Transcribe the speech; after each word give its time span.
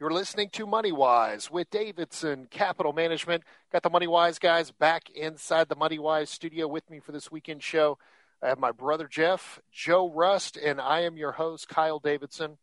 You're 0.00 0.12
listening 0.12 0.50
to 0.50 0.64
Money 0.64 0.92
Wise 0.92 1.50
with 1.50 1.70
Davidson 1.70 2.46
Capital 2.52 2.92
Management. 2.92 3.42
Got 3.72 3.82
the 3.82 3.90
Money 3.90 4.06
Wise 4.06 4.38
guys 4.38 4.70
back 4.70 5.10
inside 5.10 5.68
the 5.68 5.74
Money 5.74 5.98
Wise 5.98 6.30
studio 6.30 6.68
with 6.68 6.88
me 6.88 7.00
for 7.00 7.10
this 7.10 7.32
weekend 7.32 7.64
show. 7.64 7.98
I 8.40 8.46
have 8.46 8.60
my 8.60 8.70
brother 8.70 9.08
Jeff, 9.08 9.58
Joe 9.72 10.08
Rust, 10.08 10.56
and 10.56 10.80
I 10.80 11.00
am 11.00 11.16
your 11.16 11.32
host, 11.32 11.68
Kyle 11.68 11.98
Davidson. 11.98 12.58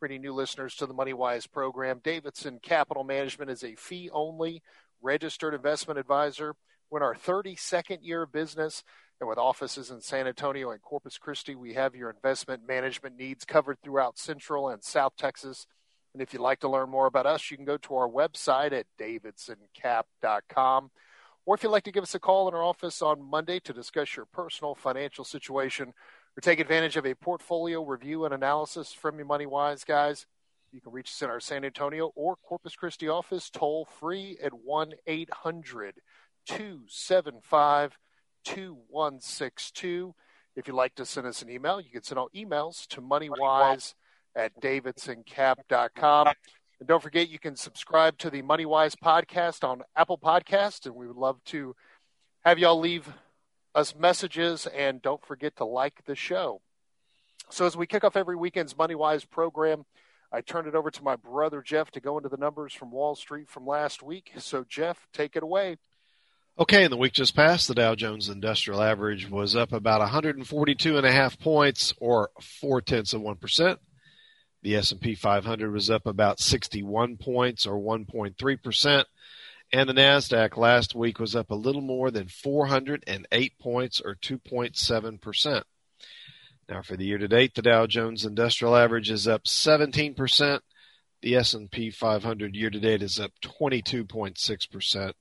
Pretty 0.00 0.18
new 0.18 0.34
listeners 0.34 0.74
to 0.74 0.86
the 0.86 0.92
Money 0.92 1.12
Wise 1.12 1.46
program. 1.46 2.00
Davidson 2.02 2.58
Capital 2.60 3.04
Management 3.04 3.52
is 3.52 3.62
a 3.62 3.76
fee 3.76 4.10
only 4.12 4.60
registered 5.00 5.54
investment 5.54 6.00
advisor. 6.00 6.56
We're 6.90 6.98
in 6.98 7.04
our 7.04 7.14
32nd 7.14 7.98
year 8.02 8.22
of 8.22 8.32
business, 8.32 8.82
and 9.20 9.28
with 9.28 9.38
offices 9.38 9.92
in 9.92 10.00
San 10.00 10.26
Antonio 10.26 10.72
and 10.72 10.82
Corpus 10.82 11.16
Christi, 11.16 11.54
we 11.54 11.74
have 11.74 11.94
your 11.94 12.10
investment 12.10 12.66
management 12.66 13.16
needs 13.16 13.44
covered 13.44 13.78
throughout 13.84 14.18
Central 14.18 14.68
and 14.68 14.82
South 14.82 15.12
Texas. 15.16 15.68
And 16.12 16.22
if 16.22 16.32
you'd 16.32 16.42
like 16.42 16.60
to 16.60 16.68
learn 16.68 16.90
more 16.90 17.06
about 17.06 17.26
us, 17.26 17.50
you 17.50 17.56
can 17.56 17.64
go 17.64 17.78
to 17.78 17.94
our 17.96 18.08
website 18.08 18.72
at 18.72 18.86
davidsoncap.com. 19.00 20.90
Or 21.44 21.54
if 21.54 21.62
you'd 21.62 21.70
like 21.70 21.84
to 21.84 21.92
give 21.92 22.02
us 22.02 22.14
a 22.14 22.20
call 22.20 22.48
in 22.48 22.54
our 22.54 22.62
office 22.62 23.02
on 23.02 23.22
Monday 23.22 23.58
to 23.60 23.72
discuss 23.72 24.14
your 24.16 24.26
personal 24.26 24.74
financial 24.74 25.24
situation 25.24 25.94
or 26.36 26.40
take 26.40 26.60
advantage 26.60 26.96
of 26.96 27.06
a 27.06 27.14
portfolio 27.14 27.84
review 27.84 28.24
and 28.24 28.32
analysis 28.34 28.92
from 28.92 29.16
your 29.16 29.26
Money 29.26 29.46
Wise 29.46 29.84
guys, 29.84 30.26
you 30.72 30.80
can 30.80 30.92
reach 30.92 31.10
us 31.10 31.20
in 31.22 31.28
our 31.28 31.40
San 31.40 31.64
Antonio 31.64 32.12
or 32.14 32.36
Corpus 32.36 32.74
Christi 32.74 33.08
office 33.08 33.50
toll 33.50 33.86
free 34.00 34.38
at 34.42 34.52
1 34.52 34.92
800 35.06 35.96
275 36.46 37.98
2162. 38.44 40.14
If 40.56 40.66
you'd 40.66 40.74
like 40.74 40.94
to 40.94 41.04
send 41.04 41.26
us 41.26 41.42
an 41.42 41.50
email, 41.50 41.80
you 41.80 41.90
can 41.90 42.02
send 42.02 42.18
all 42.18 42.30
emails 42.34 42.86
to 42.88 43.02
moneywise 43.02 43.94
at 44.34 44.60
davidsoncap.com. 44.60 46.28
And 46.78 46.88
don't 46.88 47.02
forget, 47.02 47.28
you 47.28 47.38
can 47.38 47.56
subscribe 47.56 48.18
to 48.18 48.30
the 48.30 48.42
MoneyWise 48.42 48.96
podcast 49.02 49.66
on 49.66 49.82
Apple 49.94 50.18
Podcast, 50.18 50.86
and 50.86 50.94
we 50.94 51.06
would 51.06 51.16
love 51.16 51.42
to 51.46 51.76
have 52.44 52.58
y'all 52.58 52.78
leave 52.78 53.08
us 53.74 53.94
messages. 53.94 54.66
And 54.66 55.00
don't 55.00 55.24
forget 55.24 55.56
to 55.56 55.64
like 55.64 56.04
the 56.06 56.16
show. 56.16 56.60
So 57.50 57.66
as 57.66 57.76
we 57.76 57.86
kick 57.86 58.04
off 58.04 58.16
every 58.16 58.36
weekend's 58.36 58.74
MoneyWise 58.74 59.28
program, 59.30 59.84
I 60.32 60.40
turn 60.40 60.66
it 60.66 60.74
over 60.74 60.90
to 60.90 61.02
my 61.04 61.16
brother 61.16 61.60
Jeff 61.60 61.90
to 61.90 62.00
go 62.00 62.16
into 62.16 62.30
the 62.30 62.38
numbers 62.38 62.72
from 62.72 62.90
Wall 62.90 63.14
Street 63.14 63.48
from 63.50 63.66
last 63.66 64.02
week. 64.02 64.32
So 64.38 64.64
Jeff, 64.66 65.06
take 65.12 65.36
it 65.36 65.42
away. 65.42 65.76
Okay, 66.58 66.84
in 66.84 66.90
the 66.90 66.96
week 66.96 67.12
just 67.12 67.34
passed, 67.34 67.68
the 67.68 67.74
Dow 67.74 67.94
Jones 67.94 68.28
Industrial 68.28 68.82
Average 68.82 69.30
was 69.30 69.56
up 69.56 69.72
about 69.72 70.00
142 70.00 70.96
and 70.98 71.06
a 71.06 71.12
half 71.12 71.38
points, 71.38 71.94
or 71.98 72.30
four 72.40 72.82
tenths 72.82 73.14
of 73.14 73.22
one 73.22 73.36
percent. 73.36 73.78
The 74.62 74.76
S&P 74.76 75.14
500 75.14 75.72
was 75.72 75.90
up 75.90 76.06
about 76.06 76.38
61 76.38 77.16
points 77.16 77.66
or 77.66 77.78
1.3%. 77.78 79.04
And 79.72 79.88
the 79.88 79.94
NASDAQ 79.94 80.56
last 80.56 80.94
week 80.94 81.18
was 81.18 81.34
up 81.34 81.50
a 81.50 81.56
little 81.56 81.80
more 81.80 82.10
than 82.10 82.28
408 82.28 83.58
points 83.58 84.00
or 84.00 84.14
2.7%. 84.14 85.62
Now 86.68 86.82
for 86.82 86.96
the 86.96 87.04
year 87.04 87.18
to 87.18 87.28
date, 87.28 87.54
the 87.54 87.62
Dow 87.62 87.86
Jones 87.86 88.24
Industrial 88.24 88.76
Average 88.76 89.10
is 89.10 89.26
up 89.26 89.44
17%. 89.44 90.60
The 91.22 91.36
S&P 91.36 91.90
500 91.90 92.54
year 92.54 92.70
to 92.70 92.80
date 92.80 93.02
is 93.02 93.18
up 93.18 93.32
22.6%. 93.42 95.12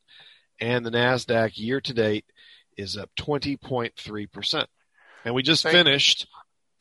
And 0.60 0.86
the 0.86 0.92
NASDAQ 0.92 1.52
year 1.56 1.82
to 1.82 1.94
date 1.94 2.26
is 2.78 2.98
up 2.98 3.10
20.3%. 3.18 4.66
And 5.24 5.36
we 5.36 5.44
just 5.44 5.64
finished 5.64 6.28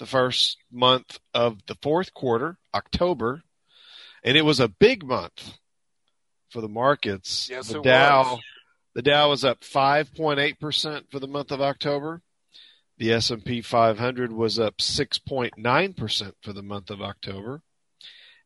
the 0.01 0.07
first 0.07 0.57
month 0.73 1.21
of 1.35 1.59
the 1.67 1.77
fourth 1.83 2.13
quarter, 2.15 2.57
October, 2.75 3.43
and 4.25 4.37
it 4.37 4.45
was 4.45 4.59
a 4.59 4.67
big 4.67 5.05
month 5.05 5.59
for 6.49 6.63
the 6.63 6.69
markets. 6.69 7.49
Yes, 7.51 7.69
the 7.69 7.79
it 7.79 7.85
Dow, 7.85 8.23
was. 8.23 8.41
the 8.95 9.03
Dow 9.03 9.29
was 9.29 9.45
up 9.45 9.61
5.8% 9.61 11.11
for 11.11 11.21
the 11.21 11.29
month 11.29 11.53
of 11.53 11.61
October. 11.61 12.23
The 12.97 13.13
S&P 13.13 13.61
500 13.61 14.33
was 14.33 14.59
up 14.59 14.79
6.9% 14.79 16.33
for 16.43 16.53
the 16.55 16.63
month 16.63 16.91
of 16.91 17.03
October. 17.03 17.61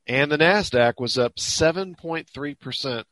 And 0.07 0.31
the 0.31 0.39
Nasdaq 0.39 0.95
was 0.99 1.17
up 1.17 1.37
7.3% 1.37 3.05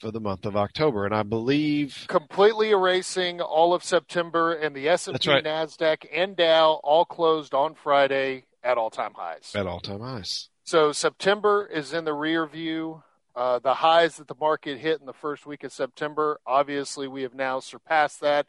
for 0.00 0.10
the 0.10 0.20
month 0.20 0.46
of 0.46 0.56
October. 0.56 1.04
And 1.04 1.14
I 1.14 1.22
believe 1.22 2.06
completely 2.08 2.70
erasing 2.70 3.40
all 3.40 3.74
of 3.74 3.84
September, 3.84 4.52
and 4.52 4.74
the 4.74 4.88
S 4.88 5.06
and 5.06 5.20
P, 5.20 5.30
right. 5.30 5.44
Nasdaq, 5.44 6.06
and 6.12 6.34
Dow 6.34 6.80
all 6.82 7.04
closed 7.04 7.54
on 7.54 7.74
Friday 7.74 8.44
at 8.64 8.78
all-time 8.78 9.12
highs. 9.14 9.52
at 9.54 9.66
all-time 9.66 10.00
highs. 10.00 10.48
So 10.64 10.92
September 10.92 11.68
is 11.72 11.92
in 11.92 12.04
the 12.04 12.14
rear 12.14 12.46
view. 12.46 13.02
Uh, 13.36 13.58
the 13.58 13.74
highs 13.74 14.16
that 14.16 14.26
the 14.26 14.34
market 14.40 14.78
hit 14.78 15.00
in 15.00 15.06
the 15.06 15.12
first 15.12 15.46
week 15.46 15.64
of 15.64 15.72
September, 15.72 16.40
obviously, 16.46 17.06
we 17.06 17.22
have 17.22 17.34
now 17.34 17.60
surpassed 17.60 18.20
that. 18.20 18.46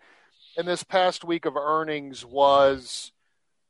And 0.57 0.67
this 0.67 0.83
past 0.83 1.23
week 1.23 1.45
of 1.45 1.55
earnings 1.55 2.25
was 2.25 3.11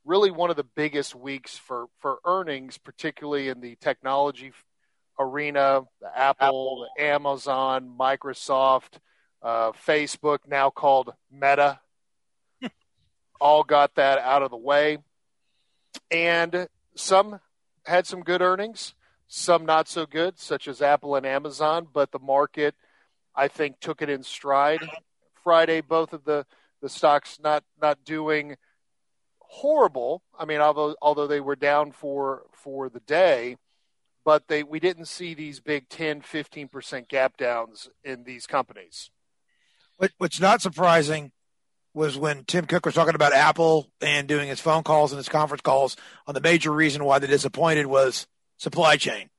really 0.03 0.31
one 0.31 0.49
of 0.49 0.55
the 0.55 0.63
biggest 0.63 1.13
weeks 1.13 1.57
for, 1.57 1.87
for 1.99 2.17
earnings, 2.25 2.77
particularly 2.77 3.49
in 3.49 3.61
the 3.61 3.75
technology 3.75 4.51
arena, 5.21 5.81
the 6.01 6.17
Apple, 6.17 6.87
the 6.97 7.03
Amazon, 7.03 7.95
Microsoft, 7.99 8.99
uh, 9.41 9.71
Facebook, 9.71 10.39
now 10.47 10.69
called 10.69 11.13
Meta, 11.31 11.79
all 13.41 13.63
got 13.63 13.95
that 13.95 14.19
out 14.19 14.43
of 14.43 14.51
the 14.51 14.57
way. 14.57 14.97
And 16.09 16.67
some 16.95 17.39
had 17.85 18.05
some 18.05 18.21
good 18.21 18.41
earnings, 18.41 18.93
some 19.27 19.65
not 19.65 19.87
so 19.87 20.05
good, 20.05 20.39
such 20.39 20.67
as 20.67 20.81
Apple 20.81 21.15
and 21.15 21.25
Amazon, 21.25 21.87
but 21.91 22.11
the 22.11 22.19
market, 22.19 22.75
I 23.35 23.47
think, 23.47 23.79
took 23.79 24.01
it 24.01 24.09
in 24.09 24.23
stride. 24.23 24.81
Friday, 25.43 25.81
both 25.81 26.13
of 26.13 26.23
the, 26.23 26.45
the 26.81 26.89
stocks 26.89 27.39
not, 27.41 27.63
not 27.81 28.03
doing 28.03 28.57
horrible. 29.51 30.23
I 30.37 30.45
mean, 30.45 30.61
although 30.61 30.95
although 31.01 31.27
they 31.27 31.41
were 31.41 31.57
down 31.57 31.91
for 31.91 32.43
for 32.53 32.89
the 32.89 33.01
day, 33.01 33.57
but 34.23 34.47
they 34.47 34.63
we 34.63 34.79
didn't 34.79 35.05
see 35.05 35.33
these 35.33 35.59
big 35.59 35.89
10, 35.89 36.21
15% 36.21 37.07
gap 37.07 37.37
downs 37.37 37.89
in 38.03 38.23
these 38.23 38.47
companies. 38.47 39.09
What, 39.97 40.11
what's 40.17 40.39
not 40.39 40.61
surprising 40.61 41.31
was 41.93 42.17
when 42.17 42.45
Tim 42.45 42.65
Cook 42.65 42.85
was 42.85 42.95
talking 42.95 43.15
about 43.15 43.33
Apple 43.33 43.91
and 44.01 44.27
doing 44.27 44.47
his 44.47 44.59
phone 44.59 44.83
calls 44.83 45.11
and 45.11 45.17
his 45.17 45.29
conference 45.29 45.61
calls 45.61 45.97
on 46.25 46.33
the 46.33 46.41
major 46.41 46.71
reason 46.71 47.03
why 47.03 47.19
they're 47.19 47.29
disappointed 47.29 47.85
was 47.85 48.27
supply 48.57 48.95
chain. 48.97 49.29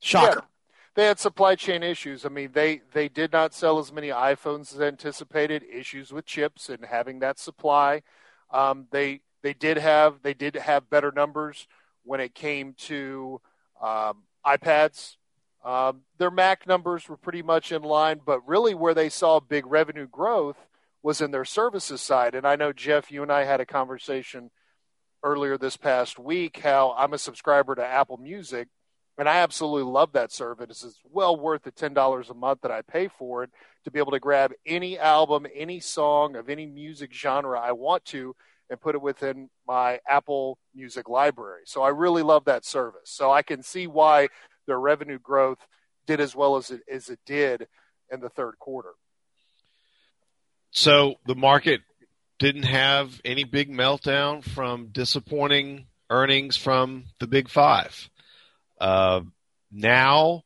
Shocker. 0.00 0.40
Yeah. 0.40 0.46
They 0.94 1.06
had 1.06 1.18
supply 1.18 1.54
chain 1.54 1.82
issues. 1.82 2.26
I 2.26 2.28
mean, 2.28 2.50
they 2.52 2.82
they 2.92 3.08
did 3.08 3.32
not 3.32 3.54
sell 3.54 3.78
as 3.78 3.92
many 3.92 4.08
iPhones 4.08 4.74
as 4.74 4.80
anticipated. 4.80 5.64
Issues 5.64 6.12
with 6.12 6.26
chips 6.26 6.68
and 6.68 6.84
having 6.84 7.20
that 7.20 7.38
supply. 7.38 8.02
Um, 8.50 8.88
they 8.90 9.22
they 9.42 9.54
did 9.54 9.78
have 9.78 10.20
they 10.22 10.34
did 10.34 10.54
have 10.56 10.90
better 10.90 11.10
numbers 11.10 11.66
when 12.04 12.20
it 12.20 12.34
came 12.34 12.74
to 12.74 13.40
um, 13.82 14.22
iPads. 14.46 15.16
Um, 15.64 16.02
their 16.18 16.30
Mac 16.30 16.66
numbers 16.66 17.08
were 17.08 17.16
pretty 17.16 17.42
much 17.42 17.70
in 17.72 17.82
line, 17.82 18.20
but 18.24 18.46
really 18.48 18.74
where 18.74 18.94
they 18.94 19.08
saw 19.08 19.40
big 19.40 19.66
revenue 19.66 20.08
growth 20.08 20.56
was 21.02 21.20
in 21.20 21.30
their 21.30 21.44
services 21.44 22.00
side. 22.00 22.34
And 22.34 22.46
I 22.46 22.56
know 22.56 22.72
Jeff, 22.72 23.10
you 23.10 23.22
and 23.22 23.32
I 23.32 23.44
had 23.44 23.60
a 23.60 23.66
conversation 23.66 24.50
earlier 25.22 25.56
this 25.56 25.76
past 25.76 26.18
week 26.18 26.58
how 26.58 26.94
I'm 26.96 27.12
a 27.12 27.18
subscriber 27.18 27.74
to 27.74 27.84
Apple 27.84 28.16
Music, 28.16 28.68
and 29.18 29.28
I 29.28 29.38
absolutely 29.38 29.90
love 29.90 30.12
that 30.12 30.32
service. 30.32 30.82
It's 30.82 31.00
well 31.04 31.36
worth 31.36 31.62
the 31.62 31.70
ten 31.70 31.94
dollars 31.94 32.30
a 32.30 32.34
month 32.34 32.62
that 32.62 32.72
I 32.72 32.82
pay 32.82 33.08
for 33.08 33.44
it 33.44 33.50
to 33.84 33.90
be 33.90 33.98
able 33.98 34.12
to 34.12 34.20
grab 34.20 34.52
any 34.66 34.98
album, 34.98 35.46
any 35.54 35.80
song 35.80 36.34
of 36.34 36.48
any 36.48 36.66
music 36.66 37.12
genre 37.12 37.60
I 37.60 37.72
want 37.72 38.04
to 38.06 38.34
and 38.72 38.80
put 38.80 38.94
it 38.94 39.02
within 39.02 39.50
my 39.68 40.00
Apple 40.08 40.56
Music 40.74 41.06
library. 41.06 41.60
So 41.66 41.82
I 41.82 41.90
really 41.90 42.22
love 42.22 42.46
that 42.46 42.64
service. 42.64 43.10
So 43.10 43.30
I 43.30 43.42
can 43.42 43.62
see 43.62 43.86
why 43.86 44.28
their 44.66 44.80
revenue 44.80 45.18
growth 45.18 45.58
did 46.06 46.20
as 46.20 46.34
well 46.34 46.56
as 46.56 46.70
it 46.70 46.80
as 46.90 47.10
it 47.10 47.20
did 47.26 47.68
in 48.10 48.20
the 48.20 48.30
third 48.30 48.58
quarter. 48.58 48.94
So 50.70 51.16
the 51.26 51.34
market 51.34 51.82
didn't 52.38 52.62
have 52.62 53.20
any 53.26 53.44
big 53.44 53.70
meltdown 53.70 54.42
from 54.42 54.86
disappointing 54.86 55.86
earnings 56.08 56.56
from 56.56 57.04
the 57.20 57.26
big 57.26 57.50
five. 57.50 58.08
Uh, 58.80 59.20
now 59.70 60.44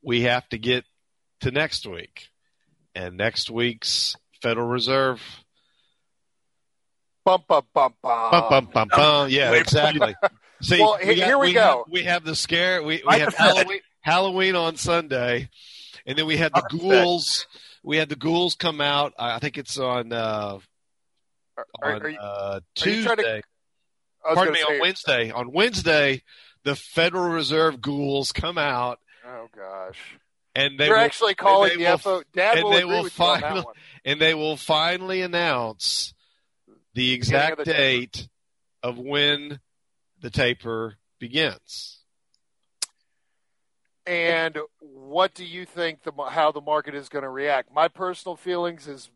we 0.00 0.22
have 0.22 0.48
to 0.50 0.58
get 0.58 0.84
to 1.40 1.50
next 1.50 1.86
week. 1.88 2.30
and 2.94 3.16
next 3.16 3.50
week's 3.50 4.14
Federal 4.40 4.68
Reserve. 4.68 5.43
Bum 7.24 7.42
bum 7.48 7.62
bum 7.74 7.94
bum. 8.02 8.30
Bum 8.30 8.48
bum 8.50 8.68
bum 8.72 8.88
bum. 8.88 9.28
Yeah, 9.30 9.52
exactly. 9.52 10.14
See, 10.60 10.78
Well, 10.80 10.98
he- 10.98 11.14
got- 11.16 11.26
here 11.26 11.38
we 11.38 11.52
have- 11.54 11.54
go. 11.74 11.86
we 11.90 12.02
have 12.04 12.24
the 12.24 12.34
scare. 12.34 12.82
We, 12.82 13.02
we 13.06 13.18
have. 13.18 13.34
Halloween, 13.38 13.80
Halloween 14.00 14.56
on 14.56 14.76
Sunday, 14.76 15.48
and 16.06 16.16
then 16.18 16.26
we 16.26 16.36
had 16.36 16.52
the 16.52 16.60
Like 16.60 16.70
the 16.70 16.78
Fed. 16.78 17.04
ghouls. 17.04 17.46
We 17.82 17.96
had 17.98 18.08
the 18.08 18.16
ghouls 18.16 18.54
come 18.54 18.80
out. 18.80 19.12
I 19.18 19.38
think 19.40 19.58
it's 19.58 19.78
on 19.78 20.12
uh, 20.12 20.58
Are, 21.56 21.66
are, 21.82 21.92
on 21.94 22.02
are 22.02 22.08
you, 22.08 22.18
uh, 22.18 22.22
are 22.22 22.60
trying 22.76 22.94
to- 22.94 23.02
Tuesday. 23.16 23.42
Pardon 24.22 24.54
me, 24.54 24.62
on 24.62 24.80
Wednesday. 24.80 25.30
On 25.30 25.52
Wednesday, 25.52 26.22
the 26.64 26.74
Federal 26.76 27.28
Reserve 27.28 27.82
ghouls 27.82 28.32
come 28.32 28.56
out, 28.56 28.98
Oh 29.26 29.48
gosh. 29.54 29.98
and 30.54 30.78
they 30.78 30.86
You're 30.86 30.96
actually 30.96 31.34
calling 31.34 31.76
the 31.78 31.84
will- 31.84 31.98
FO. 31.98 32.22
Dad 32.32 32.56
and 32.56 32.64
will 32.64 32.70
will 32.88 33.02
with 33.02 33.18
you 33.18 33.24
on 33.24 33.40
finally- 33.40 33.60
that 33.60 33.66
one. 33.66 33.74
and 34.06 34.20
they 34.20 34.32
will 34.34 34.56
finally 34.56 35.20
announce 35.20 36.14
the 36.94 37.12
exact 37.12 37.58
the 37.58 37.64
date 37.64 38.28
of 38.82 38.98
when 38.98 39.60
the 40.20 40.30
taper 40.30 40.96
begins. 41.18 42.00
And 44.06 44.58
what 44.80 45.34
do 45.34 45.44
you 45.44 45.64
think 45.64 46.02
the 46.02 46.12
how 46.28 46.52
the 46.52 46.60
market 46.60 46.94
is 46.94 47.08
going 47.08 47.22
to 47.22 47.30
react? 47.30 47.72
My 47.72 47.88
personal 47.88 48.36
feelings 48.36 48.86
is, 48.86 49.10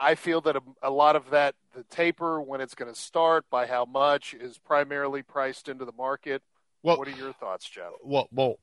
I 0.00 0.14
feel 0.14 0.40
that 0.42 0.56
a, 0.56 0.60
a 0.82 0.90
lot 0.90 1.14
of 1.14 1.30
that 1.30 1.54
the 1.74 1.84
taper 1.84 2.40
when 2.40 2.60
it's 2.60 2.74
going 2.74 2.92
to 2.92 2.98
start 2.98 3.44
by 3.50 3.66
how 3.66 3.84
much 3.84 4.34
is 4.34 4.58
primarily 4.58 5.22
priced 5.22 5.68
into 5.68 5.84
the 5.84 5.92
market. 5.92 6.42
Well, 6.82 6.98
what 6.98 7.06
are 7.08 7.12
your 7.12 7.32
thoughts, 7.34 7.68
Jeff? 7.68 7.92
well, 8.02 8.28
well, 8.32 8.56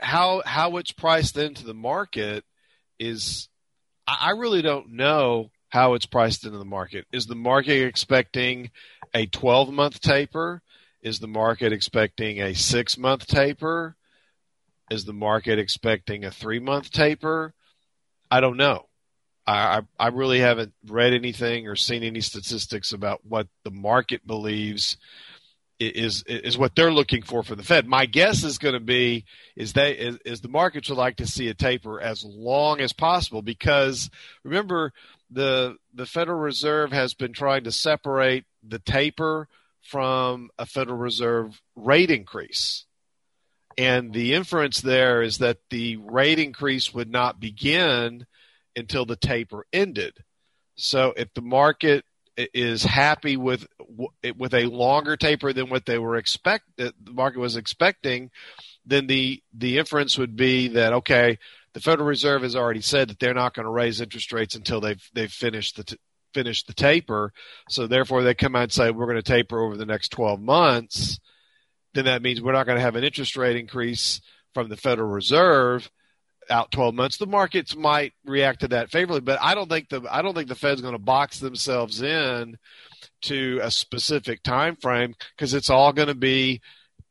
how 0.00 0.42
how 0.44 0.76
it's 0.76 0.92
priced 0.92 1.38
into 1.38 1.64
the 1.64 1.74
market 1.74 2.44
is, 2.98 3.48
I 4.06 4.16
I 4.20 4.30
really 4.30 4.62
don't 4.62 4.92
know 4.94 5.50
how 5.74 5.94
it's 5.94 6.06
priced 6.06 6.46
into 6.46 6.56
the 6.56 6.64
market. 6.64 7.04
Is 7.12 7.26
the 7.26 7.34
market 7.34 7.84
expecting 7.84 8.70
a 9.12 9.26
12 9.26 9.72
month 9.72 10.00
taper? 10.00 10.62
Is 11.02 11.18
the 11.18 11.26
market 11.26 11.72
expecting 11.72 12.40
a 12.40 12.54
six 12.54 12.96
month 12.96 13.26
taper? 13.26 13.96
Is 14.88 15.04
the 15.04 15.12
market 15.12 15.58
expecting 15.58 16.24
a 16.24 16.30
three 16.30 16.60
month 16.60 16.92
taper? 16.92 17.54
I 18.30 18.38
don't 18.38 18.56
know. 18.56 18.86
I, 19.48 19.80
I 19.98 20.08
really 20.08 20.38
haven't 20.38 20.74
read 20.86 21.12
anything 21.12 21.66
or 21.66 21.74
seen 21.74 22.04
any 22.04 22.20
statistics 22.20 22.92
about 22.92 23.26
what 23.26 23.48
the 23.64 23.72
market 23.72 24.24
believes 24.24 24.96
is 25.80 26.22
is 26.28 26.56
what 26.56 26.76
they're 26.76 26.92
looking 26.92 27.22
for 27.22 27.42
for 27.42 27.56
the 27.56 27.64
Fed. 27.64 27.86
My 27.86 28.06
guess 28.06 28.44
is 28.44 28.58
going 28.58 28.74
to 28.74 28.80
be 28.80 29.24
is 29.56 29.72
they 29.72 29.92
is, 29.92 30.18
is 30.24 30.40
the 30.40 30.48
markets 30.48 30.88
would 30.88 30.98
like 30.98 31.16
to 31.16 31.26
see 31.26 31.48
a 31.48 31.54
taper 31.54 32.00
as 32.00 32.24
long 32.24 32.80
as 32.80 32.92
possible 32.92 33.42
because 33.42 34.08
remember 34.44 34.92
the 35.34 35.76
the 35.92 36.06
Federal 36.06 36.38
Reserve 36.38 36.92
has 36.92 37.14
been 37.14 37.32
trying 37.32 37.64
to 37.64 37.72
separate 37.72 38.44
the 38.66 38.78
taper 38.78 39.48
from 39.82 40.50
a 40.58 40.66
Federal 40.66 40.98
Reserve 40.98 41.60
rate 41.76 42.10
increase. 42.10 42.86
And 43.76 44.12
the 44.12 44.34
inference 44.34 44.80
there 44.80 45.22
is 45.22 45.38
that 45.38 45.58
the 45.70 45.96
rate 45.96 46.38
increase 46.38 46.94
would 46.94 47.10
not 47.10 47.40
begin 47.40 48.26
until 48.76 49.04
the 49.04 49.16
taper 49.16 49.66
ended. 49.72 50.16
So 50.76 51.12
if 51.16 51.32
the 51.34 51.42
market 51.42 52.04
is 52.36 52.82
happy 52.82 53.36
with 53.36 53.66
with 54.36 54.54
a 54.54 54.66
longer 54.66 55.16
taper 55.16 55.52
than 55.52 55.70
what 55.70 55.86
they 55.86 55.98
were 55.98 56.16
expect 56.16 56.64
the 56.76 56.92
market 57.08 57.38
was 57.38 57.56
expecting, 57.56 58.30
then 58.84 59.06
the 59.06 59.42
the 59.52 59.78
inference 59.78 60.18
would 60.18 60.36
be 60.36 60.68
that 60.68 60.92
okay, 60.92 61.38
the 61.74 61.80
Federal 61.80 62.08
Reserve 62.08 62.42
has 62.42 62.56
already 62.56 62.80
said 62.80 63.08
that 63.08 63.18
they're 63.18 63.34
not 63.34 63.54
going 63.54 63.66
to 63.66 63.70
raise 63.70 64.00
interest 64.00 64.32
rates 64.32 64.54
until 64.54 64.80
they've 64.80 65.02
they've 65.12 65.30
finished 65.30 65.76
the 65.76 65.84
t- 65.84 65.98
finished 66.32 66.66
the 66.66 66.74
taper. 66.74 67.32
So 67.68 67.86
therefore, 67.86 68.22
they 68.22 68.34
come 68.34 68.56
out 68.56 68.62
and 68.64 68.72
say 68.72 68.90
we're 68.90 69.06
going 69.06 69.16
to 69.16 69.22
taper 69.22 69.60
over 69.60 69.76
the 69.76 69.86
next 69.86 70.08
twelve 70.08 70.40
months. 70.40 71.18
Then 71.92 72.06
that 72.06 72.22
means 72.22 72.40
we're 72.40 72.52
not 72.52 72.66
going 72.66 72.76
to 72.78 72.82
have 72.82 72.96
an 72.96 73.04
interest 73.04 73.36
rate 73.36 73.56
increase 73.56 74.20
from 74.54 74.68
the 74.68 74.76
Federal 74.76 75.10
Reserve 75.10 75.90
out 76.50 76.70
12 76.70 76.94
months 76.94 77.16
the 77.16 77.26
markets 77.26 77.74
might 77.74 78.12
react 78.26 78.60
to 78.60 78.68
that 78.68 78.90
favorably 78.90 79.22
but 79.22 79.38
i 79.40 79.54
don't 79.54 79.70
think 79.70 79.88
the 79.88 80.02
i 80.10 80.20
don't 80.20 80.34
think 80.34 80.46
the 80.46 80.54
fed's 80.54 80.82
going 80.82 80.92
to 80.92 80.98
box 80.98 81.38
themselves 81.38 82.02
in 82.02 82.58
to 83.22 83.58
a 83.62 83.70
specific 83.70 84.42
time 84.42 84.76
frame 84.76 85.14
because 85.34 85.54
it's 85.54 85.70
all 85.70 85.90
going 85.90 86.08
to 86.08 86.14
be 86.14 86.60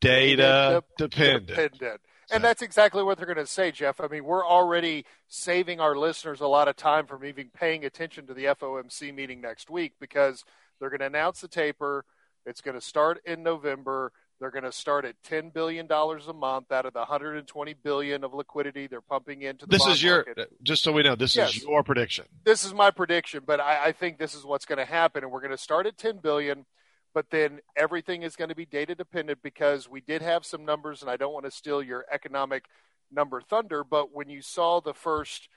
data 0.00 0.84
dependent 0.98 1.48
Dependent. 1.48 2.00
And 2.30 2.42
that's 2.42 2.62
exactly 2.62 3.02
what 3.02 3.16
they're 3.18 3.26
going 3.26 3.36
to 3.38 3.46
say, 3.46 3.70
Jeff. 3.70 4.00
I 4.00 4.08
mean, 4.08 4.24
we're 4.24 4.46
already 4.46 5.04
saving 5.28 5.80
our 5.80 5.96
listeners 5.96 6.40
a 6.40 6.46
lot 6.46 6.68
of 6.68 6.76
time 6.76 7.06
from 7.06 7.24
even 7.24 7.50
paying 7.54 7.84
attention 7.84 8.26
to 8.26 8.34
the 8.34 8.44
FOMC 8.44 9.14
meeting 9.14 9.40
next 9.40 9.70
week 9.70 9.92
because 10.00 10.44
they're 10.80 10.90
going 10.90 11.00
to 11.00 11.06
announce 11.06 11.40
the 11.40 11.48
taper. 11.48 12.04
It's 12.46 12.60
going 12.60 12.74
to 12.74 12.80
start 12.80 13.20
in 13.24 13.42
November. 13.42 14.12
They're 14.40 14.50
going 14.50 14.64
to 14.64 14.72
start 14.72 15.04
at 15.04 15.14
ten 15.22 15.50
billion 15.50 15.86
dollars 15.86 16.26
a 16.26 16.32
month 16.32 16.72
out 16.72 16.84
of 16.86 16.92
the 16.92 16.98
120 16.98 17.74
billion 17.82 18.24
of 18.24 18.34
liquidity 18.34 18.86
they're 18.88 19.00
pumping 19.00 19.42
into 19.42 19.64
the 19.64 19.70
this 19.78 19.86
is 19.86 20.02
your 20.02 20.24
market. 20.26 20.50
just 20.62 20.82
so 20.82 20.90
we 20.92 21.02
know 21.04 21.14
this 21.14 21.36
Yes. 21.36 21.54
is 21.56 21.62
your 21.62 21.82
prediction 21.84 22.24
this 22.44 22.64
is 22.64 22.74
my 22.74 22.90
prediction, 22.90 23.42
but 23.46 23.60
I, 23.60 23.86
I 23.86 23.92
think 23.92 24.18
this 24.18 24.34
is 24.34 24.44
what's 24.44 24.66
going 24.66 24.78
to 24.80 24.84
happen, 24.84 25.22
and 25.22 25.32
we're 25.32 25.40
going 25.40 25.52
to 25.52 25.56
start 25.56 25.86
at 25.86 25.96
10 25.96 26.18
billion, 26.18 26.66
but 27.14 27.30
then 27.30 27.60
everything 27.76 28.22
is 28.22 28.36
going 28.36 28.48
to 28.50 28.56
be 28.56 28.66
data 28.66 28.94
dependent 28.94 29.38
because 29.42 29.88
we 29.88 30.00
did 30.00 30.20
have 30.20 30.44
some 30.44 30.64
numbers, 30.64 31.00
and 31.00 31.10
I 31.10 31.16
don't 31.16 31.32
want 31.32 31.46
to 31.46 31.50
steal 31.50 31.82
your 31.82 32.04
economic 32.12 32.66
number 33.10 33.40
thunder, 33.40 33.84
but 33.84 34.12
when 34.12 34.28
you 34.28 34.42
saw 34.42 34.80
the 34.80 34.94
first 34.94 35.48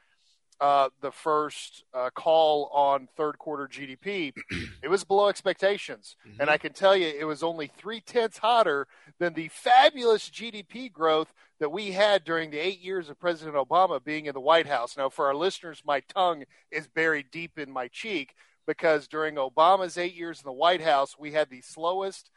uh, 0.59 0.89
the 1.01 1.11
first 1.11 1.83
uh, 1.93 2.09
call 2.15 2.71
on 2.73 3.07
third 3.15 3.37
quarter 3.37 3.67
GDP, 3.67 4.33
it 4.83 4.87
was 4.87 5.03
below 5.03 5.27
expectations, 5.27 6.15
and 6.39 6.49
I 6.49 6.57
can 6.57 6.73
tell 6.73 6.95
you 6.95 7.07
it 7.07 7.25
was 7.25 7.43
only 7.43 7.67
three 7.77 8.01
tenths 8.01 8.39
hotter 8.39 8.87
than 9.19 9.33
the 9.33 9.49
fabulous 9.49 10.29
GDP 10.29 10.91
growth 10.91 11.31
that 11.59 11.71
we 11.71 11.91
had 11.91 12.23
during 12.23 12.49
the 12.49 12.57
eight 12.57 12.81
years 12.81 13.07
of 13.07 13.19
President 13.19 13.55
Obama 13.55 14.03
being 14.03 14.25
in 14.25 14.33
the 14.33 14.39
White 14.39 14.65
House. 14.65 14.97
Now, 14.97 15.09
for 15.09 15.27
our 15.27 15.35
listeners, 15.35 15.83
my 15.85 15.99
tongue 16.01 16.43
is 16.71 16.87
buried 16.87 17.27
deep 17.31 17.59
in 17.59 17.71
my 17.71 17.87
cheek 17.87 18.33
because 18.67 19.07
during 19.07 19.35
Obama's 19.35 19.97
eight 19.97 20.13
years 20.13 20.39
in 20.39 20.45
the 20.45 20.51
White 20.51 20.81
House, 20.81 21.15
we 21.17 21.31
had 21.31 21.49
the 21.49 21.61
slowest 21.61 22.29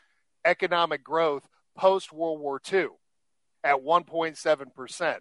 economic 0.44 1.04
growth 1.04 1.46
post 1.76 2.12
World 2.12 2.40
War 2.40 2.60
II 2.72 2.88
at 3.64 3.82
1.7%. 3.82 5.16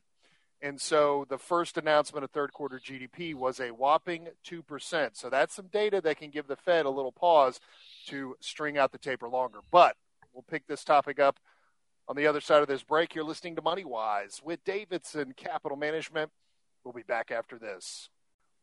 And 0.62 0.80
so 0.80 1.26
the 1.30 1.38
first 1.38 1.78
announcement 1.78 2.24
of 2.24 2.32
third 2.32 2.54
quarter 2.54 2.80
GDP 2.80 3.34
was 3.34 3.60
a 3.60 3.70
whopping 3.70 4.28
2%. 4.46 5.10
So 5.14 5.30
that's 5.30 5.56
some 5.56 5.68
data 5.68 6.02
that 6.02 6.18
can 6.18 6.32
give 6.32 6.48
the 6.48 6.58
Fed 6.58 6.86
a 6.86 6.90
little 6.90 7.14
pause 7.14 7.60
to 8.08 8.36
string 8.42 8.78
out 8.78 8.92
the 8.92 8.98
taper 8.98 9.30
longer. 9.30 9.60
But 9.72 9.96
we'll 10.34 10.44
pick 10.44 10.68
this 10.68 10.84
topic 10.84 11.20
up 11.20 11.40
on 12.08 12.16
the 12.16 12.28
other 12.28 12.42
side 12.42 12.62
of 12.62 12.68
this 12.68 12.84
break. 12.84 13.16
You're 13.16 13.24
listening 13.24 13.56
to 13.56 13.62
MoneyWise 13.62 14.44
with 14.44 14.64
Davidson 14.66 15.34
Capital 15.38 15.78
Management. 15.78 16.30
We'll 16.84 16.94
be 16.94 17.04
back 17.04 17.32
after 17.32 17.58
this. 17.58 18.10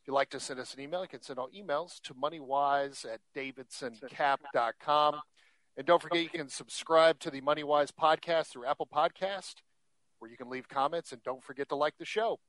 If 0.00 0.08
you'd 0.08 0.14
like 0.14 0.30
to 0.30 0.40
send 0.40 0.58
us 0.58 0.72
an 0.72 0.80
email, 0.80 1.02
you 1.02 1.08
can 1.08 1.20
send 1.20 1.38
all 1.38 1.50
emails 1.50 2.00
to 2.04 2.14
moneywise 2.14 3.04
at 3.04 3.20
davidsoncap.com. 3.36 5.20
And 5.76 5.86
don't 5.86 6.00
forget, 6.00 6.22
you 6.22 6.30
can 6.30 6.48
subscribe 6.48 7.18
to 7.20 7.30
the 7.30 7.42
Moneywise 7.42 7.90
podcast 7.92 8.46
through 8.46 8.66
Apple 8.66 8.88
Podcast, 8.92 9.56
where 10.18 10.30
you 10.30 10.38
can 10.38 10.48
leave 10.48 10.68
comments, 10.68 11.12
and 11.12 11.22
don't 11.22 11.44
forget 11.44 11.68
to 11.68 11.74
like 11.74 11.98
the 11.98 12.06
show. 12.06 12.40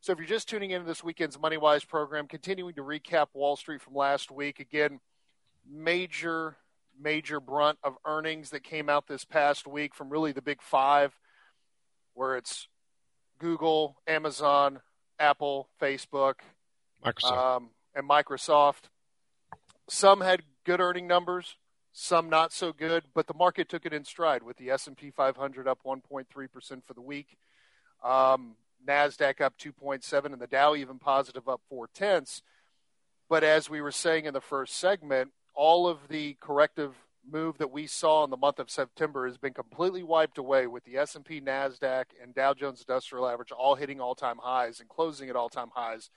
So 0.00 0.12
if 0.12 0.18
you're 0.18 0.28
just 0.28 0.48
tuning 0.48 0.70
into 0.70 0.86
this 0.86 1.02
weekend's 1.02 1.36
Moneywise 1.36 1.86
program, 1.86 2.28
continuing 2.28 2.74
to 2.74 2.82
recap 2.82 3.26
Wall 3.34 3.56
Street 3.56 3.82
from 3.82 3.94
last 3.94 4.30
week, 4.30 4.60
again, 4.60 5.00
major, 5.68 6.56
major 7.00 7.40
brunt 7.40 7.78
of 7.82 7.96
earnings 8.06 8.50
that 8.50 8.62
came 8.62 8.88
out 8.88 9.08
this 9.08 9.24
past 9.24 9.66
week 9.66 9.92
from 9.92 10.08
really 10.08 10.30
the 10.30 10.42
big 10.42 10.62
five, 10.62 11.18
where 12.14 12.36
it's 12.36 12.68
Google, 13.40 13.96
Amazon, 14.06 14.80
Apple, 15.18 15.68
Facebook, 15.80 16.34
Microsoft. 17.06 17.56
um, 17.56 17.70
and 17.94 18.08
Microsoft. 18.08 18.84
Some 19.88 20.20
had 20.20 20.42
good 20.64 20.80
earning 20.80 21.06
numbers, 21.06 21.56
some 21.92 22.28
not 22.28 22.52
so 22.52 22.72
good, 22.72 23.04
but 23.14 23.26
the 23.26 23.34
market 23.34 23.68
took 23.68 23.86
it 23.86 23.92
in 23.92 24.04
stride 24.04 24.42
with 24.42 24.56
the 24.56 24.70
S&P 24.70 25.10
500 25.10 25.68
up 25.68 25.78
1.3% 25.86 26.26
for 26.84 26.94
the 26.94 27.00
week. 27.00 27.38
Um, 28.04 28.56
NASDAQ 28.86 29.40
up 29.40 29.56
2.7 29.58 30.24
and 30.26 30.40
the 30.40 30.46
Dow 30.46 30.74
even 30.74 30.98
positive 30.98 31.48
up 31.48 31.60
four 31.68 31.88
tenths. 31.92 32.42
But 33.28 33.42
as 33.42 33.70
we 33.70 33.80
were 33.80 33.92
saying 33.92 34.26
in 34.26 34.34
the 34.34 34.40
first 34.40 34.76
segment, 34.76 35.32
all 35.54 35.88
of 35.88 36.08
the 36.08 36.36
corrective 36.40 36.94
move 37.28 37.58
that 37.58 37.72
we 37.72 37.86
saw 37.86 38.22
in 38.24 38.30
the 38.30 38.36
month 38.36 38.58
of 38.60 38.70
September 38.70 39.26
has 39.26 39.36
been 39.36 39.52
completely 39.52 40.02
wiped 40.02 40.38
away 40.38 40.66
with 40.66 40.84
the 40.84 40.96
S&P, 40.96 41.40
Nasdaq, 41.40 42.04
and 42.22 42.34
Dow 42.34 42.54
Jones 42.54 42.84
Industrial 42.86 43.26
Average 43.26 43.50
all 43.50 43.74
hitting 43.74 44.00
all-time 44.00 44.38
highs 44.40 44.78
and 44.78 44.88
closing 44.88 45.28
at 45.28 45.34
all-time 45.36 45.70
highs 45.74 46.10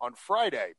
on 0.00 0.14
Friday. 0.14 0.74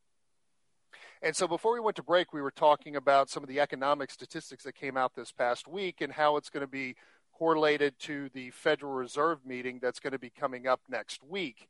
And 1.21 1.35
so 1.35 1.47
before 1.47 1.73
we 1.73 1.79
went 1.79 1.97
to 1.97 2.03
break, 2.03 2.31
we 2.31 2.41
were 2.41 2.51
talking 2.51 2.95
about 2.95 3.29
some 3.29 3.43
of 3.43 3.49
the 3.49 3.59
economic 3.59 4.09
statistics 4.09 4.63
that 4.63 4.75
came 4.75 4.95
out 4.95 5.15
this 5.15 5.31
past 5.31 5.67
week 5.67 6.01
and 6.01 6.13
how 6.13 6.37
it's 6.37 6.49
going 6.49 6.65
to 6.65 6.67
be 6.67 6.95
correlated 7.33 7.97
to 7.99 8.29
the 8.33 8.51
Federal 8.51 8.93
Reserve 8.93 9.45
meeting 9.45 9.79
that's 9.81 9.99
going 9.99 10.13
to 10.13 10.19
be 10.19 10.29
coming 10.29 10.67
up 10.67 10.81
next 10.89 11.23
week, 11.23 11.67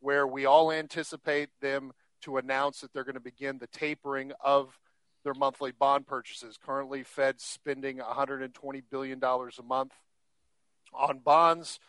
where 0.00 0.26
we 0.26 0.46
all 0.46 0.72
anticipate 0.72 1.50
them 1.60 1.92
to 2.22 2.36
announce 2.36 2.80
that 2.80 2.92
they're 2.92 3.04
going 3.04 3.14
to 3.14 3.20
begin 3.20 3.58
the 3.58 3.66
tapering 3.68 4.32
of 4.40 4.78
their 5.24 5.34
monthly 5.34 5.72
bond 5.72 6.06
purchases. 6.06 6.56
Currently, 6.64 7.02
Fed's 7.02 7.44
spending 7.44 7.98
$120 7.98 8.82
billion 8.90 9.20
a 9.22 9.62
month 9.64 9.92
on 10.94 11.18
bonds. 11.18 11.80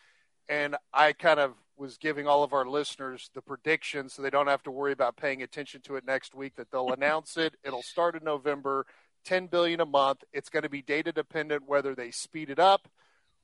And 0.48 0.76
I 0.92 1.12
kind 1.12 1.40
of 1.40 1.54
was 1.80 1.96
giving 1.96 2.28
all 2.28 2.44
of 2.44 2.52
our 2.52 2.66
listeners 2.66 3.30
the 3.34 3.40
prediction 3.40 4.10
so 4.10 4.20
they 4.20 4.28
don't 4.28 4.48
have 4.48 4.62
to 4.62 4.70
worry 4.70 4.92
about 4.92 5.16
paying 5.16 5.42
attention 5.42 5.80
to 5.80 5.96
it 5.96 6.04
next 6.04 6.34
week 6.34 6.54
that 6.56 6.70
they'll 6.70 6.92
announce 6.92 7.38
it. 7.38 7.54
It'll 7.64 7.82
start 7.82 8.14
in 8.14 8.22
November, 8.22 8.84
10 9.24 9.46
billion 9.46 9.80
a 9.80 9.86
month. 9.86 10.22
It's 10.30 10.50
going 10.50 10.62
to 10.62 10.68
be 10.68 10.82
data 10.82 11.10
dependent 11.10 11.66
whether 11.66 11.94
they 11.94 12.10
speed 12.10 12.50
it 12.50 12.58
up 12.58 12.86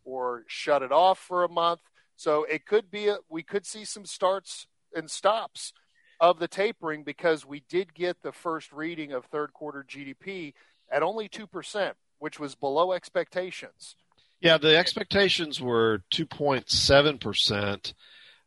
or 0.04 0.44
shut 0.46 0.82
it 0.82 0.92
off 0.92 1.18
for 1.18 1.44
a 1.44 1.48
month. 1.48 1.80
So 2.14 2.44
it 2.44 2.66
could 2.66 2.90
be 2.90 3.08
a, 3.08 3.16
we 3.30 3.42
could 3.42 3.64
see 3.64 3.86
some 3.86 4.04
starts 4.04 4.66
and 4.94 5.10
stops 5.10 5.72
of 6.20 6.38
the 6.38 6.48
tapering 6.48 7.04
because 7.04 7.46
we 7.46 7.62
did 7.68 7.94
get 7.94 8.22
the 8.22 8.32
first 8.32 8.70
reading 8.70 9.12
of 9.12 9.24
third 9.24 9.54
quarter 9.54 9.84
GDP 9.88 10.52
at 10.92 11.02
only 11.02 11.28
2%, 11.28 11.92
which 12.18 12.38
was 12.38 12.54
below 12.54 12.92
expectations. 12.92 13.96
Yeah, 14.40 14.58
the 14.58 14.76
expectations 14.76 15.60
were 15.60 16.02
2.7%. 16.12 17.94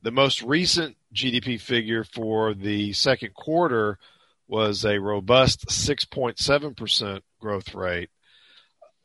The 0.01 0.11
most 0.11 0.41
recent 0.41 0.95
GDP 1.13 1.59
figure 1.59 2.03
for 2.03 2.53
the 2.53 2.93
second 2.93 3.33
quarter 3.33 3.97
was 4.47 4.85
a 4.85 4.99
robust 4.99 5.67
6.7% 5.67 7.21
growth 7.39 7.75
rate. 7.75 8.09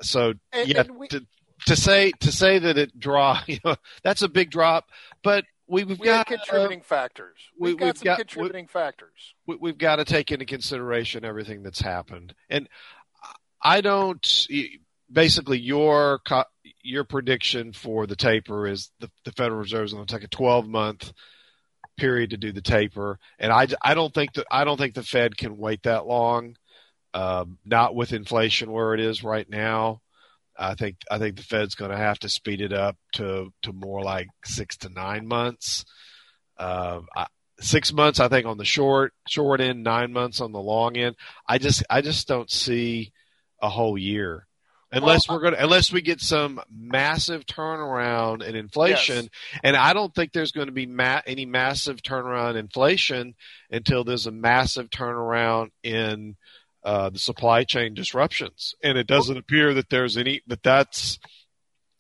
So, 0.01 0.35
and, 0.53 0.69
yeah, 0.69 0.81
and 0.83 0.97
we, 0.97 1.09
to, 1.09 1.27
to 1.67 1.77
say 1.77 2.13
to 2.21 2.33
say 2.33 2.59
that 2.59 2.79
it 2.79 2.99
draw, 2.99 3.41
you 3.47 3.59
know, 3.65 3.77
that's 4.03 4.23
a 4.23 4.29
big 4.29 4.51
drop, 4.51 4.89
but 5.23 5.45
we, 5.67 5.81
have 5.81 5.99
we 5.99 6.05
got 6.05 6.27
contributing 6.27 6.81
uh, 6.81 6.85
factors. 6.85 7.37
We've 7.59 7.75
we, 7.75 7.79
got 7.79 7.99
some 7.99 8.05
got, 8.05 8.19
contributing 8.19 8.65
we, 8.65 8.69
factors. 8.69 9.35
We, 9.47 9.71
have 9.71 9.79
got 9.79 9.97
to 9.97 10.05
take 10.05 10.31
into 10.31 10.45
consideration 10.45 11.25
everything 11.25 11.63
that's 11.63 11.81
happened, 11.81 12.35
and 12.51 12.69
I 13.63 13.81
don't. 13.81 14.49
Basically, 15.11 15.59
your 15.59 16.21
your 16.83 17.05
prediction 17.05 17.73
for 17.73 18.07
the 18.07 18.17
taper 18.17 18.67
is 18.67 18.91
the, 19.01 19.11
the 19.25 19.33
Federal 19.33 19.61
Reserve 19.61 19.85
is 19.85 19.93
going 19.93 20.07
to 20.07 20.15
take 20.15 20.25
a 20.25 20.29
12 20.29 20.67
month 20.69 21.13
period 21.97 22.31
to 22.31 22.37
do 22.37 22.53
the 22.53 22.63
taper, 22.63 23.19
and 23.39 23.53
I, 23.53 23.69
I 23.83 23.95
don't 23.95 24.13
think 24.13 24.35
that 24.35 24.47
I 24.51 24.65
don't 24.65 24.79
think 24.79 24.95
the 24.95 25.03
Fed 25.03 25.37
can 25.37 25.57
wait 25.57 25.83
that 25.85 26.07
long. 26.07 26.57
Um, 27.13 27.59
not 27.65 27.95
with 27.95 28.13
inflation 28.13 28.73
where 28.73 28.93
it 28.93 28.99
is 28.99 29.23
right 29.23 29.49
now. 29.49 30.01
I 30.59 30.75
think 30.75 30.97
I 31.11 31.19
think 31.19 31.37
the 31.37 31.43
Fed's 31.43 31.77
going 31.77 31.91
to 31.91 31.97
have 31.97 32.19
to 32.21 32.29
speed 32.29 32.61
it 32.61 32.73
up 32.73 32.97
to 33.15 33.53
to 33.63 33.73
more 33.73 34.03
like 34.03 34.29
six 34.45 34.77
to 34.79 34.89
nine 34.89 35.27
months. 35.27 35.85
Uh, 36.59 37.01
I, 37.15 37.27
six 37.61 37.93
months, 37.93 38.21
I 38.21 38.29
think, 38.29 38.47
on 38.47 38.59
the 38.59 38.65
short 38.65 39.13
short 39.29 39.61
end, 39.61 39.85
nine 39.85 40.13
months 40.13 40.41
on 40.41 40.53
the 40.53 40.61
long 40.61 40.97
end. 40.97 41.17
I 41.49 41.59
just 41.59 41.85
I 41.89 42.01
just 42.01 42.27
don't 42.27 42.51
see 42.51 43.13
a 43.61 43.69
whole 43.69 43.97
year 43.97 44.47
unless 44.95 45.29
we're 45.29 45.41
going 45.41 45.55
to 45.55 45.63
unless 45.63 45.93
we 45.93 46.03
get 46.03 46.21
some 46.21 46.61
massive 46.71 47.45
turnaround 47.47 48.43
in 48.43 48.55
inflation 48.55 49.25
yes. 49.25 49.61
and 49.63 49.77
i 49.77 49.93
don't 49.93 50.15
think 50.15 50.33
there's 50.33 50.53
going 50.53 50.67
to 50.67 50.73
be 50.73 50.87
ma- 50.87 51.23
any 51.27 51.47
massive 51.47 52.03
turnaround 52.03 52.51
in 52.51 52.57
inflation 52.57 53.35
until 53.71 54.05
there's 54.05 54.27
a 54.27 54.33
massive 54.33 54.91
turnaround 54.91 55.71
in 55.83 56.37
uh, 56.85 57.09
the 57.09 57.19
supply 57.19 57.65
chain 57.65 57.95
disruptions, 57.95 58.75
and 58.83 58.99
it 58.99 59.07
doesn't 59.07 59.39
appear 59.39 59.73
that 59.73 59.89
there's 59.89 60.19
any 60.19 60.43
that 60.47 60.63
that's 60.63 61.19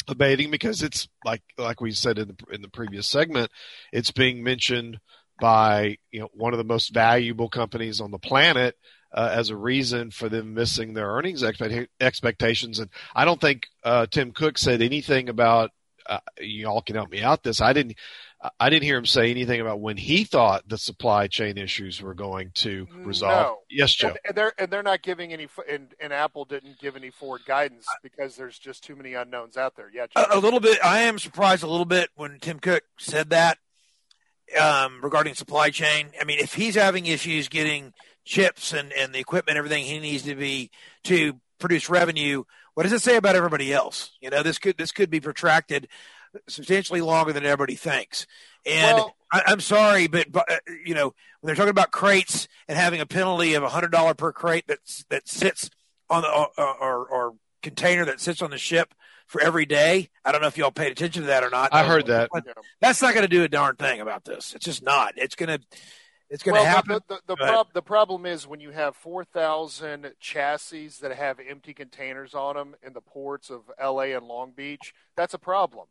abating 0.06 0.50
because 0.50 0.82
it's 0.82 1.08
like 1.24 1.42
like 1.56 1.80
we 1.80 1.90
said 1.90 2.18
in 2.18 2.28
the 2.28 2.54
in 2.54 2.60
the 2.60 2.68
previous 2.68 3.08
segment, 3.08 3.50
it's 3.92 4.10
being 4.10 4.44
mentioned 4.44 4.98
by 5.40 5.96
you 6.10 6.20
know 6.20 6.28
one 6.34 6.52
of 6.52 6.58
the 6.58 6.64
most 6.64 6.92
valuable 6.92 7.48
companies 7.48 8.00
on 8.00 8.10
the 8.10 8.18
planet 8.18 8.76
uh, 9.14 9.30
as 9.32 9.48
a 9.50 9.56
reason 9.56 10.10
for 10.10 10.28
them 10.28 10.54
missing 10.54 10.92
their 10.92 11.08
earnings 11.08 11.42
expect- 11.42 11.88
expectations. 12.00 12.80
And 12.80 12.90
I 13.14 13.24
don't 13.24 13.40
think 13.40 13.68
uh, 13.84 14.06
Tim 14.10 14.32
Cook 14.32 14.58
said 14.58 14.82
anything 14.82 15.28
about. 15.28 15.70
Uh, 16.06 16.18
you 16.38 16.66
all 16.66 16.82
can 16.82 16.96
help 16.96 17.10
me 17.10 17.22
out. 17.22 17.42
This 17.42 17.62
I 17.62 17.72
didn't. 17.72 17.96
I 18.60 18.68
didn't 18.68 18.82
hear 18.82 18.98
him 18.98 19.06
say 19.06 19.30
anything 19.30 19.62
about 19.62 19.80
when 19.80 19.96
he 19.96 20.24
thought 20.24 20.68
the 20.68 20.76
supply 20.76 21.28
chain 21.28 21.56
issues 21.56 22.02
were 22.02 22.12
going 22.12 22.50
to 22.56 22.86
resolve. 22.92 23.46
No. 23.46 23.58
Yes, 23.70 23.94
Joe. 23.94 24.08
And, 24.08 24.18
and, 24.26 24.36
they're 24.36 24.52
and 24.58 24.70
they're 24.70 24.82
not 24.82 25.00
giving 25.00 25.32
any, 25.32 25.48
and, 25.66 25.94
and 25.98 26.12
Apple 26.12 26.44
didn't 26.44 26.78
give 26.78 26.94
any 26.94 27.08
forward 27.08 27.46
guidance 27.46 27.86
because 28.02 28.36
there's 28.36 28.58
just 28.58 28.84
too 28.84 28.96
many 28.96 29.14
unknowns 29.14 29.56
out 29.56 29.76
there. 29.76 29.90
Yeah, 29.90 30.08
a, 30.14 30.36
a, 30.36 30.40
little 30.40 30.60
bit. 30.60 30.78
I 30.84 31.00
am 31.00 31.18
surprised 31.18 31.62
a 31.62 31.68
little 31.68 31.86
bit 31.86 32.10
when 32.16 32.38
Tim 32.38 32.58
Cook 32.58 32.82
said 32.98 33.30
that 33.30 33.56
um, 34.60 35.00
regarding 35.02 35.32
supply 35.34 35.70
chain. 35.70 36.08
I 36.20 36.24
mean, 36.24 36.38
if 36.38 36.52
he's 36.52 36.74
having 36.74 37.06
issues 37.06 37.48
getting 37.48 37.94
chips 38.24 38.72
and 38.72 38.92
and 38.92 39.14
the 39.14 39.18
equipment, 39.18 39.58
everything 39.58 39.84
he 39.84 39.98
needs 39.98 40.22
to 40.24 40.34
be 40.34 40.70
to 41.04 41.40
produce 41.58 41.88
revenue, 41.88 42.44
what 42.74 42.82
does 42.82 42.92
it 42.92 43.02
say 43.02 43.16
about 43.16 43.36
everybody 43.36 43.72
else? 43.72 44.12
You 44.20 44.30
know, 44.30 44.42
this 44.42 44.58
could 44.58 44.76
this 44.76 44.92
could 44.92 45.10
be 45.10 45.20
protracted 45.20 45.88
substantially 46.48 47.00
longer 47.00 47.32
than 47.32 47.44
everybody 47.44 47.76
thinks. 47.76 48.26
And 48.66 48.96
well, 48.96 49.16
I, 49.32 49.52
am 49.52 49.60
sorry, 49.60 50.06
but, 50.06 50.30
but 50.32 50.50
uh, 50.50 50.56
you 50.84 50.94
know 50.94 51.14
when 51.40 51.46
they're 51.48 51.54
talking 51.54 51.70
about 51.70 51.90
crates 51.90 52.48
and 52.68 52.78
having 52.78 53.00
a 53.00 53.06
penalty 53.06 53.54
of 53.54 53.62
a 53.62 53.68
hundred 53.68 53.92
dollar 53.92 54.14
per 54.14 54.32
crate 54.32 54.66
that 54.68 54.78
that 55.10 55.28
sits 55.28 55.70
on 56.10 56.22
the 56.22 56.28
or, 56.28 56.48
or, 56.58 57.06
or 57.06 57.34
container 57.62 58.04
that 58.04 58.20
sits 58.20 58.42
on 58.42 58.50
the 58.50 58.58
ship 58.58 58.94
for 59.26 59.40
every 59.40 59.66
day. 59.66 60.10
I 60.24 60.32
don't 60.32 60.40
know 60.40 60.48
if 60.48 60.58
y'all 60.58 60.70
paid 60.70 60.92
attention 60.92 61.22
to 61.22 61.28
that 61.28 61.44
or 61.44 61.50
not. 61.50 61.72
I 61.72 61.84
heard 61.84 62.06
that. 62.06 62.30
That's 62.80 63.00
not 63.00 63.14
going 63.14 63.24
to 63.24 63.28
do 63.28 63.42
a 63.42 63.48
darn 63.48 63.76
thing 63.76 64.00
about 64.00 64.24
this. 64.24 64.54
It's 64.54 64.64
just 64.64 64.82
not. 64.82 65.14
It's 65.16 65.34
going 65.34 65.58
to. 65.58 65.64
It's 66.34 66.42
going 66.42 66.56
to 66.56 66.62
well, 66.62 66.74
happen. 66.74 66.98
The, 67.06 67.14
the, 67.14 67.20
the, 67.28 67.36
prob- 67.36 67.72
the, 67.72 67.82
problem 67.82 68.26
is 68.26 68.44
when 68.44 68.58
you 68.58 68.70
have 68.70 68.96
4,000 68.96 70.14
chassis 70.18 70.88
that 71.00 71.14
have 71.14 71.38
empty 71.38 71.72
containers 71.72 72.34
on 72.34 72.56
them 72.56 72.74
in 72.84 72.92
the 72.92 73.00
ports 73.00 73.50
of 73.50 73.70
LA 73.80 74.16
and 74.16 74.26
Long 74.26 74.50
Beach, 74.50 74.92
that's 75.16 75.32
a 75.32 75.38
problem. 75.38 75.86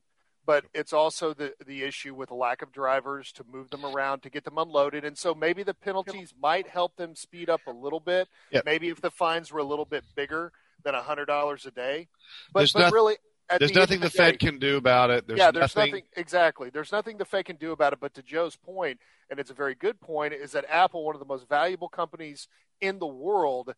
But 0.46 0.66
it's 0.74 0.92
also 0.92 1.34
the 1.34 1.54
the 1.66 1.84
issue 1.84 2.14
with 2.14 2.30
a 2.30 2.36
lack 2.36 2.62
of 2.62 2.74
drivers 2.74 3.32
to 3.34 3.46
move 3.50 3.70
them 3.70 3.86
around 3.86 4.24
to 4.24 4.30
get 4.30 4.44
them 4.44 4.58
unloaded. 4.58 5.06
And 5.06 5.18
so 5.18 5.34
maybe 5.34 5.64
the 5.64 5.74
penalties 5.74 6.34
might 6.38 6.68
help 6.68 6.98
them 6.98 7.16
speed 7.16 7.50
up 7.50 7.62
a 7.66 7.72
little 7.72 8.02
bit. 8.02 8.28
Yep. 8.52 8.66
maybe 8.66 8.90
if 8.90 9.00
the 9.00 9.12
fines 9.12 9.54
were 9.54 9.62
a 9.62 9.64
little 9.64 9.86
bit 9.86 10.04
bigger 10.14 10.52
than 10.84 10.96
a 10.96 11.02
hundred 11.02 11.28
dollars 11.28 11.66
a 11.66 11.72
day. 11.72 12.10
But, 12.52 12.60
there's 12.60 12.74
but 12.74 12.80
not, 12.80 12.92
really 12.92 13.16
there's 13.60 13.72
the 13.72 13.80
nothing 13.80 14.00
the, 14.00 14.08
the 14.08 14.12
fed 14.12 14.40
can 14.40 14.58
do 14.58 14.78
about 14.78 15.10
it. 15.10 15.28
There's 15.28 15.38
yeah 15.38 15.52
there's 15.52 15.76
nothing... 15.76 15.92
nothing 15.92 16.06
exactly. 16.16 16.70
There's 16.70 16.92
nothing 16.92 17.18
the 17.18 17.26
fed 17.26 17.46
can 17.46 17.58
do 17.58 17.72
about 17.72 17.94
it 17.94 18.00
but 18.00 18.14
to 18.16 18.24
joe's 18.24 18.56
point 18.56 19.00
and 19.30 19.40
it's 19.40 19.52
a 19.52 19.54
very 19.54 19.76
good 19.76 20.00
point 20.00 20.34
is 20.34 20.52
that 20.54 20.66
apple 20.70 21.06
one 21.06 21.16
of 21.16 21.20
the 21.20 21.26
most 21.26 21.48
valuable 21.48 21.90
companies 21.90 22.48
in 22.82 23.00
the 23.00 23.08
world 23.08 23.74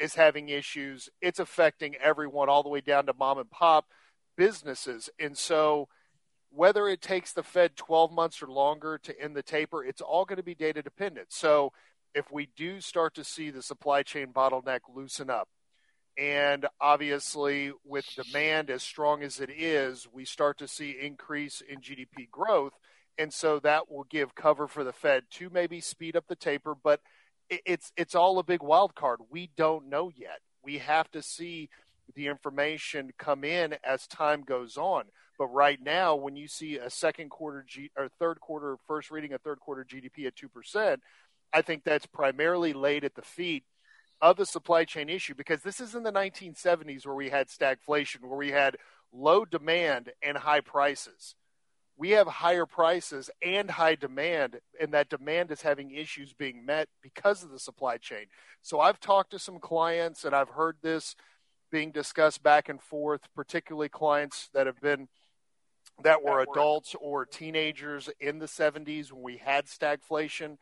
is 0.00 0.14
having 0.14 0.48
issues. 0.48 1.08
It's 1.20 1.38
affecting 1.38 1.94
everyone 1.96 2.48
all 2.48 2.62
the 2.62 2.68
way 2.68 2.80
down 2.80 3.06
to 3.06 3.12
mom 3.12 3.38
and 3.38 3.50
pop 3.50 3.86
businesses. 4.36 5.10
And 5.18 5.36
so 5.36 5.88
whether 6.50 6.88
it 6.88 7.02
takes 7.02 7.32
the 7.32 7.42
Fed 7.42 7.76
12 7.76 8.10
months 8.10 8.42
or 8.42 8.46
longer 8.46 8.98
to 8.98 9.20
end 9.20 9.36
the 9.36 9.42
taper, 9.42 9.84
it's 9.84 10.00
all 10.00 10.24
going 10.24 10.38
to 10.38 10.42
be 10.42 10.54
data 10.54 10.82
dependent. 10.82 11.28
So 11.30 11.72
if 12.14 12.32
we 12.32 12.48
do 12.56 12.80
start 12.80 13.14
to 13.14 13.24
see 13.24 13.50
the 13.50 13.62
supply 13.62 14.02
chain 14.02 14.28
bottleneck 14.28 14.80
loosen 14.92 15.30
up, 15.30 15.48
and 16.16 16.66
obviously 16.80 17.72
with 17.84 18.06
demand 18.14 18.70
as 18.70 18.82
strong 18.82 19.22
as 19.22 19.40
it 19.40 19.50
is, 19.50 20.06
we 20.12 20.24
start 20.24 20.58
to 20.58 20.68
see 20.68 20.96
increase 21.00 21.62
in 21.66 21.80
GDP 21.80 22.30
growth. 22.30 22.72
And 23.18 23.32
so 23.32 23.58
that 23.60 23.90
will 23.90 24.04
give 24.04 24.34
cover 24.34 24.66
for 24.66 24.84
the 24.84 24.92
Fed 24.92 25.24
to 25.32 25.50
maybe 25.50 25.80
speed 25.80 26.16
up 26.16 26.26
the 26.28 26.36
taper, 26.36 26.74
but 26.74 27.00
it's 27.50 27.92
it's 27.96 28.14
all 28.14 28.38
a 28.38 28.44
big 28.44 28.62
wild 28.62 28.94
card. 28.94 29.20
We 29.28 29.50
don't 29.56 29.88
know 29.88 30.10
yet. 30.14 30.40
We 30.62 30.78
have 30.78 31.10
to 31.12 31.22
see 31.22 31.68
the 32.14 32.28
information 32.28 33.12
come 33.18 33.44
in 33.44 33.76
as 33.84 34.06
time 34.06 34.42
goes 34.42 34.76
on. 34.76 35.04
But 35.38 35.46
right 35.46 35.80
now, 35.82 36.16
when 36.16 36.36
you 36.36 36.48
see 36.48 36.76
a 36.76 36.90
second 36.90 37.30
quarter 37.30 37.64
G 37.66 37.90
or 37.96 38.08
third 38.18 38.40
quarter, 38.40 38.76
first 38.86 39.10
reading 39.10 39.32
a 39.32 39.38
third 39.38 39.58
quarter 39.58 39.84
GDP 39.84 40.26
at 40.26 40.36
2%, 40.36 40.98
I 41.52 41.62
think 41.62 41.82
that's 41.82 42.06
primarily 42.06 42.72
laid 42.72 43.04
at 43.04 43.14
the 43.14 43.22
feet 43.22 43.64
of 44.20 44.36
the 44.36 44.46
supply 44.46 44.84
chain 44.84 45.08
issue 45.08 45.34
because 45.34 45.62
this 45.62 45.80
is 45.80 45.94
in 45.94 46.02
the 46.02 46.12
1970s 46.12 47.06
where 47.06 47.14
we 47.14 47.30
had 47.30 47.48
stagflation, 47.48 48.22
where 48.22 48.38
we 48.38 48.50
had 48.50 48.76
low 49.12 49.44
demand 49.44 50.12
and 50.22 50.36
high 50.36 50.60
prices. 50.60 51.34
we 51.96 52.10
have 52.10 52.26
higher 52.26 52.64
prices 52.64 53.28
and 53.42 53.70
high 53.70 53.94
demand, 53.94 54.58
and 54.80 54.94
that 54.94 55.10
demand 55.10 55.50
is 55.50 55.60
having 55.60 55.90
issues 55.90 56.32
being 56.32 56.64
met 56.64 56.88
because 57.02 57.42
of 57.42 57.50
the 57.50 57.58
supply 57.58 57.98
chain. 57.98 58.24
So 58.62 58.80
I've 58.80 59.00
talked 59.00 59.32
to 59.32 59.38
some 59.38 59.58
clients 59.58 60.24
and 60.24 60.34
I've 60.34 60.48
heard 60.48 60.76
this 60.80 61.14
being 61.70 61.90
discussed 61.92 62.42
back 62.42 62.70
and 62.70 62.80
forth, 62.80 63.22
particularly 63.34 63.90
clients 63.90 64.48
that 64.54 64.66
have 64.66 64.80
been 64.80 65.08
that 66.02 66.22
were 66.22 66.40
adults 66.40 66.94
or 66.98 67.26
teenagers 67.26 68.08
in 68.18 68.38
the 68.38 68.46
70s 68.46 69.12
when 69.12 69.22
we 69.22 69.36
had 69.36 69.66
stagflation. 69.66 70.56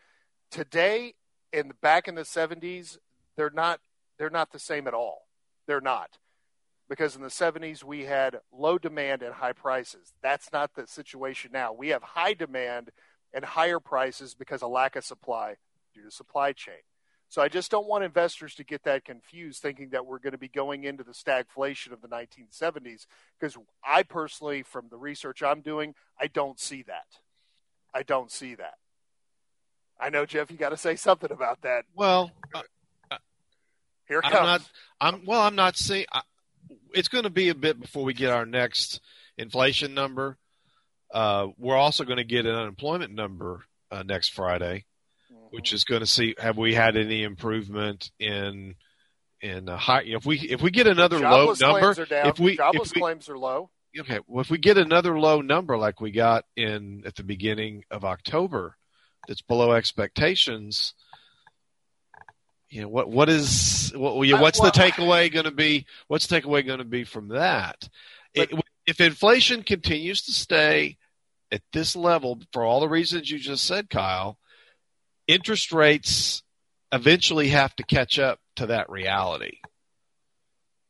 Today, 0.51 1.15
in 1.53 1.73
back 1.81 2.09
in 2.09 2.17
the 2.17 2.23
70s, 2.23 2.99
they're 3.39 3.51
not 3.51 3.81
they're 4.19 4.29
not 4.29 4.51
the 4.51 4.59
same 4.59 4.89
at 4.89 4.95
all. 4.95 5.29
They're 5.67 5.81
not. 5.81 6.19
Because 6.89 7.15
in 7.15 7.23
the 7.23 7.29
70s 7.29 7.85
we 7.85 8.05
had 8.05 8.41
low 8.53 8.79
demand 8.79 9.23
and 9.23 9.33
high 9.33 9.53
prices. 9.53 10.13
That's 10.23 10.53
not 10.53 10.75
the 10.75 10.87
situation 10.87 11.53
now. 11.53 11.73
We 11.73 11.89
have 11.91 12.03
high 12.03 12.35
demand 12.35 12.91
and 13.33 13.45
higher 13.45 13.79
prices 13.79 14.35
because 14.35 14.63
of 14.63 14.71
lack 14.71 14.97
of 14.97 15.05
supply 15.05 15.55
due 15.95 16.03
to 16.03 16.11
supply 16.11 16.53
chain. 16.53 16.83
So 17.29 17.41
I 17.43 17.49
just 17.49 17.71
don't 17.71 17.87
want 17.87 18.05
investors 18.05 18.55
to 18.57 18.65
get 18.65 18.83
that 18.85 19.05
confused 19.05 19.63
thinking 19.63 19.91
that 19.91 20.07
we're 20.07 20.19
going 20.19 20.33
to 20.33 20.39
be 20.39 20.49
going 20.49 20.85
into 20.85 21.05
the 21.05 21.13
stagflation 21.13 21.93
of 21.93 22.01
the 22.01 22.09
1970s 22.09 23.07
because 23.39 23.57
I 23.85 24.03
personally 24.03 24.63
from 24.63 24.87
the 24.91 24.97
research 24.97 25.43
I'm 25.43 25.61
doing, 25.61 25.95
I 26.19 26.27
don't 26.27 26.59
see 26.59 26.83
that. 26.85 27.07
I 27.95 28.03
don't 28.03 28.33
see 28.33 28.57
that. 28.57 28.79
I 30.01 30.09
know 30.11 30.27
Jeff 30.27 30.51
you 30.51 30.57
got 30.57 30.71
to 30.71 30.77
say 30.77 30.97
something 30.97 31.31
about 31.31 31.63
that. 31.63 31.85
Well, 31.95 32.33
uh, 32.55 32.63
uh, 34.09 34.21
here 34.21 34.21
I'm 34.25 34.33
not 34.33 34.63
I'm 35.01 35.25
well 35.25 35.41
I'm 35.41 35.57
not 35.57 35.77
seeing 35.77 36.07
it's 36.95 37.09
going 37.09 37.25
to 37.25 37.31
be 37.31 37.49
a 37.49 37.55
bit 37.55 37.81
before 37.81 38.05
we 38.05 38.15
get 38.15 38.31
our 38.31 38.47
next 38.47 39.01
inflation 39.37 39.95
number. 39.95 40.37
Uh, 41.13 41.49
we're 41.57 41.77
also 41.77 42.05
going 42.05 42.19
to 42.19 42.25
get 42.25 42.47
an 42.47 42.55
unemployment 42.55 43.15
number 43.15 43.65
uh, 43.91 44.03
next 44.03 44.35
Friday 44.35 44.85
which 45.51 45.73
is 45.73 45.85
going 45.85 46.01
to 46.01 46.07
see 46.07 46.35
have 46.39 46.57
we 46.57 46.75
had 46.75 46.97
any 46.97 47.23
improvement 47.23 48.11
in 48.19 48.75
in 49.41 49.67
high. 49.67 50.03
You 50.03 50.13
know, 50.13 50.19
if 50.19 50.27
we 50.27 50.39
if 50.39 50.63
we 50.63 50.71
get 50.71 50.87
another 50.87 51.19
Jobless 51.19 51.61
low 51.61 51.69
number, 51.69 51.81
claims 51.81 51.99
are 51.99 52.07
down. 52.07 52.27
if 52.29 52.39
we 52.39 52.57
Jobless 52.57 52.91
if 52.91 52.95
we, 52.95 53.01
claims 53.01 53.29
are 53.29 53.39
low. 53.39 53.71
okay, 53.99 54.21
well, 54.27 54.41
if 54.41 54.51
we 54.51 54.59
get 54.59 54.79
another 54.79 55.19
low 55.19 55.41
number 55.41 55.77
like 55.77 56.01
we 56.01 56.11
got 56.11 56.45
in 56.57 57.03
at 57.07 57.15
the 57.17 57.25
beginning 57.25 57.85
of 57.91 58.05
October, 58.05 58.77
that's 59.27 59.43
below 59.43 59.73
expectations. 59.73 60.95
You 62.71 62.83
know 62.83 62.89
what? 62.89 63.09
What 63.11 63.29
is 63.29 63.93
what? 63.95 64.17
What's 64.17 64.61
the 64.61 64.71
takeaway 64.71 65.33
going 65.33 65.47
to 65.47 65.51
be? 65.51 65.87
What's 66.09 66.27
the 66.27 66.41
takeaway 66.41 66.67
going 66.67 66.79
to 66.81 66.85
be 66.85 67.05
from 67.05 67.29
that? 67.29 67.89
It- 68.35 68.51
if 68.87 69.01
inflation 69.03 69.63
continues 69.65 70.23
to 70.23 70.33
stay 70.33 70.97
at 71.53 71.61
this 71.75 71.95
level 71.95 72.41
for 72.53 72.65
all 72.65 72.81
the 72.81 72.89
reasons 72.89 73.31
you 73.31 73.39
just 73.39 73.65
said, 73.65 73.91
Kyle, 73.91 74.39
interest 75.27 75.73
rates 75.73 76.43
eventually 76.91 77.49
have 77.49 77.75
to 77.77 77.83
catch 77.83 78.19
up 78.19 78.39
to 78.57 78.67
that 78.67 78.89
reality. 78.89 79.59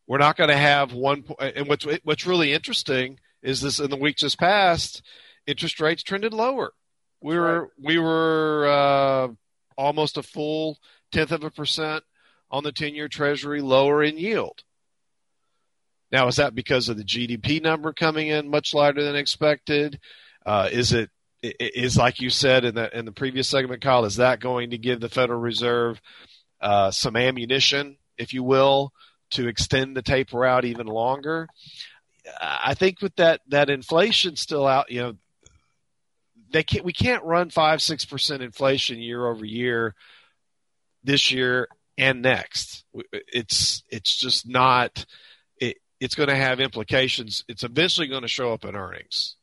We're 0.06 0.18
not 0.18 0.37
going 0.37 0.50
to 0.50 0.56
have 0.56 0.92
one. 0.92 1.25
And 1.40 1.68
what's 1.68 1.87
what's 2.04 2.26
really 2.26 2.52
interesting 2.52 3.18
is 3.42 3.61
this: 3.61 3.78
in 3.78 3.90
the 3.90 3.97
week 3.97 4.16
just 4.16 4.38
passed, 4.38 5.02
interest 5.47 5.80
rates 5.80 6.02
trended 6.02 6.32
lower. 6.32 6.73
We 7.20 7.38
were 7.38 7.70
we 7.82 7.99
were 7.99 8.66
uh, 8.68 9.28
almost 9.76 10.16
a 10.16 10.23
full 10.23 10.78
tenth 11.12 11.33
of 11.33 11.45
a 11.45 11.50
percent 11.50 12.05
on 12.50 12.65
the 12.65 12.73
ten-year 12.73 13.09
Treasury, 13.09 13.61
lower 13.61 14.03
in 14.03 14.19
yield. 14.19 14.62
Now, 16.11 16.27
is 16.29 16.37
that 16.37 16.55
because 16.55 16.88
of 16.88 16.97
the 16.97 17.05
GDP 17.05 17.62
number 17.62 17.93
coming 17.93 18.29
in 18.29 18.49
much 18.49 18.73
lighter 18.73 19.03
than 19.03 19.17
expected? 19.17 20.00
Uh, 20.47 20.69
is 20.73 20.93
it 20.93 21.11
is 21.43 21.97
like 21.97 22.21
you 22.21 22.31
said 22.31 22.65
in 22.65 22.75
the 22.75 22.97
in 22.97 23.05
the 23.05 23.12
previous 23.12 23.49
segment, 23.49 23.83
Kyle? 23.83 24.05
Is 24.05 24.17
that 24.17 24.41
going 24.41 24.71
to 24.71 24.79
give 24.79 25.00
the 25.00 25.09
Federal 25.09 25.41
Reserve 25.41 26.00
uh, 26.61 26.91
some 26.91 27.17
ammunition, 27.17 27.97
if 28.17 28.33
you 28.33 28.43
will, 28.43 28.93
to 29.31 29.47
extend 29.47 29.97
the 29.97 30.03
taper 30.03 30.45
out 30.45 30.65
even 30.65 30.87
longer? 30.87 31.49
I 32.41 32.75
think 32.75 33.02
with 33.02 33.15
that 33.17 33.41
that 33.49 33.71
inflation 33.71 34.37
still 34.37 34.67
out, 34.67 34.91
you 34.91 35.00
know, 35.00 35.15
they 36.50 36.63
can't 36.63 36.85
we 36.85 36.93
can't 36.93 37.25
run 37.25 37.50
five 37.50 37.82
six 37.82 38.04
percent 38.04 38.43
inflation 38.43 38.99
year 38.99 39.26
over 39.26 39.45
year 39.45 39.95
this 41.08 41.32
year 41.32 41.68
and 41.97 42.21
next. 42.21 42.84
It's 43.12 43.82
it's 43.90 44.14
just 44.14 44.47
not. 44.47 45.06
It, 45.58 45.78
it's 46.00 46.14
going 46.14 46.28
to 46.28 46.36
have 46.36 46.60
implications. 46.60 47.44
It's 47.49 47.64
eventually 47.64 48.08
going 48.08 48.23
to 48.23 48.28
show 48.28 48.52
up 48.52 48.64
in 48.66 48.76
earnings, 48.76 49.36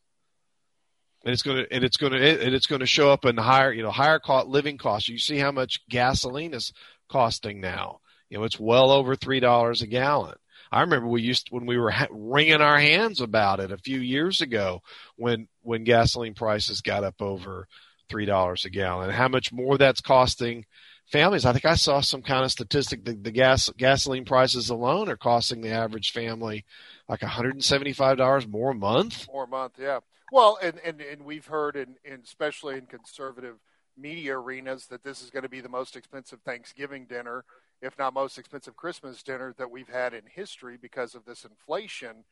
and 1.24 1.34
it's 1.34 1.42
going 1.42 1.58
to 1.58 1.74
and 1.74 1.84
it's 1.84 1.98
going 1.98 2.14
to 2.14 2.46
and 2.46 2.54
it's 2.54 2.68
going 2.68 2.82
to 2.82 2.86
show 2.86 3.12
up 3.12 3.26
in 3.26 3.36
higher 3.36 3.74
you 3.74 3.82
know 3.82 3.90
higher 3.90 4.20
cost 4.20 4.48
living 4.48 4.78
costs. 4.78 5.10
You 5.10 5.18
see 5.18 5.40
how 5.40 5.52
much 5.52 5.82
gasoline 5.90 6.54
is 6.54 6.72
costing 7.10 7.60
now. 7.60 8.00
You 8.30 8.38
know 8.38 8.44
it's 8.44 8.60
well 8.60 8.92
over 8.92 9.16
three 9.16 9.40
dollars 9.40 9.82
a 9.82 9.88
gallon. 9.88 10.36
I 10.72 10.82
remember 10.82 11.08
we 11.08 11.24
used 11.24 11.48
when 11.50 11.66
we 11.66 11.78
were 11.80 11.92
ha- 11.92 12.08
wringing 12.12 12.62
our 12.62 12.80
hands 12.80 13.22
about 13.22 13.60
it 13.60 13.72
a 13.72 13.78
few 13.78 14.00
years 14.00 14.42
ago 14.42 14.82
when 15.16 15.48
when 15.62 15.84
gasoline 15.84 16.36
prices 16.36 16.82
got 16.82 17.04
up 17.04 17.22
over 17.22 17.68
three 18.08 18.26
dollars 18.26 18.66
a 18.66 18.70
gallon. 18.70 19.10
How 19.10 19.30
much 19.30 19.52
more 19.52 19.80
that's 19.80 20.02
costing 20.02 20.66
families? 21.12 21.46
I 21.46 21.52
think 21.54 21.66
I 21.66 21.76
saw 21.76 22.02
some 22.02 22.22
kind 22.22 22.44
of 22.44 22.52
statistic 22.52 23.06
that 23.06 23.24
the 23.24 23.32
gas 23.32 23.70
gasoline 23.78 24.26
prices 24.26 24.70
alone 24.70 25.10
are 25.10 25.18
costing 25.18 25.62
the 25.62 25.70
average 25.70 26.12
family 26.12 26.66
like 27.08 27.22
one 27.22 27.32
hundred 27.32 27.54
and 27.54 27.64
seventy 27.64 27.94
five 27.94 28.18
dollars 28.18 28.48
more 28.48 28.72
a 28.72 28.76
month. 28.76 29.28
More 29.32 29.46
a 29.46 29.48
month, 29.48 29.74
yeah. 29.80 30.00
Well, 30.32 30.58
and, 30.62 30.80
and, 30.84 31.02
and 31.02 31.24
we've 31.24 31.46
heard, 31.46 31.76
in, 31.76 31.96
in, 32.04 32.22
especially 32.24 32.78
in 32.78 32.88
conservative 32.88 33.58
media 33.96 34.38
arenas, 34.38 34.88
that 34.88 35.04
this 35.04 35.22
is 35.22 35.30
going 35.30 35.44
to 35.44 35.50
be 35.50 35.62
the 35.62 35.70
most 35.70 35.96
expensive 35.96 36.40
Thanksgiving 36.42 37.06
dinner, 37.06 37.46
if 37.82 37.98
not 37.98 38.14
most 38.14 38.38
expensive 38.38 38.76
Christmas 38.76 39.22
dinner 39.22 39.54
that 39.58 39.70
we've 39.70 39.88
had 39.88 40.14
in 40.14 40.24
history 40.28 40.78
because 40.82 41.14
of 41.14 41.26
this 41.26 41.46
inflation. 41.46 42.26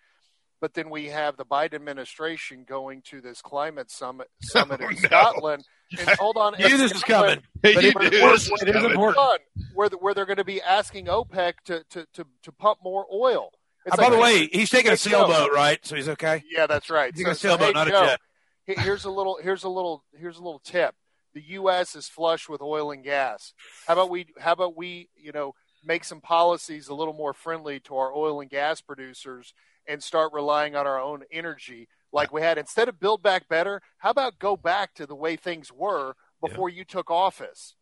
But 0.64 0.76
then 0.76 0.90
we 0.90 1.08
have 1.08 1.36
the 1.36 1.44
Biden 1.44 1.74
administration 1.74 2.64
going 2.66 3.02
to 3.10 3.20
this 3.20 3.42
climate 3.42 3.92
summit 3.92 4.30
summit 4.42 4.80
Oh, 4.82 4.88
in 4.88 4.96
no. 4.96 5.02
Scotland. 5.02 5.66
And 6.00 6.08
hold 6.18 6.38
on, 6.38 6.56
You 6.58 6.78
this 6.78 6.94
Scotland, 6.94 7.42
coming. 7.62 7.74
But 7.76 7.84
You 7.84 7.94
knew 8.00 8.10
this 8.32 8.50
was 8.50 8.62
it 8.62 8.70
is 8.70 8.74
coming. 8.76 8.92
important. 8.92 9.18
Done, 9.18 9.66
where 9.74 9.90
the, 9.90 9.98
where 9.98 10.14
they're 10.14 10.26
going 10.26 10.38
to 10.38 10.46
be 10.46 10.62
asking 10.62 11.08
OPEC 11.08 11.56
to, 11.66 11.84
to, 11.90 12.08
to, 12.14 12.26
to 12.44 12.52
pump 12.54 12.80
more 12.82 13.06
oil. 13.14 13.50
It's 13.86 13.94
Uh, 13.94 13.98
by 13.98 14.04
like, 14.04 14.12
the 14.14 14.20
way, 14.20 14.48
he's 14.54 14.70
taking 14.70 14.94
a 14.94 14.96
Joe. 14.96 15.10
sailboat, 15.28 15.52
right? 15.54 15.86
So 15.86 15.98
he's 15.98 16.08
okay. 16.08 16.44
Yeah, 16.50 16.66
that's 16.66 16.90
right. 16.90 17.12
He's 17.14 17.26
taking 17.26 17.32
a 17.34 17.36
So- 17.36 17.50
so, 17.50 17.58
sailboat, 17.58 17.68
hey, 17.68 17.74
not 17.74 17.88
a 17.90 18.18
jet. 18.66 18.80
Here's 18.86 19.04
a 19.04 19.12
little. 19.12 19.38
Here's 19.44 19.66
a 19.66 19.70
little. 19.70 20.06
Here's 20.18 20.38
a 20.38 20.42
little 20.42 20.60
tip. 20.60 20.96
The 21.34 21.42
U.S. 21.60 21.94
is 21.98 22.08
flush 22.08 22.48
with 22.48 22.62
oil 22.62 22.92
and 22.92 23.04
gas. 23.04 23.52
How 23.86 23.96
about 23.96 24.10
we? 24.10 24.28
How 24.40 24.54
about 24.54 24.78
we? 24.78 25.10
You 25.18 25.34
know, 25.34 25.56
make 25.84 26.06
some 26.06 26.22
policies 26.22 26.88
a 26.88 26.94
little 26.96 27.14
more 27.14 27.34
friendly 27.34 27.82
to 27.82 27.98
our 27.98 28.14
oil 28.16 28.40
and 28.40 28.50
gas 28.50 28.80
producers 28.80 29.54
and 29.88 30.02
start 30.04 30.34
relying 30.34 30.76
on 30.76 30.88
our 30.88 31.00
own 31.02 31.24
energy 31.32 31.88
like 32.12 32.32
we 32.32 32.42
had. 32.42 32.58
Instead 32.58 32.88
of 32.90 33.00
build 33.00 33.22
back 33.24 33.48
better, 33.48 33.82
how 34.00 34.10
about 34.12 34.40
go 34.40 34.56
back 34.56 34.94
to 34.96 35.06
the 35.06 35.16
way 35.16 35.36
things 35.36 35.72
were 35.72 36.16
before 36.42 36.70
you 36.70 36.84
took 36.86 37.10
office? 37.10 37.76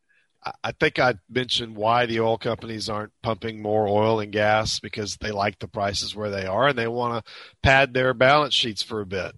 I- 0.64 0.72
think 0.72 0.98
I 0.98 1.16
mentioned 1.30 1.76
why 1.76 2.08
the 2.08 2.20
oil 2.20 2.38
companies 2.40 2.90
aren't 2.90 3.12
pumping 3.22 3.62
more 3.62 3.88
oil 3.88 4.20
and 4.20 4.32
gas 4.32 4.80
because 4.80 5.18
they 5.18 5.30
like 5.32 5.60
the 5.60 5.68
prices 5.68 6.16
where 6.16 6.32
they 6.32 6.48
are 6.48 6.70
and 6.70 6.78
they 6.78 6.88
want 6.88 7.24
to 7.26 7.32
pad 7.62 7.94
their 7.94 8.14
balance 8.16 8.56
sheets 8.56 8.82
for 8.82 9.02
a 9.02 9.06
bit, 9.06 9.36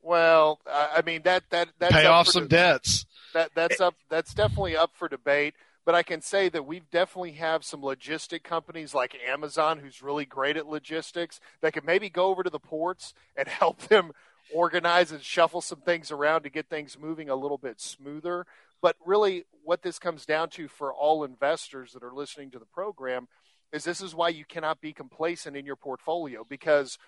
Well, 0.00 0.60
I 0.66 1.02
mean 1.04 1.22
that 1.22 1.44
that 1.50 1.70
that's 1.78 1.92
pay 1.94 2.06
off 2.06 2.28
some 2.28 2.44
de- 2.44 2.48
debts. 2.56 3.06
that 3.34 3.50
that's 3.54 3.80
up 3.80 3.94
that's 4.08 4.32
definitely 4.34 4.76
up 4.76 4.92
for 4.94 5.08
debate 5.08 5.54
but 5.88 5.94
i 5.94 6.02
can 6.02 6.20
say 6.20 6.50
that 6.50 6.66
we've 6.66 6.90
definitely 6.90 7.32
have 7.32 7.64
some 7.64 7.80
logistic 7.80 8.42
companies 8.42 8.92
like 8.92 9.16
amazon 9.26 9.78
who's 9.78 10.02
really 10.02 10.26
great 10.26 10.58
at 10.58 10.66
logistics 10.66 11.40
that 11.62 11.72
could 11.72 11.86
maybe 11.86 12.10
go 12.10 12.26
over 12.26 12.42
to 12.42 12.50
the 12.50 12.58
ports 12.58 13.14
and 13.34 13.48
help 13.48 13.78
them 13.88 14.12
organize 14.52 15.12
and 15.12 15.22
shuffle 15.22 15.60
some 15.60 15.80
things 15.80 16.10
around 16.10 16.42
to 16.42 16.50
get 16.50 16.68
things 16.68 16.98
moving 16.98 17.28
a 17.28 17.36
little 17.36 17.58
bit 17.58 17.80
smoother. 17.80 18.46
But 18.80 18.96
really 19.04 19.44
what 19.64 19.82
this 19.82 19.98
comes 19.98 20.24
down 20.24 20.50
to 20.50 20.68
for 20.68 20.92
all 20.92 21.24
investors 21.24 21.92
that 21.92 22.02
are 22.02 22.12
listening 22.12 22.50
to 22.52 22.58
the 22.58 22.66
program 22.66 23.28
is 23.72 23.84
this 23.84 24.00
is 24.00 24.14
why 24.14 24.30
you 24.30 24.44
cannot 24.44 24.80
be 24.80 24.92
complacent 24.92 25.56
in 25.56 25.66
your 25.66 25.76
portfolio 25.76 26.44
because 26.48 26.98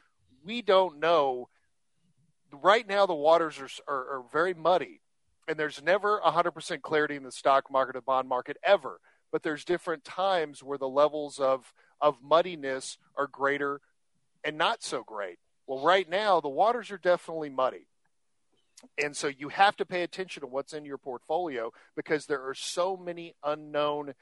we 0.44 0.62
don't 0.62 0.98
know. 0.98 1.48
Right 2.52 2.86
now 2.86 3.06
the 3.06 3.14
waters 3.14 3.58
are, 3.58 3.92
are, 3.92 4.18
are 4.18 4.24
very 4.32 4.54
muddy 4.54 5.00
and 5.48 5.58
there's 5.58 5.82
never 5.82 6.20
100% 6.24 6.82
clarity 6.82 7.16
in 7.16 7.22
the 7.22 7.32
stock 7.32 7.70
market 7.70 7.96
or 7.96 8.00
bond 8.00 8.28
market 8.28 8.56
ever 8.64 9.00
but 9.32 9.42
there's 9.42 9.64
different 9.64 10.04
times 10.04 10.62
where 10.62 10.78
the 10.78 10.88
levels 10.88 11.38
of 11.38 11.72
of 12.00 12.16
muddiness 12.22 12.98
are 13.16 13.26
greater 13.26 13.80
and 14.44 14.56
not 14.56 14.82
so 14.82 15.02
great. 15.02 15.38
Well 15.66 15.84
right 15.84 16.08
now 16.08 16.40
the 16.40 16.48
waters 16.48 16.90
are 16.90 16.98
definitely 16.98 17.50
muddy. 17.50 17.86
And 18.96 19.14
so 19.14 19.28
you 19.28 19.50
have 19.50 19.76
to 19.76 19.84
pay 19.84 20.02
attention 20.02 20.40
to 20.40 20.46
what's 20.46 20.72
in 20.72 20.86
your 20.86 20.96
portfolio 20.96 21.70
because 21.96 22.24
there 22.24 22.48
are 22.48 22.54
so 22.54 22.96
many 22.96 23.34
unknown 23.44 24.14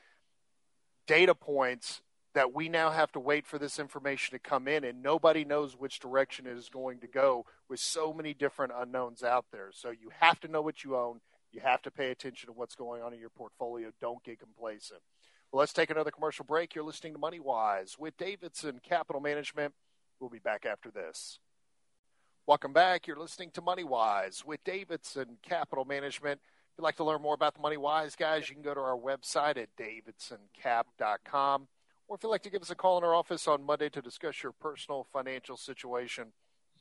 data 1.07 1.35
points 1.35 2.03
that 2.39 2.55
we 2.55 2.69
now 2.69 2.89
have 2.89 3.11
to 3.11 3.19
wait 3.19 3.45
for 3.45 3.59
this 3.59 3.81
information 3.81 4.33
to 4.33 4.39
come 4.39 4.69
in, 4.69 4.85
and 4.85 5.03
nobody 5.03 5.45
knows 5.45 5.77
which 5.77 5.99
direction 5.99 6.47
it 6.47 6.57
is 6.57 6.69
going 6.69 7.01
to 7.01 7.09
go 7.09 7.45
with 7.69 7.81
so 7.81 8.13
many 8.13 8.33
different 8.33 8.73
unknowns 8.77 9.25
out 9.25 9.47
there. 9.51 9.71
So 9.73 9.91
you 9.91 10.13
have 10.21 10.39
to 10.43 10.49
know 10.49 10.63
what 10.63 10.85
you 10.85 10.95
own. 10.95 11.19
You 11.51 11.59
have 11.63 11.83
to 11.83 11.91
pay 11.91 12.13
attention 12.13 12.47
to 12.47 12.53
what's 12.53 12.77
going 12.77 13.03
on 13.03 13.13
in 13.13 13.19
your 13.19 13.29
portfolio. 13.29 13.91
Don't 14.01 14.23
get 14.23 14.39
complacent. 14.39 15.01
Well, 15.51 15.59
let's 15.59 15.73
take 15.73 15.91
another 15.91 16.13
commercial 16.13 16.45
break. 16.45 16.77
You're 16.77 16.85
listening 16.85 17.15
to 17.15 17.19
Money 17.19 17.41
Wise 17.41 17.97
with 17.99 18.17
Davidson 18.17 18.83
Capital 18.89 19.21
Management. 19.21 19.75
We'll 20.21 20.31
be 20.31 20.39
back 20.39 20.65
after 20.65 20.93
this. 20.93 21.41
Welcome 22.47 22.73
back. 22.73 23.09
You're 23.09 23.19
listening 23.19 23.51
to 23.55 23.61
Money 23.61 23.83
Wise 23.83 24.45
with 24.47 24.63
Davidson 24.63 25.39
Capital 25.43 25.85
Management. 25.85 26.41
If 26.45 26.79
you'd 26.79 26.85
like 26.85 26.99
to 26.99 27.05
learn 27.05 27.21
more 27.21 27.35
about 27.35 27.57
the 27.57 27.63
Money 27.63 27.79
Wise 27.79 28.15
guys, 28.15 28.49
you 28.49 28.55
can 28.55 28.63
go 28.63 28.75
to 28.75 28.81
our 28.81 28.97
website 28.97 29.57
at 29.57 29.71
davidsoncap.com. 29.77 31.67
Or 32.09 32.17
if 32.17 32.23
you'd 32.23 32.31
like 32.31 32.43
to 32.43 32.51
give 32.51 32.63
us 32.63 32.71
a 32.71 32.75
call 32.75 32.99
in 32.99 33.05
our 33.05 33.15
office 33.15 33.47
on 33.47 33.65
Monday 33.65 33.91
to 33.91 34.03
discuss 34.03 34.43
your 34.43 34.53
personal 34.53 35.07
financial 35.13 35.57
situation, 35.57 36.33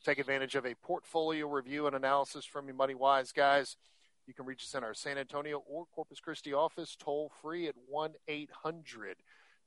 take 0.03 0.19
advantage 0.19 0.55
of 0.55 0.65
a 0.65 0.73
portfolio 0.75 1.47
review 1.47 1.85
and 1.85 1.95
analysis 1.95 2.45
from 2.45 2.65
your 2.65 2.75
Money 2.75 2.95
Wise 2.95 3.31
guys 3.31 3.75
you 4.27 4.33
can 4.33 4.45
reach 4.45 4.63
us 4.63 4.75
in 4.75 4.83
our 4.83 4.93
San 4.93 5.17
Antonio 5.17 5.63
or 5.65 5.85
Corpus 5.85 6.19
Christi 6.19 6.53
office 6.53 6.97
toll 6.99 7.31
free 7.41 7.67
at 7.67 7.75
1 7.87 8.11
800 8.27 9.15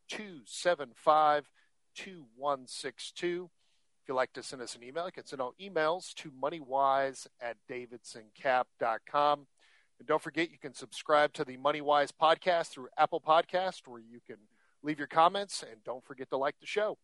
275 0.09 1.51
2162. 1.94 3.51
If 4.03 4.09
you'd 4.09 4.14
like 4.14 4.33
to 4.35 4.42
send 4.42 4.61
us 4.61 4.77
an 4.77 4.85
email, 4.85 5.07
you 5.07 5.12
can 5.12 5.27
send 5.27 5.40
out 5.40 5.55
emails 5.61 6.12
to 6.14 6.31
moneywise 6.31 7.27
at 7.40 7.57
davidsoncap.com. 7.70 9.46
And 9.99 10.09
don't 10.09 10.23
forget, 10.23 10.51
you 10.51 10.59
can 10.59 10.75
subscribe 10.75 11.33
to 11.35 11.44
the 11.44 11.57
MoneyWise 11.57 12.11
podcast 12.20 12.68
through 12.68 12.88
Apple 12.96 13.20
Podcast, 13.20 13.87
where 13.87 14.01
you 14.01 14.20
can 14.27 14.38
leave 14.82 14.98
your 14.98 15.08
comments. 15.08 15.62
And 15.62 15.82
don't 15.84 16.04
forget 16.04 16.30
to 16.30 16.36
like 16.36 16.56
the 16.60 16.66
show. 16.66 16.98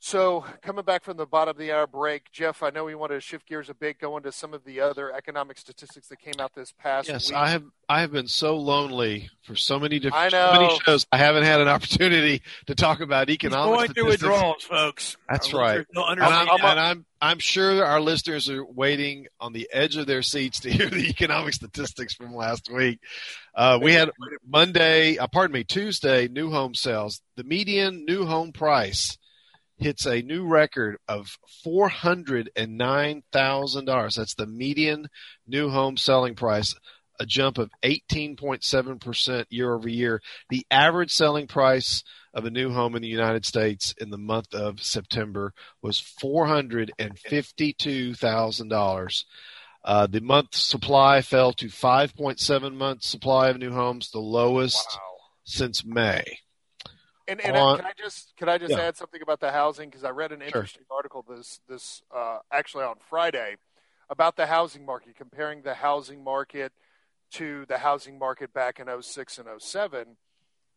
So, 0.00 0.44
coming 0.62 0.84
back 0.84 1.02
from 1.02 1.16
the 1.16 1.26
bottom 1.26 1.50
of 1.50 1.56
the 1.58 1.72
hour 1.72 1.88
break, 1.88 2.30
Jeff, 2.30 2.62
I 2.62 2.70
know 2.70 2.84
we 2.84 2.94
wanted 2.94 3.14
to 3.14 3.20
shift 3.20 3.48
gears 3.48 3.68
a 3.68 3.74
bit, 3.74 3.98
go 3.98 4.16
into 4.16 4.30
some 4.30 4.54
of 4.54 4.62
the 4.64 4.80
other 4.80 5.12
economic 5.12 5.58
statistics 5.58 6.06
that 6.08 6.20
came 6.20 6.34
out 6.38 6.54
this 6.54 6.72
past 6.72 7.08
yes, 7.08 7.30
week. 7.30 7.36
I 7.36 7.48
have 7.50 7.64
I 7.88 8.00
have 8.02 8.12
been 8.12 8.28
so 8.28 8.56
lonely 8.56 9.28
for 9.42 9.56
so 9.56 9.80
many 9.80 9.98
different 9.98 10.26
I 10.26 10.28
so 10.28 10.52
many 10.52 10.68
know. 10.68 10.78
shows. 10.84 11.04
I 11.10 11.16
haven't 11.16 11.42
had 11.42 11.60
an 11.60 11.66
opportunity 11.66 12.42
to 12.66 12.76
talk 12.76 13.00
about 13.00 13.26
He's 13.28 13.34
economic 13.34 13.64
going 13.64 13.78
through 13.92 14.12
statistics. 14.12 14.22
withdrawals, 14.22 14.62
folks. 14.62 15.16
That's 15.28 15.52
Our 15.52 15.60
right. 15.60 15.78
listeners 15.78 16.06
And 16.12 16.20
I'm. 16.22 16.48
I'm- 16.48 16.58
and 16.64 16.80
I'm 16.80 17.04
I'm 17.20 17.38
sure 17.40 17.84
our 17.84 18.00
listeners 18.00 18.48
are 18.48 18.64
waiting 18.64 19.26
on 19.40 19.52
the 19.52 19.68
edge 19.72 19.96
of 19.96 20.06
their 20.06 20.22
seats 20.22 20.60
to 20.60 20.70
hear 20.72 20.88
the 20.88 21.08
economic 21.08 21.54
statistics 21.54 22.14
from 22.14 22.36
last 22.36 22.70
week. 22.72 23.00
Uh, 23.52 23.80
we 23.82 23.94
had 23.94 24.10
Monday, 24.46 25.18
uh, 25.18 25.26
pardon 25.26 25.52
me, 25.54 25.64
Tuesday, 25.64 26.28
new 26.28 26.52
home 26.52 26.76
sales. 26.76 27.20
The 27.36 27.42
median 27.42 28.04
new 28.04 28.24
home 28.26 28.52
price 28.52 29.18
hits 29.78 30.06
a 30.06 30.22
new 30.22 30.46
record 30.46 30.98
of 31.08 31.38
four 31.62 31.88
hundred 31.88 32.50
and 32.56 32.76
nine 32.76 33.22
thousand 33.32 33.84
dollars. 33.86 34.16
That's 34.16 34.34
the 34.34 34.46
median 34.46 35.08
new 35.46 35.70
home 35.70 35.96
selling 35.96 36.34
price, 36.34 36.74
a 37.20 37.26
jump 37.26 37.58
of 37.58 37.70
eighteen 37.82 38.36
point 38.36 38.64
seven 38.64 38.98
percent 38.98 39.46
year 39.50 39.74
over 39.74 39.88
year. 39.88 40.20
The 40.50 40.66
average 40.70 41.12
selling 41.12 41.46
price 41.46 42.02
of 42.34 42.44
a 42.44 42.50
new 42.50 42.70
home 42.70 42.94
in 42.94 43.02
the 43.02 43.08
United 43.08 43.44
States 43.46 43.94
in 43.98 44.10
the 44.10 44.18
month 44.18 44.54
of 44.54 44.82
September 44.82 45.52
was 45.82 45.98
four 45.98 46.46
hundred 46.46 46.92
and 46.98 47.18
fifty-two 47.18 48.14
thousand 48.14 48.68
dollars. 48.68 49.24
Uh, 49.84 50.06
the 50.06 50.20
month 50.20 50.54
supply 50.54 51.22
fell 51.22 51.52
to 51.52 51.66
5.7 51.66 52.74
months 52.74 53.08
supply 53.08 53.48
of 53.48 53.58
new 53.58 53.70
homes, 53.70 54.10
the 54.10 54.18
lowest 54.18 54.86
Wow. 54.92 55.00
since 55.44 55.84
May. 55.84 56.40
And, 57.28 57.40
and 57.42 57.56
On- 57.56 57.76
can 57.76 57.84
I 57.86 57.92
just 57.98 58.34
can 58.36 58.48
I 58.48 58.56
just 58.58 58.74
Yeah. 58.76 58.84
add 58.84 58.96
something 58.96 59.20
about 59.20 59.40
the 59.40 59.52
housing 59.52 59.90
because 59.90 60.02
I 60.02 60.10
read 60.10 60.32
an 60.32 60.40
Sure. 60.40 60.46
interesting 60.46 60.84
article 60.90 61.22
this 61.28 61.60
this 61.68 62.02
uh, 62.14 62.38
actually 62.50 62.84
on 62.84 62.96
Friday 63.10 63.56
about 64.08 64.36
the 64.36 64.46
housing 64.46 64.86
market 64.86 65.14
comparing 65.14 65.62
the 65.62 65.74
housing 65.74 66.24
market 66.24 66.72
to 67.32 67.66
the 67.66 67.78
housing 67.78 68.18
market 68.18 68.54
back 68.54 68.80
in 68.80 68.86
06 69.02 69.38
and 69.38 69.46
07 69.60 70.16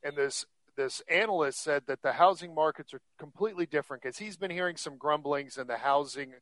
and 0.03 0.17
this 0.17 0.45
this 0.75 1.01
analyst 1.09 1.61
said 1.63 1.83
that 1.87 2.01
the 2.01 2.13
housing 2.13 2.53
markets 2.53 2.93
are 2.93 3.01
completely 3.17 3.65
different 3.65 4.03
because 4.03 4.17
he's 4.17 4.35
been 4.37 4.51
hearing 4.51 4.75
some 4.75 4.97
grumblings 4.97 5.57
in 5.57 5.67
the 5.67 5.77
housing 5.77 6.33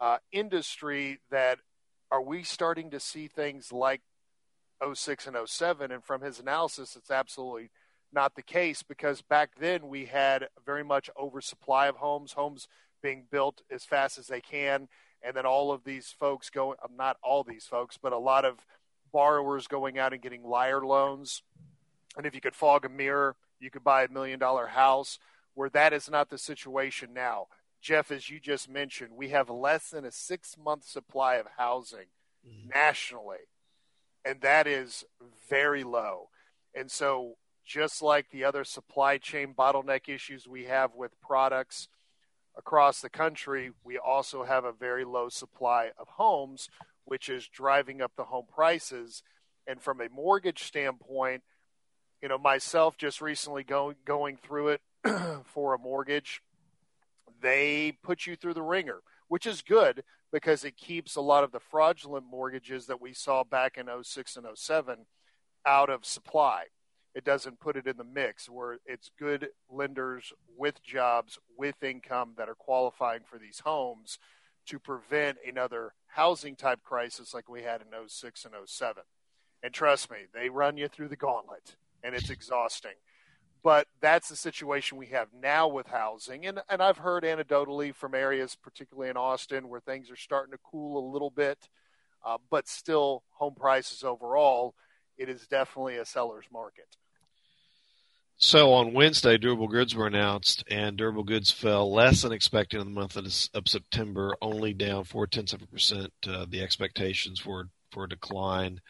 uh, 0.00 0.16
industry 0.32 1.20
that 1.30 1.58
are 2.10 2.22
we 2.22 2.42
starting 2.42 2.90
to 2.90 3.00
see 3.00 3.28
things 3.28 3.72
like 3.72 4.00
06 4.94 5.26
and 5.26 5.36
07 5.46 5.90
and 5.92 6.02
from 6.02 6.22
his 6.22 6.40
analysis 6.40 6.96
it's 6.96 7.10
absolutely 7.10 7.70
not 8.12 8.34
the 8.34 8.42
case 8.42 8.82
because 8.82 9.22
back 9.22 9.50
then 9.58 9.88
we 9.88 10.06
had 10.06 10.48
very 10.64 10.84
much 10.84 11.10
oversupply 11.18 11.86
of 11.86 11.96
homes, 11.96 12.32
homes 12.32 12.68
being 13.02 13.24
built 13.30 13.62
as 13.70 13.84
fast 13.84 14.18
as 14.18 14.26
they 14.26 14.40
can, 14.40 14.88
and 15.22 15.36
then 15.36 15.46
all 15.46 15.72
of 15.72 15.84
these 15.84 16.14
folks 16.18 16.50
going, 16.50 16.76
um, 16.84 16.96
not 16.96 17.16
all 17.22 17.44
these 17.44 17.66
folks, 17.66 17.98
but 18.00 18.12
a 18.12 18.18
lot 18.18 18.44
of 18.44 18.66
borrowers 19.12 19.66
going 19.66 19.98
out 19.98 20.12
and 20.12 20.22
getting 20.22 20.44
liar 20.44 20.84
loans. 20.84 21.42
And 22.16 22.26
if 22.26 22.34
you 22.34 22.40
could 22.40 22.54
fog 22.54 22.84
a 22.84 22.88
mirror, 22.88 23.36
you 23.58 23.70
could 23.70 23.84
buy 23.84 24.04
a 24.04 24.10
million 24.10 24.38
dollar 24.38 24.66
house, 24.66 25.18
where 25.54 25.70
that 25.70 25.92
is 25.92 26.10
not 26.10 26.30
the 26.30 26.38
situation 26.38 27.10
now. 27.12 27.46
Jeff, 27.82 28.10
as 28.10 28.28
you 28.28 28.40
just 28.40 28.68
mentioned, 28.68 29.12
we 29.14 29.30
have 29.30 29.48
less 29.48 29.90
than 29.90 30.04
a 30.04 30.12
six 30.12 30.56
month 30.62 30.84
supply 30.84 31.36
of 31.36 31.46
housing 31.56 32.06
mm-hmm. 32.46 32.68
nationally, 32.68 33.38
and 34.24 34.40
that 34.42 34.66
is 34.66 35.04
very 35.48 35.82
low. 35.82 36.28
And 36.74 36.90
so 36.90 37.36
just 37.70 38.02
like 38.02 38.28
the 38.30 38.44
other 38.44 38.64
supply 38.64 39.16
chain 39.16 39.54
bottleneck 39.56 40.08
issues 40.08 40.48
we 40.48 40.64
have 40.64 40.92
with 40.96 41.12
products 41.20 41.86
across 42.58 43.00
the 43.00 43.08
country, 43.08 43.70
we 43.84 43.96
also 43.96 44.42
have 44.42 44.64
a 44.64 44.72
very 44.72 45.04
low 45.04 45.28
supply 45.28 45.90
of 45.96 46.08
homes, 46.08 46.68
which 47.04 47.28
is 47.28 47.46
driving 47.46 48.02
up 48.02 48.10
the 48.16 48.24
home 48.24 48.46
prices. 48.52 49.22
And 49.68 49.80
from 49.80 50.00
a 50.00 50.08
mortgage 50.08 50.64
standpoint, 50.64 51.44
you 52.20 52.28
know, 52.28 52.38
myself 52.38 52.96
just 52.98 53.20
recently 53.20 53.62
going 53.62 53.94
going 54.04 54.36
through 54.36 54.70
it 54.70 54.80
for 55.44 55.72
a 55.72 55.78
mortgage, 55.78 56.42
they 57.40 57.96
put 58.02 58.26
you 58.26 58.34
through 58.34 58.54
the 58.54 58.62
ringer, 58.62 58.98
which 59.28 59.46
is 59.46 59.62
good 59.62 60.02
because 60.32 60.64
it 60.64 60.76
keeps 60.76 61.14
a 61.14 61.20
lot 61.20 61.44
of 61.44 61.52
the 61.52 61.60
fraudulent 61.60 62.26
mortgages 62.28 62.86
that 62.86 63.00
we 63.00 63.12
saw 63.12 63.44
back 63.44 63.78
in 63.78 63.86
06 64.02 64.36
and 64.36 64.46
07 64.56 65.06
out 65.64 65.88
of 65.88 66.04
supply 66.04 66.64
it 67.14 67.24
doesn't 67.24 67.60
put 67.60 67.76
it 67.76 67.86
in 67.86 67.96
the 67.96 68.04
mix 68.04 68.48
where 68.48 68.78
it's 68.86 69.10
good 69.18 69.48
lenders 69.68 70.32
with 70.56 70.82
jobs 70.82 71.38
with 71.56 71.82
income 71.82 72.34
that 72.36 72.48
are 72.48 72.54
qualifying 72.54 73.22
for 73.24 73.38
these 73.38 73.60
homes 73.60 74.18
to 74.66 74.78
prevent 74.78 75.38
another 75.46 75.94
housing 76.06 76.54
type 76.54 76.82
crisis 76.82 77.34
like 77.34 77.48
we 77.48 77.62
had 77.62 77.80
in 77.80 78.08
06 78.08 78.44
and 78.44 78.54
07 78.64 79.02
and 79.62 79.74
trust 79.74 80.10
me 80.10 80.18
they 80.32 80.48
run 80.48 80.76
you 80.76 80.88
through 80.88 81.08
the 81.08 81.16
gauntlet 81.16 81.76
and 82.02 82.14
it's 82.14 82.30
exhausting. 82.30 82.94
But 83.62 83.88
that's 84.00 84.30
the 84.30 84.36
situation 84.36 84.96
we 84.96 85.08
have 85.08 85.28
now 85.38 85.68
with 85.68 85.86
housing. 85.86 86.46
And, 86.46 86.60
and 86.68 86.82
i've 86.82 86.98
heard 86.98 87.24
anecdotally 87.24 87.94
from 87.94 88.14
areas 88.14 88.56
particularly 88.60 89.10
in 89.10 89.16
austin 89.16 89.68
where 89.68 89.80
things 89.80 90.10
are 90.10 90.16
starting 90.16 90.52
to 90.52 90.58
cool 90.64 90.98
a 90.98 91.10
little 91.12 91.30
bit 91.30 91.68
uh, 92.24 92.38
but 92.50 92.68
still 92.68 93.22
home 93.30 93.54
prices 93.54 94.04
overall 94.04 94.74
it 95.20 95.28
is 95.28 95.46
definitely 95.46 95.98
a 95.98 96.04
seller's 96.04 96.46
market 96.50 96.96
So 98.38 98.72
on 98.72 98.94
Wednesday, 98.94 99.36
durable 99.36 99.68
goods 99.68 99.94
were 99.94 100.06
announced, 100.06 100.64
and 100.70 100.96
durable 100.96 101.24
goods 101.24 101.50
fell 101.50 101.92
less 101.92 102.22
than 102.22 102.32
expected 102.32 102.80
in 102.80 102.86
the 102.86 102.98
month 102.98 103.16
of, 103.16 103.68
September, 103.68 104.34
only 104.40 104.72
down 104.72 105.04
four 105.04 105.26
tenths 105.26 105.52
of 105.52 105.60
a 105.60 105.66
percent. 105.66 106.10
Uh, 106.26 106.46
the 106.48 106.62
expectations 106.62 107.44
were 107.44 107.68
for 107.92 108.04
a 108.04 108.08
decline 108.08 108.80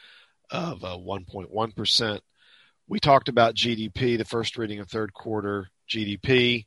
of 0.51 0.85
uh, 0.85 0.97
1.1 0.97 1.75
percent. 1.75 2.23
We 2.87 3.01
talked 3.01 3.29
about 3.29 3.57
GDP, 3.57 4.17
the 4.17 4.25
first 4.25 4.57
reading 4.57 4.79
of 4.79 4.89
third 4.89 5.13
quarter 5.13 5.71
GDP, 5.89 6.67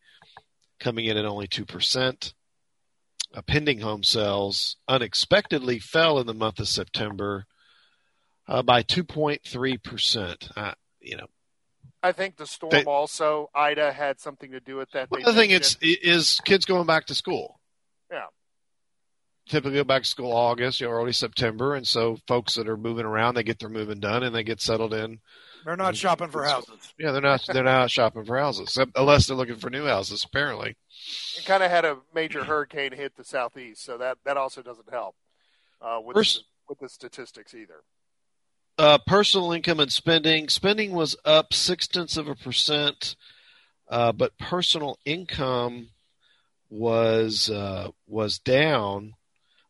coming 0.79 1.05
in 1.05 1.17
at 1.17 1.25
only 1.25 1.47
two 1.47 1.65
percent. 1.65 2.33
Uh, 3.33 3.41
pending 3.41 3.79
home 3.79 4.03
sales 4.03 4.75
unexpectedly 4.89 5.79
fell 5.79 6.19
in 6.19 6.27
the 6.27 6.33
month 6.33 6.59
of 6.59 6.67
September 6.67 7.45
uh, 8.47 8.61
by 8.61 8.83
2.3 8.83 9.81
percent. 9.83 10.49
Uh, 10.55 10.73
You 10.99 11.17
know, 11.17 11.27
I 12.01 12.11
think 12.11 12.37
the 12.37 12.47
storm 12.47 12.71
They- 12.71 12.83
also 12.83 13.49
Ida 13.53 13.91
had 13.93 14.19
something 14.19 14.51
to 14.51 14.59
do 14.59 14.75
with 14.75 14.91
that. 14.91 15.09
Well, 15.11 15.21
They 15.21 15.25
the 15.25 15.33
thing 15.37 15.51
is, 15.51 15.77
is 15.81 16.39
kids 16.45 16.65
going 16.65 16.85
back 16.85 17.05
to 17.07 17.15
school. 17.15 17.59
Yeah. 18.11 18.27
Typically 19.49 19.75
go 19.77 19.83
back 19.83 20.03
to 20.03 20.09
school 20.09 20.31
August, 20.31 20.79
you 20.79 20.87
know, 20.87 20.93
early 20.93 21.11
September, 21.11 21.75
and 21.75 21.85
so 21.85 22.17
folks 22.27 22.55
that 22.55 22.69
are 22.69 22.77
moving 22.77 23.05
around, 23.05 23.35
they 23.35 23.43
get 23.43 23.59
their 23.59 23.67
moving 23.69 23.99
done 23.99 24.23
and 24.23 24.33
they 24.33 24.43
get 24.43 24.61
settled 24.61 24.93
in. 24.93 25.19
They're 25.65 25.75
not 25.75 25.97
shopping 25.97 26.29
for 26.29 26.43
houses. 26.45 26.93
Yeah, 26.97 27.11
they're 27.11 27.21
not 27.21 27.45
they're 27.47 27.63
not 27.63 27.91
shopping 27.91 28.23
for 28.25 28.37
houses 28.37 28.77
unless 28.95 29.27
they're 29.27 29.35
looking 29.37 29.57
for 29.57 29.69
new 29.69 29.85
houses. 29.85 30.23
Apparently, 30.25 30.75
it 31.37 31.45
kind 31.45 31.63
of 31.63 31.69
had 31.71 31.83
a 31.85 31.97
major 32.13 32.43
hurricane 32.45 32.91
hit 32.93 33.15
the 33.15 33.23
southeast, 33.25 33.83
so 33.83 33.97
that 33.97 34.17
that 34.25 34.37
also 34.37 34.61
doesn't 34.61 34.89
help 34.89 35.15
uh, 35.81 35.99
with 36.03 36.15
First- 36.15 36.37
the, 36.39 36.43
with 36.69 36.79
the 36.79 36.89
statistics 36.89 37.53
either. 37.53 37.83
Uh, 38.77 38.97
personal 39.05 39.51
income 39.51 39.79
and 39.79 39.91
spending. 39.91 40.49
Spending 40.49 40.91
was 40.91 41.15
up 41.25 41.53
six 41.53 41.87
tenths 41.87 42.17
of 42.17 42.27
a 42.27 42.35
percent. 42.35 43.15
uh, 43.89 44.11
but 44.11 44.37
personal 44.37 44.97
income 45.05 45.89
was 46.69 47.49
uh, 47.49 47.89
was 48.07 48.39
down 48.39 49.13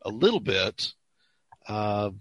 a 0.03 0.09
little 0.09 0.39
bit. 0.39 0.93
Uh, 1.67 2.11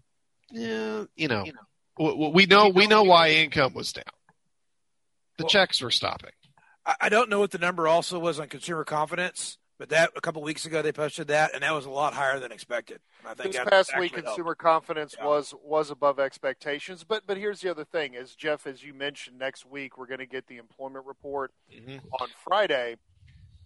yeah, 0.50 1.04
you 1.14 1.28
know, 1.28 1.44
you 1.44 1.52
know, 1.52 2.30
we 2.30 2.46
know 2.46 2.68
we 2.68 2.86
know 2.86 3.04
why 3.04 3.30
income 3.30 3.74
was 3.74 3.92
down. 3.92 4.04
The 5.38 5.44
well, 5.44 5.50
checks 5.50 5.80
were 5.80 5.90
stopping. 5.90 6.32
I 7.00 7.08
don't 7.10 7.30
know 7.30 7.38
what 7.38 7.52
the 7.52 7.58
number 7.58 7.86
also 7.86 8.18
was 8.18 8.40
on 8.40 8.48
consumer 8.48 8.84
confidence, 8.84 9.56
but 9.82 9.88
that 9.88 10.12
a 10.14 10.20
couple 10.20 10.40
weeks 10.42 10.64
ago 10.64 10.80
they 10.80 10.92
posted 10.92 11.26
that, 11.26 11.52
and 11.54 11.64
that 11.64 11.74
was 11.74 11.86
a 11.86 11.90
lot 11.90 12.14
higher 12.14 12.38
than 12.38 12.52
expected. 12.52 13.00
I 13.26 13.34
think 13.34 13.52
this 13.52 13.64
past 13.68 13.98
week, 13.98 14.12
consumer 14.12 14.50
helped. 14.50 14.60
confidence 14.60 15.16
yeah. 15.18 15.26
was 15.26 15.52
was 15.60 15.90
above 15.90 16.20
expectations. 16.20 17.02
But 17.02 17.26
but 17.26 17.36
here's 17.36 17.62
the 17.62 17.70
other 17.72 17.84
thing: 17.84 18.14
as 18.14 18.36
Jeff, 18.36 18.68
as 18.68 18.84
you 18.84 18.94
mentioned, 18.94 19.40
next 19.40 19.66
week 19.66 19.98
we're 19.98 20.06
going 20.06 20.20
to 20.20 20.26
get 20.26 20.46
the 20.46 20.58
employment 20.58 21.04
report 21.04 21.50
mm-hmm. 21.68 21.98
on 22.20 22.28
Friday, 22.44 22.94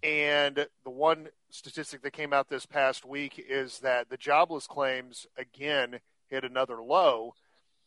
and 0.03 0.67
the 0.85 0.91
one 0.91 1.29
statistic 1.51 2.01
that 2.01 2.15
came 2.15 2.33
out 2.33 2.49
this 2.49 2.65
past 2.65 3.05
week 3.05 3.35
is 3.47 3.81
that 3.81 4.09
the 4.09 4.17
jobless 4.17 4.67
claims 4.67 5.27
again 5.37 6.01
hit 6.29 6.45
another 6.45 6.83
low, 6.83 7.35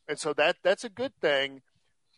and 0.08 0.20
so 0.20 0.34
that 0.34 0.58
that's 0.62 0.84
a 0.84 0.89
good 0.89 1.13
thing. 1.20 1.63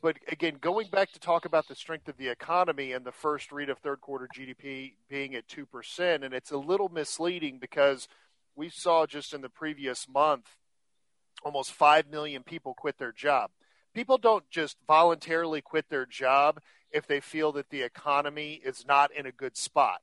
But 0.02 0.18
again, 0.28 0.58
going 0.60 0.88
back 0.88 1.12
to 1.12 1.20
talk 1.20 1.46
about 1.46 1.68
the 1.68 1.76
strength 1.76 2.08
of 2.08 2.18
the 2.18 2.30
economy 2.30 2.92
and 2.94 3.06
the 3.06 3.12
first 3.12 3.52
read 3.52 3.70
of 3.70 3.78
third 3.78 4.02
quarter 4.02 4.28
GDP 4.36 4.94
being 5.08 5.36
at 5.36 5.48
2%, 5.48 6.24
and 6.24 6.34
it's 6.34 6.52
a 6.52 6.58
little 6.58 6.90
misleading 6.90 7.60
because 7.60 8.08
we 8.56 8.70
saw 8.70 9.06
just 9.06 9.34
in 9.34 9.42
the 9.42 9.50
previous 9.50 10.08
month 10.10 10.48
almost 11.44 11.74
5 11.74 12.10
million 12.10 12.44
people 12.44 12.74
quit 12.74 12.98
their 12.98 13.12
job. 13.12 13.52
People 13.94 14.18
don't 14.18 14.50
just 14.50 14.78
voluntarily 14.88 15.62
quit 15.62 15.90
their 15.90 16.06
job 16.06 16.60
if 16.92 17.08
they 17.08 17.20
feel 17.20 17.52
that 17.54 17.70
the 17.70 17.82
economy 17.82 18.62
is 18.64 18.86
not 18.88 19.12
in 19.14 19.26
a 19.26 19.32
good 19.32 19.58
spot. 19.58 20.02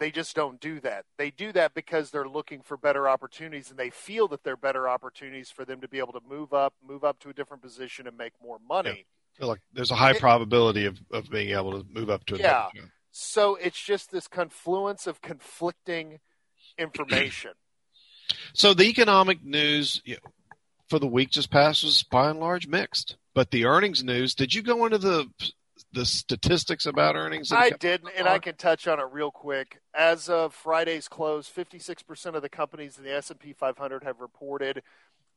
They 0.00 0.10
just 0.10 0.34
don't 0.34 0.60
do 0.60 0.80
that. 0.80 1.04
They 1.18 1.30
do 1.30 1.52
that 1.52 1.74
because 1.74 2.10
they're 2.10 2.28
looking 2.28 2.62
for 2.62 2.76
better 2.76 3.08
opportunities 3.08 3.70
and 3.70 3.78
they 3.78 3.90
feel 3.90 4.26
that 4.28 4.42
they're 4.42 4.56
better 4.56 4.88
opportunities 4.88 5.50
for 5.50 5.64
them 5.64 5.80
to 5.80 5.88
be 5.88 5.98
able 5.98 6.12
to 6.14 6.20
move 6.28 6.52
up, 6.52 6.74
move 6.86 7.04
up 7.04 7.20
to 7.20 7.28
a 7.28 7.32
different 7.32 7.62
position 7.62 8.06
and 8.06 8.16
make 8.16 8.32
more 8.42 8.58
money. 8.68 9.06
Yeah. 9.38 9.46
like 9.46 9.60
there's 9.72 9.90
a 9.90 9.96
high 9.96 10.12
it, 10.12 10.20
probability 10.20 10.86
of, 10.86 10.98
of 11.12 11.30
being 11.30 11.50
able 11.56 11.80
to 11.80 11.86
move 11.92 12.10
up 12.10 12.24
to 12.26 12.34
a 12.34 12.38
yeah. 12.38 12.68
So 13.12 13.54
it's 13.54 13.80
just 13.80 14.10
this 14.10 14.26
confluence 14.26 15.06
of 15.06 15.22
conflicting 15.22 16.18
information. 16.76 17.52
so 18.52 18.74
the 18.74 18.84
economic 18.84 19.44
news 19.44 20.02
you 20.04 20.14
know, 20.14 20.30
for 20.88 20.98
the 20.98 21.06
week 21.06 21.30
just 21.30 21.50
passed 21.50 21.84
was 21.84 22.02
by 22.02 22.30
and 22.30 22.40
large 22.40 22.66
mixed. 22.66 23.16
But 23.32 23.50
the 23.50 23.64
earnings 23.64 24.02
news, 24.02 24.34
did 24.34 24.54
you 24.54 24.62
go 24.62 24.84
into 24.84 24.98
the 24.98 25.28
the 25.94 26.04
statistics 26.04 26.86
about 26.86 27.16
earnings? 27.16 27.52
I 27.52 27.70
didn't, 27.70 28.10
and 28.16 28.28
I 28.28 28.38
can 28.38 28.56
touch 28.56 28.86
on 28.86 29.00
it 29.00 29.06
real 29.12 29.30
quick. 29.30 29.80
As 29.94 30.28
of 30.28 30.54
Friday's 30.54 31.08
close, 31.08 31.48
56% 31.48 32.34
of 32.34 32.42
the 32.42 32.48
companies 32.48 32.98
in 32.98 33.04
the 33.04 33.14
S&P 33.14 33.52
500 33.52 34.02
have 34.04 34.20
reported 34.20 34.82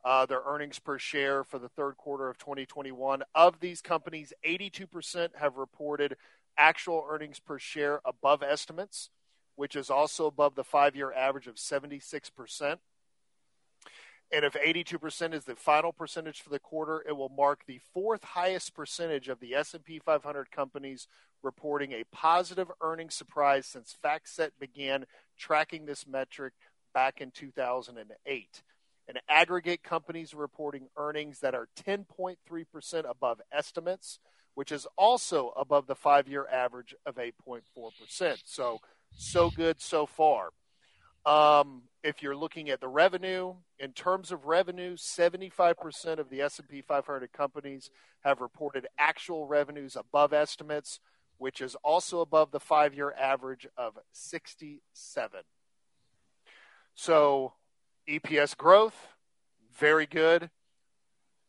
uh, 0.04 0.26
their 0.26 0.41
earnings 0.46 0.80
per 0.80 0.98
share 0.98 1.43
for 1.43 1.60
the 1.60 1.70
third 1.70 1.98
quarter 1.98 2.30
of 2.30 2.38
2021. 2.38 3.24
Of 3.36 3.60
these 3.60 3.82
companies, 3.82 4.34
82% 4.46 5.36
have 5.39 5.58
reported 5.58 6.17
actual 6.58 7.06
earnings 7.10 7.39
per 7.39 7.60
share 7.60 8.02
above 8.04 8.41
estimates, 8.41 9.10
which 9.56 9.76
is 9.76 9.89
also 9.89 10.26
above 10.26 10.56
the 10.56 10.63
five-year 10.63 11.13
average 11.13 11.48
of 11.48 11.56
76%. 11.56 12.78
And 14.31 14.43
if 14.43 14.53
82% 14.53 15.33
is 15.33 15.45
the 15.45 15.55
final 15.55 15.93
percentage 15.93 16.41
for 16.41 16.49
the 16.49 16.59
quarter, 16.59 17.03
it 17.07 17.15
will 17.15 17.29
mark 17.29 17.61
the 17.65 17.79
fourth 17.93 18.23
highest 18.23 18.75
percentage 18.75 19.29
of 19.29 19.39
the 19.39 19.53
S&P 19.53 19.99
500 19.99 20.51
companies 20.51 21.07
reporting 21.43 21.93
a 21.93 22.03
positive 22.11 22.69
earnings 22.81 23.15
surprise 23.15 23.65
since 23.65 23.95
FactSet 24.03 24.49
began 24.59 25.05
tracking 25.37 25.85
this 25.85 26.05
metric 26.05 26.53
back 26.93 27.21
in 27.21 27.31
2008. 27.31 28.63
And 29.07 29.19
aggregate 29.29 29.83
companies 29.83 30.33
reporting 30.33 30.89
earnings 30.97 31.39
that 31.39 31.55
are 31.55 31.69
10.3% 31.85 33.09
above 33.09 33.39
estimates, 33.53 34.19
which 34.55 34.73
is 34.73 34.85
also 34.97 35.53
above 35.55 35.87
the 35.87 35.95
five-year 35.95 36.45
average 36.51 36.93
of 37.05 37.15
8.4%. 37.15 37.61
So, 38.43 38.79
so 39.13 39.49
good 39.49 39.79
so 39.79 40.05
far. 40.05 40.49
Um, 41.27 41.81
if 42.03 42.23
you're 42.23 42.37
looking 42.37 42.69
at 42.69 42.79
the 42.79 42.87
revenue, 42.87 43.55
in 43.79 43.91
terms 43.91 44.31
of 44.31 44.45
revenue, 44.45 44.95
75% 44.95 46.19
of 46.19 46.29
the 46.29 46.39
S&P 46.39 46.81
500 46.81 47.33
companies 47.33 47.89
have 48.23 48.39
reported 48.39 48.87
actual 48.97 49.45
revenues 49.45 49.97
above 49.97 50.31
estimates, 50.31 51.01
which 51.37 51.59
is 51.59 51.75
also 51.83 52.21
above 52.21 52.51
the 52.51 52.61
five-year 52.61 53.13
average 53.19 53.67
of 53.75 53.99
67. 54.13 55.41
So, 56.95 57.53
EPS 58.07 58.55
growth, 58.55 58.95
very 59.77 60.05
good. 60.05 60.49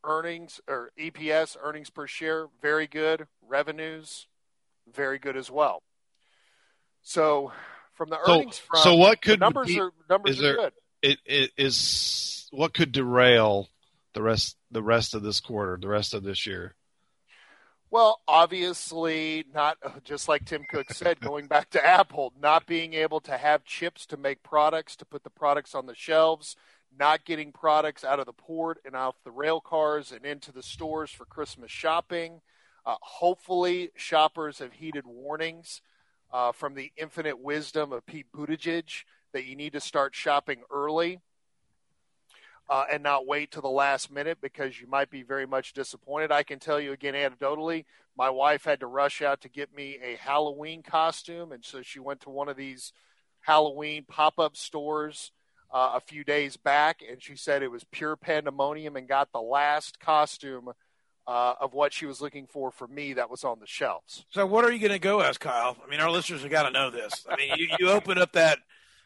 Earnings 0.03 0.61
or 0.69 0.91
EPS, 0.99 1.57
earnings 1.63 1.91
per 1.91 2.09
share, 2.09 2.49
very 2.61 2.89
good. 2.89 3.29
Revenues, 3.47 4.27
very 4.93 5.21
good 5.21 5.37
as 5.37 5.53
well. 5.53 5.83
So, 7.01 7.53
from 7.99 8.09
the 8.09 8.19
earnings 8.19 8.57
so, 8.57 8.63
front. 8.71 8.85
So 8.85 8.95
what 8.95 9.21
could 9.21 9.41
numbers 9.41 9.67
be, 9.67 9.81
are 9.81 9.91
numbers 10.09 10.39
are 10.39 10.43
there, 10.43 10.57
good. 10.57 10.73
It, 11.03 11.19
it 11.27 11.51
is 11.59 12.49
what 12.51 12.73
could 12.73 12.93
derail 12.93 13.69
the 14.15 14.23
rest 14.23 14.57
the 14.71 14.83
rest 14.83 15.15
of 15.15 15.23
this 15.23 15.41
quarter, 15.41 15.77
the 15.79 15.89
rest 15.89 16.15
of 16.15 16.23
this 16.23 16.47
year. 16.47 16.75
Well, 17.91 18.21
obviously, 18.29 19.45
not 19.55 19.79
just 20.05 20.29
like 20.29 20.45
Tim 20.45 20.63
Cook 20.71 20.93
said, 20.93 21.21
going 21.23 21.47
back 21.47 21.71
to 21.71 21.85
Apple, 21.85 22.33
not 22.41 22.67
being 22.67 22.95
able 22.95 23.21
to 23.21 23.37
have 23.37 23.65
chips 23.65 24.07
to 24.07 24.17
make 24.17 24.43
products, 24.43 24.97
to 24.97 25.05
put 25.05 25.25
the 25.25 25.31
products 25.31 25.75
on 25.75 25.87
the 25.87 25.95
shelves, 25.95 26.55
not 26.99 27.25
getting 27.25 27.51
products 27.53 28.05
out 28.05 28.21
of 28.21 28.27
the 28.27 28.33
port 28.33 28.79
and 28.85 28.95
off 28.95 29.15
the 29.25 29.31
rail 29.31 29.61
cars 29.61 30.13
and 30.13 30.25
into 30.25 30.53
the 30.53 30.63
stores 30.63 31.11
for 31.11 31.25
Christmas 31.25 31.71
shopping. 31.71 32.41
Uh, 32.85 32.97
hopefully, 33.01 33.91
shoppers 33.97 34.59
have 34.59 34.73
heeded 34.75 35.07
warnings 35.07 35.81
uh, 36.33 36.53
from 36.53 36.75
the 36.75 36.93
infinite 36.97 37.39
wisdom 37.39 37.93
of 37.93 38.07
Pete 38.07 38.27
Buttigieg 38.33 39.05
that 39.33 39.45
you 39.45 39.57
need 39.57 39.73
to 39.73 39.81
start 39.81 40.15
shopping 40.15 40.63
early 40.71 41.21
uh, 42.69 42.85
and 42.91 43.03
not 43.03 43.27
wait 43.27 43.51
to 43.53 43.61
the 43.61 43.69
last 43.69 44.11
minute 44.11 44.39
because 44.41 44.81
you 44.81 44.87
might 44.87 45.11
be 45.11 45.23
very 45.23 45.47
much 45.47 45.73
disappointed. 45.73 46.31
I 46.31 46.43
can 46.43 46.59
tell 46.59 46.81
you 46.81 46.93
again 46.93 47.15
anecdotally, 47.15 47.85
my 48.17 48.31
wife 48.31 48.65
had 48.65 48.81
to 48.81 48.87
rush 48.87 49.23
out 49.23 49.41
to 49.43 49.49
get 49.49 49.75
me 49.75 49.99
a 50.03 50.17
Halloween 50.17 50.83
costume, 50.83 51.53
and 51.53 51.65
so 51.65 51.83
she 51.83 52.01
went 52.01 52.21
to 52.23 52.31
one 52.31 52.49
of 52.49 52.57
these 52.57 52.93
Halloween 53.41 54.05
pop 54.07 54.39
up 54.39 54.57
stores. 54.57 55.33
Uh, 55.71 55.93
a 55.97 56.01
few 56.01 56.25
days 56.25 56.57
back, 56.57 57.03
and 57.07 57.23
she 57.23 57.37
said 57.37 57.63
it 57.63 57.71
was 57.71 57.85
pure 57.93 58.17
pandemonium 58.17 58.97
and 58.97 59.07
got 59.07 59.31
the 59.33 59.39
last 59.39 60.01
costume 60.01 60.73
uh, 61.29 61.55
of 61.61 61.75
what 61.75 61.93
she 61.93 62.07
was 62.07 62.23
looking 62.23 62.47
for 62.47 62.71
for 62.71 62.89
me 62.89 63.13
that 63.13 63.31
was 63.31 63.45
on 63.45 63.61
the 63.61 63.67
shelves. 63.67 64.25
So, 64.31 64.47
what 64.47 64.65
are 64.65 64.73
you 64.73 64.79
going 64.79 64.93
to 64.93 64.99
go 64.99 65.21
as, 65.21 65.37
Kyle? 65.37 65.77
I 65.87 65.91
mean, 65.91 66.01
our 66.01 66.11
listeners 66.11 66.41
have 66.41 66.51
got 66.51 66.63
to 66.63 66.71
know 66.71 66.91
this. 66.91 67.27
I 67.29 67.37
mean, 67.37 67.51
you, 67.59 67.69
you 67.79 67.91
open 67.91 68.17
up 68.17 68.33
that 68.33 68.61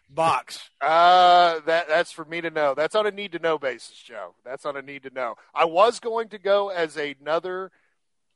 box. 0.09 0.71
Uh, 0.81 1.59
that 1.67 1.89
that's 1.89 2.13
for 2.13 2.25
me 2.25 2.41
to 2.41 2.51
know. 2.51 2.75
That's 2.75 2.95
on 2.95 3.09
a 3.09 3.11
need 3.11 3.33
to 3.33 3.41
know 3.41 3.59
basis, 3.59 3.97
Joe. 3.97 4.37
That's 4.45 4.65
on 4.65 4.77
a 4.77 4.83
need 4.83 5.03
to 5.03 5.11
know. 5.11 5.35
I 5.53 5.65
was 5.65 5.99
going 5.99 6.29
to 6.29 6.39
go 6.39 6.69
as 6.69 6.97
another 6.97 7.73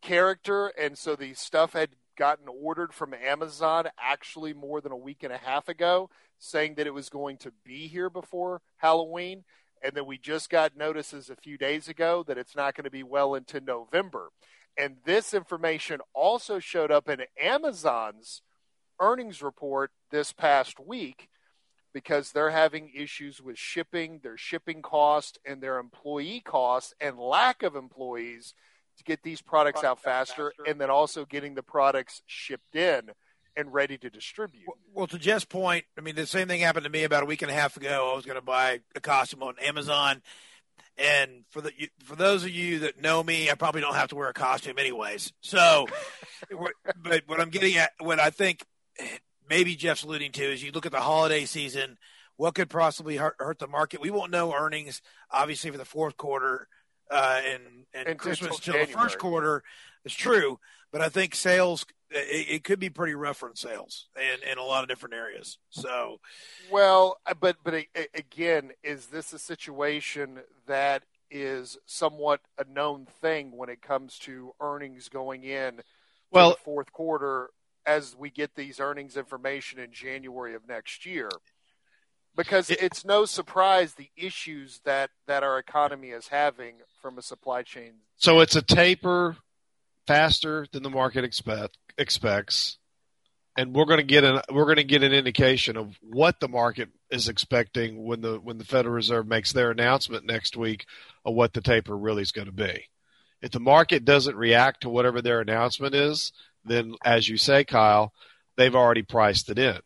character, 0.03 0.73
and 0.79 0.99
so 0.99 1.15
the 1.15 1.35
stuff 1.35 1.73
had 1.73 1.91
gotten 2.19 2.47
ordered 2.49 2.93
from 2.93 3.15
Amazon 3.15 3.87
actually 4.01 4.53
more 4.53 4.81
than 4.81 4.91
a 4.91 4.97
week 4.97 5.23
and 5.23 5.33
a 5.33 5.39
half 5.39 5.69
ago, 5.69 6.11
saying 6.41 6.75
that 6.75 6.89
it 6.89 6.95
was 6.95 7.09
going 7.09 7.37
to 7.37 7.53
be 7.65 7.87
here 7.87 8.11
before 8.11 8.63
Halloween 8.79 9.45
and 9.87 9.95
then 9.95 10.05
we 10.05 10.19
just 10.19 10.51
got 10.51 10.77
notices 10.77 11.31
a 11.31 11.37
few 11.37 11.57
days 11.57 11.87
ago 11.87 12.25
that 12.27 12.37
it's 12.37 12.57
not 12.57 12.75
going 12.75 12.85
to 12.85 12.91
be 12.91 13.05
well 13.05 13.37
into 13.37 13.61
November. 13.61 14.31
And 14.77 14.97
this 15.05 15.33
information 15.33 16.01
also 16.13 16.59
showed 16.59 16.91
up 16.91 17.09
in 17.09 17.23
Amazon's 17.41 18.43
earnings 19.01 19.43
report 19.43 19.93
this 20.11 20.33
past 20.33 20.81
week 20.81 21.29
because 21.95 22.33
they're 22.33 22.51
having 22.51 22.91
issues 22.95 23.41
with 23.41 23.57
shipping, 23.57 24.19
their 24.25 24.37
shipping 24.37 24.83
cost, 24.83 25.39
and 25.47 25.63
their 25.63 25.79
employee 25.79 26.43
costs, 26.45 26.93
and 27.01 27.17
lack 27.17 27.63
of 27.63 27.77
employees 27.77 28.55
to 28.99 29.05
get 29.05 29.23
these 29.23 29.41
products 29.41 29.85
out 29.85 30.03
faster, 30.03 30.53
faster, 30.57 30.71
and 30.71 30.81
then 30.81 30.91
also 30.91 31.25
getting 31.25 31.55
the 31.55 31.63
products 31.63 32.23
shipped 32.27 32.75
in 32.75 33.11
and 33.57 33.73
ready 33.73 33.97
to 33.99 34.11
distribute. 34.11 34.65
Well, 34.93 35.07
to 35.07 35.19
Jeff's 35.19 35.45
point, 35.45 35.85
I 35.97 36.01
mean, 36.01 36.15
the 36.15 36.27
same 36.27 36.49
thing 36.49 36.61
happened 36.61 36.85
to 36.85 36.91
me 36.91 37.05
about 37.05 37.23
a 37.23 37.27
week 37.27 37.43
and 37.43 37.51
a 37.51 37.55
half 37.55 37.77
ago. 37.77 38.11
I 38.13 38.17
was 38.17 38.27
going 38.27 38.37
to 38.37 38.43
buy 38.43 38.81
a 38.95 39.01
costume 39.01 39.43
on 39.43 39.55
Amazon. 39.63 40.23
And 40.99 41.45
for 41.51 41.61
the 41.61 41.73
for 42.05 42.17
those 42.17 42.45
of 42.45 42.51
you 42.51 42.81
that 42.81 43.01
know 43.03 43.23
me, 43.23 43.51
I 43.51 43.55
probably 43.55 43.83
don't 43.83 43.95
have 43.95 44.09
to 44.09 44.17
wear 44.17 44.29
a 44.29 44.35
costume 44.35 44.79
anyways. 44.79 45.33
So, 45.43 45.87
but 47.03 47.23
what 47.27 47.41
I'm 47.41 47.51
getting 47.51 47.77
at, 47.77 47.93
what 47.99 48.19
I 48.19 48.31
think 48.31 48.65
maybe 49.49 49.77
Jeff's 49.77 50.05
alluding 50.05 50.33
to 50.33 50.43
is 50.43 50.63
you 50.63 50.73
look 50.73 50.87
at 50.87 50.93
the 50.93 51.01
holiday 51.01 51.45
season. 51.45 51.99
What 52.39 52.55
could 52.55 52.69
possibly 52.69 53.17
hurt, 53.17 53.37
hurt 53.39 53.59
the 53.59 53.67
market? 53.67 54.01
We 54.01 54.11
won't 54.11 54.31
know 54.31 54.55
earnings 54.55 55.01
obviously 55.31 55.71
for 55.71 55.79
the 55.79 55.87
fourth 55.87 56.17
quarter 56.17 56.69
uh, 57.11 57.41
and 57.45 57.63
and, 57.95 58.09
and 58.09 58.19
Christmas 58.19 58.59
till 58.59 58.75
the 58.75 58.87
first 58.87 59.19
quarter. 59.19 59.63
It's 60.05 60.15
true, 60.15 60.61
but 60.93 61.01
I 61.01 61.09
think 61.09 61.35
sales 61.35 61.85
it, 62.11 62.47
it, 62.49 62.65
could 62.65 62.79
be 62.79 62.91
pretty 62.91 63.15
rough 63.15 63.43
on 63.43 63.57
sales 63.57 64.07
in, 64.17 64.49
in 64.51 64.59
a 64.59 64.63
lot 64.63 64.83
of 64.83 64.89
different 64.89 65.15
areas. 65.15 65.59
So, 65.71 66.21
well, 66.71 67.19
uh, 67.27 67.35
but 67.39 67.57
but 67.65 67.85
again, 68.15 68.73
is 68.83 69.07
this 69.07 69.33
a 69.33 69.39
situation 69.39 70.41
that 70.67 71.03
is 71.31 71.77
somewhat 71.87 72.41
a 72.59 72.65
known 72.65 73.07
thing 73.21 73.57
when 73.57 73.69
it 73.69 73.83
comes 73.83 74.19
to 74.21 74.55
earnings 74.61 75.09
going 75.09 75.45
in? 75.45 75.81
Well, 76.31 76.57
fourth 76.65 76.93
quarter 76.93 77.51
as 77.87 78.17
we 78.19 78.31
get 78.31 78.57
these 78.57 78.81
earnings 78.81 79.17
information 79.17 79.79
in 79.79 79.93
January 79.93 80.55
of 80.55 80.69
next 80.69 81.07
year. 81.07 81.31
Because 82.37 82.69
it, 82.69 82.83
it's 82.83 83.05
no 83.05 83.25
surprise 83.25 83.95
the 83.95 84.11
issues 84.17 84.81
that, 84.85 85.11
that 85.27 85.43
our 85.43 85.59
economy 85.59 86.09
is 86.09 86.29
having 86.29 86.75
from 87.01 87.17
a 87.17 87.23
supply 87.23 87.63
chain. 87.63 87.93
So 88.17 88.41
it's 88.41 88.57
a 88.57 88.63
taper 88.63 89.37
faster 90.07 90.67
than 90.73 90.83
the 90.83 90.91
market 90.91 91.25
expect, 91.25 91.77
expects, 91.99 92.79
and 93.57 93.75
we're 93.75 93.87
going 93.87 94.01
to 94.01 94.05
get 94.05 94.25
an 94.25 94.41
we're 94.51 94.65
going 94.65 94.77
to 94.77 94.85
get 94.85 95.03
an 95.03 95.13
indication 95.13 95.77
of 95.77 95.97
what 96.03 96.41
the 96.41 96.49
market 96.49 96.91
is 97.11 97.29
expecting 97.29 98.05
when 98.05 98.21
the 98.21 98.39
when 98.39 98.59
the 98.59 98.65
Federal 98.65 98.95
Reserve 98.95 99.27
makes 99.27 99.53
their 99.53 99.71
announcement 99.71 100.27
next 100.27 100.57
week 100.57 100.87
of 101.25 101.35
what 101.35 101.53
the 101.53 101.61
taper 101.61 101.97
really 101.97 102.23
is 102.23 102.33
going 102.33 102.47
to 102.47 102.53
be. 102.53 102.85
If 103.43 103.51
the 103.51 103.61
market 103.61 104.05
doesn't 104.05 104.37
react 104.37 104.83
to 104.83 104.89
whatever 104.89 105.23
their 105.23 105.41
announcement 105.41 105.95
is, 105.95 106.33
then 106.65 106.95
as 107.05 107.29
you 107.29 107.37
say, 107.37 107.65
Kyle, 107.65 108.13
they've 108.57 108.75
already 108.75 109.03
priced 109.03 109.51
it 109.51 109.59
in. 109.59 109.79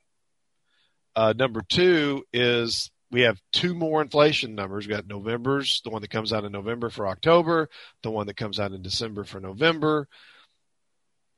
Uh, 1.16 1.34
number 1.36 1.62
two 1.68 2.24
is 2.32 2.90
we 3.10 3.22
have 3.22 3.40
two 3.52 3.74
more 3.74 4.00
inflation 4.00 4.54
numbers. 4.54 4.86
We 4.86 4.94
got 4.94 5.06
November's, 5.06 5.80
the 5.82 5.90
one 5.90 6.02
that 6.02 6.10
comes 6.10 6.32
out 6.32 6.44
in 6.44 6.52
November 6.52 6.90
for 6.90 7.08
October, 7.08 7.68
the 8.02 8.10
one 8.10 8.26
that 8.26 8.36
comes 8.36 8.60
out 8.60 8.72
in 8.72 8.82
December 8.82 9.24
for 9.24 9.40
November. 9.40 10.08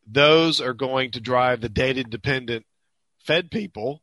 Those 0.06 0.60
are 0.60 0.74
going 0.74 1.12
to 1.12 1.20
drive 1.20 1.60
the 1.60 1.68
data 1.68 2.04
dependent 2.04 2.66
Fed 3.24 3.50
people 3.50 4.02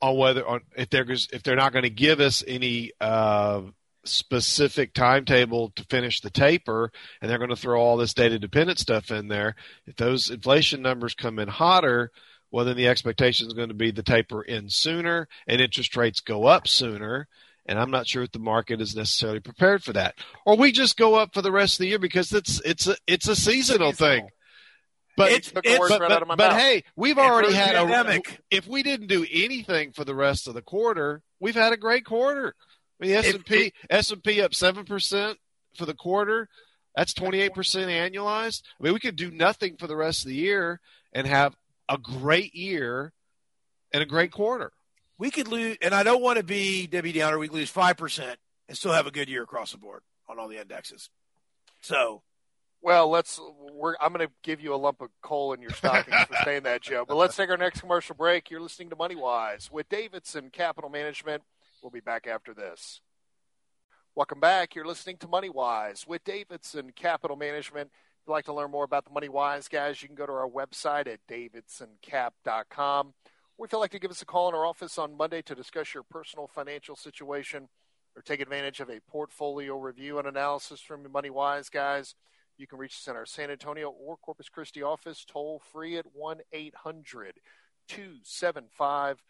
on 0.00 0.16
whether 0.16 0.46
on 0.46 0.60
if 0.76 0.90
they're 0.90 1.10
if 1.10 1.42
they're 1.42 1.56
not 1.56 1.72
going 1.72 1.82
to 1.82 1.90
give 1.90 2.20
us 2.20 2.44
any 2.46 2.92
uh, 3.00 3.62
specific 4.04 4.94
timetable 4.94 5.70
to 5.70 5.84
finish 5.84 6.20
the 6.20 6.30
taper, 6.30 6.92
and 7.20 7.30
they're 7.30 7.38
going 7.38 7.50
to 7.50 7.56
throw 7.56 7.80
all 7.80 7.96
this 7.96 8.14
data 8.14 8.38
dependent 8.38 8.78
stuff 8.78 9.10
in 9.10 9.28
there. 9.28 9.56
If 9.86 9.96
those 9.96 10.30
inflation 10.30 10.82
numbers 10.82 11.14
come 11.14 11.38
in 11.38 11.48
hotter, 11.48 12.12
well, 12.50 12.64
then 12.64 12.76
the 12.76 12.88
expectation 12.88 13.46
is 13.46 13.52
going 13.52 13.68
to 13.68 13.74
be 13.74 13.90
the 13.90 14.02
taper 14.02 14.44
ends 14.44 14.74
sooner 14.74 15.28
and 15.46 15.60
interest 15.60 15.96
rates 15.96 16.20
go 16.20 16.46
up 16.46 16.66
sooner. 16.66 17.28
And 17.66 17.78
I'm 17.78 17.90
not 17.90 18.06
sure 18.06 18.22
if 18.22 18.32
the 18.32 18.38
market 18.38 18.80
is 18.80 18.96
necessarily 18.96 19.40
prepared 19.40 19.84
for 19.84 19.92
that, 19.92 20.14
or 20.46 20.56
we 20.56 20.72
just 20.72 20.96
go 20.96 21.16
up 21.16 21.34
for 21.34 21.42
the 21.42 21.52
rest 21.52 21.74
of 21.74 21.78
the 21.80 21.88
year 21.88 21.98
because 21.98 22.32
it's 22.32 22.62
it's 22.62 22.86
a 22.86 22.96
it's 23.06 23.28
a 23.28 23.36
seasonal, 23.36 23.92
seasonal. 23.92 23.92
thing. 23.92 24.28
But, 25.18 25.32
it's, 25.32 25.52
it's, 25.64 25.98
but, 25.98 26.28
but, 26.28 26.38
but 26.38 26.52
hey, 26.52 26.84
we've 26.94 27.18
already 27.18 27.52
had 27.52 27.74
a. 27.74 28.22
If 28.50 28.68
we 28.68 28.84
didn't 28.84 29.08
do 29.08 29.26
anything 29.30 29.90
for 29.90 30.04
the 30.04 30.14
rest 30.14 30.46
of 30.46 30.54
the 30.54 30.62
quarter, 30.62 31.22
we've 31.40 31.56
had 31.56 31.72
a 31.72 31.76
great 31.76 32.04
quarter. 32.04 32.54
I 33.00 33.04
mean, 33.04 33.14
S 33.16 33.34
and 33.34 33.44
P 33.44 33.72
S 33.90 34.12
and 34.12 34.22
P 34.22 34.40
up 34.40 34.54
seven 34.54 34.84
percent 34.84 35.38
for 35.76 35.86
the 35.86 35.94
quarter. 35.94 36.48
That's 36.96 37.12
twenty 37.12 37.40
eight 37.40 37.52
percent 37.52 37.90
annualized. 37.90 38.62
I 38.80 38.84
mean, 38.84 38.92
we 38.92 39.00
could 39.00 39.16
do 39.16 39.30
nothing 39.30 39.76
for 39.76 39.88
the 39.88 39.96
rest 39.96 40.24
of 40.24 40.28
the 40.28 40.36
year 40.36 40.80
and 41.12 41.26
have 41.26 41.56
a 41.88 41.98
great 41.98 42.54
year 42.54 43.12
and 43.92 44.02
a 44.02 44.06
great 44.06 44.32
quarter. 44.32 44.72
We 45.18 45.30
could 45.30 45.48
lose, 45.48 45.76
and 45.82 45.94
I 45.94 46.02
don't 46.02 46.22
want 46.22 46.38
to 46.38 46.44
be 46.44 46.86
Debbie 46.86 47.12
Downer. 47.12 47.38
We 47.38 47.48
could 47.48 47.56
lose 47.56 47.70
five 47.70 47.96
percent 47.96 48.38
and 48.68 48.76
still 48.76 48.92
have 48.92 49.06
a 49.06 49.10
good 49.10 49.28
year 49.28 49.42
across 49.42 49.72
the 49.72 49.78
board 49.78 50.02
on 50.28 50.38
all 50.38 50.48
the 50.48 50.60
indexes. 50.60 51.10
So, 51.80 52.22
well, 52.82 53.08
let's. 53.08 53.40
We're, 53.72 53.96
I'm 54.00 54.12
going 54.12 54.26
to 54.26 54.32
give 54.42 54.60
you 54.60 54.74
a 54.74 54.76
lump 54.76 55.00
of 55.00 55.08
coal 55.22 55.52
in 55.52 55.60
your 55.60 55.72
stocking 55.72 56.14
for 56.26 56.36
saying 56.44 56.62
that, 56.64 56.82
Joe. 56.82 57.04
But 57.06 57.16
let's 57.16 57.36
take 57.36 57.50
our 57.50 57.56
next 57.56 57.80
commercial 57.80 58.14
break. 58.14 58.50
You're 58.50 58.60
listening 58.60 58.90
to 58.90 58.96
Money 58.96 59.16
Wise 59.16 59.70
with 59.72 59.88
Davidson 59.88 60.50
Capital 60.50 60.90
Management. 60.90 61.42
We'll 61.82 61.90
be 61.90 62.00
back 62.00 62.26
after 62.26 62.54
this. 62.54 63.00
Welcome 64.14 64.40
back. 64.40 64.74
You're 64.74 64.86
listening 64.86 65.16
to 65.18 65.28
Money 65.28 65.48
Wise 65.48 66.04
with 66.06 66.24
Davidson 66.24 66.90
Capital 66.94 67.36
Management. 67.36 67.90
Like 68.28 68.44
to 68.44 68.52
learn 68.52 68.70
more 68.70 68.84
about 68.84 69.06
the 69.06 69.10
Money 69.10 69.30
Wise 69.30 69.68
guys, 69.68 70.02
you 70.02 70.08
can 70.08 70.14
go 70.14 70.26
to 70.26 70.32
our 70.32 70.48
website 70.48 71.06
at 71.06 71.20
davidsoncap.com. 71.30 73.14
Or 73.56 73.66
if 73.66 73.72
you'd 73.72 73.78
like 73.78 73.90
to 73.92 73.98
give 73.98 74.10
us 74.10 74.22
a 74.22 74.26
call 74.26 74.48
in 74.50 74.54
our 74.54 74.66
office 74.66 74.98
on 74.98 75.16
Monday 75.16 75.40
to 75.42 75.54
discuss 75.54 75.94
your 75.94 76.02
personal 76.02 76.46
financial 76.46 76.94
situation 76.94 77.68
or 78.14 78.22
take 78.22 78.40
advantage 78.40 78.80
of 78.80 78.90
a 78.90 79.00
portfolio 79.08 79.78
review 79.78 80.18
and 80.18 80.28
analysis 80.28 80.80
from 80.80 81.02
the 81.02 81.08
Money 81.08 81.30
Wise 81.30 81.70
guys, 81.70 82.14
you 82.58 82.66
can 82.66 82.78
reach 82.78 82.96
us 82.96 83.08
in 83.08 83.16
our 83.16 83.24
San 83.24 83.50
Antonio 83.50 83.90
or 83.90 84.16
Corpus 84.16 84.48
Christi 84.48 84.82
office 84.82 85.24
toll 85.24 85.62
free 85.72 85.96
at 85.96 86.04
1 86.12 86.40
800 86.52 87.34
275 87.88 89.22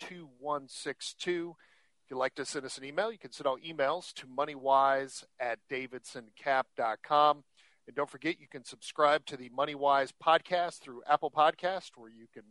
2162. 0.00 1.56
If 2.04 2.10
you'd 2.10 2.18
like 2.18 2.34
to 2.34 2.44
send 2.44 2.66
us 2.66 2.76
an 2.76 2.84
email, 2.84 3.10
you 3.10 3.18
can 3.18 3.32
send 3.32 3.46
out 3.46 3.60
emails 3.62 4.12
to 4.14 4.26
moneywise 4.26 5.24
at 5.40 5.60
davidsoncap.com. 5.70 7.44
And 7.86 7.94
don't 7.94 8.10
forget, 8.10 8.40
you 8.40 8.48
can 8.48 8.64
subscribe 8.64 9.26
to 9.26 9.36
the 9.36 9.50
MoneyWise 9.50 10.12
podcast 10.22 10.80
through 10.80 11.02
Apple 11.08 11.30
Podcast, 11.30 11.90
where 11.96 12.10
you 12.10 12.26
can 12.32 12.44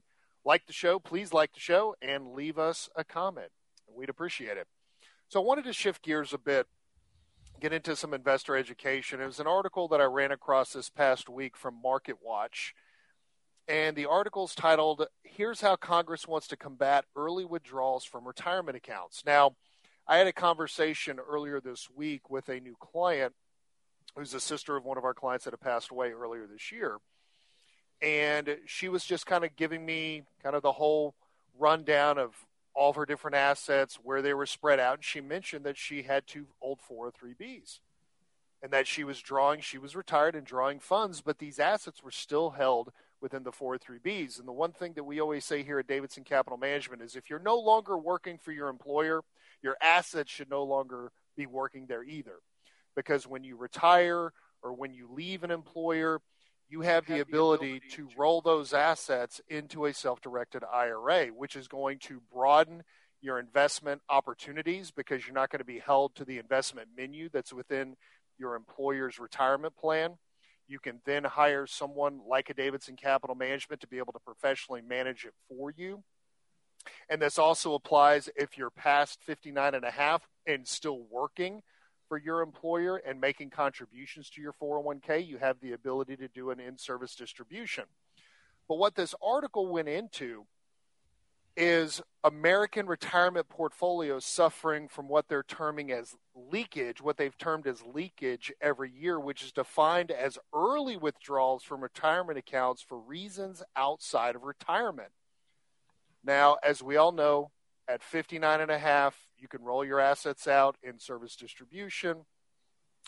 like 0.46 0.66
the 0.68 0.74
show, 0.74 1.00
please 1.00 1.34
like 1.34 1.54
the 1.54 1.60
show, 1.60 1.96
and 2.02 2.34
leave 2.34 2.60
us 2.60 2.90
a 2.96 3.04
comment. 3.04 3.50
We'd 3.88 4.10
appreciate 4.10 4.58
it. 4.58 4.68
So 5.30 5.42
I 5.42 5.46
wanted 5.46 5.66
to 5.66 5.74
shift 5.74 6.04
gears 6.04 6.34
a 6.34 6.38
bit, 6.38 6.68
get 7.60 7.74
into 7.74 7.96
some 7.96 8.14
investor 8.14 8.56
education. 8.56 9.22
It 9.22 9.26
was 9.26 9.40
an 9.40 9.48
article 9.48 9.88
that 9.88 10.02
I 10.02 10.06
ran 10.06 10.32
across 10.32 10.74
this 10.74 10.90
past 10.90 11.30
week 11.30 11.58
from 11.58 11.82
Market 11.82 12.18
Watch 12.22 12.76
and 13.68 13.96
the 13.96 14.06
article's 14.06 14.56
titled 14.56 15.08
Here's 15.24 15.62
How 15.62 15.76
Congress 15.76 16.28
Wants 16.28 16.48
to 16.48 16.58
Combat 16.58 17.06
Early 17.16 17.46
Withdrawals 17.46 18.04
from 18.04 18.28
Retirement 18.28 18.76
Accounts. 18.76 19.24
Now, 19.26 19.56
I 20.08 20.18
had 20.18 20.28
a 20.28 20.34
conversation 20.34 21.18
earlier 21.20 21.62
this 21.62 21.90
week 21.90 22.30
with 22.30 22.50
a 22.50 22.60
new 22.60 22.76
client 22.80 23.34
who's 24.16 24.34
a 24.34 24.40
sister 24.40 24.76
of 24.76 24.86
one 24.86 24.98
of 24.98 25.04
our 25.04 25.14
clients 25.14 25.46
that 25.46 25.54
had 25.54 25.62
passed 25.62 25.92
away 25.92 26.12
earlier 26.12 26.46
this 26.46 26.72
year. 26.72 26.98
And 28.02 28.58
she 28.66 28.90
was 28.90 29.06
just 29.06 29.26
kind 29.26 29.44
of 29.44 29.56
giving 29.56 29.86
me 29.86 30.24
kind 30.42 30.56
of 30.56 30.62
the 30.62 30.72
whole 30.72 31.16
rundown 31.58 32.18
of 32.18 32.34
all 32.76 32.90
of 32.90 32.96
her 32.96 33.06
different 33.06 33.36
assets, 33.36 34.00
where 34.02 34.22
they 34.22 34.34
were 34.34 34.46
spread 34.46 34.80
out. 34.80 34.96
And 34.96 35.04
she 35.04 35.22
mentioned 35.22 35.64
that 35.66 35.78
she 35.78 36.04
had 36.04 36.26
two 36.26 36.48
old 36.62 36.80
403Bs 36.90 37.80
and 38.64 38.72
that 38.72 38.88
she 38.88 39.04
was 39.04 39.20
drawing, 39.22 39.60
she 39.60 39.78
was 39.78 39.96
retired 39.96 40.36
and 40.36 40.46
drawing 40.46 40.80
funds, 40.80 41.22
but 41.22 41.38
these 41.38 41.60
assets 41.60 42.02
were 42.02 42.12
still 42.12 42.52
held 42.52 42.94
within 43.20 43.44
the 43.44 43.52
403Bs. 43.52 44.40
And 44.40 44.48
the 44.48 44.54
one 44.54 44.72
thing 44.72 44.94
that 44.94 45.04
we 45.04 45.20
always 45.20 45.44
say 45.44 45.64
here 45.64 45.80
at 45.80 45.88
Davidson 45.88 46.24
Capital 46.24 46.58
Management 46.58 47.02
is 47.02 47.16
if 47.16 47.30
you're 47.30 47.40
no 47.40 47.60
longer 47.60 47.98
working 47.98 48.38
for 48.38 48.54
your 48.54 48.70
employer, 48.70 49.22
your 49.62 49.76
assets 49.82 50.32
should 50.32 50.50
no 50.50 50.64
longer 50.64 51.12
be 51.36 51.46
working 51.46 51.88
there 51.88 52.04
either. 52.04 52.36
Because 52.96 53.28
when 53.28 53.44
you 53.44 53.56
retire 53.56 54.32
or 54.62 54.74
when 54.74 54.94
you 54.94 55.10
leave 55.12 55.44
an 55.44 55.52
employer, 55.52 56.22
you 56.70 56.82
have, 56.82 57.06
the, 57.06 57.20
ability 57.20 57.82
to 57.92 58.10
roll 58.18 58.42
those 58.42 58.74
assets 58.74 59.40
into 59.48 59.86
a 59.86 59.94
self 59.94 60.22
directed 60.22 60.64
IRA, 60.64 61.28
which 61.28 61.56
is 61.56 61.68
going 61.68 62.00
to 62.00 62.22
broaden 62.34 62.84
your 63.22 63.40
investment 63.40 64.02
opportunities 64.10 64.92
because 64.92 65.26
you're 65.26 65.36
not 65.36 65.50
going 65.50 65.60
to 65.60 65.66
be 65.66 65.80
held 65.80 66.16
to 66.16 66.26
the 66.26 66.40
investment 66.40 66.90
menu 66.98 67.30
that's 67.32 67.54
within 67.54 67.96
your 68.38 68.56
employer's 68.56 69.20
retirement 69.20 69.76
plan. 69.78 70.18
You 70.68 70.80
can 70.80 71.00
then 71.06 71.24
hire 71.24 71.68
someone 71.68 72.22
like 72.28 72.50
a 72.50 72.54
Davidson 72.54 72.96
Capital 72.96 73.36
Management 73.36 73.82
to 73.82 73.88
be 73.88 73.98
able 73.98 74.14
to 74.14 74.20
professionally 74.20 74.82
manage 74.82 75.26
it 75.26 75.34
for 75.48 75.72
you. 75.72 76.04
And 77.10 77.22
this 77.22 77.38
also 77.38 77.76
applies 77.76 78.30
if 78.36 78.58
you're 78.58 78.70
past 78.70 79.20
59 79.26 79.76
and 79.76 79.86
a 79.86 79.92
half 79.92 80.28
and 80.46 80.68
still 80.68 81.02
working 81.10 81.62
for 82.14 82.20
your 82.20 82.42
employer 82.42 82.98
and 82.98 83.20
making 83.20 83.50
contributions 83.50 84.30
to 84.30 84.40
your 84.40 84.54
401k, 84.54 85.26
you 85.26 85.40
have 85.40 85.60
the 85.62 85.72
ability 85.72 86.16
to 86.16 86.28
do 86.28 86.52
an 86.52 86.60
in 86.60 86.78
service 86.78 87.16
distribution. 87.16 87.86
But 88.70 88.78
what 88.78 88.94
this 88.94 89.16
article 89.20 89.66
went 89.66 89.88
into 89.88 90.46
is 91.58 92.04
American 92.24 92.86
retirement 92.86 93.50
portfolios 93.50 94.26
suffering 94.26 94.88
from 94.88 95.08
what 95.08 95.28
they're 95.28 95.42
terming 95.42 95.92
as 95.92 96.16
leakage, 96.36 97.02
what 97.02 97.18
they've 97.18 97.36
termed 97.40 97.66
as 97.66 97.82
leakage 97.82 98.54
every 98.62 98.92
year, 98.92 99.20
which 99.20 99.42
is 99.42 99.52
defined 99.52 100.12
as 100.12 100.38
early 100.54 100.96
withdrawals 100.96 101.64
from 101.64 101.82
retirement 101.82 102.38
accounts 102.38 102.84
for 102.84 103.00
reasons 103.00 103.64
outside 103.76 104.36
of 104.36 104.44
retirement. 104.44 105.10
Now, 106.24 106.58
as 106.62 106.84
we 106.84 106.96
all 106.96 107.12
know, 107.12 107.50
at 107.88 108.04
59 108.04 108.62
and 108.62 108.70
a 108.70 108.78
half, 108.78 109.18
you 109.44 109.50
can 109.50 109.62
roll 109.62 109.84
your 109.84 110.00
assets 110.00 110.48
out 110.48 110.78
in 110.82 110.98
service 110.98 111.36
distribution. 111.36 112.26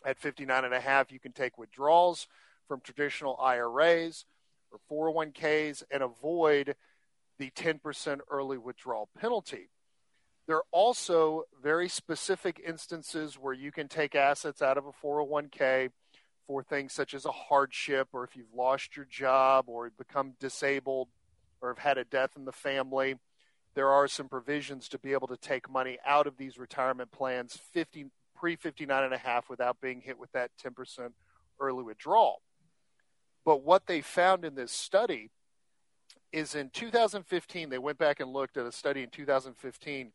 At 0.06 0.20
59 0.20 0.66
and 0.66 0.74
a 0.74 0.82
half, 0.82 1.12
you 1.12 1.20
can 1.20 1.32
take 1.32 1.58
withdrawals 1.58 2.28
from 2.68 2.82
traditional 2.82 3.38
IRAs 3.42 4.26
or 4.70 5.14
401ks 5.14 5.84
and 5.90 6.04
avoid 6.04 6.76
the 7.40 7.52
10% 7.52 8.20
early 8.30 8.58
withdrawal 8.58 9.08
penalty. 9.18 9.70
There 10.46 10.58
are 10.58 10.66
also 10.72 11.44
very 11.64 11.88
specific 11.88 12.62
instances 12.66 13.36
where 13.36 13.54
you 13.54 13.72
can 13.72 13.88
take 13.88 14.14
assets 14.14 14.62
out 14.62 14.78
of 14.78 14.86
a 14.86 14.92
401k 14.92 15.90
for 16.48 16.64
things 16.64 16.94
such 16.94 17.14
as 17.14 17.26
a 17.26 17.32
hardship 17.32 18.10
or 18.12 18.26
if 18.26 18.36
you've 18.36 18.54
lost 18.54 18.96
your 18.98 19.06
job 19.06 19.66
or 19.68 19.90
become 19.98 20.34
disabled 20.40 21.08
or 21.62 21.70
have 21.70 21.80
had 21.80 21.98
a 21.98 22.04
death 22.04 22.32
in 22.36 22.44
the 22.46 22.52
family. 22.52 23.16
There 23.76 23.90
are 23.90 24.08
some 24.08 24.30
provisions 24.30 24.88
to 24.90 25.00
be 25.00 25.12
able 25.12 25.28
to 25.28 25.38
take 25.38 25.70
money 25.70 26.00
out 26.06 26.28
of 26.28 26.38
these 26.38 26.58
retirement 26.58 27.12
plans 27.12 27.60
50 27.74 28.08
pre 28.36 28.56
59 28.56 29.04
and 29.04 29.14
a 29.14 29.18
half 29.18 29.50
without 29.50 29.82
being 29.82 30.02
hit 30.02 30.18
with 30.18 30.32
that 30.32 30.52
10% 30.64 31.12
early 31.60 31.84
withdrawal. 31.84 32.42
But 33.44 33.64
what 33.64 33.86
they 33.86 34.02
found 34.02 34.46
in 34.46 34.56
this 34.56 34.72
study 34.72 35.30
is 36.32 36.56
in 36.56 36.70
2015 36.70 37.70
they 37.70 37.78
went 37.78 37.98
back 37.98 38.20
and 38.20 38.32
looked 38.32 38.58
at 38.58 38.66
a 38.66 38.72
study 38.72 39.04
in 39.04 39.10
2015 39.10 40.12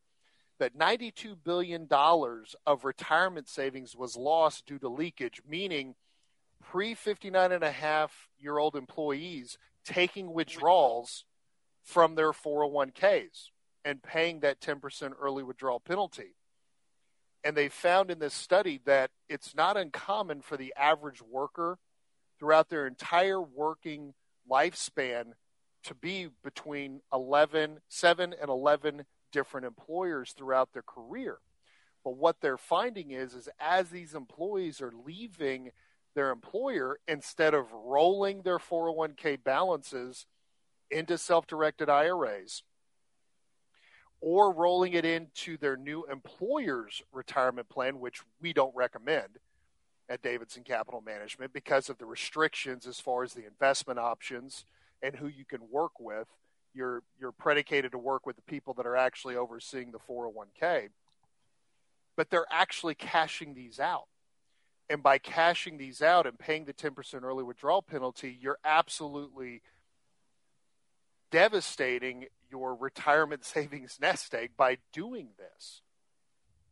that 0.59 0.75
92 0.75 1.35
billion 1.35 1.87
dollars 1.87 2.55
of 2.67 2.85
retirement 2.85 3.47
savings 3.47 3.95
was 3.95 4.15
lost 4.15 4.67
due 4.67 4.77
to 4.77 4.87
leakage 4.87 5.41
meaning 5.47 5.95
pre 6.61 6.93
59 6.93 7.51
and 7.51 7.63
a 7.63 7.71
half 7.71 8.29
year 8.39 8.59
old 8.59 8.75
employees 8.75 9.57
taking 9.83 10.31
withdrawals 10.31 11.25
from 11.83 12.15
their 12.15 12.31
401ks 12.31 13.49
and 13.83 14.03
paying 14.03 14.41
that 14.41 14.61
10% 14.61 15.13
early 15.19 15.43
withdrawal 15.43 15.79
penalty. 15.79 16.35
And 17.43 17.57
they 17.57 17.69
found 17.69 18.11
in 18.11 18.19
this 18.19 18.33
study 18.33 18.79
that 18.85 19.09
it's 19.27 19.55
not 19.55 19.77
uncommon 19.77 20.41
for 20.41 20.57
the 20.57 20.73
average 20.77 21.21
worker 21.21 21.79
throughout 22.39 22.69
their 22.69 22.85
entire 22.85 23.41
working 23.41 24.13
lifespan 24.49 25.33
to 25.83 25.95
be 25.95 26.29
between 26.43 27.01
11, 27.11 27.79
7 27.89 28.35
and 28.39 28.49
11 28.49 29.05
different 29.31 29.65
employers 29.65 30.33
throughout 30.37 30.73
their 30.73 30.83
career. 30.83 31.39
But 32.03 32.17
what 32.17 32.41
they're 32.41 32.57
finding 32.57 33.11
is, 33.11 33.33
is 33.33 33.49
as 33.59 33.89
these 33.89 34.13
employees 34.13 34.81
are 34.81 34.91
leaving 35.05 35.71
their 36.13 36.31
employer, 36.31 36.99
instead 37.07 37.53
of 37.53 37.71
rolling 37.71 38.41
their 38.41 38.57
401k 38.57 39.41
balances 39.43 40.25
into 40.91 41.17
self 41.17 41.47
directed 41.47 41.89
IRAs 41.89 42.63
or 44.21 44.53
rolling 44.53 44.93
it 44.93 45.03
into 45.03 45.57
their 45.57 45.75
new 45.75 46.05
employer's 46.05 47.01
retirement 47.11 47.67
plan, 47.69 47.99
which 47.99 48.21
we 48.39 48.53
don't 48.53 48.75
recommend 48.75 49.39
at 50.07 50.21
Davidson 50.21 50.63
Capital 50.63 51.01
Management 51.01 51.53
because 51.53 51.89
of 51.89 51.97
the 51.97 52.05
restrictions 52.05 52.85
as 52.85 52.99
far 52.99 53.23
as 53.23 53.33
the 53.33 53.45
investment 53.47 53.97
options 53.97 54.65
and 55.01 55.15
who 55.15 55.27
you 55.27 55.43
can 55.43 55.61
work 55.71 55.93
with. 55.99 56.27
You're 56.73 57.01
you're 57.19 57.31
predicated 57.31 57.91
to 57.93 57.97
work 57.97 58.25
with 58.25 58.35
the 58.35 58.41
people 58.43 58.73
that 58.75 58.85
are 58.85 58.95
actually 58.95 59.35
overseeing 59.35 59.91
the 59.91 59.99
401k. 59.99 60.89
But 62.15 62.29
they're 62.29 62.45
actually 62.51 62.95
cashing 62.95 63.55
these 63.55 63.79
out. 63.79 64.07
And 64.89 65.01
by 65.01 65.17
cashing 65.17 65.77
these 65.77 66.01
out 66.01 66.27
and 66.27 66.37
paying 66.37 66.65
the 66.65 66.73
10% 66.73 67.23
early 67.23 67.43
withdrawal 67.43 67.81
penalty, 67.81 68.37
you're 68.39 68.59
absolutely 68.65 69.61
devastating 71.31 72.25
your 72.49 72.75
retirement 72.75 73.45
savings 73.45 73.97
nest 74.01 74.33
egg 74.35 74.51
by 74.57 74.77
doing 74.93 75.29
this. 75.37 75.81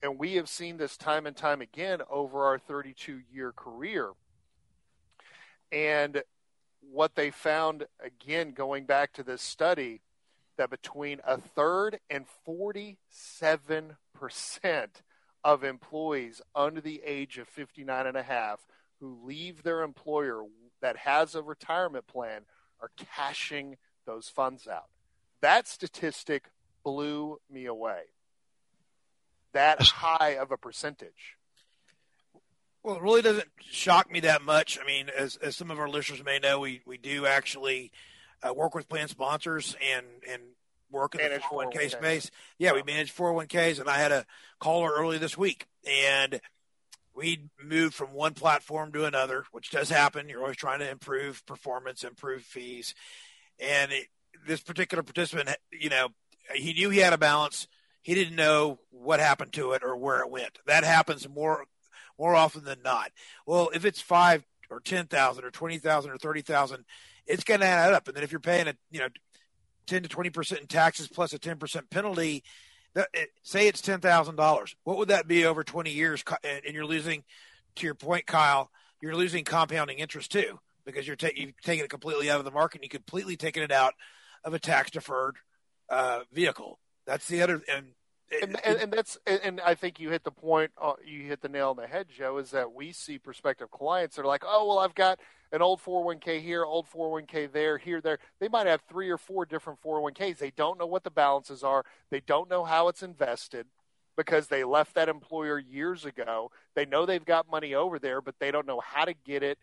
And 0.01 0.17
we 0.17 0.35
have 0.35 0.47
seen 0.47 0.77
this 0.77 0.95
time 0.95 1.25
and 1.25 1.35
time 1.35 1.61
again 1.61 1.99
over 2.09 2.45
our 2.45 2.57
32 2.57 3.21
year 3.31 3.51
career. 3.51 4.11
And 5.71 6.23
what 6.81 7.15
they 7.15 7.31
found, 7.31 7.85
again, 7.99 8.51
going 8.51 8.85
back 8.85 9.13
to 9.13 9.23
this 9.23 9.41
study, 9.41 10.01
that 10.57 10.69
between 10.69 11.21
a 11.25 11.37
third 11.37 11.99
and 12.09 12.25
47% 12.47 13.05
of 15.43 15.63
employees 15.63 16.41
under 16.53 16.81
the 16.81 17.01
age 17.05 17.37
of 17.37 17.47
59 17.47 18.07
and 18.07 18.17
a 18.17 18.23
half 18.23 18.59
who 18.99 19.19
leave 19.23 19.63
their 19.63 19.83
employer 19.83 20.43
that 20.81 20.97
has 20.97 21.35
a 21.35 21.41
retirement 21.41 22.07
plan 22.07 22.41
are 22.81 22.91
cashing 23.15 23.77
those 24.09 24.27
funds 24.27 24.67
out. 24.67 24.89
That 25.41 25.67
statistic 25.67 26.45
blew 26.83 27.39
me 27.49 27.65
away. 27.65 28.01
That 29.53 29.81
high 29.81 30.31
of 30.31 30.51
a 30.51 30.57
percentage. 30.57 31.37
Well, 32.81 32.95
it 32.95 33.01
really 33.03 33.21
doesn't 33.21 33.49
shock 33.59 34.11
me 34.11 34.21
that 34.21 34.41
much. 34.41 34.79
I 34.81 34.87
mean, 34.87 35.09
as, 35.15 35.35
as 35.35 35.55
some 35.55 35.69
of 35.69 35.79
our 35.79 35.89
listeners 35.89 36.23
may 36.23 36.39
know, 36.39 36.59
we, 36.59 36.81
we 36.85 36.97
do 36.97 37.25
actually 37.25 37.91
uh, 38.41 38.53
work 38.53 38.73
with 38.73 38.89
plan 38.89 39.09
sponsors 39.09 39.75
and, 39.93 40.05
and 40.27 40.41
work 40.89 41.13
in 41.13 41.21
manage 41.21 41.41
the 41.41 41.47
401k 41.47 41.73
401k. 41.73 41.91
space. 41.91 42.31
Yeah, 42.57 42.73
we 42.73 42.81
manage 42.81 43.13
401ks, 43.13 43.79
and 43.79 43.89
I 43.89 43.97
had 43.97 44.11
a 44.11 44.25
caller 44.59 44.91
early 44.97 45.19
this 45.19 45.37
week, 45.37 45.67
and 45.87 46.39
we 47.13 47.49
moved 47.63 47.93
from 47.93 48.13
one 48.13 48.33
platform 48.33 48.91
to 48.93 49.05
another, 49.05 49.43
which 49.51 49.71
does 49.71 49.89
happen. 49.89 50.29
You're 50.29 50.41
always 50.41 50.57
trying 50.57 50.79
to 50.79 50.89
improve 50.89 51.45
performance, 51.45 52.03
improve 52.03 52.43
fees, 52.43 52.95
and 53.59 53.91
it, 53.91 54.07
this 54.47 54.61
particular 54.61 55.03
participant, 55.03 55.49
you 55.71 55.89
know, 55.89 56.09
he 56.53 56.73
knew 56.73 56.89
he 56.89 56.99
had 56.99 57.13
a 57.13 57.17
balance. 57.17 57.67
He 58.01 58.15
didn't 58.15 58.35
know 58.35 58.79
what 58.89 59.19
happened 59.19 59.53
to 59.53 59.73
it 59.73 59.83
or 59.83 59.95
where 59.95 60.21
it 60.21 60.31
went. 60.31 60.59
That 60.65 60.83
happens 60.83 61.27
more 61.27 61.65
more 62.17 62.35
often 62.35 62.65
than 62.65 62.81
not. 62.83 63.11
Well, 63.45 63.69
if 63.73 63.85
it's 63.85 64.01
five 64.01 64.45
or 64.69 64.79
ten 64.79 65.05
thousand 65.07 65.45
or 65.45 65.51
twenty 65.51 65.77
thousand 65.77 66.11
or 66.11 66.17
thirty 66.17 66.41
thousand, 66.41 66.85
it's 67.27 67.43
going 67.43 67.59
to 67.59 67.65
add 67.65 67.93
up. 67.93 68.07
And 68.07 68.15
then 68.17 68.23
if 68.23 68.31
you're 68.31 68.39
paying 68.39 68.67
a 68.67 68.73
you 68.89 68.99
know 68.99 69.09
ten 69.85 70.03
to 70.03 70.09
twenty 70.09 70.29
percent 70.29 70.61
in 70.61 70.67
taxes 70.67 71.07
plus 71.07 71.33
a 71.33 71.39
ten 71.39 71.57
percent 71.57 71.89
penalty, 71.89 72.43
that, 72.93 73.09
eh, 73.13 73.25
say 73.43 73.67
it's 73.67 73.81
ten 73.81 73.99
thousand 73.99 74.35
dollars. 74.35 74.75
What 74.83 74.97
would 74.97 75.09
that 75.09 75.27
be 75.27 75.45
over 75.45 75.63
twenty 75.63 75.91
years? 75.91 76.23
And 76.43 76.73
you're 76.73 76.85
losing, 76.85 77.23
to 77.75 77.85
your 77.85 77.95
point, 77.95 78.25
Kyle, 78.25 78.71
you're 79.01 79.15
losing 79.15 79.43
compounding 79.43 79.99
interest 79.99 80.31
too 80.31 80.59
because 80.91 81.07
you're 81.07 81.15
ta- 81.15 81.29
you've 81.35 81.59
taken 81.61 81.85
it 81.85 81.89
completely 81.89 82.29
out 82.29 82.39
of 82.39 82.45
the 82.45 82.51
market 82.51 82.77
and 82.77 82.83
you 82.83 82.89
completely 82.89 83.37
taken 83.37 83.63
it 83.63 83.71
out 83.71 83.93
of 84.43 84.53
a 84.53 84.59
tax 84.59 84.91
deferred 84.91 85.37
uh, 85.89 86.21
vehicle. 86.31 86.79
That's 87.05 87.27
the 87.27 87.41
other 87.41 87.61
and. 87.71 87.87
And, 88.43 88.63
and, 88.63 88.77
and 88.77 88.93
that's 88.93 89.17
and 89.25 89.59
I 89.59 89.73
think 89.73 89.99
you 89.99 90.11
hit 90.11 90.23
the 90.23 90.29
point. 90.29 90.69
Uh, 90.79 90.93
you 91.03 91.23
hit 91.23 91.41
the 91.41 91.49
nail 91.49 91.71
on 91.71 91.77
the 91.77 91.87
head, 91.87 92.09
Joe. 92.15 92.37
Is 92.37 92.51
that 92.51 92.73
we 92.73 92.91
see 92.91 93.17
prospective 93.17 93.71
clients 93.71 94.15
that 94.15 94.21
are 94.21 94.27
like, 94.27 94.43
oh 94.45 94.67
well, 94.67 94.77
I've 94.77 94.93
got 94.93 95.19
an 95.51 95.63
old 95.63 95.81
401k 95.81 96.39
here, 96.39 96.63
old 96.63 96.85
401k 96.91 97.51
there, 97.51 97.79
here, 97.79 98.01
there. 98.01 98.19
They 98.39 98.47
might 98.47 98.67
have 98.67 98.81
three 98.87 99.09
or 99.09 99.17
four 99.17 99.45
different 99.45 99.81
401ks. 99.81 100.37
They 100.37 100.51
don't 100.51 100.77
know 100.77 100.85
what 100.85 101.03
the 101.03 101.09
balances 101.09 101.63
are. 101.63 101.83
They 102.11 102.19
don't 102.19 102.51
know 102.51 102.63
how 102.63 102.87
it's 102.87 103.01
invested 103.01 103.65
because 104.15 104.47
they 104.47 104.63
left 104.63 104.95
that 104.95 105.09
employer 105.09 105.57
years 105.57 106.05
ago. 106.05 106.51
They 106.75 106.85
know 106.85 107.05
they've 107.05 107.25
got 107.25 107.49
money 107.49 107.73
over 107.73 107.97
there, 107.97 108.21
but 108.21 108.35
they 108.39 108.51
don't 108.51 108.67
know 108.67 108.81
how 108.81 109.05
to 109.05 109.13
get 109.25 109.43
it 109.43 109.57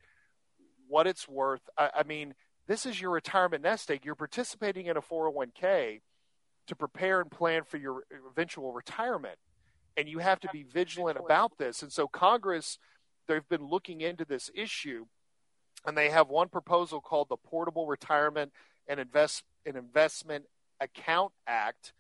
what 0.89 1.07
it's 1.07 1.29
worth. 1.29 1.63
I, 1.77 1.91
I 1.99 2.03
mean, 2.03 2.35
this 2.67 2.87
is 2.87 3.01
your 3.01 3.11
retirement 3.11 3.63
nest 3.63 3.91
egg. 3.91 4.05
You're 4.05 4.15
participating 4.15 4.87
in 4.87 4.97
a 4.97 5.03
401k 5.03 6.01
to 6.67 6.77
prepare 6.77 7.21
and 7.21 7.31
plan 7.31 7.63
for 7.65 7.77
your 7.77 8.03
eventual 8.31 8.73
retirement. 8.73 9.39
And 9.97 10.09
you 10.09 10.19
have 10.19 10.41
to 10.41 10.49
be 10.53 10.63
vigilant 10.63 11.19
about 11.19 11.59
this. 11.59 11.83
And 11.83 11.93
so 11.93 12.07
Congress, 12.07 12.79
they've 13.29 13.49
been 13.49 13.65
looking 13.67 14.01
into 14.01 14.25
this 14.25 14.51
issue, 14.55 15.07
and 15.87 15.97
they 15.97 16.11
have 16.11 16.29
one 16.29 16.49
proposal 16.49 17.01
called 17.01 17.29
the 17.29 17.37
Portable 17.37 17.87
Retirement 17.87 18.53
and 18.89 19.01
Invest 19.01 19.45
and 19.65 19.77
Investment 19.77 20.45
Account 20.81 21.33
Act, 21.47 21.93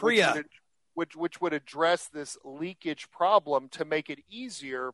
which 0.00 0.36
would, 0.36 0.46
which, 0.94 1.16
which 1.16 1.40
would 1.40 1.52
address 1.52 2.08
this 2.08 2.38
leakage 2.44 3.10
problem 3.10 3.68
to 3.70 3.84
make 3.84 4.08
it 4.08 4.20
easier 4.30 4.92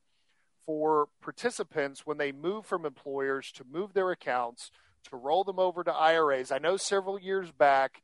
for 0.70 1.08
participants 1.20 2.06
when 2.06 2.16
they 2.16 2.30
move 2.30 2.64
from 2.64 2.86
employers 2.86 3.50
to 3.50 3.64
move 3.72 3.92
their 3.92 4.12
accounts 4.12 4.70
to 5.02 5.16
roll 5.16 5.42
them 5.42 5.58
over 5.58 5.82
to 5.82 5.92
IRAs. 5.92 6.52
I 6.52 6.58
know 6.58 6.76
several 6.76 7.18
years 7.18 7.50
back, 7.50 8.02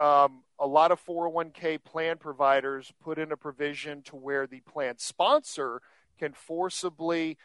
um, 0.00 0.42
a 0.58 0.66
lot 0.66 0.90
of 0.90 1.04
401k 1.04 1.84
plan 1.84 2.16
providers 2.16 2.94
put 3.04 3.18
in 3.18 3.30
a 3.30 3.36
provision 3.36 4.00
to 4.04 4.16
where 4.16 4.46
the 4.46 4.60
plan 4.60 4.94
sponsor 4.96 5.82
can 6.18 6.32
forcibly 6.32 7.36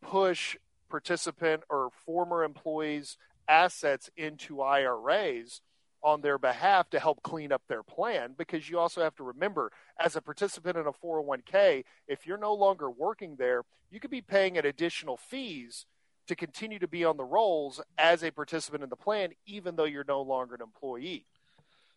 push 0.00 0.56
participant 0.88 1.64
or 1.68 1.90
former 2.06 2.44
employees' 2.44 3.18
assets 3.48 4.10
into 4.16 4.60
IRAs 4.60 5.60
on 6.02 6.20
their 6.20 6.38
behalf 6.38 6.88
to 6.90 7.00
help 7.00 7.22
clean 7.22 7.52
up 7.52 7.62
their 7.68 7.82
plan 7.82 8.34
because 8.36 8.68
you 8.68 8.78
also 8.78 9.02
have 9.02 9.14
to 9.16 9.24
remember 9.24 9.72
as 9.98 10.16
a 10.16 10.22
participant 10.22 10.76
in 10.76 10.86
a 10.86 10.92
401k 10.92 11.84
if 12.06 12.26
you're 12.26 12.38
no 12.38 12.54
longer 12.54 12.90
working 12.90 13.36
there 13.36 13.64
you 13.90 14.00
could 14.00 14.10
be 14.10 14.20
paying 14.20 14.56
an 14.56 14.66
additional 14.66 15.16
fees 15.16 15.86
to 16.28 16.36
continue 16.36 16.78
to 16.78 16.86
be 16.86 17.04
on 17.04 17.16
the 17.16 17.24
rolls 17.24 17.80
as 17.96 18.22
a 18.22 18.30
participant 18.30 18.84
in 18.84 18.90
the 18.90 18.96
plan 18.96 19.30
even 19.46 19.76
though 19.76 19.84
you're 19.84 20.04
no 20.06 20.22
longer 20.22 20.54
an 20.54 20.62
employee. 20.62 21.26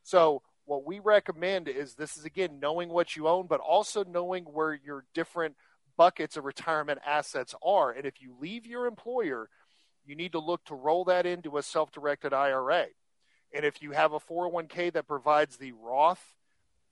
So 0.04 0.42
what 0.66 0.86
we 0.86 1.00
recommend 1.00 1.68
is 1.68 1.94
this 1.96 2.18
is 2.18 2.26
again 2.26 2.60
knowing 2.60 2.90
what 2.90 3.16
you 3.16 3.28
own 3.28 3.48
but 3.48 3.60
also 3.60 4.04
knowing 4.04 4.46
where 4.46 4.74
your 4.74 5.06
different 5.14 5.56
buckets 5.98 6.38
of 6.38 6.46
retirement 6.46 7.00
assets 7.06 7.54
are. 7.64 7.92
And 7.92 8.06
if 8.06 8.22
you 8.22 8.34
leave 8.40 8.66
your 8.66 8.88
employer 8.88 9.50
you 10.06 10.16
need 10.16 10.32
to 10.32 10.40
look 10.40 10.64
to 10.66 10.76
roll 10.76 11.06
that 11.06 11.26
into 11.26 11.58
a 11.58 11.64
self-directed 11.64 12.34
IRA 12.34 12.88
and 13.54 13.66
if 13.66 13.82
you 13.82 13.92
have 13.92 14.14
a 14.14 14.20
401k 14.20 14.94
that 14.94 15.08
provides 15.08 15.58
the 15.58 15.74
Roth 15.74 16.36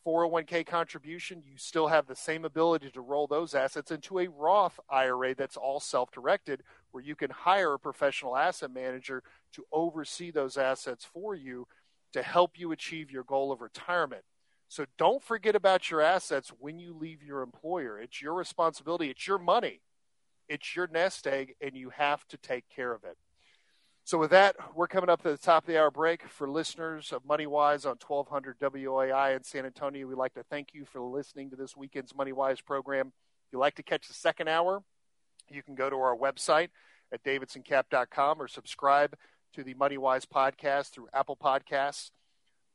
401k 0.06 0.66
contribution, 0.66 1.44
you 1.46 1.58
still 1.58 1.88
have 1.88 2.08
the 2.08 2.16
same 2.16 2.46
ability 2.46 2.90
to 2.92 3.02
roll 3.02 3.28
those 3.28 3.54
assets 3.54 3.92
into 3.92 4.20
a 4.20 4.28
Roth 4.28 4.80
IRA 4.90 5.36
that's 5.36 5.58
all 5.58 5.80
self 5.80 6.12
directed, 6.12 6.64
where 6.92 7.04
you 7.04 7.16
can 7.16 7.30
hire 7.30 7.74
a 7.74 7.80
professional 7.80 8.36
asset 8.36 8.72
manager 8.72 9.24
to 9.54 9.66
oversee 9.72 10.32
those 10.32 10.58
assets 10.58 11.06
for 11.06 11.36
you 11.36 11.68
to 12.14 12.24
help 12.24 12.58
you 12.58 12.72
achieve 12.72 13.12
your 13.12 13.24
goal 13.24 13.52
of 13.52 13.62
retirement. 13.62 14.24
So 14.68 14.86
don't 14.98 15.22
forget 15.22 15.56
about 15.56 15.90
your 15.90 16.02
assets 16.02 16.52
when 16.60 16.80
you 16.80 16.94
leave 16.94 17.24
your 17.24 17.42
employer. 17.42 18.00
It's 18.00 18.22
your 18.22 18.34
responsibility, 18.34 19.10
it's 19.10 19.28
your 19.28 19.40
money, 19.40 19.82
it's 20.48 20.76
your 20.76 20.88
nest 20.88 21.28
egg, 21.28 21.56
and 21.62 21.76
you 21.76 21.90
have 21.90 22.28
to 22.30 22.38
take 22.38 22.70
care 22.70 22.94
of 22.94 23.04
it. 23.04 23.18
So, 24.10 24.18
with 24.18 24.32
that, 24.32 24.56
we're 24.74 24.88
coming 24.88 25.12
up 25.12 25.22
to 25.22 25.30
the 25.30 25.38
top 25.38 25.66
of 25.66 25.68
the 25.68 25.80
hour 25.80 25.92
break. 25.92 26.28
For 26.28 26.50
listeners 26.50 27.14
of 27.14 27.22
MoneyWise 27.26 27.86
on 27.86 27.98
1200 28.04 28.58
WOAI 28.60 29.36
in 29.36 29.44
San 29.44 29.68
Antonio, 29.68 30.08
we'd 30.08 30.18
like 30.18 30.34
to 30.34 30.42
thank 30.50 30.74
you 30.74 30.84
for 30.84 31.00
listening 31.00 31.52
to 31.52 31.56
this 31.56 31.78
weekend's 31.78 32.14
MoneyWise 32.14 32.66
program. 32.66 33.10
If 33.10 33.54
you'd 33.54 33.60
like 33.60 33.76
to 33.76 33.84
catch 33.84 34.08
the 34.08 34.16
second 34.16 34.48
hour, 34.48 34.82
you 35.48 35.62
can 35.62 35.76
go 35.76 35.92
to 35.92 35.96
our 35.96 36.18
website 36.18 36.70
at 37.14 37.24
davidsoncap.com 37.24 38.42
or 38.42 38.48
subscribe 38.48 39.16
to 39.54 39.64
the 39.64 39.76
MoneyWise 39.76 40.26
podcast 40.26 40.90
through 40.90 41.10
Apple 41.14 41.38
Podcasts. 41.38 42.10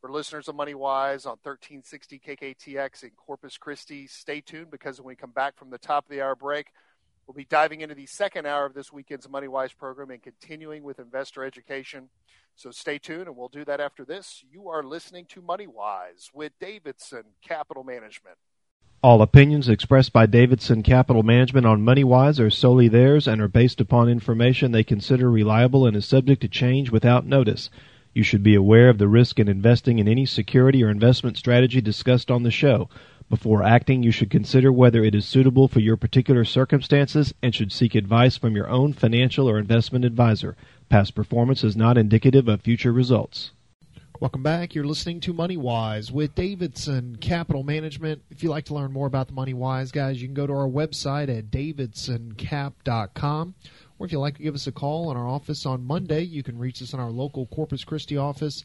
For 0.00 0.12
listeners 0.12 0.46
of 0.46 0.54
MoneyWise 0.54 1.26
on 1.26 1.38
1360 1.42 2.20
KKTX 2.24 3.02
in 3.02 3.10
Corpus 3.16 3.58
Christi, 3.58 4.06
stay 4.06 4.40
tuned 4.40 4.70
because 4.70 5.00
when 5.00 5.08
we 5.08 5.16
come 5.16 5.32
back 5.32 5.58
from 5.58 5.70
the 5.70 5.78
top 5.78 6.04
of 6.04 6.10
the 6.10 6.22
hour 6.22 6.36
break, 6.36 6.68
We'll 7.26 7.34
be 7.34 7.46
diving 7.46 7.80
into 7.80 7.94
the 7.94 8.06
second 8.06 8.46
hour 8.46 8.66
of 8.66 8.74
this 8.74 8.92
weekend's 8.92 9.28
Money 9.28 9.48
Wise 9.48 9.72
program 9.72 10.10
and 10.10 10.22
continuing 10.22 10.82
with 10.82 10.98
investor 10.98 11.42
education. 11.42 12.10
So 12.54 12.70
stay 12.70 12.98
tuned, 12.98 13.26
and 13.28 13.36
we'll 13.36 13.48
do 13.48 13.64
that 13.64 13.80
after 13.80 14.04
this. 14.04 14.44
You 14.50 14.68
are 14.68 14.82
listening 14.82 15.24
to 15.30 15.40
Money 15.40 15.66
Wise 15.66 16.30
with 16.34 16.52
Davidson 16.60 17.24
Capital 17.42 17.82
Management. 17.82 18.36
All 19.02 19.22
opinions 19.22 19.68
expressed 19.68 20.12
by 20.12 20.26
Davidson 20.26 20.82
Capital 20.82 21.22
Management 21.22 21.66
on 21.66 21.82
MoneyWise 21.82 22.40
are 22.40 22.50
solely 22.50 22.88
theirs 22.88 23.26
and 23.26 23.40
are 23.40 23.48
based 23.48 23.80
upon 23.80 24.08
information 24.08 24.72
they 24.72 24.84
consider 24.84 25.30
reliable 25.30 25.86
and 25.86 25.96
is 25.96 26.06
subject 26.06 26.42
to 26.42 26.48
change 26.48 26.90
without 26.90 27.26
notice. 27.26 27.70
You 28.14 28.22
should 28.22 28.42
be 28.42 28.54
aware 28.54 28.88
of 28.88 28.98
the 28.98 29.08
risk 29.08 29.38
in 29.38 29.48
investing 29.48 29.98
in 29.98 30.08
any 30.08 30.24
security 30.24 30.84
or 30.84 30.88
investment 30.88 31.36
strategy 31.36 31.80
discussed 31.80 32.30
on 32.30 32.44
the 32.44 32.50
show. 32.50 32.88
Before 33.30 33.62
acting, 33.62 34.02
you 34.02 34.10
should 34.10 34.30
consider 34.30 34.70
whether 34.70 35.02
it 35.02 35.14
is 35.14 35.24
suitable 35.24 35.66
for 35.66 35.80
your 35.80 35.96
particular 35.96 36.44
circumstances 36.44 37.32
and 37.42 37.54
should 37.54 37.72
seek 37.72 37.94
advice 37.94 38.36
from 38.36 38.54
your 38.54 38.68
own 38.68 38.92
financial 38.92 39.48
or 39.48 39.58
investment 39.58 40.04
advisor. 40.04 40.56
Past 40.88 41.14
performance 41.14 41.64
is 41.64 41.74
not 41.74 41.96
indicative 41.96 42.48
of 42.48 42.60
future 42.60 42.92
results. 42.92 43.52
Welcome 44.20 44.44
back. 44.44 44.74
You're 44.74 44.86
listening 44.86 45.18
to 45.20 45.32
Money 45.32 45.56
Wise 45.56 46.12
with 46.12 46.36
Davidson 46.36 47.16
Capital 47.16 47.64
Management. 47.64 48.22
If 48.30 48.42
you'd 48.42 48.50
like 48.50 48.66
to 48.66 48.74
learn 48.74 48.92
more 48.92 49.08
about 49.08 49.26
the 49.26 49.34
Money 49.34 49.54
Wise 49.54 49.90
guys, 49.90 50.22
you 50.22 50.28
can 50.28 50.34
go 50.34 50.46
to 50.46 50.52
our 50.52 50.68
website 50.68 51.36
at 51.36 51.50
davidsoncap.com. 51.50 53.54
Or 53.98 54.06
if 54.06 54.12
you'd 54.12 54.20
like 54.20 54.36
to 54.36 54.42
give 54.42 54.54
us 54.54 54.68
a 54.68 54.72
call 54.72 55.10
in 55.10 55.16
our 55.16 55.26
office 55.26 55.66
on 55.66 55.84
Monday, 55.84 56.22
you 56.22 56.42
can 56.42 56.58
reach 56.58 56.80
us 56.80 56.92
in 56.92 57.00
our 57.00 57.10
local 57.10 57.46
Corpus 57.46 57.84
Christi 57.84 58.16
office 58.16 58.64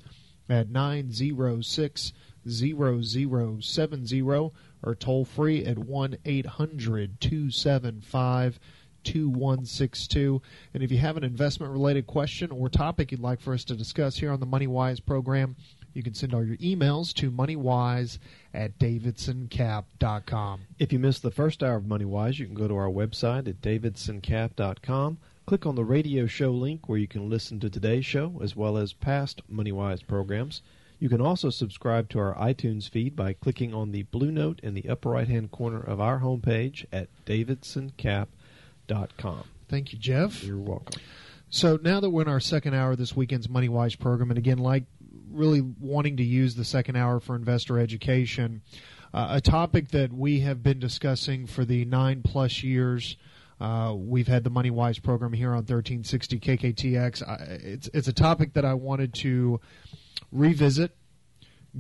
at 0.50 0.70
906 0.70 2.14
0070 2.48 4.22
or 4.22 4.96
toll 4.96 5.26
free 5.26 5.66
at 5.66 5.78
1 5.78 6.18
800 6.26 7.20
275 7.20 8.60
2162. 9.04 10.42
And 10.74 10.84
if 10.84 10.92
you 10.92 10.98
have 10.98 11.18
an 11.18 11.24
investment 11.24 11.72
related 11.72 12.08
question 12.08 12.52
or 12.52 12.70
topic 12.70 13.12
you'd 13.12 13.22
like 13.22 13.42
for 13.42 13.54
us 13.54 13.64
to 13.66 13.76
discuss 13.76 14.18
here 14.18 14.32
on 14.32 14.40
the 14.40 14.48
MoneyWise 14.48 15.06
program, 15.06 15.56
you 15.94 16.04
can 16.04 16.14
send 16.14 16.34
all 16.34 16.44
your 16.44 16.58
emails 16.58 17.14
to 17.16 17.32
moneywise 17.32 18.20
at 18.54 18.78
davidsoncap.com. 18.78 20.62
If 20.78 20.94
you 20.94 21.00
missed 21.00 21.24
the 21.24 21.32
first 21.32 21.64
hour 21.64 21.78
of 21.78 21.84
MoneyWise, 21.84 22.38
you 22.38 22.46
can 22.46 22.56
go 22.56 22.68
to 22.68 22.76
our 22.76 22.90
website 22.90 23.48
at 23.48 23.62
davidsoncap.com. 23.62 25.18
Click 25.46 25.66
on 25.66 25.76
the 25.76 25.84
radio 25.84 26.28
show 26.28 26.52
link 26.52 26.88
where 26.88 27.00
you 27.00 27.08
can 27.08 27.30
listen 27.30 27.60
to 27.60 27.70
today's 27.70 28.06
show 28.06 28.40
as 28.44 28.56
well 28.56 28.78
as 28.78 28.94
past 28.94 29.42
MoneyWise 29.52 30.06
programs. 30.06 30.62
You 31.00 31.08
can 31.08 31.22
also 31.22 31.50
subscribe 31.50 32.10
to 32.10 32.20
our 32.20 32.36
iTunes 32.36 32.90
feed 32.90 33.16
by 33.16 33.32
clicking 33.34 33.74
on 33.74 33.92
the 33.92 34.04
blue 34.04 34.32
note 34.32 34.60
in 34.62 34.74
the 34.74 34.90
upper 34.90 35.12
right 35.12 35.30
hand 35.30 35.52
corner 35.52 35.80
of 35.80 36.02
our 36.02 36.20
homepage 36.20 36.86
at 36.92 37.08
davidsoncap.com. 37.26 39.44
Thank 39.70 39.94
you, 39.94 40.00
Jeff. 40.00 40.44
You're 40.44 40.58
welcome. 40.58 41.00
So 41.50 41.80
now 41.82 42.02
that 42.02 42.10
we're 42.10 42.24
in 42.24 42.28
our 42.28 42.42
second 42.42 42.74
hour 42.74 42.92
of 42.92 42.98
this 42.98 43.16
weekend's 43.16 43.50
Money 43.50 43.70
Wise 43.70 43.96
program, 43.96 44.30
and 44.30 44.38
again, 44.38 44.58
like 44.58 44.84
really 45.32 45.62
wanting 45.62 46.18
to 46.18 46.24
use 46.24 46.56
the 46.56 46.66
second 46.66 46.98
hour 46.98 47.22
for 47.22 47.36
investor 47.36 47.80
education, 47.80 48.62
uh, 49.14 49.30
a 49.32 49.42
topic 49.42 49.90
that 49.90 50.12
we 50.12 50.42
have 50.42 50.62
been 50.62 50.80
discussing 50.80 51.48
for 51.48 51.64
the 51.64 51.86
nine 51.86 52.24
plus 52.24 52.62
years. 52.62 53.16
Uh, 53.60 53.94
we've 53.98 54.28
had 54.28 54.44
the 54.44 54.50
Money 54.50 54.70
Wise 54.70 55.00
program 55.00 55.34
here 55.34 55.50
on 55.50 55.66
1360 55.66 56.40
KKTX. 56.40 57.28
I, 57.28 57.36
it's 57.64 57.90
it's 57.94 58.08
a 58.08 58.14
topic 58.14 58.54
that 58.54 58.66
I 58.66 58.74
wanted 58.74 59.14
to 59.16 59.60
revisit, 60.32 60.96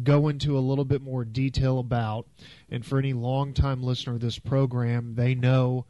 go 0.04 0.28
into 0.28 0.58
a 0.58 0.60
little 0.60 0.86
bit 0.86 1.02
more 1.02 1.26
detail 1.26 1.80
about. 1.80 2.28
And 2.70 2.86
for 2.86 3.00
any 3.00 3.14
longtime 3.14 3.84
listener 3.84 4.14
of 4.14 4.22
this 4.22 4.40
program, 4.40 5.16
they 5.16 5.36
know 5.36 5.86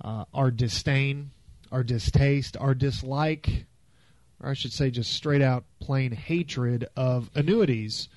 uh, 0.00 0.24
our 0.34 0.50
disdain, 0.50 1.30
our 1.70 1.82
distaste, 1.82 2.56
our 2.56 2.74
dislike, 2.74 3.66
or 4.40 4.50
I 4.50 4.54
should 4.54 4.72
say 4.72 4.90
just 4.90 5.12
straight 5.12 5.42
out 5.42 5.64
plain 5.80 6.12
hatred 6.12 6.86
of 6.96 7.30
annuities 7.34 8.08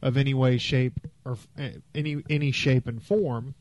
of 0.00 0.16
any 0.16 0.34
way, 0.34 0.58
shape, 0.58 1.00
or 1.24 1.36
any 1.94 2.22
any 2.30 2.50
shape 2.50 2.86
and 2.86 3.02
form. 3.02 3.54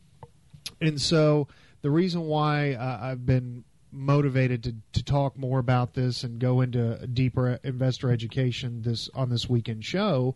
And 0.80 1.02
so 1.02 1.48
the 1.82 1.90
reason 1.92 2.22
why 2.22 2.74
uh, 2.74 3.00
I've 3.02 3.26
been 3.26 3.64
motivated 3.96 4.64
to, 4.64 4.76
to 4.94 5.04
talk 5.04 5.38
more 5.38 5.60
about 5.60 5.94
this 5.94 6.24
and 6.24 6.40
go 6.40 6.62
into 6.62 7.08
deeper 7.08 7.60
investor 7.64 8.12
education 8.12 8.82
this 8.82 9.10
on 9.14 9.30
this 9.30 9.50
weekend 9.50 9.84
show 9.84 10.36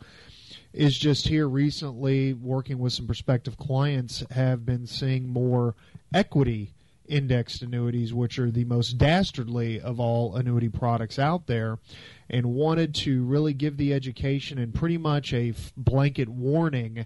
is 0.73 0.97
just 0.97 1.27
here 1.27 1.47
recently 1.47 2.33
working 2.33 2.79
with 2.79 2.93
some 2.93 3.05
prospective 3.05 3.57
clients 3.57 4.23
have 4.31 4.65
been 4.65 4.87
seeing 4.87 5.27
more 5.27 5.75
equity 6.13 6.73
indexed 7.07 7.61
annuities 7.63 8.13
which 8.13 8.37
are 8.37 8.51
the 8.51 8.65
most 8.65 8.97
dastardly 8.97 9.81
of 9.81 9.99
all 9.99 10.35
annuity 10.35 10.69
products 10.69 11.17
out 11.17 11.47
there 11.47 11.79
and 12.29 12.45
wanted 12.45 12.93
to 12.93 13.23
really 13.23 13.53
give 13.53 13.77
the 13.77 13.93
education 13.93 14.59
and 14.59 14.75
pretty 14.75 14.97
much 14.97 15.33
a 15.33 15.53
blanket 15.75 16.29
warning 16.29 17.05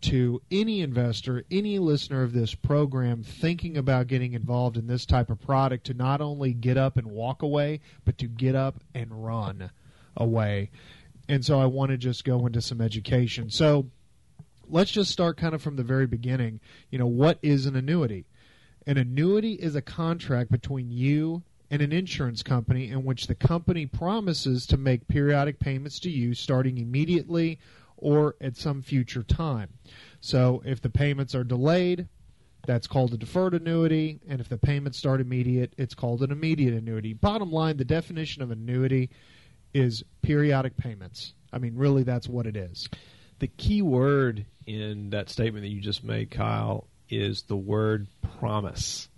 to 0.00 0.40
any 0.50 0.80
investor, 0.80 1.44
any 1.50 1.78
listener 1.78 2.22
of 2.22 2.32
this 2.32 2.54
program 2.54 3.22
thinking 3.22 3.76
about 3.76 4.06
getting 4.06 4.32
involved 4.32 4.76
in 4.76 4.86
this 4.86 5.04
type 5.04 5.30
of 5.30 5.40
product 5.40 5.86
to 5.86 5.94
not 5.94 6.20
only 6.20 6.52
get 6.52 6.76
up 6.76 6.96
and 6.96 7.08
walk 7.08 7.42
away, 7.42 7.80
but 8.04 8.18
to 8.18 8.26
get 8.26 8.54
up 8.54 8.80
and 8.94 9.24
run 9.24 9.70
away. 10.16 10.70
And 11.28 11.44
so 11.44 11.60
I 11.60 11.66
want 11.66 11.90
to 11.90 11.96
just 11.96 12.24
go 12.24 12.46
into 12.46 12.62
some 12.62 12.80
education. 12.80 13.50
So 13.50 13.86
let's 14.68 14.90
just 14.90 15.10
start 15.10 15.36
kind 15.36 15.54
of 15.54 15.62
from 15.62 15.76
the 15.76 15.82
very 15.82 16.06
beginning. 16.06 16.60
You 16.90 16.98
know, 16.98 17.06
what 17.06 17.38
is 17.42 17.66
an 17.66 17.76
annuity? 17.76 18.26
An 18.86 18.96
annuity 18.96 19.54
is 19.54 19.74
a 19.74 19.82
contract 19.82 20.50
between 20.50 20.90
you 20.90 21.42
and 21.70 21.82
an 21.82 21.92
insurance 21.92 22.42
company 22.42 22.88
in 22.88 23.04
which 23.04 23.26
the 23.26 23.34
company 23.34 23.84
promises 23.84 24.66
to 24.66 24.76
make 24.76 25.08
periodic 25.08 25.58
payments 25.58 25.98
to 26.00 26.10
you 26.10 26.34
starting 26.34 26.78
immediately 26.78 27.58
or 27.98 28.36
at 28.40 28.56
some 28.56 28.82
future 28.82 29.22
time. 29.22 29.70
So 30.20 30.62
if 30.64 30.80
the 30.80 30.90
payments 30.90 31.34
are 31.34 31.44
delayed, 31.44 32.08
that's 32.66 32.86
called 32.86 33.14
a 33.14 33.16
deferred 33.16 33.54
annuity, 33.54 34.20
and 34.28 34.40
if 34.40 34.48
the 34.48 34.58
payments 34.58 34.98
start 34.98 35.20
immediate, 35.20 35.72
it's 35.78 35.94
called 35.94 36.22
an 36.22 36.30
immediate 36.30 36.74
annuity. 36.74 37.14
Bottom 37.14 37.50
line, 37.50 37.76
the 37.76 37.84
definition 37.84 38.42
of 38.42 38.50
annuity 38.50 39.10
is 39.72 40.02
periodic 40.22 40.76
payments. 40.76 41.34
I 41.52 41.58
mean, 41.58 41.76
really, 41.76 42.02
that's 42.02 42.28
what 42.28 42.46
it 42.46 42.56
is. 42.56 42.88
The 43.38 43.46
key 43.46 43.80
word 43.80 44.44
in 44.66 45.10
that 45.10 45.30
statement 45.30 45.64
that 45.64 45.68
you 45.68 45.80
just 45.80 46.04
made, 46.04 46.30
Kyle, 46.30 46.88
is 47.08 47.42
the 47.42 47.56
word 47.56 48.08
promise. 48.38 49.08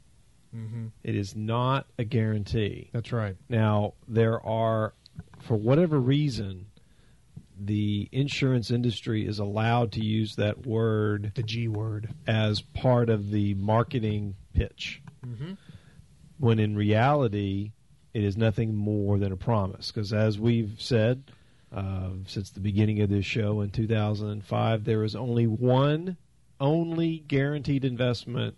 Mm-hmm. 0.54 0.88
It 1.02 1.14
is 1.14 1.34
not 1.34 1.86
a 1.98 2.04
guarantee. 2.04 2.90
That's 2.92 3.12
right. 3.12 3.36
Now, 3.48 3.94
there 4.06 4.44
are, 4.44 4.94
for 5.40 5.56
whatever 5.56 5.98
reason, 5.98 6.66
the 7.62 8.08
insurance 8.10 8.70
industry 8.70 9.26
is 9.26 9.38
allowed 9.38 9.92
to 9.92 10.04
use 10.04 10.36
that 10.36 10.66
word, 10.66 11.32
the 11.34 11.42
G 11.42 11.68
word, 11.68 12.14
as 12.26 12.60
part 12.60 13.10
of 13.10 13.30
the 13.30 13.54
marketing 13.54 14.34
pitch. 14.54 15.02
Mm-hmm. 15.26 15.52
When 16.38 16.58
in 16.58 16.74
reality, 16.74 17.72
it 18.14 18.24
is 18.24 18.36
nothing 18.36 18.74
more 18.74 19.18
than 19.18 19.30
a 19.30 19.36
promise. 19.36 19.90
Because 19.90 20.12
as 20.12 20.38
we've 20.38 20.80
said 20.80 21.24
uh, 21.72 22.10
since 22.26 22.50
the 22.50 22.60
beginning 22.60 23.00
of 23.00 23.10
this 23.10 23.26
show 23.26 23.60
in 23.60 23.70
2005, 23.70 24.84
there 24.84 25.04
is 25.04 25.14
only 25.14 25.46
one, 25.46 26.16
only 26.58 27.18
guaranteed 27.18 27.84
investment, 27.84 28.56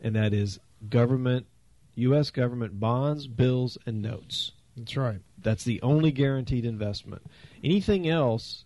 and 0.00 0.14
that 0.16 0.34
is 0.34 0.58
government, 0.88 1.46
U.S. 1.94 2.30
government 2.30 2.78
bonds, 2.78 3.26
bills, 3.26 3.78
and 3.86 4.02
notes. 4.02 4.52
That's 4.76 4.96
right. 4.96 5.20
That's 5.44 5.62
the 5.62 5.80
only 5.82 6.10
guaranteed 6.10 6.64
investment. 6.64 7.22
Anything 7.62 8.08
else 8.08 8.64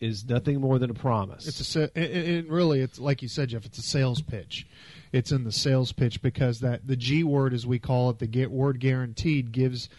is 0.00 0.24
nothing 0.24 0.60
more 0.60 0.78
than 0.78 0.90
a 0.90 0.94
promise. 0.94 1.46
It's 1.46 1.76
a 1.76 1.90
and 1.98 2.48
really 2.48 2.80
it's 2.80 2.98
like 2.98 3.20
you 3.20 3.28
said, 3.28 3.50
Jeff. 3.50 3.66
It's 3.66 3.78
a 3.78 3.82
sales 3.82 4.22
pitch. 4.22 4.66
It's 5.12 5.32
in 5.32 5.44
the 5.44 5.52
sales 5.52 5.92
pitch 5.92 6.22
because 6.22 6.60
that 6.60 6.86
the 6.86 6.96
G 6.96 7.22
word, 7.22 7.52
as 7.52 7.66
we 7.66 7.78
call 7.78 8.10
it, 8.10 8.18
the 8.18 8.46
word 8.46 8.80
guaranteed, 8.80 9.52
gives 9.52 9.90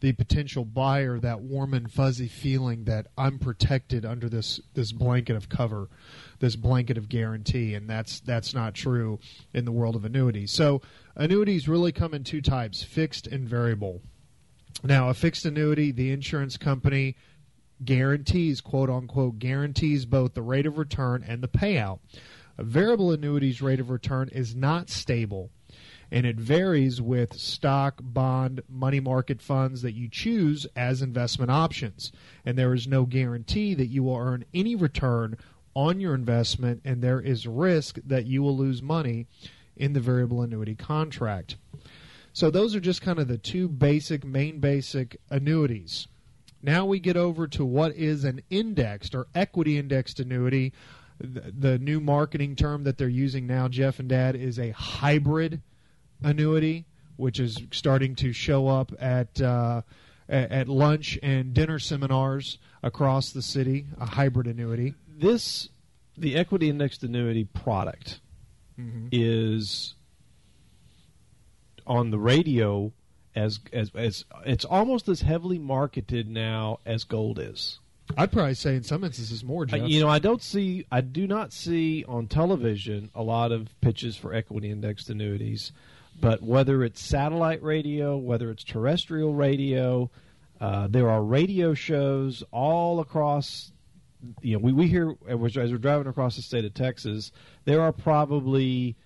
the 0.00 0.12
potential 0.12 0.64
buyer 0.64 1.18
that 1.18 1.40
warm 1.40 1.72
and 1.72 1.90
fuzzy 1.90 2.28
feeling 2.28 2.84
that 2.84 3.06
I'm 3.16 3.38
protected 3.38 4.04
under 4.04 4.28
this 4.28 4.60
this 4.74 4.92
blanket 4.92 5.36
of 5.36 5.48
cover, 5.48 5.88
this 6.38 6.56
blanket 6.56 6.98
of 6.98 7.08
guarantee, 7.08 7.74
and 7.74 7.88
that's 7.88 8.20
that's 8.20 8.52
not 8.52 8.74
true 8.74 9.20
in 9.54 9.64
the 9.64 9.72
world 9.72 9.96
of 9.96 10.04
annuities. 10.04 10.50
So 10.50 10.82
annuities 11.14 11.68
really 11.68 11.92
come 11.92 12.12
in 12.12 12.24
two 12.24 12.42
types: 12.42 12.82
fixed 12.82 13.26
and 13.26 13.48
variable. 13.48 14.02
Now, 14.82 15.08
a 15.08 15.14
fixed 15.14 15.44
annuity, 15.44 15.90
the 15.90 16.12
insurance 16.12 16.56
company 16.56 17.16
guarantees, 17.84 18.60
quote 18.60 18.90
unquote, 18.90 19.38
guarantees 19.38 20.06
both 20.06 20.34
the 20.34 20.42
rate 20.42 20.66
of 20.66 20.78
return 20.78 21.24
and 21.26 21.42
the 21.42 21.48
payout. 21.48 21.98
A 22.58 22.64
variable 22.64 23.12
annuity's 23.12 23.60
rate 23.60 23.80
of 23.80 23.90
return 23.90 24.28
is 24.32 24.54
not 24.54 24.88
stable 24.88 25.50
and 26.10 26.24
it 26.24 26.36
varies 26.36 27.00
with 27.00 27.34
stock, 27.34 28.00
bond, 28.00 28.62
money 28.68 29.00
market 29.00 29.42
funds 29.42 29.82
that 29.82 29.94
you 29.94 30.08
choose 30.08 30.66
as 30.76 31.02
investment 31.02 31.50
options. 31.50 32.12
And 32.44 32.56
there 32.56 32.74
is 32.74 32.86
no 32.86 33.04
guarantee 33.04 33.74
that 33.74 33.86
you 33.86 34.04
will 34.04 34.16
earn 34.16 34.44
any 34.54 34.76
return 34.76 35.36
on 35.74 36.00
your 36.00 36.14
investment, 36.14 36.80
and 36.84 37.02
there 37.02 37.20
is 37.20 37.46
risk 37.46 37.98
that 38.06 38.26
you 38.26 38.42
will 38.42 38.56
lose 38.56 38.80
money 38.80 39.26
in 39.76 39.92
the 39.92 40.00
variable 40.00 40.40
annuity 40.40 40.74
contract. 40.74 41.56
So, 42.36 42.50
those 42.50 42.74
are 42.74 42.80
just 42.80 43.00
kind 43.00 43.18
of 43.18 43.28
the 43.28 43.38
two 43.38 43.66
basic, 43.66 44.22
main 44.22 44.60
basic 44.60 45.16
annuities. 45.30 46.06
Now 46.62 46.84
we 46.84 47.00
get 47.00 47.16
over 47.16 47.46
to 47.48 47.64
what 47.64 47.94
is 47.94 48.24
an 48.24 48.42
indexed 48.50 49.14
or 49.14 49.26
equity 49.34 49.78
indexed 49.78 50.20
annuity. 50.20 50.74
The, 51.18 51.78
new 51.78 51.98
marketing 51.98 52.54
term 52.54 52.84
that 52.84 52.98
they're 52.98 53.08
using 53.08 53.46
now, 53.46 53.68
Jeff 53.68 54.00
and 54.00 54.08
Dad, 54.10 54.36
is 54.36 54.58
a 54.58 54.72
hybrid 54.72 55.62
annuity, 56.22 56.84
which 57.16 57.40
is 57.40 57.56
starting 57.70 58.14
to 58.16 58.34
show 58.34 58.68
up 58.68 58.92
at 59.00 59.40
uh, 59.40 59.80
at 60.28 60.68
lunch 60.68 61.18
and 61.22 61.54
dinner 61.54 61.78
seminars 61.78 62.58
across 62.82 63.30
the 63.30 63.40
city. 63.40 63.86
A 63.98 64.04
hybrid 64.04 64.46
annuity. 64.46 64.92
This 65.08 65.70
the 66.18 66.36
equity 66.36 66.68
indexed 66.68 67.02
annuity 67.02 67.44
product 67.44 68.20
mm-hmm. 68.78 69.08
is 69.10 69.94
on 71.86 72.10
the 72.10 72.18
radio 72.18 72.92
as, 73.34 73.60
as 73.72 73.90
as 73.94 74.24
it's 74.44 74.64
almost 74.64 75.08
as 75.08 75.20
heavily 75.20 75.58
marketed 75.58 76.28
now 76.28 76.80
as 76.86 77.04
gold 77.04 77.38
is. 77.38 77.78
I'd 78.16 78.32
probably 78.32 78.54
say 78.54 78.76
in 78.76 78.82
some 78.82 79.04
instances 79.04 79.44
more. 79.44 79.66
Jeff. 79.66 79.88
You 79.88 80.00
know, 80.00 80.08
I 80.08 80.18
don't 80.18 80.42
see, 80.42 80.86
I 80.92 81.00
do 81.00 81.26
not 81.26 81.52
see 81.52 82.04
on 82.06 82.28
television 82.28 83.10
a 83.14 83.22
lot 83.22 83.50
of 83.52 83.68
pitches 83.80 84.16
for 84.16 84.32
equity 84.32 84.70
indexed 84.70 85.10
annuities. 85.10 85.72
But 86.20 86.42
whether 86.42 86.82
it's 86.82 87.02
satellite 87.02 87.62
radio, 87.62 88.16
whether 88.16 88.50
it's 88.50 88.64
terrestrial 88.64 89.34
radio, 89.34 90.10
uh, 90.60 90.86
there 90.88 91.10
are 91.10 91.22
radio 91.22 91.74
shows 91.74 92.42
all 92.52 93.00
across. 93.00 93.72
You 94.40 94.54
know, 94.54 94.60
we, 94.60 94.72
we 94.72 94.86
hear 94.86 95.14
as 95.28 95.38
we're 95.38 95.78
driving 95.78 96.06
across 96.06 96.36
the 96.36 96.42
state 96.42 96.64
of 96.64 96.72
Texas, 96.74 97.32
there 97.64 97.82
are 97.82 97.92
probably 97.92 98.96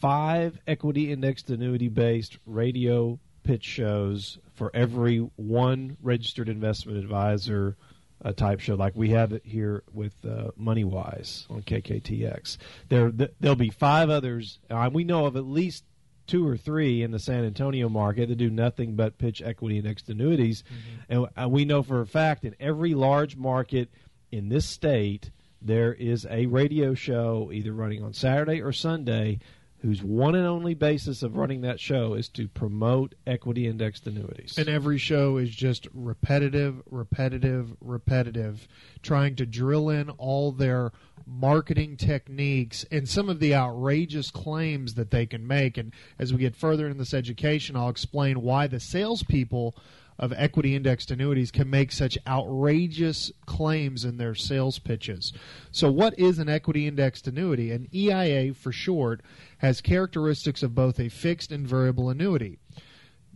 five 0.00 0.58
equity 0.66 1.12
indexed 1.12 1.50
annuity 1.50 1.88
based 1.88 2.38
radio 2.46 3.18
pitch 3.42 3.64
shows 3.64 4.38
for 4.54 4.70
every 4.74 5.18
one 5.36 5.96
registered 6.02 6.48
investment 6.48 6.98
advisor 6.98 7.76
uh, 8.24 8.32
type 8.32 8.60
show 8.60 8.74
like 8.74 8.94
we 8.96 9.10
have 9.10 9.32
it 9.32 9.42
here 9.44 9.82
with 9.92 10.12
uh, 10.24 10.50
MoneyWise 10.60 11.48
on 11.50 11.62
KKTX. 11.62 12.58
There, 12.88 13.10
th- 13.10 13.32
there'll 13.40 13.56
be 13.56 13.70
five 13.70 14.10
others. 14.10 14.58
Uh, 14.68 14.90
we 14.92 15.04
know 15.04 15.26
of 15.26 15.36
at 15.36 15.44
least 15.44 15.84
two 16.26 16.46
or 16.46 16.56
three 16.56 17.02
in 17.02 17.10
the 17.10 17.18
San 17.18 17.44
Antonio 17.44 17.88
market 17.88 18.28
that 18.28 18.36
do 18.36 18.50
nothing 18.50 18.96
but 18.96 19.18
pitch 19.18 19.40
equity 19.40 19.78
indexed 19.78 20.08
annuities. 20.08 20.62
Mm-hmm. 20.62 21.12
And 21.12 21.44
uh, 21.44 21.48
we 21.48 21.64
know 21.64 21.82
for 21.82 22.00
a 22.00 22.06
fact 22.06 22.44
in 22.44 22.54
every 22.60 22.94
large 22.94 23.36
market 23.36 23.88
in 24.30 24.48
this 24.48 24.66
state, 24.66 25.30
there 25.62 25.92
is 25.92 26.26
a 26.30 26.46
radio 26.46 26.94
show 26.94 27.50
either 27.52 27.72
running 27.72 28.02
on 28.02 28.12
Saturday 28.12 28.60
or 28.60 28.72
Sunday 28.72 29.40
whose 29.80 30.02
one 30.02 30.34
and 30.34 30.46
only 30.46 30.74
basis 30.74 31.22
of 31.22 31.36
running 31.36 31.60
that 31.60 31.78
show 31.78 32.14
is 32.14 32.28
to 32.28 32.48
promote 32.48 33.14
equity 33.26 33.66
indexed 33.66 34.06
annuities. 34.06 34.58
And 34.58 34.68
every 34.68 34.98
show 34.98 35.36
is 35.36 35.50
just 35.50 35.86
repetitive, 35.94 36.82
repetitive, 36.90 37.76
repetitive, 37.80 38.66
trying 39.02 39.36
to 39.36 39.46
drill 39.46 39.88
in 39.88 40.10
all 40.10 40.50
their 40.50 40.92
marketing 41.26 41.96
techniques 41.96 42.84
and 42.90 43.08
some 43.08 43.28
of 43.28 43.38
the 43.38 43.54
outrageous 43.54 44.30
claims 44.30 44.94
that 44.94 45.10
they 45.10 45.26
can 45.26 45.46
make. 45.46 45.76
And 45.76 45.92
as 46.18 46.32
we 46.32 46.40
get 46.40 46.56
further 46.56 46.88
in 46.88 46.98
this 46.98 47.14
education, 47.14 47.76
I'll 47.76 47.88
explain 47.88 48.42
why 48.42 48.66
the 48.66 48.80
salespeople 48.80 49.76
of 50.18 50.32
equity 50.36 50.74
indexed 50.74 51.10
annuities 51.10 51.50
can 51.50 51.70
make 51.70 51.92
such 51.92 52.18
outrageous 52.26 53.30
claims 53.46 54.04
in 54.04 54.16
their 54.16 54.34
sales 54.34 54.78
pitches. 54.78 55.32
So, 55.70 55.90
what 55.90 56.18
is 56.18 56.38
an 56.38 56.48
equity 56.48 56.86
indexed 56.86 57.28
annuity? 57.28 57.70
An 57.70 57.88
EIA, 57.94 58.52
for 58.54 58.72
short, 58.72 59.22
has 59.58 59.80
characteristics 59.80 60.62
of 60.62 60.74
both 60.74 60.98
a 60.98 61.08
fixed 61.08 61.52
and 61.52 61.66
variable 61.66 62.10
annuity. 62.10 62.58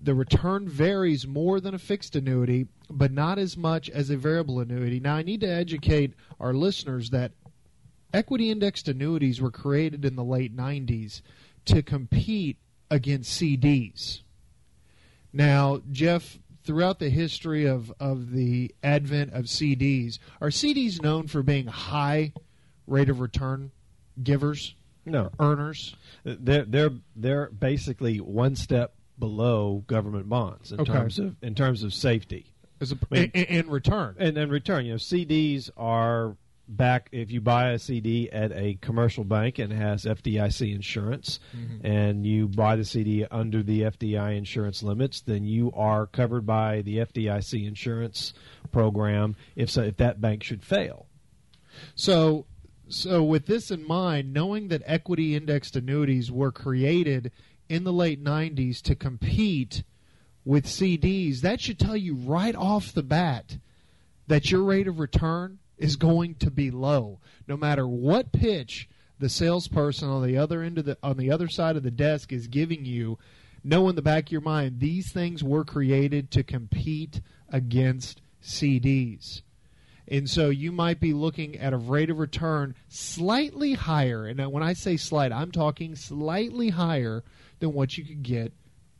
The 0.02 0.14
return 0.14 0.68
varies 0.68 1.28
more 1.28 1.60
than 1.60 1.74
a 1.74 1.78
fixed 1.78 2.16
annuity, 2.16 2.66
but 2.90 3.12
not 3.12 3.38
as 3.38 3.56
much 3.56 3.88
as 3.88 4.10
a 4.10 4.16
variable 4.16 4.58
annuity. 4.58 4.98
Now, 4.98 5.14
I 5.14 5.22
need 5.22 5.40
to 5.42 5.48
educate 5.48 6.14
our 6.40 6.52
listeners 6.52 7.10
that 7.10 7.32
equity 8.12 8.50
indexed 8.50 8.88
annuities 8.88 9.40
were 9.40 9.52
created 9.52 10.04
in 10.04 10.16
the 10.16 10.24
late 10.24 10.56
90s 10.56 11.22
to 11.66 11.82
compete 11.82 12.58
against 12.90 13.40
CDs. 13.40 14.22
Now, 15.32 15.80
Jeff, 15.90 16.38
throughout 16.64 16.98
the 16.98 17.10
history 17.10 17.66
of, 17.66 17.92
of 17.98 18.32
the 18.32 18.74
advent 18.82 19.32
of 19.32 19.46
CDs, 19.46 20.18
are 20.40 20.48
CDs 20.48 21.02
known 21.02 21.26
for 21.26 21.42
being 21.42 21.66
high 21.66 22.32
rate 22.86 23.08
of 23.08 23.20
return 23.20 23.72
givers? 24.22 24.74
No, 25.04 25.30
earners. 25.40 25.96
They're 26.24 26.64
they're 26.64 26.92
they're 27.16 27.46
basically 27.50 28.20
one 28.20 28.54
step 28.54 28.94
below 29.18 29.82
government 29.86 30.28
bonds 30.28 30.70
in 30.70 30.80
okay. 30.80 30.92
terms 30.92 31.18
of 31.18 31.36
in 31.42 31.54
terms 31.54 31.82
of 31.82 31.92
safety. 31.92 32.46
As 32.80 32.92
a, 32.92 32.96
I 33.10 33.14
mean, 33.14 33.30
in, 33.34 33.44
in 33.44 33.70
return, 33.70 34.16
and 34.18 34.36
in 34.38 34.50
return, 34.50 34.86
you 34.86 34.92
know, 34.92 34.98
CDs 34.98 35.70
are 35.76 36.36
back 36.68 37.08
if 37.12 37.30
you 37.30 37.40
buy 37.40 37.70
a 37.70 37.78
CD 37.78 38.30
at 38.30 38.52
a 38.52 38.78
commercial 38.80 39.24
bank 39.24 39.58
and 39.58 39.72
has 39.72 40.04
FDIC 40.04 40.74
insurance 40.74 41.40
mm-hmm. 41.56 41.84
and 41.84 42.26
you 42.26 42.48
buy 42.48 42.76
the 42.76 42.84
CD 42.84 43.26
under 43.30 43.62
the 43.62 43.82
FDI 43.82 44.36
insurance 44.36 44.82
limits 44.82 45.20
then 45.20 45.44
you 45.44 45.72
are 45.74 46.06
covered 46.06 46.46
by 46.46 46.82
the 46.82 46.98
FDIC 46.98 47.66
insurance 47.66 48.32
program 48.70 49.36
if 49.56 49.70
so 49.70 49.82
if 49.82 49.96
that 49.96 50.20
bank 50.20 50.42
should 50.42 50.62
fail. 50.62 51.06
So 51.94 52.46
so 52.88 53.22
with 53.22 53.46
this 53.46 53.70
in 53.70 53.86
mind 53.86 54.32
knowing 54.32 54.68
that 54.68 54.82
equity 54.86 55.34
indexed 55.34 55.76
annuities 55.76 56.30
were 56.30 56.52
created 56.52 57.32
in 57.68 57.84
the 57.84 57.92
late 57.92 58.22
90s 58.22 58.80
to 58.82 58.94
compete 58.94 59.82
with 60.44 60.66
CDs 60.66 61.40
that 61.40 61.60
should 61.60 61.78
tell 61.78 61.96
you 61.96 62.14
right 62.14 62.54
off 62.54 62.92
the 62.92 63.02
bat 63.02 63.58
that 64.28 64.50
your 64.50 64.62
rate 64.62 64.88
of 64.88 64.98
return 64.98 65.58
is 65.82 65.96
going 65.96 66.36
to 66.36 66.50
be 66.50 66.70
low, 66.70 67.18
no 67.48 67.56
matter 67.56 67.86
what 67.86 68.32
pitch 68.32 68.88
the 69.18 69.28
salesperson 69.28 70.08
on 70.08 70.24
the 70.24 70.38
other 70.38 70.62
end 70.62 70.78
of 70.78 70.84
the 70.84 70.96
on 71.02 71.16
the 71.16 71.30
other 71.30 71.48
side 71.48 71.76
of 71.76 71.82
the 71.82 71.90
desk 71.90 72.32
is 72.32 72.46
giving 72.46 72.84
you. 72.84 73.18
Know 73.64 73.88
in 73.88 73.96
the 73.96 74.02
back 74.02 74.26
of 74.26 74.32
your 74.32 74.40
mind 74.40 74.80
these 74.80 75.12
things 75.12 75.42
were 75.44 75.64
created 75.64 76.30
to 76.32 76.42
compete 76.42 77.20
against 77.48 78.20
CDs. 78.42 79.42
And 80.08 80.28
so 80.28 80.50
you 80.50 80.72
might 80.72 81.00
be 81.00 81.12
looking 81.12 81.56
at 81.58 81.72
a 81.72 81.76
rate 81.76 82.10
of 82.10 82.18
return 82.18 82.74
slightly 82.88 83.74
higher. 83.74 84.26
And 84.26 84.40
when 84.50 84.62
I 84.62 84.72
say 84.72 84.96
slight, 84.96 85.32
I'm 85.32 85.52
talking 85.52 85.94
slightly 85.94 86.70
higher 86.70 87.22
than 87.60 87.72
what 87.72 87.96
you 87.96 88.04
could 88.04 88.22
get 88.22 88.52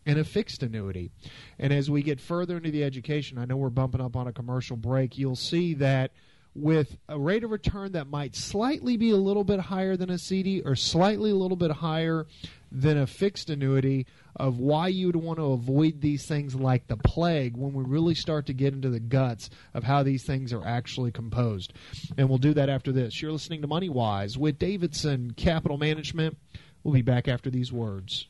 in 0.07 0.19
a 0.19 0.25
fixed 0.25 0.63
annuity. 0.63 1.11
And 1.59 1.73
as 1.73 1.91
we 1.91 2.03
get 2.03 2.21
further 2.21 2.57
into 2.57 2.71
the 2.71 2.85
education, 2.85 3.39
I 3.39 3.45
know 3.45 3.57
we're 3.57 3.71
bumping 3.71 4.01
up 4.01 4.17
on 4.17 4.29
a 4.29 4.33
commercial 4.33 4.77
break, 4.77 5.19
you'll 5.19 5.37
see 5.37 5.75
that 5.75 6.13
with 6.55 6.99
a 7.09 7.19
rate 7.19 7.45
of 7.45 7.51
return 7.51 7.93
that 7.93 8.09
might 8.09 8.37
slightly 8.37 8.97
be 8.97 9.11
a 9.11 9.17
little 9.17 9.45
bit 9.45 9.61
higher 9.61 9.97
than 9.97 10.11
a 10.11 10.19
CD 10.19 10.61
or 10.61 10.77
slightly 10.77 11.31
a 11.31 11.35
little 11.35 11.57
bit 11.57 11.71
higher 11.71 12.27
than 12.71 12.99
a 12.99 13.07
fixed 13.07 13.51
annuity 13.51 14.07
of 14.37 14.59
why 14.59 14.89
you 14.89 15.07
would 15.07 15.17
want 15.17 15.39
to 15.39 15.53
avoid 15.53 16.01
these 16.01 16.27
things 16.27 16.55
like 16.55 16.87
the 16.87 16.97
plague 16.97 17.57
when 17.57 17.73
we 17.73 17.85
really 17.85 18.15
start 18.15 18.47
to 18.47 18.55
get 18.55 18.73
into 18.73 18.89
the 18.89 19.01
guts 19.01 19.51
of 19.75 19.85
how 19.85 20.03
these 20.03 20.25
things 20.25 20.53
are 20.53 20.67
actually 20.67 21.13
composed. 21.13 21.73
And 22.17 22.29
we'll 22.29 22.39
do 22.39 22.55
that 22.55 22.69
after 22.69 22.93
this. 22.93 23.21
You're 23.21 23.33
listening 23.33 23.61
to 23.63 23.67
Money 23.67 23.91
Wise 23.91 24.39
with 24.39 24.59
Davidson 24.59 25.33
Capital 25.37 25.77
Management. 25.77 26.39
We'll 26.83 26.95
be 26.95 27.03
back 27.03 27.29
after 27.29 27.51
these 27.51 27.73
words. 27.73 28.27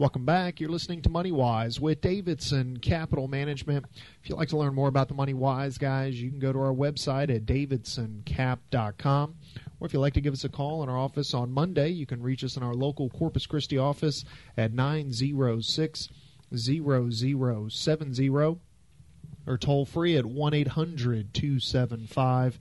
Welcome 0.00 0.24
back. 0.24 0.58
You're 0.60 0.70
listening 0.70 1.02
to 1.02 1.10
Money 1.10 1.30
Wise 1.30 1.78
with 1.78 2.00
Davidson 2.00 2.78
Capital 2.78 3.28
Management. 3.28 3.84
If 4.22 4.30
you'd 4.30 4.36
like 4.36 4.48
to 4.48 4.56
learn 4.56 4.74
more 4.74 4.88
about 4.88 5.08
the 5.08 5.14
Money 5.14 5.34
Wise 5.34 5.76
guys, 5.76 6.18
you 6.18 6.30
can 6.30 6.38
go 6.38 6.54
to 6.54 6.58
our 6.58 6.72
website 6.72 7.28
at 7.28 7.44
davidsoncap.com. 7.44 9.34
Or 9.78 9.86
if 9.86 9.92
you'd 9.92 10.00
like 10.00 10.14
to 10.14 10.22
give 10.22 10.32
us 10.32 10.44
a 10.44 10.48
call 10.48 10.82
in 10.82 10.88
our 10.88 10.96
office 10.96 11.34
on 11.34 11.52
Monday, 11.52 11.90
you 11.90 12.06
can 12.06 12.22
reach 12.22 12.42
us 12.42 12.56
in 12.56 12.62
our 12.62 12.72
local 12.72 13.10
Corpus 13.10 13.44
Christi 13.44 13.76
office 13.76 14.24
at 14.56 14.72
906 14.72 16.08
0070 16.56 18.30
or 18.30 19.58
toll 19.58 19.84
free 19.84 20.16
at 20.16 20.24
1 20.24 20.54
800 20.54 21.34
275 21.34 22.58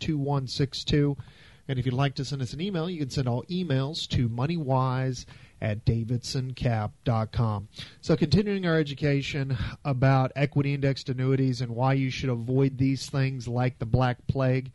2162. 0.00 1.16
And 1.68 1.78
if 1.78 1.86
you'd 1.86 1.94
like 1.94 2.16
to 2.16 2.24
send 2.24 2.42
us 2.42 2.52
an 2.52 2.60
email, 2.60 2.90
you 2.90 2.98
can 2.98 3.10
send 3.10 3.28
all 3.28 3.44
emails 3.44 4.08
to 4.08 4.28
moneywise 4.28 5.26
at 5.62 5.84
davidsoncap.com. 5.84 7.68
So, 8.00 8.16
continuing 8.16 8.66
our 8.66 8.78
education 8.78 9.56
about 9.84 10.32
equity 10.34 10.74
indexed 10.74 11.08
annuities 11.08 11.60
and 11.60 11.76
why 11.76 11.92
you 11.94 12.10
should 12.10 12.30
avoid 12.30 12.76
these 12.76 13.08
things 13.08 13.46
like 13.46 13.78
the 13.78 13.86
Black 13.86 14.26
Plague. 14.26 14.72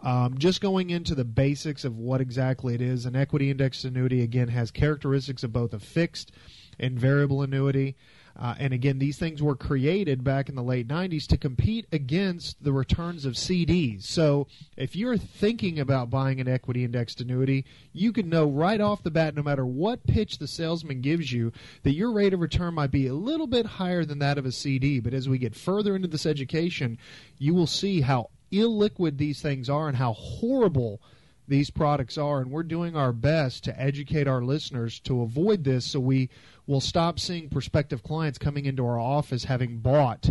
Um, 0.00 0.38
just 0.38 0.60
going 0.60 0.90
into 0.90 1.16
the 1.16 1.24
basics 1.24 1.84
of 1.84 1.98
what 1.98 2.20
exactly 2.20 2.72
it 2.72 2.80
is, 2.80 3.04
an 3.04 3.16
equity 3.16 3.50
indexed 3.50 3.84
annuity 3.84 4.22
again 4.22 4.46
has 4.46 4.70
characteristics 4.70 5.42
of 5.42 5.52
both 5.52 5.74
a 5.74 5.80
fixed 5.80 6.30
and 6.78 6.96
variable 6.96 7.42
annuity. 7.42 7.96
Uh, 8.38 8.54
and 8.58 8.72
again, 8.72 8.98
these 8.98 9.18
things 9.18 9.42
were 9.42 9.56
created 9.56 10.22
back 10.22 10.48
in 10.48 10.54
the 10.54 10.62
late 10.62 10.86
90s 10.86 11.26
to 11.26 11.36
compete 11.36 11.86
against 11.90 12.62
the 12.62 12.72
returns 12.72 13.24
of 13.24 13.34
CDs. 13.34 14.04
So 14.04 14.46
if 14.76 14.94
you're 14.94 15.16
thinking 15.16 15.80
about 15.80 16.08
buying 16.08 16.40
an 16.40 16.46
equity 16.46 16.84
indexed 16.84 17.20
annuity, 17.20 17.64
you 17.92 18.12
can 18.12 18.28
know 18.28 18.46
right 18.46 18.80
off 18.80 19.02
the 19.02 19.10
bat, 19.10 19.34
no 19.34 19.42
matter 19.42 19.66
what 19.66 20.06
pitch 20.06 20.38
the 20.38 20.46
salesman 20.46 21.00
gives 21.00 21.32
you, 21.32 21.52
that 21.82 21.94
your 21.94 22.12
rate 22.12 22.32
of 22.32 22.40
return 22.40 22.74
might 22.74 22.92
be 22.92 23.08
a 23.08 23.14
little 23.14 23.48
bit 23.48 23.66
higher 23.66 24.04
than 24.04 24.20
that 24.20 24.38
of 24.38 24.46
a 24.46 24.52
CD. 24.52 25.00
But 25.00 25.14
as 25.14 25.28
we 25.28 25.38
get 25.38 25.56
further 25.56 25.96
into 25.96 26.08
this 26.08 26.26
education, 26.26 26.98
you 27.38 27.54
will 27.54 27.66
see 27.66 28.02
how 28.02 28.30
illiquid 28.52 29.18
these 29.18 29.42
things 29.42 29.68
are 29.68 29.88
and 29.88 29.96
how 29.96 30.12
horrible 30.12 31.00
these 31.48 31.70
products 31.70 32.18
are, 32.18 32.40
and 32.40 32.50
we're 32.50 32.62
doing 32.62 32.94
our 32.94 33.12
best 33.12 33.64
to 33.64 33.80
educate 33.80 34.28
our 34.28 34.42
listeners 34.42 35.00
to 35.00 35.22
avoid 35.22 35.64
this 35.64 35.86
so 35.86 35.98
we 35.98 36.28
will 36.66 36.80
stop 36.80 37.18
seeing 37.18 37.48
prospective 37.48 38.02
clients 38.02 38.38
coming 38.38 38.66
into 38.66 38.84
our 38.84 38.98
office 38.98 39.44
having 39.44 39.78
bought 39.78 40.30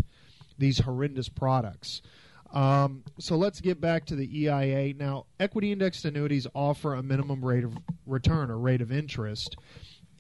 these 0.58 0.80
horrendous 0.80 1.28
products. 1.28 2.02
Um, 2.54 3.04
so 3.20 3.36
let's 3.36 3.60
get 3.60 3.82
back 3.82 4.06
to 4.06 4.16
the 4.16 4.44
EIA. 4.44 4.94
Now, 4.94 5.26
equity 5.40 5.72
indexed 5.72 6.06
annuities 6.06 6.48
offer 6.54 6.94
a 6.94 7.04
minimum 7.04 7.44
rate 7.44 7.64
of 7.64 7.78
return 8.06 8.50
or 8.50 8.58
rate 8.58 8.82
of 8.82 8.92
interest 8.92 9.58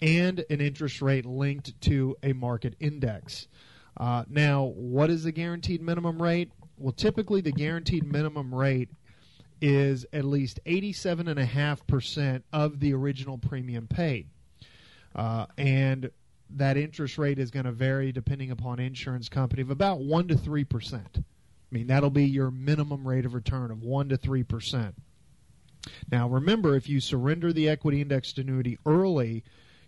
and 0.01 0.43
an 0.49 0.61
interest 0.61 1.01
rate 1.01 1.25
linked 1.25 1.79
to 1.81 2.17
a 2.23 2.33
market 2.33 2.75
index. 2.79 3.47
Uh, 3.95 4.23
now, 4.29 4.65
what 4.75 5.09
is 5.09 5.23
the 5.23 5.31
guaranteed 5.31 5.81
minimum 5.81 6.21
rate? 6.21 6.51
Well, 6.77 6.91
typically 6.91 7.41
the 7.41 7.51
guaranteed 7.51 8.05
minimum 8.11 8.53
rate 8.53 8.89
is 9.61 10.05
at 10.13 10.25
least 10.25 10.59
87.5% 10.65 12.43
of 12.53 12.79
the 12.79 12.93
original 12.93 13.37
premium 13.37 13.87
paid. 13.87 14.27
Uh, 15.15 15.47
and 15.57 16.11
that 16.49 16.77
interest 16.77 17.17
rate 17.17 17.39
is 17.39 17.51
going 17.51 17.65
to 17.65 17.71
vary 17.71 18.11
depending 18.11 18.51
upon 18.51 18.79
insurance 18.79 19.29
company 19.29 19.61
of 19.61 19.71
about 19.71 19.99
1 19.99 20.27
to 20.29 20.35
3%. 20.35 21.01
I 21.03 21.21
mean, 21.71 21.87
that'll 21.87 22.09
be 22.09 22.25
your 22.25 22.51
minimum 22.51 23.07
rate 23.07 23.25
of 23.25 23.33
return 23.33 23.71
of 23.71 23.83
1 23.83 24.09
to 24.09 24.17
3%. 24.17 24.93
Now, 26.11 26.27
remember, 26.27 26.75
if 26.75 26.87
you 26.87 26.99
surrender 26.99 27.51
the 27.51 27.69
equity 27.69 28.01
indexed 28.01 28.37
annuity 28.37 28.77
early, 28.85 29.43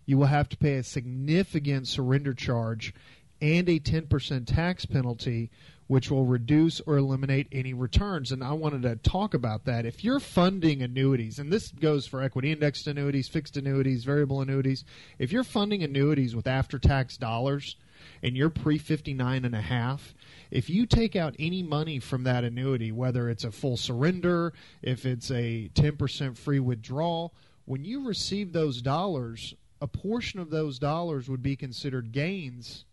you 0.06 0.18
will 0.18 0.28
have 0.28 0.50
to 0.50 0.58
pay 0.58 0.76
a 0.76 0.84
significant 0.84 1.88
surrender 1.88 2.34
charge 2.34 2.94
and 3.42 3.70
a 3.70 3.80
10% 3.80 4.46
tax 4.46 4.86
penalty, 4.86 5.50
which 5.88 6.12
will 6.12 6.26
reduce 6.26 6.80
or 6.82 6.98
eliminate 6.98 7.48
any 7.52 7.74
returns. 7.74 8.32
And 8.32 8.44
I 8.44 8.54
wanted 8.54 8.84
to 8.84 8.96
talk 8.98 9.34
about 9.34 9.66
that. 9.66 9.86
If 9.86 10.04
you're 10.04 10.20
funding 10.20 10.82
annuities, 10.82 11.40
and 11.40 11.52
this 11.52 11.72
goes 11.72 12.06
for 12.06 12.22
equity 12.22 12.52
indexed 12.52 12.86
annuities, 12.88 13.28
fixed 13.28 13.58
annuities, 13.58 14.04
variable 14.04 14.42
annuities, 14.42 14.84
if 15.18 15.32
you're 15.32 15.44
funding 15.44 15.82
annuities 15.82 16.36
with 16.36 16.48
after 16.48 16.78
tax 16.78 17.18
dollars 17.18 17.76
and 18.22 18.38
you're 18.38 18.50
pre 18.50 18.78
59 18.78 19.46
and 19.46 19.56
a 19.56 19.62
half, 19.62 20.14
if 20.52 20.70
you 20.70 20.86
take 20.86 21.16
out 21.16 21.36
any 21.40 21.64
money 21.64 22.00
from 22.00 22.24
that 22.24 22.44
annuity, 22.44 22.92
whether 22.92 23.30
it's 23.30 23.44
a 23.44 23.52
full 23.52 23.78
surrender, 23.78 24.54
if 24.82 25.06
it's 25.06 25.32
a 25.32 25.70
10% 25.74 26.38
free 26.38 26.60
withdrawal, 26.60 27.34
when 27.66 27.84
you 27.84 28.06
receive 28.06 28.52
those 28.52 28.82
dollars, 28.82 29.54
a 29.82 29.88
portion 29.88 30.40
of 30.40 30.50
those 30.50 30.80
dollars 30.80 31.30
would 31.30 31.42
be 31.42 31.56
considered 31.56 32.12
gains 32.12 32.86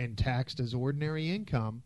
and 0.00 0.16
taxed 0.16 0.60
as 0.60 0.74
ordinary 0.74 1.30
income 1.30 1.82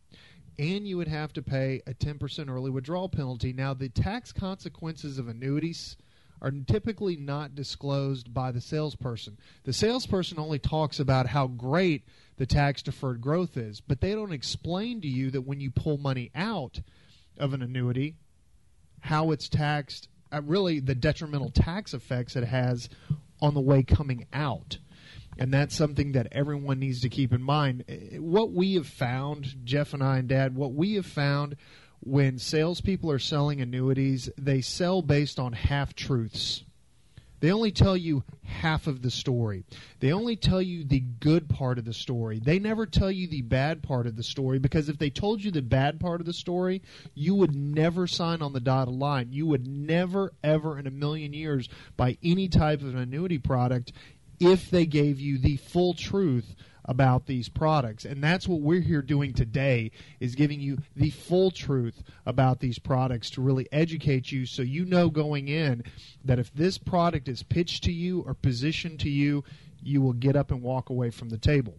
and 0.58 0.86
you 0.86 0.96
would 0.96 1.08
have 1.08 1.32
to 1.32 1.42
pay 1.42 1.82
a 1.86 1.94
10% 1.94 2.48
early 2.48 2.70
withdrawal 2.70 3.08
penalty. 3.08 3.52
Now, 3.52 3.74
the 3.74 3.88
tax 3.88 4.32
consequences 4.32 5.18
of 5.18 5.28
annuities 5.28 5.96
are 6.40 6.52
typically 6.66 7.16
not 7.16 7.54
disclosed 7.54 8.32
by 8.32 8.52
the 8.52 8.60
salesperson. 8.60 9.38
The 9.64 9.72
salesperson 9.72 10.38
only 10.38 10.58
talks 10.58 11.00
about 11.00 11.26
how 11.28 11.46
great 11.46 12.04
the 12.36 12.46
tax 12.46 12.82
deferred 12.82 13.20
growth 13.20 13.56
is, 13.56 13.80
but 13.80 14.00
they 14.00 14.14
don't 14.14 14.32
explain 14.32 15.00
to 15.00 15.08
you 15.08 15.30
that 15.30 15.42
when 15.42 15.60
you 15.60 15.70
pull 15.70 15.98
money 15.98 16.30
out 16.34 16.80
of 17.38 17.52
an 17.54 17.62
annuity, 17.62 18.16
how 19.00 19.30
it's 19.30 19.48
taxed, 19.48 20.08
uh, 20.32 20.42
really 20.44 20.80
the 20.80 20.94
detrimental 20.94 21.50
tax 21.50 21.94
effects 21.94 22.36
it 22.36 22.44
has 22.44 22.88
on 23.40 23.54
the 23.54 23.60
way 23.60 23.82
coming 23.82 24.26
out 24.32 24.78
and 25.38 25.52
that's 25.52 25.74
something 25.74 26.12
that 26.12 26.28
everyone 26.32 26.78
needs 26.78 27.00
to 27.02 27.08
keep 27.08 27.32
in 27.32 27.42
mind. 27.42 27.84
Eh, 27.88 27.96
eh, 28.12 28.18
what 28.18 28.52
we 28.52 28.74
have 28.74 28.86
found, 28.86 29.64
Jeff 29.64 29.94
and 29.94 30.02
I 30.02 30.18
and 30.18 30.28
Dad, 30.28 30.54
what 30.54 30.72
we 30.72 30.94
have 30.94 31.06
found 31.06 31.56
when 32.00 32.38
salespeople 32.38 33.10
are 33.10 33.18
selling 33.18 33.60
annuities, 33.60 34.28
they 34.36 34.60
sell 34.60 35.02
based 35.02 35.38
on 35.38 35.52
half 35.52 35.94
truths. 35.94 36.64
They 37.44 37.52
only 37.52 37.72
tell 37.72 37.94
you 37.94 38.24
half 38.42 38.86
of 38.86 39.02
the 39.02 39.10
story. 39.10 39.64
They 40.00 40.12
only 40.12 40.34
tell 40.34 40.62
you 40.62 40.82
the 40.82 41.00
good 41.00 41.46
part 41.46 41.78
of 41.78 41.84
the 41.84 41.92
story. 41.92 42.40
They 42.42 42.58
never 42.58 42.86
tell 42.86 43.10
you 43.10 43.26
the 43.26 43.42
bad 43.42 43.82
part 43.82 44.06
of 44.06 44.16
the 44.16 44.22
story 44.22 44.58
because 44.58 44.88
if 44.88 44.96
they 44.96 45.10
told 45.10 45.44
you 45.44 45.50
the 45.50 45.60
bad 45.60 46.00
part 46.00 46.20
of 46.20 46.26
the 46.26 46.32
story, 46.32 46.80
you 47.14 47.34
would 47.34 47.54
never 47.54 48.06
sign 48.06 48.40
on 48.40 48.54
the 48.54 48.60
dotted 48.60 48.94
line. 48.94 49.28
You 49.30 49.46
would 49.46 49.66
never, 49.66 50.32
ever 50.42 50.78
in 50.78 50.86
a 50.86 50.90
million 50.90 51.34
years 51.34 51.68
buy 51.98 52.16
any 52.22 52.48
type 52.48 52.80
of 52.80 52.94
an 52.94 52.98
annuity 52.98 53.36
product 53.36 53.92
if 54.40 54.70
they 54.70 54.86
gave 54.86 55.20
you 55.20 55.38
the 55.38 55.56
full 55.56 55.94
truth 55.94 56.54
about 56.84 57.26
these 57.26 57.48
products. 57.48 58.04
And 58.04 58.22
that's 58.22 58.46
what 58.46 58.60
we're 58.60 58.80
here 58.80 59.02
doing 59.02 59.32
today 59.32 59.90
is 60.20 60.34
giving 60.34 60.60
you 60.60 60.78
the 60.94 61.10
full 61.10 61.50
truth 61.50 62.02
about 62.26 62.60
these 62.60 62.78
products 62.78 63.30
to 63.30 63.40
really 63.40 63.66
educate 63.72 64.30
you 64.30 64.46
so 64.46 64.62
you 64.62 64.84
know 64.84 65.08
going 65.08 65.48
in 65.48 65.82
that 66.24 66.38
if 66.38 66.52
this 66.52 66.76
product 66.78 67.28
is 67.28 67.42
pitched 67.42 67.84
to 67.84 67.92
you 67.92 68.20
or 68.26 68.34
positioned 68.34 69.00
to 69.00 69.10
you 69.10 69.44
you 69.82 70.00
will 70.00 70.12
get 70.12 70.36
up 70.36 70.50
and 70.50 70.62
walk 70.62 70.90
away 70.90 71.10
from 71.10 71.28
the 71.28 71.38
table. 71.38 71.76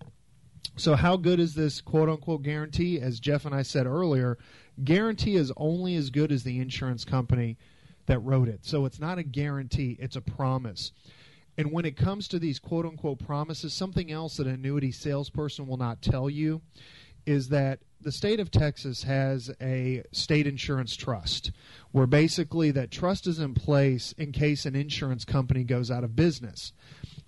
So 0.76 0.96
how 0.96 1.18
good 1.18 1.40
is 1.40 1.56
this 1.56 1.82
quote 1.82 2.10
unquote 2.10 2.44
guarantee? 2.44 3.00
As 3.00 3.20
Jeff 3.20 3.46
and 3.46 3.54
I 3.54 3.62
said 3.62 3.86
earlier 3.86 4.38
guarantee 4.84 5.36
is 5.36 5.54
only 5.56 5.96
as 5.96 6.10
good 6.10 6.32
as 6.32 6.44
the 6.44 6.60
insurance 6.60 7.06
company 7.06 7.58
that 8.08 8.20
wrote 8.20 8.48
it. 8.50 8.66
So 8.66 8.86
it's 8.86 9.00
not 9.00 9.20
a 9.20 9.24
guarantee 9.24 9.98
it's 10.00 10.16
a 10.16 10.22
promise 10.22 10.92
and 11.58 11.72
when 11.72 11.86
it 11.86 11.96
comes 11.96 12.28
to 12.30 12.40
these 12.40 12.60
quote 12.60 12.86
unquote 12.86 13.20
promises, 13.26 13.74
something 13.74 14.12
else 14.12 14.38
that 14.38 14.48
an 14.48 14.54
annuity 14.54 14.92
salesperson 14.92 15.68
will 15.68 15.78
not 15.78 16.02
tell 16.02 16.30
you 16.30 16.62
is 17.26 17.50
that 17.50 17.80
the 18.02 18.12
state 18.12 18.40
of 18.40 18.52
Texas 18.52 19.04
has 19.04 19.50
a 19.60 20.04
state 20.12 20.46
insurance 20.46 20.96
trust 20.96 21.52
where 21.92 22.06
basically 22.06 22.70
that 22.72 22.92
trust 22.92 23.26
is 23.26 23.40
in 23.40 23.54
place 23.56 24.12
in 24.18 24.32
case 24.32 24.66
an 24.66 24.76
insurance 24.76 25.26
company 25.26 25.64
goes 25.64 25.90
out 25.90 26.04
of 26.04 26.16
business. 26.16 26.72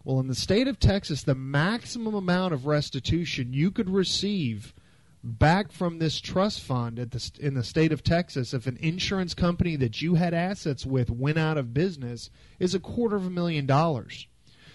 Well, 0.03 0.19
in 0.19 0.27
the 0.27 0.35
state 0.35 0.67
of 0.67 0.79
Texas, 0.79 1.23
the 1.23 1.35
maximum 1.35 2.13
amount 2.13 2.53
of 2.53 2.67
restitution 2.67 3.53
you 3.53 3.71
could 3.71 3.89
receive 3.89 4.73
back 5.27 5.71
from 5.71 5.99
this 5.99 6.19
trust 6.19 6.61
fund 6.61 6.97
at 6.97 7.11
the, 7.11 7.31
in 7.39 7.53
the 7.53 7.63
state 7.63 7.91
of 7.91 8.03
Texas 8.03 8.53
if 8.53 8.65
an 8.67 8.77
insurance 8.77 9.33
company 9.33 9.75
that 9.75 10.01
you 10.01 10.15
had 10.15 10.33
assets 10.33 10.85
with 10.85 11.09
went 11.09 11.37
out 11.37 11.57
of 11.57 11.73
business 11.73 12.29
is 12.59 12.73
a 12.73 12.79
quarter 12.79 13.15
of 13.15 13.25
a 13.25 13.29
million 13.29 13.65
dollars. 13.65 14.27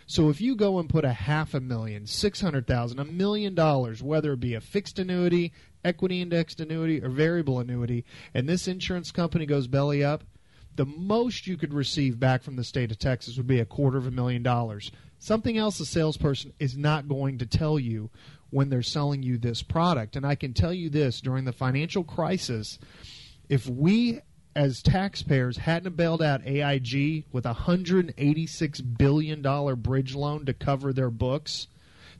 So 0.06 0.28
if 0.28 0.40
you 0.40 0.56
go 0.56 0.78
and 0.78 0.90
put 0.90 1.04
a 1.04 1.12
half 1.12 1.54
a 1.54 1.60
million, 1.60 2.06
six 2.06 2.40
hundred 2.40 2.66
thousand, 2.66 2.98
a 2.98 3.04
million 3.04 3.54
dollars, 3.54 4.02
whether 4.02 4.32
it 4.34 4.40
be 4.40 4.54
a 4.54 4.60
fixed 4.60 4.98
annuity, 4.98 5.52
equity 5.84 6.20
indexed 6.20 6.60
annuity, 6.60 7.02
or 7.02 7.08
variable 7.08 7.58
annuity, 7.60 8.04
and 8.34 8.48
this 8.48 8.68
insurance 8.68 9.10
company 9.10 9.46
goes 9.46 9.68
belly 9.68 10.04
up, 10.04 10.24
the 10.74 10.84
most 10.84 11.46
you 11.46 11.56
could 11.56 11.72
receive 11.72 12.18
back 12.18 12.42
from 12.42 12.56
the 12.56 12.64
state 12.64 12.90
of 12.90 12.98
Texas 12.98 13.36
would 13.36 13.46
be 13.46 13.60
a 13.60 13.64
quarter 13.64 13.96
of 13.96 14.06
a 14.06 14.10
million 14.10 14.42
dollars. 14.42 14.90
Something 15.18 15.56
else 15.56 15.78
a 15.80 15.86
salesperson 15.86 16.52
is 16.58 16.76
not 16.76 17.08
going 17.08 17.38
to 17.38 17.46
tell 17.46 17.78
you 17.78 18.10
when 18.52 18.68
they're 18.68 18.82
selling 18.82 19.22
you 19.22 19.38
this 19.38 19.62
product. 19.62 20.14
And 20.14 20.24
I 20.24 20.34
can 20.34 20.52
tell 20.52 20.72
you 20.72 20.90
this 20.90 21.20
during 21.20 21.44
the 21.44 21.52
financial 21.52 22.04
crisis, 22.04 22.78
if 23.48 23.66
we 23.68 24.20
as 24.54 24.82
taxpayers 24.82 25.56
hadn't 25.56 25.96
bailed 25.96 26.22
out 26.22 26.46
AIG 26.46 27.24
with 27.32 27.46
a 27.46 27.54
$186 27.54 28.98
billion 28.98 29.74
bridge 29.76 30.14
loan 30.14 30.44
to 30.44 30.52
cover 30.52 30.92
their 30.92 31.10
books, 31.10 31.68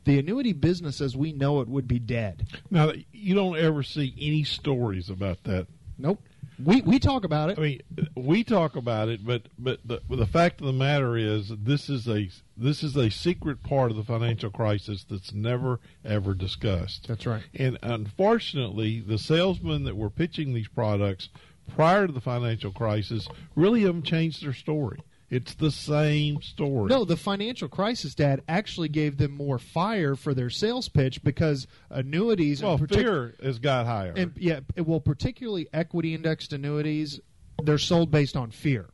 the 0.05 0.17
annuity 0.17 0.53
business 0.53 0.99
as 0.99 1.15
we 1.15 1.31
know 1.31 1.61
it 1.61 1.67
would 1.67 1.87
be 1.87 1.99
dead. 1.99 2.47
Now, 2.71 2.91
you 3.11 3.35
don't 3.35 3.57
ever 3.57 3.83
see 3.83 4.15
any 4.19 4.43
stories 4.43 5.09
about 5.09 5.43
that. 5.43 5.67
Nope. 5.97 6.21
We 6.63 6.81
we 6.81 6.99
talk 6.99 7.23
about 7.23 7.49
it. 7.49 7.57
I 7.57 7.61
mean, 7.61 7.81
we 8.15 8.43
talk 8.43 8.75
about 8.75 9.09
it, 9.09 9.25
but 9.25 9.43
but 9.57 9.79
the 9.85 10.01
the 10.09 10.25
fact 10.25 10.59
of 10.59 10.67
the 10.67 10.73
matter 10.73 11.17
is, 11.17 11.49
this 11.49 11.89
is 11.89 12.07
a 12.07 12.29
this 12.57 12.83
is 12.83 12.95
a 12.95 13.09
secret 13.09 13.63
part 13.63 13.91
of 13.91 13.97
the 13.97 14.03
financial 14.03 14.49
crisis 14.49 15.05
that's 15.09 15.33
never 15.33 15.79
ever 16.05 16.33
discussed. 16.33 17.07
That's 17.07 17.25
right. 17.25 17.43
And 17.53 17.77
unfortunately, 17.81 18.99
the 18.99 19.17
salesmen 19.17 19.83
that 19.85 19.97
were 19.97 20.09
pitching 20.09 20.53
these 20.53 20.67
products 20.67 21.29
prior 21.75 22.07
to 22.07 22.13
the 22.13 22.21
financial 22.21 22.71
crisis 22.71 23.27
really 23.55 23.83
haven't 23.83 24.03
changed 24.03 24.43
their 24.43 24.53
story. 24.53 24.99
It's 25.33 25.55
the 25.55 25.71
same 25.71 26.41
story. 26.41 26.89
No, 26.89 27.05
the 27.05 27.17
financial 27.17 27.67
crisis, 27.67 28.13
Dad, 28.13 28.43
actually 28.47 28.89
gave 28.89 29.17
them 29.17 29.31
more 29.31 29.57
fire 29.57 30.15
for 30.15 30.33
their 30.33 30.49
sales 30.51 30.89
pitch 30.89 31.23
because 31.23 31.65
annuities. 31.89 32.61
well, 32.61 32.77
partic- 32.77 32.95
fear 32.95 33.35
has 33.41 33.57
got 33.57 33.85
higher. 33.85 34.13
and 34.15 34.33
yeah, 34.37 34.59
well, 34.77 34.99
particularly 34.99 35.67
equity 35.73 36.13
indexed 36.13 36.53
annuities, 36.53 37.19
they're 37.63 37.77
sold 37.77 38.11
based 38.11 38.37
on 38.37 38.51
fear. 38.51 38.89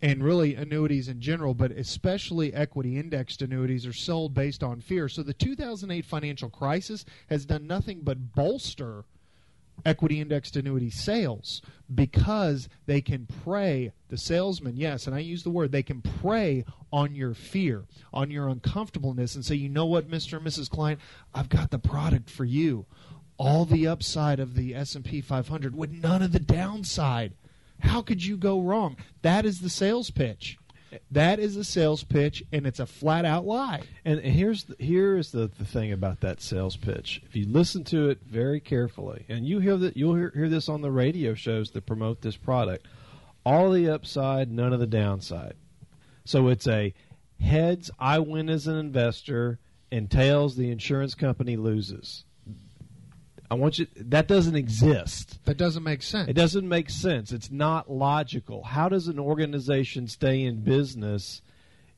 And 0.00 0.22
really, 0.22 0.54
annuities 0.54 1.08
in 1.08 1.20
general, 1.20 1.54
but 1.54 1.72
especially 1.72 2.54
equity 2.54 2.98
indexed 2.98 3.42
annuities, 3.42 3.84
are 3.84 3.92
sold 3.92 4.32
based 4.34 4.62
on 4.62 4.80
fear. 4.80 5.08
So 5.08 5.22
the 5.22 5.34
2008 5.34 6.04
financial 6.04 6.50
crisis 6.50 7.04
has 7.28 7.46
done 7.46 7.66
nothing 7.66 8.02
but 8.04 8.34
bolster 8.34 9.06
equity 9.84 10.20
indexed 10.20 10.56
annuity 10.56 10.90
sales 10.90 11.62
because 11.94 12.68
they 12.86 13.00
can 13.00 13.26
prey 13.44 13.92
the 14.08 14.18
salesman 14.18 14.76
yes 14.76 15.06
and 15.06 15.14
i 15.16 15.18
use 15.18 15.42
the 15.42 15.50
word 15.50 15.72
they 15.72 15.82
can 15.82 16.02
prey 16.02 16.64
on 16.92 17.14
your 17.14 17.34
fear 17.34 17.84
on 18.12 18.30
your 18.30 18.48
uncomfortableness 18.48 19.34
and 19.34 19.44
say 19.44 19.54
you 19.54 19.68
know 19.68 19.86
what 19.86 20.10
mr 20.10 20.36
and 20.36 20.46
mrs 20.46 20.68
client 20.68 21.00
i've 21.34 21.48
got 21.48 21.70
the 21.70 21.78
product 21.78 22.30
for 22.30 22.44
you. 22.44 22.86
All 23.36 23.64
the 23.64 23.86
upside 23.86 24.40
of 24.40 24.54
the 24.54 24.74
s&p 24.74 25.20
500 25.20 25.76
with 25.76 25.92
none 25.92 26.22
of 26.22 26.32
the 26.32 26.40
downside. 26.40 27.34
How 27.80 28.02
could 28.02 28.24
you 28.24 28.36
go 28.36 28.60
wrong? 28.60 28.96
That 29.22 29.44
is 29.46 29.60
the 29.60 29.70
sales 29.70 30.10
pitch 30.10 30.58
that 31.10 31.38
is 31.38 31.56
a 31.56 31.64
sales 31.64 32.04
pitch 32.04 32.42
and 32.52 32.66
it's 32.66 32.80
a 32.80 32.86
flat 32.86 33.24
out 33.24 33.46
lie 33.46 33.82
And 34.04 34.20
here's 34.20 34.64
the, 34.64 34.76
here 34.78 35.16
is 35.16 35.32
the, 35.32 35.50
the 35.58 35.64
thing 35.64 35.92
about 35.92 36.20
that 36.20 36.40
sales 36.40 36.76
pitch. 36.76 37.22
If 37.26 37.36
you 37.36 37.46
listen 37.46 37.84
to 37.84 38.08
it 38.08 38.20
very 38.26 38.60
carefully, 38.60 39.24
and 39.28 39.46
you 39.46 39.60
hear 39.60 39.76
that 39.76 39.96
you'll 39.96 40.14
hear, 40.14 40.32
hear 40.34 40.48
this 40.48 40.68
on 40.68 40.80
the 40.80 40.90
radio 40.90 41.34
shows 41.34 41.70
that 41.72 41.86
promote 41.86 42.22
this 42.22 42.36
product, 42.36 42.86
all 43.44 43.70
the 43.70 43.88
upside, 43.88 44.50
none 44.50 44.72
of 44.72 44.80
the 44.80 44.86
downside. 44.86 45.54
So 46.24 46.48
it's 46.48 46.66
a 46.66 46.94
heads, 47.40 47.90
I 47.98 48.18
win 48.18 48.48
as 48.48 48.66
an 48.66 48.76
investor, 48.76 49.58
and 49.90 50.10
tails, 50.10 50.56
the 50.56 50.70
insurance 50.70 51.14
company 51.14 51.56
loses. 51.56 52.24
I 53.50 53.54
want 53.54 53.78
you. 53.78 53.86
That 53.96 54.28
doesn't 54.28 54.56
exist. 54.56 55.38
that 55.46 55.56
doesn't 55.56 55.82
make 55.82 56.02
sense 56.02 56.28
It 56.28 56.34
doesn't 56.34 56.68
make 56.68 56.90
sense. 56.90 57.32
It's 57.32 57.50
not 57.50 57.90
logical. 57.90 58.62
How 58.62 58.88
does 58.88 59.08
an 59.08 59.18
organization 59.18 60.06
stay 60.06 60.44
in 60.44 60.60
business 60.60 61.40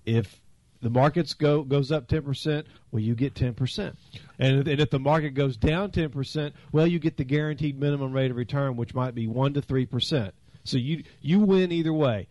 if 0.04 0.40
the 0.80 0.90
markets 0.90 1.34
go 1.34 1.62
goes 1.62 1.90
up 1.90 2.06
ten 2.06 2.22
percent? 2.22 2.66
Well, 2.92 3.02
you 3.02 3.14
get 3.14 3.34
ten 3.34 3.54
percent, 3.54 3.96
and, 4.38 4.66
and 4.66 4.80
if 4.80 4.90
the 4.90 5.00
market 5.00 5.30
goes 5.30 5.56
down 5.56 5.90
ten 5.90 6.10
percent, 6.10 6.54
well, 6.72 6.86
you 6.86 6.98
get 6.98 7.16
the 7.16 7.24
guaranteed 7.24 7.78
minimum 7.78 8.12
rate 8.12 8.30
of 8.30 8.36
return, 8.36 8.76
which 8.76 8.94
might 8.94 9.14
be 9.14 9.26
one 9.26 9.52
to 9.54 9.62
three 9.62 9.86
percent. 9.86 10.34
So 10.64 10.78
you 10.78 11.04
you 11.20 11.40
win 11.40 11.72
either 11.72 11.92
way. 11.92 12.28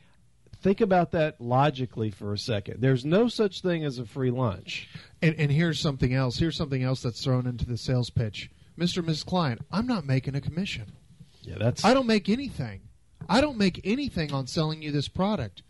Think 0.61 0.81
about 0.81 1.11
that 1.11 1.39
logically 1.39 2.11
for 2.11 2.33
a 2.33 2.37
second. 2.37 2.81
There's 2.81 3.05
no 3.05 3.29
such 3.29 3.61
thing 3.61 3.85
as 3.85 3.97
a 3.97 4.05
free 4.05 4.29
lunch. 4.29 4.89
And, 5.21 5.33
and 5.39 5.49
here's 5.49 5.79
something 5.79 6.13
else. 6.13 6.37
Here's 6.37 6.57
something 6.57 6.83
else 6.83 7.01
that's 7.01 7.23
thrown 7.23 7.47
into 7.47 7.65
the 7.65 7.77
sales 7.77 8.09
pitch. 8.09 8.49
Mr. 8.79 8.97
and 8.97 9.07
Mrs. 9.07 9.25
Client, 9.25 9.61
I'm 9.71 9.85
not 9.87 10.05
making 10.05 10.35
a 10.35 10.41
commission. 10.41 10.93
Yeah, 11.41 11.55
that's 11.59 11.83
I 11.83 11.93
don't 11.93 12.07
make 12.07 12.29
anything. 12.29 12.81
I 13.27 13.41
don't 13.41 13.57
make 13.57 13.81
anything 13.83 14.31
on 14.33 14.47
selling 14.47 14.81
you 14.81 14.91
this 14.91 15.07
product. 15.07 15.61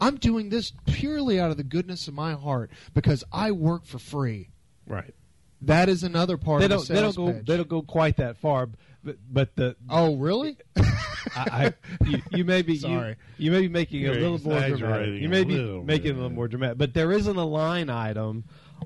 I'm 0.00 0.16
doing 0.16 0.50
this 0.50 0.72
purely 0.86 1.40
out 1.40 1.50
of 1.50 1.56
the 1.56 1.64
goodness 1.64 2.06
of 2.08 2.14
my 2.14 2.34
heart 2.34 2.70
because 2.94 3.24
I 3.32 3.50
work 3.52 3.86
for 3.86 3.98
free. 3.98 4.50
right. 4.86 5.14
That 5.62 5.90
is 5.90 6.02
another 6.02 6.38
part 6.38 6.60
They 6.60 6.64
of 6.64 6.70
the 6.70 6.76
don't 6.76 6.88
they 6.88 7.00
don't 7.02 7.16
go 7.16 7.32
pitch. 7.34 7.46
they 7.46 7.56
don't 7.58 7.68
go 7.68 7.82
quite 7.82 8.16
that 8.16 8.38
far, 8.38 8.70
but 9.04 9.16
but 9.30 9.56
the 9.56 9.76
oh, 9.90 10.16
really? 10.16 10.56
I, 10.76 10.84
I, 11.36 11.74
you, 12.06 12.22
you 12.30 12.44
may 12.46 12.62
be 12.62 12.78
Sorry. 12.78 13.16
You, 13.36 13.44
you 13.44 13.50
may 13.50 13.60
be 13.60 13.68
making 13.68 14.00
a 14.00 14.12
You're 14.12 14.14
little 14.30 14.40
more 14.40 14.58
dramatic. 14.58 15.20
You 15.20 15.28
may 15.28 15.44
be 15.44 15.58
little 15.58 15.84
making 15.84 16.06
it 16.06 16.12
a 16.12 16.14
little 16.14 16.30
more 16.30 16.48
dramatic, 16.48 16.78
but 16.78 16.94
there 16.94 17.12
isn't 17.12 17.36
a 17.36 17.44
line 17.44 17.90
item 17.90 18.44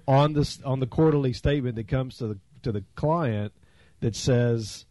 on 0.08 0.32
this 0.32 0.60
on 0.62 0.80
the 0.80 0.88
quarterly 0.88 1.32
statement 1.32 1.76
that 1.76 1.86
comes 1.86 2.16
to 2.18 2.26
the 2.26 2.38
to 2.64 2.72
the 2.72 2.82
client 2.96 3.52
that 4.04 4.14
says 4.14 4.84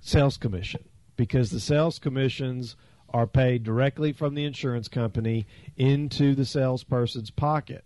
sales 0.00 0.36
commission 0.36 0.84
because 1.16 1.50
the 1.50 1.58
sales 1.58 1.98
commissions 1.98 2.76
are 3.08 3.26
paid 3.26 3.64
directly 3.64 4.12
from 4.12 4.36
the 4.36 4.44
insurance 4.44 4.86
company 4.86 5.48
into 5.76 6.32
the 6.32 6.44
salesperson's 6.44 7.32
pocket. 7.32 7.84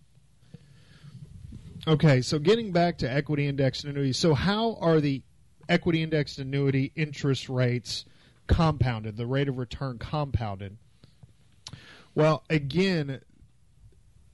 Okay, 1.88 2.20
so 2.20 2.38
getting 2.38 2.72
back 2.72 2.98
to 2.98 3.10
equity 3.10 3.46
indexed 3.46 3.86
annuities. 3.86 4.18
So, 4.18 4.34
how 4.34 4.74
are 4.82 5.00
the 5.00 5.22
equity 5.66 6.02
indexed 6.02 6.38
annuity 6.38 6.92
interest 6.94 7.48
rates 7.48 8.04
compounded, 8.46 9.16
the 9.16 9.26
rate 9.26 9.48
of 9.48 9.56
return 9.56 9.96
compounded? 9.96 10.76
Well, 12.14 12.44
again, 12.50 13.22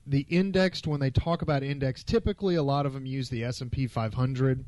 the 0.05 0.25
indexed 0.27 0.87
when 0.87 0.99
they 0.99 1.09
talk 1.09 1.41
about 1.41 1.63
index, 1.63 2.03
typically 2.03 2.55
a 2.55 2.63
lot 2.63 2.85
of 2.85 2.91
them 2.91 3.05
use 3.05 3.29
the 3.29 3.45
S&P 3.45 3.87
500 3.87 4.65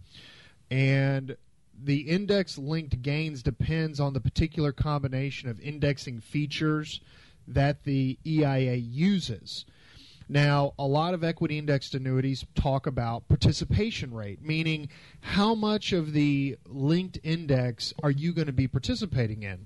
and 0.72 1.36
the 1.82 2.02
index 2.02 2.58
linked 2.58 3.02
gains 3.02 3.42
depends 3.44 4.00
on 4.00 4.14
the 4.14 4.20
particular 4.20 4.72
combination 4.72 5.50
of 5.50 5.60
indexing 5.62 6.20
features 6.20 7.02
that 7.48 7.84
the 7.84 8.18
EIA 8.26 8.76
uses. 8.76 9.66
Now, 10.32 10.76
a 10.78 10.86
lot 10.86 11.16
of 11.16 11.24
equity 11.24 11.58
indexed 11.58 11.96
annuities 11.96 12.46
talk 12.54 12.86
about 12.86 13.28
participation 13.28 14.14
rate, 14.14 14.44
meaning 14.44 14.90
how 15.22 15.56
much 15.56 15.92
of 15.92 16.14
the 16.14 16.56
linked 16.68 17.18
index 17.24 17.96
are 18.04 18.12
you 18.12 18.32
going 18.32 18.46
to 18.46 18.54
be 18.54 18.68
participating 18.68 19.42
in? 19.42 19.66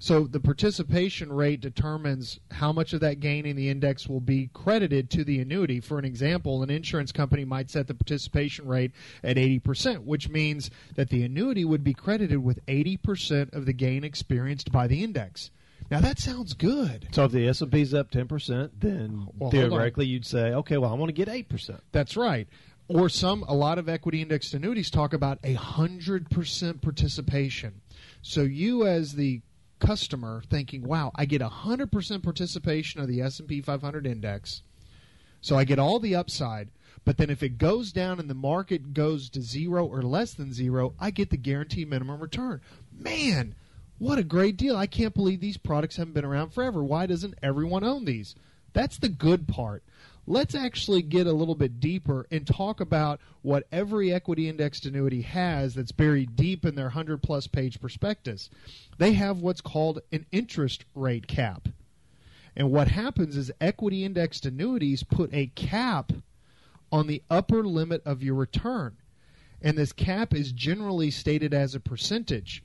So, 0.00 0.24
the 0.24 0.38
participation 0.38 1.32
rate 1.32 1.60
determines 1.60 2.38
how 2.52 2.72
much 2.72 2.92
of 2.92 3.00
that 3.00 3.18
gain 3.18 3.44
in 3.44 3.56
the 3.56 3.68
index 3.68 4.08
will 4.08 4.20
be 4.20 4.48
credited 4.52 5.10
to 5.10 5.24
the 5.24 5.40
annuity. 5.40 5.80
For 5.80 5.98
an 5.98 6.04
example, 6.04 6.62
an 6.62 6.70
insurance 6.70 7.10
company 7.10 7.44
might 7.44 7.68
set 7.68 7.88
the 7.88 7.94
participation 7.94 8.68
rate 8.68 8.92
at 9.24 9.36
80%, 9.36 10.04
which 10.04 10.28
means 10.28 10.70
that 10.94 11.10
the 11.10 11.24
annuity 11.24 11.64
would 11.64 11.82
be 11.82 11.94
credited 11.94 12.44
with 12.44 12.64
80% 12.66 13.52
of 13.52 13.66
the 13.66 13.72
gain 13.72 14.04
experienced 14.04 14.70
by 14.70 14.86
the 14.86 15.02
index. 15.02 15.50
Now, 15.90 16.00
that 16.00 16.18
sounds 16.18 16.54
good. 16.54 17.08
So 17.12 17.24
if 17.24 17.32
the 17.32 17.48
S 17.48 17.60
and 17.62 17.72
P's 17.72 17.94
up 17.94 18.10
ten 18.10 18.28
percent, 18.28 18.80
then 18.80 19.26
Well, 19.38 19.50
theoretically 19.50 20.06
you'd 20.06 20.26
say, 20.26 20.52
okay, 20.52 20.76
well 20.76 20.92
I 20.92 20.94
want 20.94 21.08
to 21.08 21.14
get 21.14 21.28
eight 21.28 21.48
percent. 21.48 21.80
That's 21.92 22.16
right. 22.16 22.46
Or 22.88 23.08
some, 23.08 23.42
a 23.48 23.54
lot 23.54 23.78
of 23.78 23.88
equity 23.88 24.22
indexed 24.22 24.54
annuities 24.54 24.90
talk 24.90 25.12
about 25.12 25.38
a 25.44 25.54
hundred 25.54 26.30
percent 26.30 26.82
participation. 26.82 27.80
So 28.22 28.42
you, 28.42 28.86
as 28.86 29.14
the 29.14 29.40
customer, 29.78 30.42
thinking, 30.48 30.82
"Wow, 30.82 31.12
I 31.14 31.24
get 31.24 31.42
a 31.42 31.48
hundred 31.48 31.92
percent 31.92 32.22
participation 32.22 33.00
of 33.00 33.08
the 33.08 33.20
S 33.20 33.38
and 33.38 33.48
P 33.48 33.60
500 33.60 34.06
index, 34.06 34.62
so 35.40 35.56
I 35.56 35.64
get 35.64 35.78
all 35.78 35.98
the 35.98 36.14
upside." 36.14 36.70
But 37.04 37.16
then, 37.16 37.30
if 37.30 37.42
it 37.42 37.58
goes 37.58 37.92
down 37.92 38.20
and 38.20 38.28
the 38.28 38.34
market 38.34 38.92
goes 38.92 39.30
to 39.30 39.40
zero 39.40 39.86
or 39.86 40.02
less 40.02 40.34
than 40.34 40.52
zero, 40.52 40.94
I 40.98 41.10
get 41.10 41.30
the 41.30 41.36
guaranteed 41.36 41.88
minimum 41.88 42.20
return. 42.20 42.60
Man, 42.92 43.54
what 43.98 44.18
a 44.18 44.24
great 44.24 44.56
deal! 44.56 44.76
I 44.76 44.86
can't 44.86 45.14
believe 45.14 45.40
these 45.40 45.56
products 45.56 45.96
haven't 45.96 46.14
been 46.14 46.24
around 46.24 46.50
forever. 46.50 46.82
Why 46.84 47.06
doesn't 47.06 47.38
everyone 47.42 47.84
own 47.84 48.04
these? 48.04 48.34
That's 48.72 48.98
the 48.98 49.08
good 49.08 49.48
part. 49.48 49.82
Let's 50.28 50.54
actually 50.54 51.00
get 51.00 51.26
a 51.26 51.32
little 51.32 51.54
bit 51.54 51.80
deeper 51.80 52.26
and 52.30 52.46
talk 52.46 52.82
about 52.82 53.18
what 53.40 53.66
every 53.72 54.12
equity 54.12 54.46
indexed 54.46 54.84
annuity 54.84 55.22
has 55.22 55.74
that's 55.74 55.90
buried 55.90 56.36
deep 56.36 56.66
in 56.66 56.74
their 56.74 56.88
100 56.88 57.22
plus 57.22 57.46
page 57.46 57.80
prospectus. 57.80 58.50
They 58.98 59.14
have 59.14 59.38
what's 59.38 59.62
called 59.62 60.02
an 60.12 60.26
interest 60.30 60.84
rate 60.94 61.28
cap. 61.28 61.68
And 62.54 62.70
what 62.70 62.88
happens 62.88 63.38
is 63.38 63.50
equity 63.58 64.04
indexed 64.04 64.44
annuities 64.44 65.02
put 65.02 65.32
a 65.32 65.46
cap 65.54 66.12
on 66.92 67.06
the 67.06 67.22
upper 67.30 67.64
limit 67.64 68.02
of 68.04 68.22
your 68.22 68.34
return. 68.34 68.98
And 69.62 69.78
this 69.78 69.94
cap 69.94 70.34
is 70.34 70.52
generally 70.52 71.10
stated 71.10 71.54
as 71.54 71.74
a 71.74 71.80
percentage. 71.80 72.62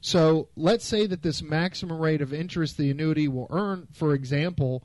So 0.00 0.48
let's 0.56 0.86
say 0.86 1.06
that 1.06 1.20
this 1.20 1.42
maximum 1.42 1.98
rate 1.98 2.22
of 2.22 2.32
interest 2.32 2.78
the 2.78 2.90
annuity 2.90 3.28
will 3.28 3.48
earn, 3.50 3.86
for 3.92 4.14
example, 4.14 4.82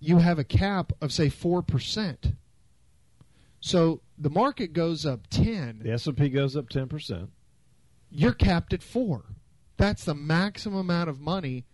you 0.00 0.18
have 0.18 0.38
a 0.38 0.44
cap 0.44 0.92
of 1.00 1.12
say 1.12 1.28
4%. 1.28 2.34
So 3.60 4.00
the 4.18 4.30
market 4.30 4.72
goes 4.72 5.06
up 5.06 5.26
10, 5.30 5.80
The 5.84 5.92
S 5.92 6.06
and 6.06 6.16
P 6.16 6.28
goes 6.28 6.56
up 6.56 6.68
ten 6.68 6.86
percent. 6.88 7.30
you're 8.10 8.32
capped 8.34 8.72
at 8.72 8.82
4. 8.82 9.24
That's 9.76 10.04
the 10.04 10.14
maximum 10.14 10.78
amount 10.78 11.08
of 11.10 11.18
money 11.20 11.64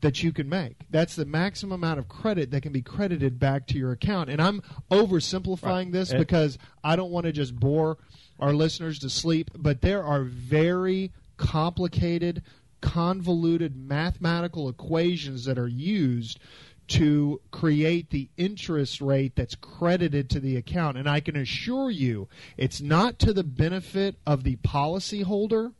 that 0.00 0.22
you 0.22 0.32
can 0.32 0.48
make. 0.48 0.76
That's 0.88 1.14
the 1.16 1.26
maximum 1.26 1.72
amount 1.72 1.98
of 1.98 2.08
credit 2.08 2.50
that 2.52 2.62
can 2.62 2.72
be 2.72 2.80
credited 2.80 3.38
back 3.38 3.66
to 3.66 3.76
your 3.78 3.92
account. 3.92 4.30
And 4.30 4.40
I'm 4.40 4.62
oversimplifying 4.90 5.62
Right. 5.62 5.92
this 5.92 6.10
And- 6.10 6.18
because 6.18 6.56
I 6.82 6.96
don't 6.96 7.10
want 7.10 7.26
to 7.26 7.32
just 7.32 7.54
bore 7.56 7.98
our 8.38 8.54
listeners 8.54 8.98
to 9.00 9.10
sleep, 9.10 9.50
but 9.58 9.82
there 9.82 10.02
are 10.02 10.24
very 10.24 11.12
complicated, 11.36 12.42
convoluted 12.80 13.76
mathematical 13.76 14.70
equations 14.70 15.44
that 15.44 15.58
are 15.58 15.68
used 15.68 16.38
to 16.90 17.40
create 17.50 18.10
the 18.10 18.28
interest 18.36 19.00
rate 19.00 19.34
that's 19.36 19.54
credited 19.54 20.28
to 20.30 20.40
the 20.40 20.56
account. 20.56 20.98
And 20.98 21.08
I 21.08 21.20
can 21.20 21.36
assure 21.36 21.90
you, 21.90 22.28
it's 22.56 22.80
not 22.80 23.18
to 23.20 23.32
the 23.32 23.44
benefit 23.44 24.16
of 24.26 24.44
the 24.44 24.56
policyholder 24.56 25.72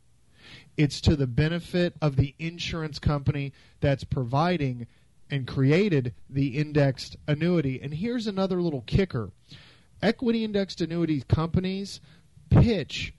it's 0.77 1.01
to 1.01 1.15
the 1.15 1.27
benefit 1.27 1.93
of 2.01 2.15
the 2.15 2.33
insurance 2.39 2.99
company 2.99 3.53
that's 3.79 4.03
providing 4.03 4.87
and 5.29 5.47
created 5.47 6.13
the 6.29 6.57
indexed 6.57 7.17
annuity. 7.27 7.79
And 7.81 7.93
here's 7.93 8.27
another 8.27 8.61
little 8.61 8.81
kicker 8.81 9.31
equity 10.01 10.43
indexed 10.43 10.81
annuity 10.81 11.21
companies 11.21 12.01
pitch 12.49 13.13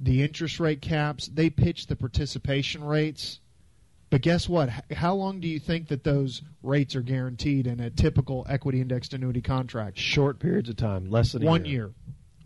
the 0.00 0.22
interest 0.22 0.58
rate 0.58 0.80
caps, 0.80 1.26
they 1.26 1.50
pitch 1.50 1.86
the 1.86 1.94
participation 1.94 2.82
rates. 2.82 3.38
But 4.12 4.20
guess 4.20 4.46
what? 4.46 4.68
How 4.92 5.14
long 5.14 5.40
do 5.40 5.48
you 5.48 5.58
think 5.58 5.88
that 5.88 6.04
those 6.04 6.42
rates 6.62 6.94
are 6.94 7.00
guaranteed 7.00 7.66
in 7.66 7.80
a 7.80 7.88
typical 7.88 8.44
equity 8.46 8.82
indexed 8.82 9.14
annuity 9.14 9.40
contract? 9.40 9.96
Short 9.96 10.38
periods 10.38 10.68
of 10.68 10.76
time, 10.76 11.06
less 11.10 11.32
than 11.32 11.42
a 11.42 11.46
One 11.46 11.64
year. 11.64 11.72
year. 11.72 11.90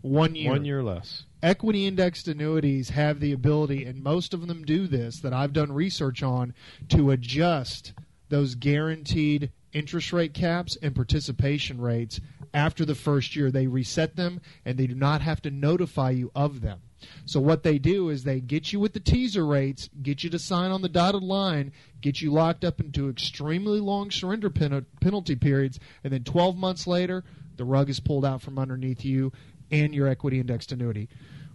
One 0.01 0.33
year. 0.33 0.49
One 0.49 0.63
year 0.63 0.81
less. 0.81 1.25
equity 1.43 1.85
indexed 1.85 2.29
annuities 2.29 2.91
have 2.91 3.19
the 3.19 3.33
ability, 3.33 3.83
and 3.83 4.01
most 4.01 4.33
of 4.33 4.47
them 4.47 4.63
do 4.63 4.87
this, 4.87 5.19
that 5.19 5.33
I've 5.33 5.51
done 5.51 5.73
research 5.73 6.23
on, 6.23 6.53
to 6.87 7.11
adjust 7.11 7.91
those 8.29 8.55
guaranteed 8.55 9.51
interest 9.73 10.13
rate 10.13 10.33
caps 10.33 10.77
and 10.81 10.95
participation 10.95 11.81
rates 11.81 12.21
after 12.53 12.85
the 12.85 12.95
first 12.95 13.35
year. 13.35 13.51
They 13.51 13.67
reset 13.67 14.15
them 14.15 14.39
and 14.63 14.77
they 14.77 14.87
do 14.87 14.95
not 14.95 15.19
have 15.21 15.41
to 15.41 15.51
notify 15.51 16.11
you 16.11 16.31
of 16.33 16.61
them. 16.61 16.79
So 17.25 17.39
what 17.39 17.63
they 17.63 17.77
do 17.77 18.09
is 18.09 18.23
they 18.23 18.39
get 18.39 18.73
you 18.73 18.79
with 18.79 18.93
the 18.93 18.99
teaser 18.99 19.45
rates, 19.45 19.89
get 20.01 20.23
you 20.23 20.29
to 20.29 20.39
sign 20.39 20.71
on 20.71 20.81
the 20.81 20.89
dotted 20.89 21.23
line, 21.23 21.71
get 22.01 22.21
you 22.21 22.31
locked 22.31 22.63
up 22.63 22.79
into 22.79 23.09
extremely 23.09 23.79
long 23.79 24.11
surrender 24.11 24.49
pen- 24.49 24.85
penalty 25.01 25.35
periods, 25.35 25.79
and 26.03 26.13
then 26.13 26.23
12 26.23 26.57
months 26.57 26.87
later, 26.87 27.23
the 27.57 27.65
rug 27.65 27.89
is 27.89 27.99
pulled 27.99 28.25
out 28.25 28.41
from 28.41 28.59
underneath 28.59 29.03
you 29.03 29.31
and 29.71 29.93
your 29.93 30.07
equity 30.07 30.39
indexed 30.39 30.71
annuity. 30.71 31.09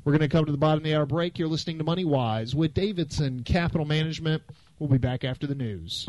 We're 0.04 0.12
going 0.12 0.28
to 0.28 0.28
come 0.28 0.44
to 0.44 0.52
the 0.52 0.58
bottom 0.58 0.78
of 0.78 0.84
the 0.84 0.94
hour 0.94 1.06
break. 1.06 1.38
You're 1.38 1.48
listening 1.48 1.78
to 1.78 1.84
Money 1.84 2.04
Wise 2.04 2.54
with 2.54 2.74
Davidson 2.74 3.44
Capital 3.44 3.86
Management. 3.86 4.42
We'll 4.78 4.88
be 4.88 4.98
back 4.98 5.22
after 5.22 5.46
the 5.46 5.54
news. 5.54 6.08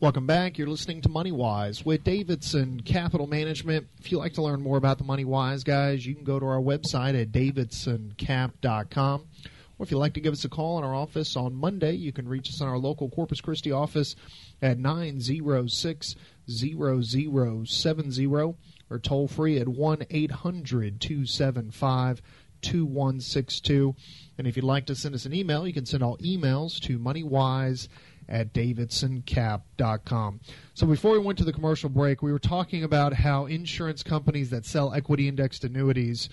Welcome 0.00 0.26
back. 0.26 0.56
You're 0.56 0.66
listening 0.66 1.02
to 1.02 1.10
Money 1.10 1.30
Wise 1.30 1.84
with 1.84 2.04
Davidson 2.04 2.80
Capital 2.80 3.26
Management. 3.26 3.86
If 3.98 4.10
you'd 4.10 4.16
like 4.16 4.32
to 4.32 4.42
learn 4.42 4.62
more 4.62 4.78
about 4.78 4.96
the 4.96 5.04
Money 5.04 5.26
Wise 5.26 5.62
guys, 5.62 6.06
you 6.06 6.14
can 6.14 6.24
go 6.24 6.40
to 6.40 6.46
our 6.46 6.58
website 6.58 7.20
at 7.20 7.32
davidsoncap.com. 7.32 9.20
Or 9.20 9.82
if 9.84 9.90
you'd 9.90 9.98
like 9.98 10.14
to 10.14 10.22
give 10.22 10.32
us 10.32 10.46
a 10.46 10.48
call 10.48 10.78
in 10.78 10.84
our 10.84 10.94
office 10.94 11.36
on 11.36 11.54
Monday, 11.54 11.92
you 11.92 12.12
can 12.12 12.26
reach 12.26 12.48
us 12.48 12.62
in 12.62 12.66
our 12.66 12.78
local 12.78 13.10
Corpus 13.10 13.42
Christi 13.42 13.72
office 13.72 14.16
at 14.62 14.78
906 14.78 16.16
0070 16.48 18.26
or 18.26 18.98
toll 19.02 19.28
free 19.28 19.58
at 19.58 19.68
1 19.68 20.06
800 20.08 20.98
275 20.98 22.22
2162. 22.62 23.94
And 24.38 24.46
if 24.46 24.56
you'd 24.56 24.64
like 24.64 24.86
to 24.86 24.94
send 24.94 25.14
us 25.14 25.26
an 25.26 25.34
email, 25.34 25.66
you 25.66 25.74
can 25.74 25.84
send 25.84 26.02
all 26.02 26.16
emails 26.18 26.80
to 26.80 26.98
moneywise 26.98 27.88
at 28.30 28.54
davidsoncap.com. 28.54 30.40
So 30.74 30.86
before 30.86 31.12
we 31.12 31.18
went 31.18 31.38
to 31.38 31.44
the 31.44 31.52
commercial 31.52 31.90
break, 31.90 32.22
we 32.22 32.32
were 32.32 32.38
talking 32.38 32.84
about 32.84 33.12
how 33.12 33.46
insurance 33.46 34.02
companies 34.02 34.50
that 34.50 34.64
sell 34.64 34.94
equity 34.94 35.28
indexed 35.28 35.64
annuities 35.64 36.28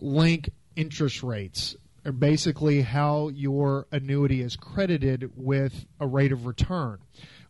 link 0.00 0.50
interest 0.76 1.22
rates 1.22 1.76
or 2.04 2.12
basically 2.12 2.82
how 2.82 3.28
your 3.28 3.86
annuity 3.92 4.40
is 4.40 4.56
credited 4.56 5.30
with 5.36 5.86
a 6.00 6.06
rate 6.06 6.32
of 6.32 6.46
return. 6.46 6.98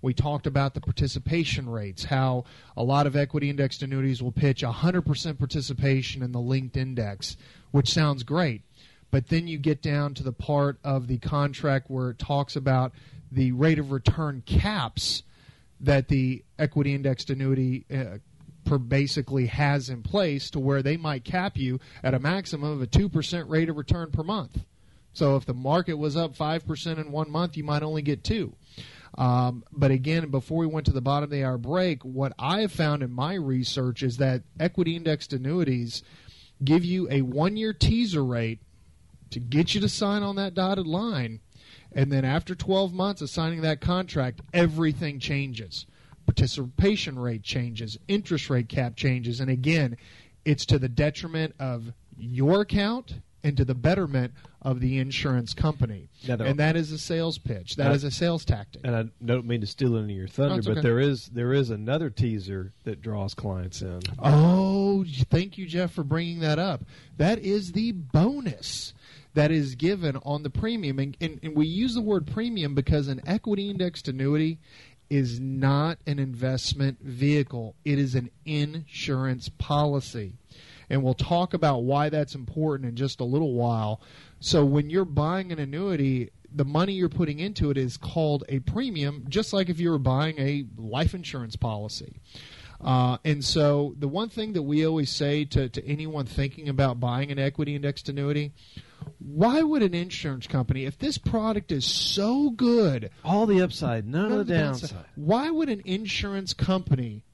We 0.02 0.12
talked 0.12 0.46
about 0.46 0.74
the 0.74 0.80
participation 0.80 1.68
rates, 1.68 2.04
how 2.04 2.44
a 2.76 2.82
lot 2.82 3.06
of 3.06 3.14
equity 3.14 3.48
indexed 3.48 3.82
annuities 3.82 4.22
will 4.22 4.32
pitch 4.32 4.62
100% 4.62 5.38
participation 5.38 6.22
in 6.22 6.32
the 6.32 6.40
linked 6.40 6.76
index, 6.76 7.36
which 7.70 7.92
sounds 7.92 8.24
great. 8.24 8.62
But 9.10 9.28
then 9.28 9.46
you 9.46 9.58
get 9.58 9.80
down 9.80 10.14
to 10.14 10.22
the 10.22 10.32
part 10.32 10.78
of 10.82 11.06
the 11.06 11.18
contract 11.18 11.88
where 11.88 12.10
it 12.10 12.18
talks 12.18 12.56
about 12.56 12.92
the 13.32 13.52
rate 13.52 13.78
of 13.78 13.92
return 13.92 14.42
caps 14.46 15.22
that 15.80 16.08
the 16.08 16.44
equity 16.58 16.94
indexed 16.94 17.30
annuity 17.30 17.84
uh, 17.92 18.18
per 18.64 18.78
basically 18.78 19.46
has 19.46 19.88
in 19.88 20.02
place 20.02 20.50
to 20.50 20.60
where 20.60 20.82
they 20.82 20.96
might 20.96 21.24
cap 21.24 21.56
you 21.56 21.80
at 22.02 22.14
a 22.14 22.18
maximum 22.18 22.70
of 22.70 22.82
a 22.82 22.86
2% 22.86 23.48
rate 23.48 23.68
of 23.68 23.76
return 23.76 24.10
per 24.10 24.22
month. 24.22 24.60
So 25.12 25.36
if 25.36 25.44
the 25.44 25.54
market 25.54 25.94
was 25.94 26.16
up 26.16 26.36
5% 26.36 26.98
in 26.98 27.12
one 27.12 27.30
month, 27.30 27.56
you 27.56 27.64
might 27.64 27.82
only 27.82 28.02
get 28.02 28.24
2. 28.24 28.54
Um, 29.18 29.64
but 29.70 29.90
again, 29.90 30.30
before 30.30 30.58
we 30.58 30.66
went 30.66 30.86
to 30.86 30.92
the 30.92 31.02
bottom 31.02 31.24
of 31.24 31.30
the 31.30 31.44
hour 31.44 31.58
break, 31.58 32.02
what 32.02 32.32
I 32.38 32.60
have 32.60 32.72
found 32.72 33.02
in 33.02 33.10
my 33.10 33.34
research 33.34 34.02
is 34.02 34.16
that 34.18 34.42
equity 34.58 34.96
indexed 34.96 35.32
annuities 35.32 36.02
give 36.64 36.84
you 36.84 37.08
a 37.10 37.22
one 37.22 37.56
year 37.56 37.72
teaser 37.72 38.24
rate 38.24 38.60
to 39.30 39.40
get 39.40 39.74
you 39.74 39.80
to 39.80 39.88
sign 39.88 40.22
on 40.22 40.36
that 40.36 40.54
dotted 40.54 40.86
line. 40.86 41.40
And 41.94 42.10
then 42.10 42.24
after 42.24 42.54
12 42.54 42.92
months 42.92 43.22
of 43.22 43.30
signing 43.30 43.60
that 43.62 43.80
contract, 43.80 44.40
everything 44.52 45.18
changes. 45.18 45.86
Participation 46.26 47.18
rate 47.18 47.42
changes, 47.42 47.98
interest 48.08 48.48
rate 48.48 48.68
cap 48.68 48.96
changes. 48.96 49.40
And 49.40 49.50
again, 49.50 49.96
it's 50.44 50.64
to 50.66 50.78
the 50.78 50.88
detriment 50.88 51.54
of 51.58 51.92
your 52.16 52.60
account 52.62 53.14
and 53.44 53.56
to 53.56 53.64
the 53.64 53.74
betterment 53.74 54.32
of 54.60 54.80
the 54.80 54.98
insurance 54.98 55.52
company. 55.52 56.08
Now, 56.26 56.36
and 56.36 56.58
that 56.60 56.76
is 56.76 56.92
a 56.92 56.98
sales 56.98 57.38
pitch. 57.38 57.76
That 57.76 57.90
is 57.92 58.04
a 58.04 58.10
sales 58.10 58.44
tactic. 58.44 58.82
And 58.84 58.94
I 58.94 59.04
don't 59.24 59.46
mean 59.46 59.60
to 59.62 59.66
steal 59.66 59.96
any 59.96 60.12
of 60.12 60.18
your 60.18 60.28
thunder, 60.28 60.54
No, 60.54 60.58
it's 60.58 60.68
but 60.68 60.82
there 60.82 61.00
is 61.00 61.26
there 61.26 61.52
is 61.52 61.70
another 61.70 62.10
teaser 62.10 62.72
that 62.84 63.02
draws 63.02 63.34
clients 63.34 63.82
in. 63.82 64.00
Oh, 64.20 65.04
thank 65.30 65.58
you, 65.58 65.66
Jeff, 65.66 65.92
for 65.92 66.04
bringing 66.04 66.40
that 66.40 66.60
up. 66.60 66.84
That 67.16 67.40
is 67.40 67.72
the 67.72 67.92
bonus 67.92 68.94
that 69.34 69.50
is 69.50 69.74
given 69.74 70.16
on 70.24 70.42
the 70.42 70.50
premium. 70.50 70.98
And, 70.98 71.16
and, 71.20 71.40
and 71.42 71.56
we 71.56 71.66
use 71.66 71.94
the 71.94 72.00
word 72.00 72.26
premium 72.26 72.74
because 72.74 73.08
an 73.08 73.20
equity 73.26 73.70
indexed 73.70 74.08
annuity 74.08 74.58
is 75.12 75.38
not 75.38 75.98
an 76.06 76.18
investment 76.18 76.98
vehicle, 77.02 77.74
it 77.84 77.98
is 77.98 78.14
an 78.14 78.30
insurance 78.46 79.50
policy. 79.50 80.32
And 80.88 81.02
we'll 81.02 81.14
talk 81.14 81.52
about 81.52 81.84
why 81.84 82.08
that's 82.08 82.34
important 82.34 82.88
in 82.88 82.96
just 82.96 83.20
a 83.20 83.24
little 83.24 83.52
while. 83.52 84.00
So, 84.40 84.64
when 84.64 84.88
you're 84.90 85.04
buying 85.04 85.52
an 85.52 85.58
annuity, 85.58 86.30
the 86.54 86.64
money 86.64 86.94
you're 86.94 87.08
putting 87.10 87.40
into 87.40 87.70
it 87.70 87.76
is 87.76 87.96
called 87.96 88.44
a 88.48 88.60
premium, 88.60 89.26
just 89.28 89.52
like 89.52 89.68
if 89.68 89.80
you 89.80 89.90
were 89.90 89.98
buying 89.98 90.38
a 90.38 90.64
life 90.76 91.14
insurance 91.14 91.56
policy. 91.56 92.16
Uh, 92.80 93.18
and 93.24 93.44
so, 93.44 93.94
the 93.98 94.08
one 94.08 94.30
thing 94.30 94.54
that 94.54 94.62
we 94.62 94.86
always 94.86 95.10
say 95.10 95.44
to, 95.44 95.68
to 95.68 95.86
anyone 95.86 96.24
thinking 96.24 96.68
about 96.68 97.00
buying 97.00 97.30
an 97.30 97.38
equity 97.38 97.74
indexed 97.74 98.08
annuity 98.08 98.52
why 99.18 99.62
would 99.62 99.82
an 99.82 99.94
insurance 99.94 100.46
company, 100.46 100.84
if 100.84 100.98
this 100.98 101.18
product 101.18 101.72
is 101.72 101.84
so 101.84 102.50
good, 102.50 103.10
All 103.24 103.46
the 103.46 103.60
upside, 103.62 104.06
none 104.06 104.30
none 104.30 104.40
of 104.40 104.46
the 104.46 104.54
downside. 104.54 105.04
why 105.14 105.50
would 105.50 105.68
an 105.68 105.82
insurance 105.84 106.52
company 106.54 107.24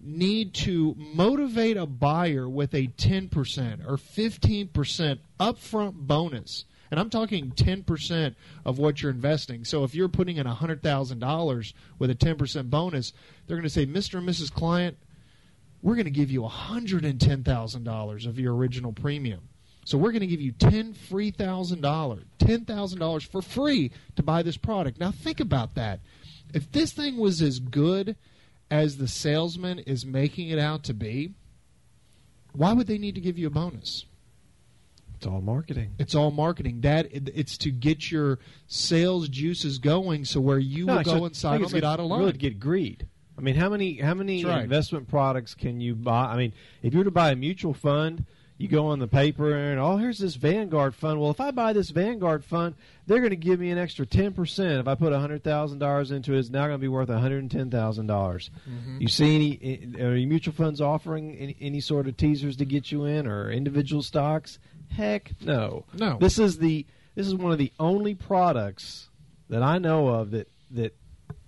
need 0.00 0.52
to 0.54 0.94
motivate 0.98 1.76
a 1.76 1.86
buyer 1.86 2.48
with 2.48 2.74
a 2.74 2.88
10% 2.88 3.86
or 3.86 3.96
15% 3.96 5.18
upfront 5.40 5.94
bonus? 5.94 6.64
And 6.90 7.00
I'm 7.00 7.10
talking 7.10 7.50
10% 7.50 8.34
of 8.64 8.78
what 8.78 9.02
you're 9.02 9.10
investing. 9.10 9.64
So 9.64 9.82
if 9.84 9.94
you're 9.94 10.08
putting 10.08 10.36
in 10.36 10.46
$100,000 10.46 11.72
with 11.98 12.10
a 12.10 12.14
10% 12.14 12.70
bonus, 12.70 13.12
they're 13.46 13.56
going 13.56 13.64
to 13.64 13.70
say, 13.70 13.86
Mr. 13.86 14.18
and 14.18 14.28
Mrs. 14.28 14.52
Client, 14.52 14.96
we're 15.82 15.94
going 15.96 16.04
to 16.04 16.10
give 16.10 16.30
you 16.30 16.42
$110,000 16.42 18.26
of 18.26 18.38
your 18.38 18.54
original 18.54 18.92
premium. 18.92 19.48
So 19.84 19.98
we're 19.98 20.12
going 20.12 20.20
to 20.20 20.26
give 20.26 20.40
you 20.40 20.52
ten 20.52 20.94
free 20.94 21.30
thousand 21.30 21.82
dollars, 21.82 22.24
ten 22.38 22.64
thousand 22.64 22.98
dollars 22.98 23.22
for 23.22 23.42
free 23.42 23.90
to 24.16 24.22
buy 24.22 24.42
this 24.42 24.56
product. 24.56 24.98
Now 24.98 25.10
think 25.10 25.40
about 25.40 25.74
that. 25.74 26.00
If 26.52 26.70
this 26.72 26.92
thing 26.92 27.18
was 27.18 27.42
as 27.42 27.58
good 27.58 28.16
as 28.70 28.96
the 28.96 29.08
salesman 29.08 29.80
is 29.80 30.06
making 30.06 30.48
it 30.48 30.58
out 30.58 30.84
to 30.84 30.94
be, 30.94 31.32
why 32.52 32.72
would 32.72 32.86
they 32.86 32.98
need 32.98 33.14
to 33.16 33.20
give 33.20 33.38
you 33.38 33.46
a 33.46 33.50
bonus? 33.50 34.06
It's 35.16 35.26
all 35.26 35.40
marketing. 35.40 35.94
It's 35.98 36.14
all 36.14 36.30
marketing. 36.30 36.82
That 36.82 37.08
it's 37.10 37.56
to 37.58 37.70
get 37.70 38.10
your 38.10 38.38
sales 38.66 39.28
juices 39.28 39.78
going, 39.78 40.24
so 40.24 40.40
where 40.40 40.58
you 40.58 40.86
No, 40.86 40.96
will 40.96 41.02
go 41.02 41.24
inside 41.24 41.24
and 41.24 41.24
I 41.24 41.32
sign 41.32 41.52
think 41.52 41.60
on 41.60 41.62
it's 41.62 41.72
the 41.72 41.80
gonna 41.80 41.96
dotted 41.96 42.06
line. 42.06 42.20
Really 42.20 42.32
get 42.32 42.60
greed. 42.60 43.06
I 43.36 43.40
mean, 43.40 43.56
how 43.56 43.68
many 43.68 43.98
how 43.98 44.14
many 44.14 44.44
right. 44.44 44.62
investment 44.62 45.08
products 45.08 45.54
can 45.54 45.80
you 45.80 45.94
buy? 45.94 46.26
I 46.26 46.36
mean, 46.36 46.52
if 46.82 46.92
you 46.92 46.98
were 46.98 47.04
to 47.04 47.10
buy 47.10 47.30
a 47.32 47.36
mutual 47.36 47.74
fund, 47.74 48.26
you 48.56 48.68
go 48.68 48.86
on 48.86 49.00
the 49.00 49.08
paper 49.08 49.52
and 49.52 49.80
oh, 49.80 49.96
here's 49.96 50.18
this 50.18 50.36
Vanguard 50.36 50.94
fund. 50.94 51.20
Well, 51.20 51.30
if 51.30 51.40
I 51.40 51.50
buy 51.50 51.72
this 51.72 51.90
Vanguard 51.90 52.44
fund, 52.44 52.76
they're 53.06 53.18
going 53.18 53.30
to 53.30 53.36
give 53.36 53.58
me 53.58 53.70
an 53.70 53.78
extra 53.78 54.06
ten 54.06 54.32
percent. 54.32 54.78
If 54.78 54.86
I 54.86 54.94
put 54.94 55.12
hundred 55.12 55.42
thousand 55.42 55.80
dollars 55.80 56.10
into 56.10 56.34
it, 56.34 56.38
it's 56.38 56.50
now 56.50 56.66
going 56.66 56.78
to 56.78 56.78
be 56.78 56.88
worth 56.88 57.08
one 57.08 57.18
hundred 57.18 57.38
and 57.42 57.50
ten 57.50 57.70
thousand 57.70 58.06
dollars. 58.06 58.50
Mm-hmm. 58.68 59.00
You 59.00 59.08
see 59.08 59.34
any 59.34 60.02
are 60.02 60.12
any 60.12 60.26
mutual 60.26 60.54
funds 60.54 60.80
offering 60.80 61.36
any, 61.36 61.56
any 61.60 61.80
sort 61.80 62.06
of 62.06 62.16
teasers 62.16 62.56
to 62.58 62.64
get 62.64 62.92
you 62.92 63.04
in 63.04 63.26
or 63.26 63.50
individual 63.50 64.02
stocks? 64.02 64.58
Heck, 64.90 65.32
no. 65.40 65.84
No. 65.94 66.18
This 66.18 66.38
is 66.38 66.58
the 66.58 66.86
this 67.16 67.26
is 67.26 67.34
one 67.34 67.50
of 67.50 67.58
the 67.58 67.72
only 67.80 68.14
products 68.14 69.08
that 69.48 69.62
I 69.62 69.78
know 69.78 70.08
of 70.08 70.30
that 70.30 70.48
that 70.70 70.96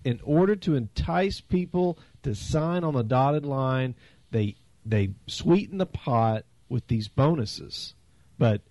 in 0.04 0.20
order 0.24 0.56
to 0.56 0.74
entice 0.74 1.40
people 1.40 1.98
to 2.24 2.34
sign 2.34 2.82
on 2.82 2.94
the 2.94 3.04
dotted 3.04 3.46
line, 3.46 3.94
they 4.32 4.56
they 4.84 5.10
sweeten 5.28 5.78
the 5.78 5.86
pot 5.86 6.44
with 6.68 6.86
these 6.88 7.08
bonuses. 7.08 7.94
But 8.38 8.62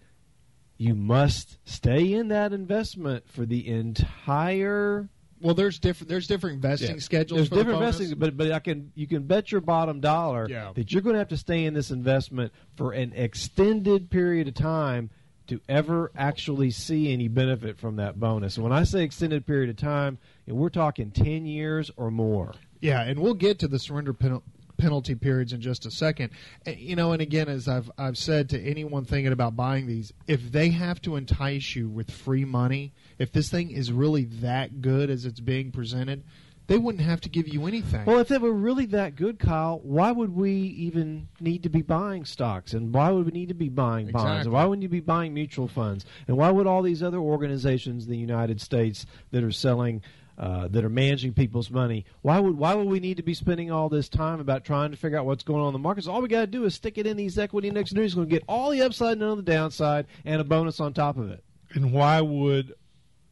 you 0.77 0.93
must 0.93 1.57
stay 1.65 2.13
in 2.13 2.27
that 2.29 2.51
investment 2.53 3.27
for 3.29 3.45
the 3.45 3.67
entire 3.67 5.09
Well, 5.41 5.53
there's 5.53 5.79
different 5.79 6.09
there's 6.09 6.27
different 6.27 6.61
vesting 6.61 6.95
Yeah. 6.95 7.01
schedules. 7.01 7.37
There's 7.39 7.49
for 7.49 7.55
the 7.55 7.61
different 7.63 7.81
investing, 7.83 8.17
but 8.17 8.35
but 8.37 8.51
I 8.51 8.59
can 8.59 8.91
you 8.95 9.05
can 9.07 9.23
bet 9.23 9.51
your 9.51 9.61
bottom 9.61 9.99
dollar 9.99 10.47
Yeah. 10.49 10.71
that 10.75 10.91
you're 10.91 11.01
going 11.01 11.13
to 11.15 11.19
have 11.19 11.27
to 11.29 11.37
stay 11.37 11.65
in 11.65 11.73
this 11.73 11.91
investment 11.91 12.51
for 12.75 12.91
an 12.93 13.13
extended 13.13 14.09
period 14.09 14.47
of 14.47 14.53
time 14.53 15.09
to 15.47 15.61
ever 15.69 16.11
actually 16.15 16.71
see 16.71 17.13
any 17.13 17.27
benefit 17.27 17.77
from 17.77 17.97
that 17.97 18.19
bonus. 18.19 18.57
And 18.57 18.63
when 18.63 18.73
I 18.73 18.83
say 18.83 19.03
extended 19.03 19.45
period 19.45 19.69
of 19.69 19.75
time, 19.75 20.17
we're 20.47 20.69
talking 20.69 21.11
ten 21.11 21.45
years 21.45 21.91
or 21.97 22.09
more. 22.09 22.55
Yeah, 22.81 23.01
and 23.01 23.19
we'll 23.19 23.33
get 23.35 23.59
to 23.59 23.67
the 23.67 23.77
surrender 23.79 24.13
penal- 24.13 24.43
penalty 24.77 25.15
periods 25.15 25.53
in 25.53 25.61
just 25.61 25.85
a 25.85 25.91
second. 25.91 26.31
Uh, 26.67 26.71
You 26.71 26.95
know, 26.95 27.11
and 27.11 27.21
again, 27.21 27.47
as 27.47 27.67
I've 27.67 27.91
I've 27.97 28.17
said 28.17 28.49
to 28.49 28.61
anyone 28.61 29.05
thinking 29.05 29.33
about 29.33 29.55
buying 29.55 29.87
these, 29.87 30.13
if 30.27 30.51
they 30.51 30.69
have 30.69 31.01
to 31.03 31.15
entice 31.15 31.75
you 31.75 31.89
with 31.89 32.11
free 32.11 32.45
money, 32.45 32.93
if 33.17 33.31
this 33.31 33.49
thing 33.49 33.71
is 33.71 33.91
really 33.91 34.25
that 34.25 34.81
good 34.81 35.09
as 35.09 35.25
it's 35.25 35.39
being 35.39 35.71
presented, 35.71 36.23
they 36.67 36.77
wouldn't 36.77 37.03
have 37.03 37.21
to 37.21 37.29
give 37.29 37.47
you 37.47 37.67
anything. 37.67 38.05
Well, 38.05 38.19
if 38.19 38.27
they 38.27 38.39
were 38.39 38.51
really 38.51 38.87
that 38.87 39.15
good, 39.15 39.37
Kyle, 39.37 39.79
why 39.83 40.11
would 40.11 40.35
we 40.35 40.51
even 40.51 41.27
need 41.39 41.61
to 41.63 41.69
be 41.69 41.83
buying 41.83 42.25
stocks? 42.25 42.73
And 42.73 42.93
why 42.93 43.11
would 43.11 43.25
we 43.27 43.31
need 43.31 43.49
to 43.49 43.53
be 43.53 43.69
buying 43.69 44.07
bonds? 44.07 44.15
Exactly. 44.15 44.41
And 44.41 44.51
why 44.53 44.65
wouldn't 44.65 44.83
you 44.83 44.89
be 44.89 44.99
buying 44.99 45.33
mutual 45.33 45.67
funds? 45.67 46.05
And 46.27 46.37
why 46.37 46.49
would 46.49 46.65
all 46.65 46.81
these 46.81 47.03
other 47.03 47.19
organizations 47.19 48.05
in 48.05 48.11
the 48.11 48.17
United 48.17 48.61
States 48.61 49.05
that 49.31 49.43
are 49.43 49.51
selling, 49.51 50.01
uh, 50.37 50.67
that 50.67 50.83
are 50.83 50.89
managing 50.89 51.33
people's 51.33 51.69
money, 51.69 52.05
why 52.21 52.39
would 52.39 52.57
why 52.57 52.73
would 52.73 52.87
we 52.87 52.99
need 52.99 53.17
to 53.17 53.23
be 53.23 53.33
spending 53.33 53.71
all 53.71 53.89
this 53.89 54.09
time 54.09 54.39
about 54.39 54.65
trying 54.65 54.91
to 54.91 54.97
figure 54.97 55.17
out 55.17 55.25
what's 55.25 55.43
going 55.43 55.61
on 55.61 55.67
in 55.67 55.73
the 55.73 55.79
markets? 55.79 56.07
All 56.07 56.21
we 56.21 56.27
got 56.27 56.41
to 56.41 56.47
do 56.47 56.65
is 56.65 56.75
stick 56.75 56.97
it 56.97 57.07
in 57.07 57.17
these 57.17 57.37
equity 57.37 57.67
index 57.67 57.91
annuities. 57.91 58.15
Going 58.15 58.27
to 58.27 58.33
get 58.33 58.43
all 58.47 58.69
the 58.69 58.81
upside, 58.81 59.17
none 59.17 59.29
of 59.29 59.37
the 59.37 59.51
downside, 59.51 60.07
and 60.25 60.41
a 60.41 60.43
bonus 60.43 60.79
on 60.79 60.93
top 60.93 61.17
of 61.17 61.29
it. 61.29 61.43
And 61.73 61.91
why 61.91 62.21
would 62.21 62.73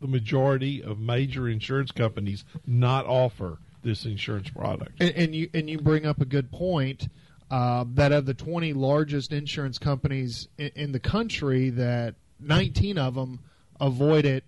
the 0.02 0.08
majority 0.08 0.84
of 0.84 1.00
major 1.00 1.48
insurance 1.48 1.92
companies 1.92 2.46
not 2.66 3.06
offer 3.06 3.60
this 3.84 4.06
insurance 4.06 4.50
product? 4.50 5.02
And, 5.02 5.16
and 5.16 5.36
you 5.36 5.50
and 5.54 5.70
you 5.70 5.80
bring 5.80 6.06
up 6.06 6.22
a 6.22 6.26
good 6.26 6.52
point 6.52 7.10
uh, 7.52 7.86
that 7.96 8.12
of 8.12 8.26
the 8.26 8.34
20 8.34 8.74
largest 8.74 9.32
insurance 9.32 9.78
companies 9.78 10.48
in, 10.58 10.72
in 10.76 10.92
the 10.92 11.00
country, 11.00 11.70
that 11.72 12.16
19 12.40 12.98
of 12.98 13.16
them 13.16 13.40
avoid 13.80 14.26
it 14.26 14.44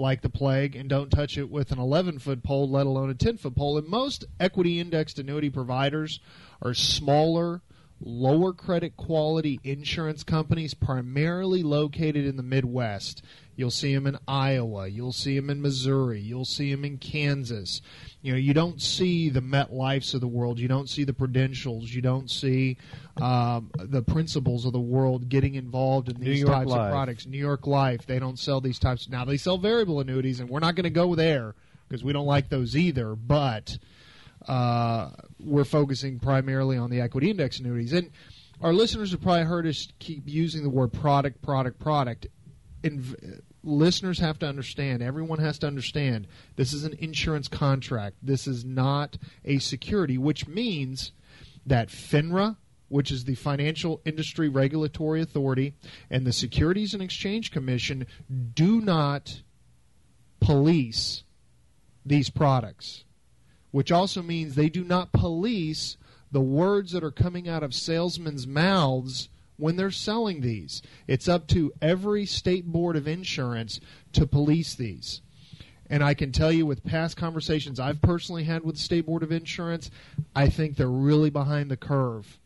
like 0.00 0.22
the 0.22 0.28
plague 0.28 0.74
and 0.74 0.88
don't 0.88 1.10
touch 1.10 1.38
it 1.38 1.50
with 1.50 1.70
an 1.70 1.78
11 1.78 2.18
foot 2.18 2.42
pole, 2.42 2.68
let 2.68 2.86
alone 2.86 3.10
a 3.10 3.14
10 3.14 3.36
foot 3.36 3.54
pole. 3.54 3.78
And 3.78 3.86
most 3.86 4.24
equity 4.40 4.80
indexed 4.80 5.18
annuity 5.18 5.50
providers 5.50 6.20
are 6.62 6.74
smaller. 6.74 7.62
Lower 8.02 8.52
credit 8.52 8.96
quality 8.96 9.60
insurance 9.62 10.24
companies, 10.24 10.72
primarily 10.72 11.62
located 11.62 12.24
in 12.24 12.36
the 12.36 12.42
Midwest. 12.42 13.22
You'll 13.56 13.70
see 13.70 13.94
them 13.94 14.06
in 14.06 14.16
Iowa. 14.26 14.88
You'll 14.88 15.12
see 15.12 15.36
them 15.38 15.50
in 15.50 15.60
Missouri. 15.60 16.18
You'll 16.18 16.46
see 16.46 16.70
them 16.70 16.82
in 16.82 16.96
Kansas. 16.96 17.82
You 18.22 18.32
know, 18.32 18.38
you 18.38 18.54
don't 18.54 18.80
see 18.80 19.28
the 19.28 19.42
MetLifes 19.42 20.14
of 20.14 20.22
the 20.22 20.28
world. 20.28 20.58
You 20.58 20.66
don't 20.66 20.88
see 20.88 21.04
the 21.04 21.12
Prudentials. 21.12 21.90
You 21.90 22.00
don't 22.00 22.30
see 22.30 22.78
um, 23.20 23.70
the 23.76 24.00
principals 24.00 24.64
of 24.64 24.72
the 24.72 24.80
world 24.80 25.28
getting 25.28 25.56
involved 25.56 26.08
in 26.08 26.18
these 26.18 26.42
types 26.42 26.70
Life. 26.70 26.86
of 26.86 26.90
products. 26.90 27.26
New 27.26 27.36
York 27.36 27.66
Life, 27.66 28.06
they 28.06 28.18
don't 28.18 28.38
sell 28.38 28.62
these 28.62 28.78
types. 28.78 29.10
Now 29.10 29.26
they 29.26 29.36
sell 29.36 29.58
variable 29.58 30.00
annuities, 30.00 30.40
and 30.40 30.48
we're 30.48 30.60
not 30.60 30.74
going 30.74 30.84
to 30.84 30.90
go 30.90 31.14
there 31.14 31.54
because 31.86 32.02
we 32.02 32.14
don't 32.14 32.24
like 32.24 32.48
those 32.48 32.74
either. 32.74 33.14
But 33.14 33.76
uh, 34.46 35.10
we're 35.38 35.64
focusing 35.64 36.18
primarily 36.18 36.76
on 36.76 36.90
the 36.90 37.00
equity 37.00 37.30
index 37.30 37.58
annuities. 37.58 37.92
And 37.92 38.10
our 38.60 38.72
listeners 38.72 39.12
have 39.12 39.22
probably 39.22 39.44
heard 39.44 39.66
us 39.66 39.88
keep 39.98 40.24
using 40.26 40.62
the 40.62 40.70
word 40.70 40.92
product, 40.92 41.42
product, 41.42 41.78
product. 41.78 42.26
And 42.82 43.42
listeners 43.62 44.18
have 44.18 44.38
to 44.40 44.46
understand, 44.46 45.02
everyone 45.02 45.38
has 45.38 45.58
to 45.60 45.66
understand, 45.66 46.26
this 46.56 46.72
is 46.72 46.84
an 46.84 46.94
insurance 46.98 47.48
contract. 47.48 48.16
This 48.22 48.46
is 48.46 48.64
not 48.64 49.18
a 49.44 49.58
security, 49.58 50.18
which 50.18 50.46
means 50.46 51.12
that 51.66 51.88
FINRA, 51.88 52.56
which 52.88 53.10
is 53.10 53.24
the 53.24 53.34
Financial 53.34 54.00
Industry 54.04 54.48
Regulatory 54.48 55.20
Authority, 55.20 55.74
and 56.10 56.26
the 56.26 56.32
Securities 56.32 56.94
and 56.94 57.02
Exchange 57.02 57.50
Commission 57.50 58.06
do 58.54 58.80
not 58.80 59.42
police 60.40 61.22
these 62.04 62.30
products 62.30 63.04
which 63.70 63.92
also 63.92 64.22
means 64.22 64.54
they 64.54 64.68
do 64.68 64.84
not 64.84 65.12
police 65.12 65.96
the 66.32 66.40
words 66.40 66.92
that 66.92 67.04
are 67.04 67.10
coming 67.10 67.48
out 67.48 67.62
of 67.62 67.74
salesmen's 67.74 68.46
mouths 68.46 69.28
when 69.56 69.76
they're 69.76 69.90
selling 69.90 70.40
these. 70.40 70.82
It's 71.06 71.28
up 71.28 71.46
to 71.48 71.72
every 71.82 72.24
state 72.26 72.66
board 72.66 72.96
of 72.96 73.06
insurance 73.06 73.80
to 74.12 74.26
police 74.26 74.74
these. 74.74 75.20
And 75.88 76.04
I 76.04 76.14
can 76.14 76.30
tell 76.30 76.52
you 76.52 76.66
with 76.66 76.84
past 76.84 77.16
conversations 77.16 77.80
I've 77.80 78.00
personally 78.00 78.44
had 78.44 78.64
with 78.64 78.76
the 78.76 78.80
state 78.80 79.06
board 79.06 79.24
of 79.24 79.32
insurance, 79.32 79.90
I 80.34 80.48
think 80.48 80.76
they're 80.76 80.88
really 80.88 81.30
behind 81.30 81.70
the 81.70 81.76
curve. 81.76 82.38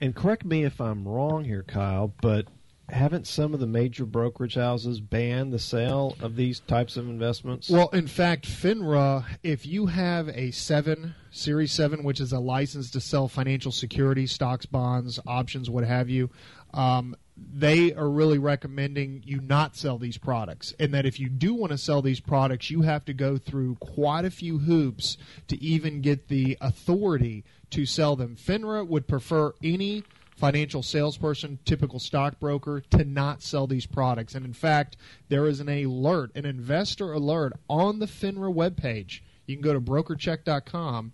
And 0.00 0.14
correct 0.14 0.44
me 0.44 0.64
if 0.64 0.80
I'm 0.80 1.06
wrong 1.06 1.44
here, 1.44 1.64
Kyle, 1.64 2.14
but 2.22 2.46
haven't 2.92 3.26
some 3.26 3.54
of 3.54 3.60
the 3.60 3.66
major 3.66 4.04
brokerage 4.04 4.54
houses 4.54 5.00
banned 5.00 5.52
the 5.52 5.58
sale 5.58 6.16
of 6.20 6.36
these 6.36 6.60
types 6.60 6.96
of 6.96 7.08
investments? 7.08 7.70
Well, 7.70 7.88
in 7.88 8.06
fact, 8.06 8.46
FINRA, 8.46 9.24
if 9.42 9.66
you 9.66 9.86
have 9.86 10.28
a 10.28 10.50
7, 10.50 11.14
Series 11.30 11.72
7, 11.72 12.04
which 12.04 12.20
is 12.20 12.32
a 12.32 12.38
license 12.38 12.90
to 12.90 13.00
sell 13.00 13.28
financial 13.28 13.72
securities, 13.72 14.32
stocks, 14.32 14.66
bonds, 14.66 15.18
options, 15.26 15.70
what 15.70 15.84
have 15.84 16.10
you, 16.10 16.30
um, 16.74 17.16
they 17.36 17.92
are 17.94 18.08
really 18.08 18.38
recommending 18.38 19.22
you 19.24 19.40
not 19.40 19.74
sell 19.74 19.98
these 19.98 20.18
products. 20.18 20.74
And 20.78 20.92
that 20.94 21.06
if 21.06 21.18
you 21.18 21.28
do 21.28 21.54
want 21.54 21.72
to 21.72 21.78
sell 21.78 22.02
these 22.02 22.20
products, 22.20 22.70
you 22.70 22.82
have 22.82 23.04
to 23.06 23.14
go 23.14 23.38
through 23.38 23.76
quite 23.76 24.24
a 24.24 24.30
few 24.30 24.58
hoops 24.58 25.16
to 25.48 25.62
even 25.62 26.02
get 26.02 26.28
the 26.28 26.58
authority 26.60 27.44
to 27.70 27.86
sell 27.86 28.16
them. 28.16 28.36
FINRA 28.36 28.86
would 28.86 29.08
prefer 29.08 29.54
any 29.62 30.04
financial 30.36 30.82
salesperson, 30.82 31.58
typical 31.64 31.98
stockbroker, 31.98 32.82
to 32.90 33.04
not 33.04 33.42
sell 33.42 33.66
these 33.66 33.86
products. 33.86 34.34
And 34.34 34.44
in 34.44 34.52
fact, 34.52 34.96
there 35.28 35.46
is 35.46 35.60
an 35.60 35.68
alert, 35.68 36.32
an 36.34 36.44
investor 36.44 37.12
alert 37.12 37.52
on 37.68 37.98
the 37.98 38.06
FINRA 38.06 38.52
webpage. 38.54 39.20
You 39.46 39.56
can 39.56 39.62
go 39.62 39.72
to 39.72 39.80
brokercheck.com 39.80 41.12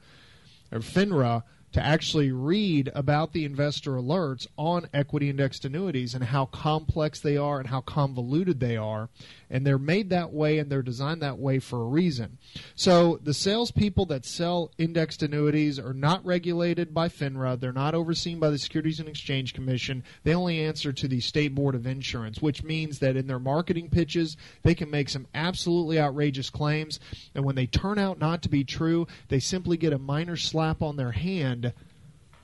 or 0.71 0.79
FINRA 0.81 1.43
to 1.79 1.87
actually 1.87 2.33
read 2.33 2.91
about 2.93 3.33
the 3.33 3.45
investor 3.45 3.93
alerts 3.93 4.49
on 4.57 4.89
equity 4.93 5.31
indexed 5.31 5.65
annuities 5.65 6.13
and 6.13 6.25
how 6.25 6.47
complex 6.47 7.21
they 7.21 7.37
are 7.37 7.61
and 7.61 7.69
how 7.69 7.81
convoluted 7.81 8.59
they 8.59 8.77
are. 8.77 9.09
And 9.49 9.65
they're 9.65 9.79
made 9.79 10.11
that 10.11 10.33
way 10.33 10.59
and 10.59 10.69
they're 10.69 10.83
designed 10.83 11.23
that 11.23 11.39
way 11.39 11.61
for 11.61 11.83
a 11.83 11.89
reason. 11.89 12.37
So 12.75 13.21
the 13.23 13.33
salespeople 13.33 14.07
that 14.07 14.27
sell 14.27 14.73
indexed 14.77 15.23
annuities 15.23 15.79
are 15.79 15.95
not 15.95 16.27
regulated 16.27 16.93
by 16.93 17.09
FINRA. 17.09 17.61
They're 17.61 17.73
not 17.73 17.95
overseen 17.95 18.41
by 18.41 18.51
the 18.51 18.59
Securities 18.59 18.99
and 18.99 19.09
Exchange 19.09 19.55
Commission. 19.55 20.03
They 20.25 20.35
only 20.35 20.61
answer 20.61 20.93
to 20.93 21.07
the 21.07 21.21
State 21.21 21.55
Board 21.55 21.77
of 21.77 21.87
Insurance, 21.87 22.43
which 22.43 22.65
means 22.65 22.99
that 22.99 23.17
in 23.17 23.29
their 23.29 23.39
marketing 23.39 23.89
pitches, 23.89 24.37
they 24.65 24.75
can 24.75 24.91
make 24.91 25.09
some 25.09 25.29
absolutely 25.33 26.01
outrageous 26.01 26.51
claims. 26.51 26.99
And 27.37 27.45
when 27.45 27.55
they 27.55 27.67
turn 27.67 28.01
out 28.01 28.19
not 28.19 28.43
to 28.43 28.49
be 28.49 28.65
true, 28.65 29.07
they 29.29 29.39
simply 29.39 29.77
get 29.77 29.93
a 29.93 29.99
minor 29.99 30.37
slap 30.37 30.83
on 30.83 30.97
their 30.97 31.13
hand 31.13 31.68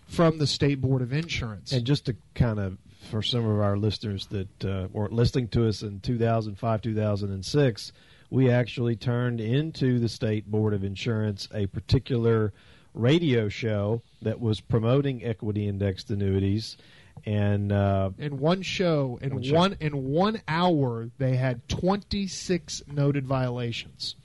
from 0.06 0.38
the 0.38 0.46
State 0.46 0.80
Board 0.80 1.02
of 1.02 1.12
Insurance. 1.12 1.72
And 1.72 1.84
just 1.84 2.06
to 2.06 2.16
kind 2.34 2.58
of, 2.58 2.78
for 3.10 3.22
some 3.22 3.44
of 3.46 3.60
our 3.60 3.76
listeners 3.76 4.26
that 4.28 4.64
uh, 4.64 4.88
were 4.92 5.08
listening 5.08 5.48
to 5.48 5.68
us 5.68 5.82
in 5.82 6.00
2005, 6.00 6.82
2006, 6.82 7.92
we 8.30 8.50
actually 8.50 8.96
turned 8.96 9.40
into 9.40 9.98
the 9.98 10.08
State 10.08 10.50
Board 10.50 10.74
of 10.74 10.82
Insurance 10.84 11.48
a 11.54 11.66
particular 11.66 12.52
radio 12.94 13.48
show 13.48 14.02
that 14.22 14.40
was 14.40 14.60
promoting 14.60 15.24
equity 15.24 15.66
indexed 15.68 16.10
annuities. 16.10 16.76
And 17.26 17.70
uh, 17.72 18.10
in 18.18 18.38
one 18.38 18.62
show, 18.62 19.18
in 19.22 19.34
One 19.34 19.42
one, 19.52 19.70
show. 19.72 19.76
in 19.80 20.04
one 20.10 20.42
hour, 20.48 21.10
they 21.18 21.36
had 21.36 21.68
26 21.68 22.82
noted 22.88 23.26
violations. 23.26 24.16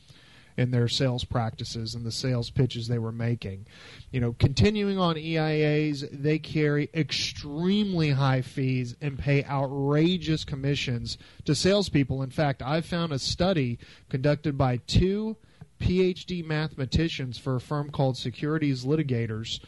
In 0.60 0.72
their 0.72 0.90
sales 0.90 1.24
practices 1.24 1.96
and 1.96 2.06
the 2.06 2.12
sales 2.12 2.50
pitches 2.50 2.88
they 2.90 3.00
were 3.00 3.14
making. 3.14 3.66
You 4.12 4.20
know, 4.20 4.36
continuing 4.38 5.00
on 5.00 5.16
EIAs, 5.16 6.06
they 6.12 6.38
carry 6.38 6.90
extremely 6.94 8.10
high 8.10 8.42
fees 8.42 8.94
and 9.00 9.18
pay 9.18 9.46
outrageous 9.46 10.44
commissions 10.44 11.18
to 11.46 11.56
salespeople. 11.56 12.22
In 12.22 12.30
fact, 12.30 12.62
I 12.62 12.82
found 12.82 13.14
a 13.14 13.20
study 13.20 13.80
conducted 14.10 14.58
by 14.58 14.78
two 14.86 15.38
PhD 15.80 16.44
mathematicians 16.44 17.38
for 17.38 17.56
a 17.56 17.62
firm 17.62 17.90
called 17.90 18.18
Securities 18.18 18.84
Litigators 18.84 19.62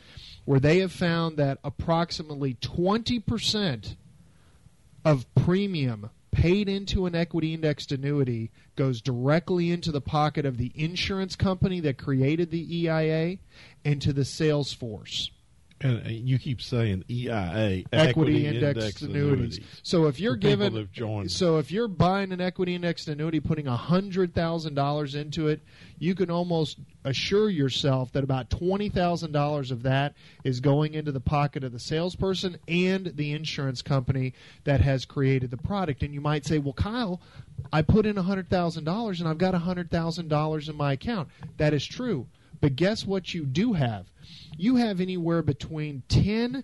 where 0.43 0.59
they 0.59 0.79
have 0.79 0.91
found 0.91 1.37
that 1.37 1.59
approximately 1.63 2.55
20% 2.55 3.95
of 5.05 5.33
premium 5.35 6.09
paid 6.31 6.69
into 6.69 7.05
an 7.05 7.15
equity 7.15 7.53
indexed 7.53 7.91
annuity 7.91 8.51
goes 8.75 9.01
directly 9.01 9.71
into 9.71 9.91
the 9.91 10.01
pocket 10.01 10.45
of 10.45 10.57
the 10.57 10.71
insurance 10.75 11.35
company 11.35 11.79
that 11.81 11.97
created 11.97 12.51
the 12.51 12.77
EIA 12.77 13.37
and 13.83 14.01
to 14.01 14.13
the 14.13 14.25
sales 14.25 14.73
force. 14.73 15.29
And 15.83 16.05
uh, 16.05 16.09
you 16.09 16.37
keep 16.37 16.61
saying 16.61 17.05
EIA, 17.09 17.31
equity, 17.31 17.85
equity 17.91 18.47
indexed, 18.47 18.77
indexed 18.77 19.01
annuities. 19.01 19.57
annuities. 19.57 19.65
So 19.83 20.05
if 20.05 20.19
you're 20.19 20.35
given, 20.35 20.89
so 21.27 21.57
if 21.57 21.71
you're 21.71 21.87
buying 21.87 22.31
an 22.31 22.39
equity 22.41 22.75
indexed 22.75 23.07
annuity, 23.07 23.39
putting 23.39 23.65
hundred 23.65 24.33
thousand 24.33 24.75
dollars 24.75 25.15
into 25.15 25.47
it, 25.47 25.61
you 25.97 26.13
can 26.15 26.29
almost 26.29 26.77
assure 27.03 27.49
yourself 27.49 28.11
that 28.11 28.23
about 28.23 28.49
twenty 28.49 28.89
thousand 28.89 29.31
dollars 29.31 29.71
of 29.71 29.83
that 29.83 30.13
is 30.43 30.59
going 30.59 30.93
into 30.93 31.11
the 31.11 31.19
pocket 31.19 31.63
of 31.63 31.71
the 31.71 31.79
salesperson 31.79 32.57
and 32.67 33.13
the 33.15 33.31
insurance 33.31 33.81
company 33.81 34.33
that 34.63 34.81
has 34.81 35.05
created 35.05 35.51
the 35.51 35.57
product. 35.57 36.03
And 36.03 36.13
you 36.13 36.21
might 36.21 36.45
say, 36.45 36.59
well, 36.59 36.73
Kyle, 36.73 37.21
I 37.73 37.81
put 37.81 38.05
in 38.05 38.17
hundred 38.17 38.49
thousand 38.49 38.83
dollars 38.83 39.19
and 39.19 39.27
I've 39.27 39.37
got 39.37 39.53
hundred 39.55 39.89
thousand 39.89 40.27
dollars 40.27 40.69
in 40.69 40.75
my 40.75 40.93
account. 40.93 41.29
That 41.57 41.73
is 41.73 41.85
true. 41.85 42.27
But 42.59 42.75
guess 42.75 43.05
what 43.05 43.33
you 43.33 43.45
do 43.45 43.73
have? 43.73 44.05
You 44.57 44.75
have 44.77 44.99
anywhere 44.99 45.41
between 45.41 46.03
10 46.09 46.63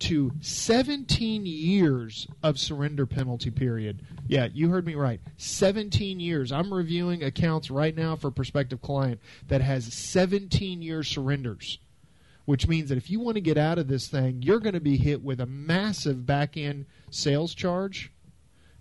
to 0.00 0.32
17 0.40 1.46
years 1.46 2.26
of 2.42 2.58
surrender 2.58 3.06
penalty 3.06 3.50
period. 3.50 4.02
Yeah, 4.26 4.48
you 4.52 4.68
heard 4.68 4.86
me 4.86 4.94
right. 4.94 5.20
17 5.36 6.20
years. 6.20 6.52
I'm 6.52 6.72
reviewing 6.72 7.22
accounts 7.22 7.70
right 7.70 7.96
now 7.96 8.16
for 8.16 8.28
a 8.28 8.32
prospective 8.32 8.82
client 8.82 9.20
that 9.48 9.60
has 9.60 9.94
17 9.94 10.82
year 10.82 11.02
surrenders, 11.02 11.78
which 12.44 12.66
means 12.66 12.88
that 12.88 12.98
if 12.98 13.10
you 13.10 13.20
want 13.20 13.36
to 13.36 13.40
get 13.40 13.56
out 13.56 13.78
of 13.78 13.88
this 13.88 14.08
thing, 14.08 14.42
you're 14.42 14.60
going 14.60 14.74
to 14.74 14.80
be 14.80 14.96
hit 14.96 15.22
with 15.22 15.40
a 15.40 15.46
massive 15.46 16.26
back 16.26 16.56
end 16.56 16.86
sales 17.10 17.54
charge 17.54 18.12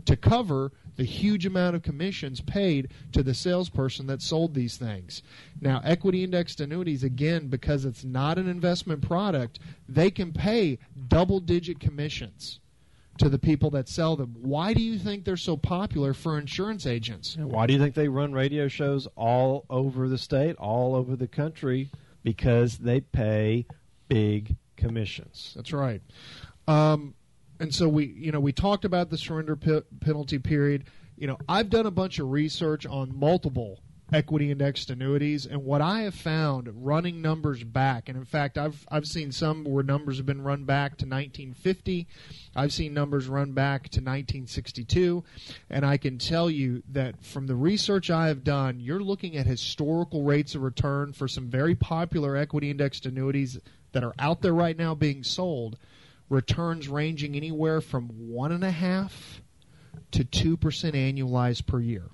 to 0.06 0.18
cover 0.18 0.72
the 0.96 1.04
huge 1.04 1.46
amount 1.46 1.76
of 1.76 1.82
commissions 1.82 2.42
paid 2.42 2.90
to 3.12 3.24
the 3.24 3.34
salesperson 3.34 4.08
that 4.08 4.22
sold 4.22 4.54
these 4.54 4.78
things. 4.78 5.22
Now, 5.62 5.82
equity 5.84 6.24
indexed 6.24 6.62
annuities, 6.62 7.04
again, 7.04 7.48
because 7.48 7.86
it's 7.86 8.04
not 8.04 8.38
an 8.38 8.48
investment 8.48 9.02
product, 9.02 9.60
they 9.88 10.12
can 10.12 10.34
pay 10.34 10.80
double 11.08 11.40
digit 11.40 11.80
commissions 11.80 12.60
to 13.20 13.30
the 13.30 13.40
people 13.40 13.70
that 13.72 13.88
sell 13.88 14.16
them. 14.16 14.36
Why 14.42 14.74
do 14.74 14.82
you 14.82 14.98
think 14.98 15.24
they're 15.24 15.38
so 15.38 15.56
popular 15.56 16.14
for 16.14 16.38
insurance 16.40 16.86
agents? 16.86 17.38
Why 17.38 17.68
do 17.68 17.74
you 17.74 17.80
think 17.80 17.96
they 17.96 18.08
run 18.08 18.34
radio 18.34 18.68
shows 18.68 19.08
all 19.16 19.66
over 19.70 20.08
the 20.08 20.18
state, 20.18 20.56
all 20.58 20.96
over 20.96 21.16
the 21.16 21.28
country? 21.28 21.90
Because 22.24 22.78
they 22.78 23.02
pay 23.02 23.66
big 24.08 24.56
commissions. 24.78 25.54
That's 25.56 25.74
right. 25.74 26.02
Um, 26.68 27.14
and 27.60 27.74
so 27.74 27.88
we 27.88 28.06
you 28.06 28.32
know 28.32 28.40
we 28.40 28.52
talked 28.52 28.86
about 28.86 29.10
the 29.10 29.18
surrender 29.18 29.56
penalty 29.56 30.40
period. 30.40 30.86
You 31.16 31.28
know 31.28 31.38
i've 31.48 31.70
done 31.70 31.86
a 31.86 31.92
bunch 31.92 32.18
of 32.20 32.32
research 32.32 32.86
on 32.88 33.18
multiple 33.18 33.80
equity 34.12 34.52
indexed 34.52 34.90
annuities 34.90 35.46
and 35.46 35.64
what 35.64 35.82
i 35.82 36.02
have 36.02 36.14
found 36.14 36.70
running 36.86 37.22
numbers 37.22 37.64
back 37.64 38.10
and 38.10 38.18
in 38.18 38.26
fact 38.26 38.58
i've 38.58 38.86
i've 38.92 39.06
seen 39.06 39.32
some 39.32 39.64
where 39.64 39.84
numbers 39.84 40.18
have 40.18 40.26
been 40.26 40.42
run 40.42 40.66
back 40.66 40.92
to 40.92 41.06
1950 41.06 42.08
i've 42.56 42.74
seen 42.74 42.94
numbers 42.94 43.28
run 43.28 43.54
back 43.54 43.84
to 43.84 44.00
1962 44.00 45.24
and 45.70 45.86
i 45.86 45.98
can 45.98 46.18
tell 46.18 46.50
you 46.50 46.84
that 46.90 47.24
from 47.24 47.48
the 47.48 47.56
research 47.56 48.10
i 48.10 48.28
have 48.28 48.44
done 48.44 48.80
you're 48.80 49.00
looking 49.00 49.36
at 49.36 49.48
historical 49.48 50.24
rates 50.24 50.54
of 50.54 50.62
return 50.62 51.14
for 51.14 51.28
some 51.28 51.48
very 51.48 51.76
popular 51.76 52.36
equity 52.36 52.70
indexed 52.70 53.06
annuities 53.06 53.60
that 53.94 54.04
are 54.04 54.14
out 54.20 54.42
there 54.42 54.54
right 54.54 54.78
now 54.78 54.94
being 54.94 55.24
sold 55.24 55.78
returns 56.30 56.88
ranging 56.88 57.36
anywhere 57.36 57.82
from 57.82 58.08
one 58.08 58.52
and 58.52 58.64
a 58.64 58.72
half 58.72 59.42
to 60.12 60.24
two 60.24 60.58
percent 60.58 60.96
annualized 60.96 61.66
per 61.66 61.80
year. 61.80 62.10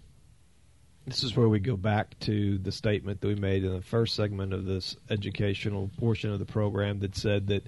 This 1.05 1.23
is 1.23 1.35
where 1.35 1.49
we 1.49 1.59
go 1.59 1.75
back 1.75 2.19
to 2.21 2.57
the 2.59 2.71
statement 2.71 3.21
that 3.21 3.27
we 3.27 3.35
made 3.35 3.63
in 3.63 3.73
the 3.73 3.81
first 3.81 4.15
segment 4.15 4.53
of 4.53 4.65
this 4.65 4.95
educational 5.09 5.89
portion 5.97 6.31
of 6.31 6.39
the 6.39 6.45
program 6.45 6.99
that 6.99 7.15
said 7.15 7.47
that 7.47 7.65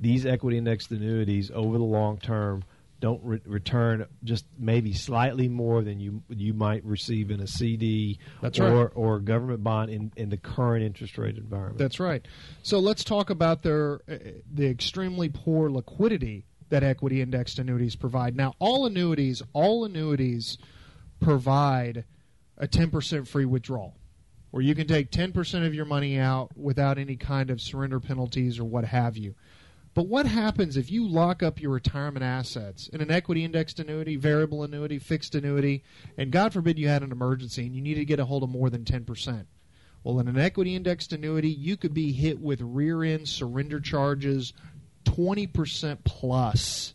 these 0.00 0.26
equity 0.26 0.58
indexed 0.58 0.90
annuities 0.90 1.50
over 1.54 1.78
the 1.78 1.84
long 1.84 2.18
term 2.18 2.64
don't 3.04 3.22
re- 3.22 3.40
return 3.44 4.06
just 4.24 4.46
maybe 4.58 4.94
slightly 4.94 5.46
more 5.46 5.82
than 5.82 6.00
you 6.00 6.22
you 6.30 6.54
might 6.54 6.82
receive 6.86 7.30
in 7.30 7.38
a 7.38 7.46
CD 7.46 8.18
That's 8.40 8.58
or 8.58 8.84
right. 8.84 8.90
or 8.94 9.18
government 9.18 9.62
bond 9.62 9.90
in, 9.90 10.10
in 10.16 10.30
the 10.30 10.38
current 10.38 10.82
interest 10.82 11.18
rate 11.18 11.36
environment. 11.36 11.76
That's 11.76 12.00
right. 12.00 12.26
So 12.62 12.78
let's 12.78 13.04
talk 13.04 13.28
about 13.28 13.62
their 13.62 14.00
uh, 14.10 14.16
the 14.50 14.66
extremely 14.66 15.28
poor 15.28 15.68
liquidity 15.68 16.46
that 16.70 16.82
equity 16.82 17.20
indexed 17.20 17.58
annuities 17.58 17.94
provide. 17.94 18.36
Now, 18.36 18.54
all 18.58 18.86
annuities, 18.86 19.42
all 19.52 19.84
annuities 19.84 20.56
provide 21.20 22.06
a 22.56 22.66
10% 22.66 23.28
free 23.28 23.44
withdrawal 23.44 23.98
where 24.50 24.62
you 24.62 24.74
can 24.74 24.86
take 24.86 25.10
10% 25.10 25.66
of 25.66 25.74
your 25.74 25.84
money 25.84 26.18
out 26.18 26.56
without 26.56 26.96
any 26.96 27.16
kind 27.16 27.50
of 27.50 27.60
surrender 27.60 28.00
penalties 28.00 28.58
or 28.58 28.64
what 28.64 28.86
have 28.86 29.18
you. 29.18 29.34
But 29.94 30.08
what 30.08 30.26
happens 30.26 30.76
if 30.76 30.90
you 30.90 31.06
lock 31.06 31.42
up 31.42 31.60
your 31.60 31.70
retirement 31.70 32.24
assets 32.24 32.88
in 32.88 33.00
an 33.00 33.12
equity 33.12 33.44
indexed 33.44 33.78
annuity, 33.78 34.16
variable 34.16 34.64
annuity, 34.64 34.98
fixed 34.98 35.36
annuity, 35.36 35.84
and 36.18 36.32
God 36.32 36.52
forbid 36.52 36.78
you 36.78 36.88
had 36.88 37.04
an 37.04 37.12
emergency 37.12 37.64
and 37.64 37.76
you 37.76 37.80
need 37.80 37.94
to 37.94 38.04
get 38.04 38.18
a 38.18 38.24
hold 38.24 38.42
of 38.42 38.50
more 38.50 38.70
than 38.70 38.84
10%? 38.84 39.46
Well, 40.02 40.18
in 40.18 40.28
an 40.28 40.38
equity 40.38 40.74
indexed 40.74 41.12
annuity, 41.12 41.48
you 41.48 41.76
could 41.76 41.94
be 41.94 42.12
hit 42.12 42.40
with 42.40 42.60
rear 42.60 43.04
end 43.04 43.28
surrender 43.28 43.80
charges 43.80 44.52
20% 45.04 45.98
plus 46.04 46.94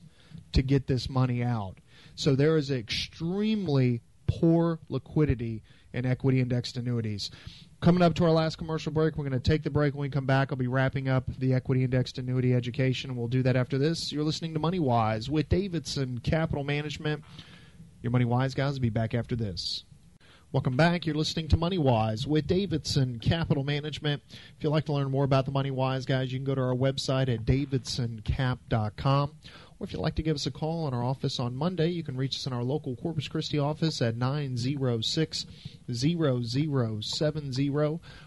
to 0.52 0.62
get 0.62 0.88
this 0.88 1.10
money 1.10 1.42
out. 1.42 1.78
So 2.16 2.36
there 2.36 2.58
is 2.58 2.70
extremely 2.70 4.02
poor 4.28 4.80
liquidity 4.90 5.64
in 5.94 6.06
equity 6.06 6.42
indexed 6.42 6.78
annuities. 6.78 7.32
Coming 7.82 8.02
up 8.02 8.14
to 8.16 8.26
our 8.26 8.32
last 8.32 8.58
commercial 8.58 8.92
break, 8.92 9.16
we're 9.16 9.24
going 9.24 9.40
to 9.40 9.50
take 9.50 9.64
the 9.64 9.70
break. 9.70 9.94
When 9.94 10.02
we 10.02 10.10
come 10.10 10.26
back, 10.26 10.52
I'll 10.52 10.58
be 10.58 10.68
wrapping 10.68 11.08
up 11.08 11.24
the 11.38 11.54
equity 11.54 11.86
indexed 11.86 12.18
annuity 12.18 12.54
education, 12.54 13.16
we'll 13.16 13.30
do 13.30 13.42
that 13.44 13.56
after 13.56 13.78
this. 13.78 14.12
You're 14.12 14.26
listening 14.26 14.54
to 14.56 14.60
Money 14.60 14.80
Wise 14.80 15.30
with 15.30 15.48
Davidson 15.48 16.20
Capital 16.20 16.66
Management. 16.66 17.24
Your 18.02 18.12
Money 18.12 18.26
Wise 18.26 18.54
guys 18.54 18.74
will 18.74 18.82
be 18.82 18.90
back 18.90 19.14
after 19.14 19.34
this. 19.34 19.86
Welcome 20.52 20.76
back. 20.76 21.06
You're 21.06 21.16
listening 21.16 21.48
to 21.50 21.58
Money 21.58 21.78
Wise 21.78 22.28
with 22.28 22.48
Davidson 22.48 23.20
Capital 23.20 23.64
Management. 23.64 24.24
If 24.30 24.64
you'd 24.64 24.72
like 24.72 24.86
to 24.86 24.94
learn 24.94 25.10
more 25.10 25.24
about 25.24 25.46
the 25.46 25.52
Money 25.52 25.72
Wise 25.72 26.06
guys, 26.06 26.34
you 26.34 26.40
can 26.40 26.44
go 26.44 26.56
to 26.56 26.62
our 26.62 26.76
website 26.76 27.34
at 27.34 27.46
davidsoncap.com. 27.46 29.32
Or 29.80 29.86
if 29.86 29.94
you'd 29.94 30.02
like 30.02 30.16
to 30.16 30.24
give 30.24 30.36
us 30.36 30.46
a 30.46 30.52
call 30.52 30.88
in 30.90 30.94
our 30.94 31.04
office 31.04 31.40
on 31.40 31.56
Monday, 31.56 31.88
you 31.88 32.04
can 32.04 32.18
reach 32.18 32.36
us 32.36 32.46
in 32.46 32.52
our 32.52 32.64
local 32.64 32.98
Corpus 32.98 33.30
Christi 33.30 33.58
office 33.58 34.02
at 34.02 34.18
906 34.18 35.46
0070 35.92 37.70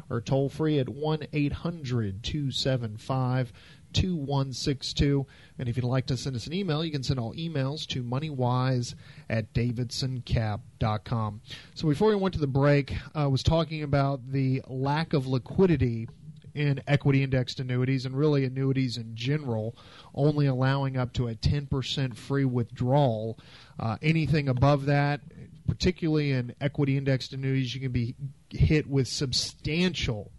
or 0.09 0.20
toll 0.23 0.49
free 0.49 0.79
at 0.79 0.89
1 0.89 1.27
800 1.33 2.23
275 2.23 3.53
2162. 3.93 5.27
And 5.59 5.69
if 5.69 5.77
you'd 5.77 5.85
like 5.85 6.07
to 6.07 6.16
send 6.16 6.35
us 6.37 6.47
an 6.47 6.55
email, 6.55 6.83
you 6.85 6.91
can 6.91 7.03
send 7.03 7.20
all 7.20 7.35
emails 7.35 7.87
to 7.89 8.03
moneywise 8.03 8.95
at 9.29 9.53
davidsoncap.com. 9.53 11.41
So 11.74 11.89
before 11.89 12.09
we 12.09 12.16
went 12.16 12.33
to 12.35 12.41
the 12.41 12.47
break, 12.47 12.95
I 13.15 13.27
was 13.27 13.43
talking 13.43 13.83
about 13.83 14.33
the 14.33 14.62
lack 14.66 15.12
of 15.12 15.27
liquidity 15.27 16.09
in 16.55 16.83
equity 16.87 17.23
indexed 17.23 17.61
annuities 17.61 18.05
and 18.05 18.16
really 18.16 18.45
annuities 18.45 18.97
in 18.97 19.15
general, 19.15 19.77
only 20.15 20.47
allowing 20.47 20.97
up 20.97 21.12
to 21.15 21.29
a 21.29 21.35
10% 21.35 22.16
free 22.16 22.45
withdrawal. 22.45 23.39
Uh, 23.79 23.97
anything 24.03 24.49
above 24.49 24.87
that, 24.87 25.20
particularly 25.66 26.33
in 26.33 26.55
equity 26.61 26.97
indexed 26.97 27.33
annuities, 27.33 27.74
you 27.74 27.81
can 27.81 27.93
be 27.93 28.15
hit 28.51 28.89
with 28.89 29.09
substantial 29.09 30.31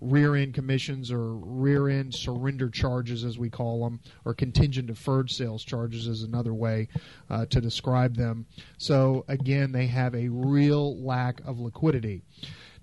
rear 0.00 0.34
end 0.34 0.54
commissions 0.54 1.10
or 1.10 1.34
rear 1.34 1.88
end 1.88 2.14
surrender 2.14 2.68
charges, 2.68 3.24
as 3.24 3.38
we 3.38 3.48
call 3.48 3.84
them, 3.84 4.00
or 4.24 4.34
contingent 4.34 4.88
deferred 4.88 5.30
sales 5.30 5.64
charges 5.64 6.06
is 6.06 6.22
another 6.22 6.54
way 6.54 6.88
uh, 7.30 7.46
to 7.46 7.60
describe 7.60 8.16
them. 8.16 8.46
So, 8.78 9.24
again, 9.28 9.72
they 9.72 9.86
have 9.86 10.14
a 10.14 10.28
real 10.28 11.00
lack 11.02 11.40
of 11.46 11.60
liquidity. 11.60 12.22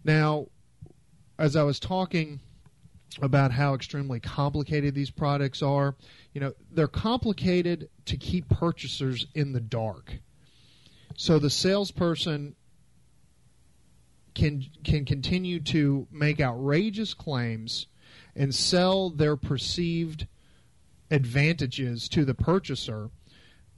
Now, 0.04 0.48
as 1.40 1.56
I 1.56 1.64
was 1.64 1.80
talking 1.80 2.42
about 3.22 3.52
how 3.52 3.74
extremely 3.74 4.20
complicated 4.20 4.94
these 4.94 5.10
products 5.10 5.64
are, 5.64 5.96
you 6.34 6.42
know, 6.42 6.54
they're 6.72 6.88
complicated 6.88 7.90
to 8.06 8.18
keep 8.18 8.48
purchasers 8.50 9.26
in 9.34 9.54
the 9.54 9.62
dark. 9.62 10.20
So 11.18 11.40
the 11.40 11.50
salesperson 11.50 12.56
can 14.36 14.66
can 14.84 15.06
continue 15.06 15.60
to 15.60 16.08
make 16.12 16.40
outrageous 16.40 17.14
claims 17.14 17.88
and 18.36 18.54
sell 18.54 19.10
their 19.10 19.36
perceived 19.36 20.28
advantages 21.10 22.08
to 22.10 22.24
the 22.24 22.36
purchaser 22.36 23.10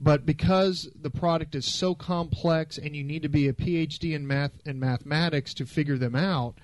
but 0.02 0.26
because 0.26 0.90
the 1.00 1.10
product 1.10 1.54
is 1.54 1.64
so 1.64 1.94
complex 1.94 2.76
and 2.76 2.96
you 2.96 3.04
need 3.04 3.22
to 3.22 3.28
be 3.28 3.46
a 3.46 3.52
PhD 3.52 4.14
in 4.14 4.26
math 4.26 4.50
and 4.66 4.80
mathematics 4.80 5.54
to 5.54 5.64
figure 5.64 5.96
them 5.96 6.16
out, 6.16 6.56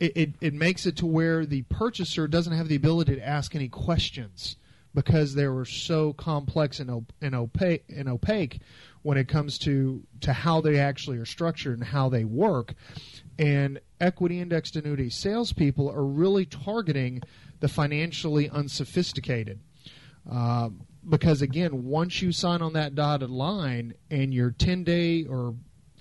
it, 0.00 0.16
it, 0.16 0.34
it, 0.40 0.54
makes 0.54 0.86
it 0.86 0.96
to 0.96 1.06
where 1.06 1.46
the 1.46 1.62
purchaser 1.62 2.26
doesn't 2.26 2.54
have 2.54 2.68
the 2.68 2.76
ability 2.76 3.14
to 3.14 3.26
ask 3.26 3.54
any 3.54 3.68
questions 3.68 4.56
because 4.94 5.34
they 5.34 5.46
were 5.46 5.64
so 5.64 6.12
complex 6.14 6.80
and, 6.80 6.90
op- 6.90 7.12
and, 7.20 7.34
opaque, 7.34 7.84
and 7.94 8.08
opaque 8.08 8.60
when 9.02 9.16
it 9.16 9.28
comes 9.28 9.58
to, 9.58 10.02
to 10.20 10.32
how 10.32 10.60
they 10.60 10.78
actually 10.78 11.18
are 11.18 11.26
structured 11.26 11.78
and 11.78 11.88
how 11.88 12.08
they 12.08 12.24
work. 12.24 12.74
And 13.38 13.80
equity 14.00 14.40
indexed 14.40 14.74
annuity 14.74 15.10
salespeople 15.10 15.88
are 15.88 16.04
really 16.04 16.44
targeting 16.44 17.22
the 17.60 17.68
financially 17.68 18.48
unsophisticated. 18.50 19.60
Um, 20.28 20.80
because 21.08 21.40
again, 21.40 21.84
once 21.84 22.20
you 22.20 22.32
sign 22.32 22.62
on 22.62 22.72
that 22.74 22.94
dotted 22.94 23.30
line 23.30 23.94
and 24.10 24.34
your 24.34 24.50
10 24.50 24.84
day 24.84 25.24
or 25.24 25.54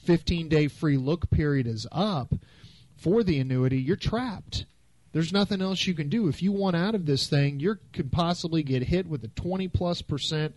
15 0.03 0.49
day 0.49 0.67
free 0.67 0.97
look 0.97 1.29
period 1.29 1.67
is 1.67 1.85
up 1.91 2.33
for 2.99 3.23
the 3.23 3.39
annuity, 3.39 3.79
you're 3.79 3.95
trapped. 3.95 4.65
There's 5.11 5.33
nothing 5.33 5.61
else 5.61 5.87
you 5.87 5.93
can 5.93 6.09
do. 6.09 6.27
If 6.27 6.43
you 6.43 6.51
want 6.51 6.75
out 6.75 6.95
of 6.95 7.05
this 7.05 7.27
thing, 7.27 7.59
you 7.59 7.77
could 7.93 8.11
possibly 8.11 8.61
get 8.61 8.83
hit 8.83 9.07
with 9.07 9.23
a 9.23 9.29
20 9.29 9.67
plus 9.69 10.01
percent 10.01 10.55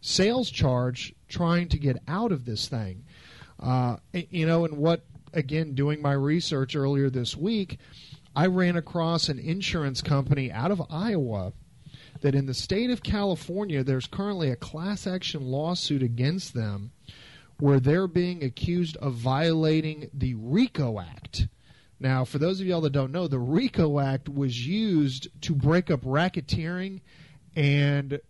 sales 0.00 0.50
charge 0.50 1.14
trying 1.28 1.68
to 1.68 1.78
get 1.78 1.98
out 2.08 2.32
of 2.32 2.44
this 2.44 2.68
thing. 2.68 3.04
Uh, 3.60 3.96
you 4.12 4.46
know, 4.46 4.64
and 4.64 4.78
what, 4.78 5.04
again, 5.32 5.74
doing 5.74 6.00
my 6.00 6.12
research 6.12 6.74
earlier 6.74 7.10
this 7.10 7.36
week, 7.36 7.78
I 8.34 8.46
ran 8.46 8.76
across 8.76 9.28
an 9.28 9.38
insurance 9.38 10.00
company 10.00 10.50
out 10.50 10.70
of 10.70 10.82
Iowa 10.90 11.52
that 12.20 12.34
in 12.34 12.46
the 12.46 12.54
state 12.54 12.90
of 12.90 13.02
California, 13.02 13.84
there's 13.84 14.06
currently 14.06 14.50
a 14.50 14.56
class 14.56 15.06
action 15.06 15.42
lawsuit 15.42 16.02
against 16.02 16.54
them 16.54 16.92
where 17.58 17.80
they're 17.80 18.06
being 18.06 18.42
accused 18.42 18.96
of 18.98 19.14
violating 19.14 20.10
the 20.14 20.34
RICO 20.34 21.00
Act. 21.00 21.48
Now, 22.00 22.24
for 22.24 22.38
those 22.38 22.60
of 22.60 22.66
y'all 22.66 22.80
that 22.82 22.90
don't 22.90 23.12
know, 23.12 23.26
the 23.26 23.38
RICO 23.38 23.98
Act 23.98 24.28
was 24.28 24.66
used 24.66 25.28
to 25.42 25.54
break 25.54 25.90
up 25.90 26.02
racketeering 26.02 27.00
and 27.56 28.20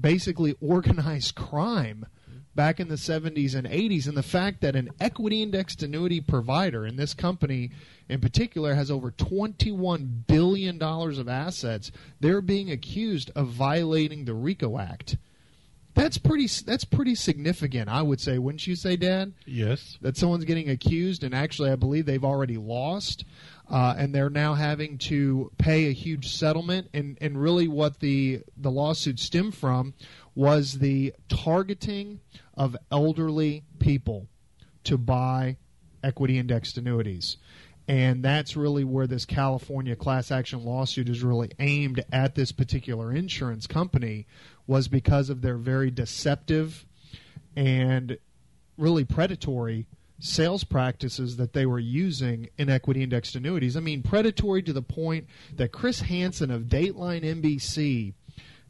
basically 0.00 0.56
organized 0.60 1.34
crime 1.34 2.06
back 2.54 2.80
in 2.80 2.88
the 2.88 2.94
70s 2.94 3.54
and 3.54 3.66
80s. 3.66 4.06
And 4.06 4.16
the 4.16 4.22
fact 4.22 4.60
that 4.62 4.76
an 4.76 4.90
equity 5.00 5.42
indexed 5.42 5.82
annuity 5.82 6.20
provider 6.20 6.86
in 6.86 6.96
this 6.96 7.14
company 7.14 7.70
in 8.08 8.20
particular 8.20 8.74
has 8.74 8.90
over 8.90 9.10
$21 9.10 10.26
billion 10.26 10.82
of 10.82 11.28
assets, 11.28 11.92
they're 12.20 12.40
being 12.40 12.70
accused 12.70 13.30
of 13.34 13.48
violating 13.48 14.24
the 14.24 14.34
RICO 14.34 14.78
Act. 14.78 15.16
That's 15.94 16.16
pretty. 16.16 16.48
That's 16.64 16.84
pretty 16.84 17.14
significant, 17.14 17.88
I 17.88 18.02
would 18.02 18.20
say. 18.20 18.38
Wouldn't 18.38 18.66
you 18.66 18.76
say, 18.76 18.96
Dad? 18.96 19.34
Yes. 19.44 19.98
That 20.00 20.16
someone's 20.16 20.44
getting 20.44 20.70
accused, 20.70 21.22
and 21.22 21.34
actually, 21.34 21.70
I 21.70 21.76
believe 21.76 22.06
they've 22.06 22.24
already 22.24 22.56
lost, 22.56 23.24
uh, 23.70 23.94
and 23.98 24.14
they're 24.14 24.30
now 24.30 24.54
having 24.54 24.96
to 24.98 25.50
pay 25.58 25.88
a 25.88 25.92
huge 25.92 26.34
settlement. 26.34 26.88
And 26.94 27.18
and 27.20 27.40
really, 27.40 27.68
what 27.68 28.00
the 28.00 28.40
the 28.56 28.70
lawsuit 28.70 29.20
stemmed 29.20 29.54
from 29.54 29.92
was 30.34 30.78
the 30.78 31.12
targeting 31.28 32.20
of 32.54 32.76
elderly 32.90 33.64
people 33.78 34.28
to 34.84 34.96
buy 34.96 35.56
equity 36.02 36.38
indexed 36.38 36.78
annuities. 36.78 37.36
And 37.88 38.24
that's 38.24 38.56
really 38.56 38.84
where 38.84 39.06
this 39.06 39.24
California 39.24 39.96
class 39.96 40.30
action 40.30 40.64
lawsuit 40.64 41.08
is 41.08 41.22
really 41.22 41.50
aimed 41.58 42.04
at 42.12 42.34
this 42.34 42.52
particular 42.52 43.12
insurance 43.12 43.66
company 43.66 44.26
was 44.72 44.88
because 44.88 45.28
of 45.28 45.42
their 45.42 45.58
very 45.58 45.90
deceptive 45.90 46.86
and 47.54 48.16
really 48.78 49.04
predatory 49.04 49.86
sales 50.18 50.64
practices 50.64 51.36
that 51.36 51.52
they 51.52 51.66
were 51.66 51.78
using 51.78 52.48
in 52.56 52.70
equity 52.70 53.02
indexed 53.02 53.36
annuities. 53.36 53.76
I 53.76 53.80
mean, 53.80 54.02
predatory 54.02 54.62
to 54.62 54.72
the 54.72 54.80
point 54.80 55.26
that 55.56 55.72
Chris 55.72 56.00
Hansen 56.00 56.50
of 56.50 56.62
Dateline 56.62 57.22
NBC 57.22 58.14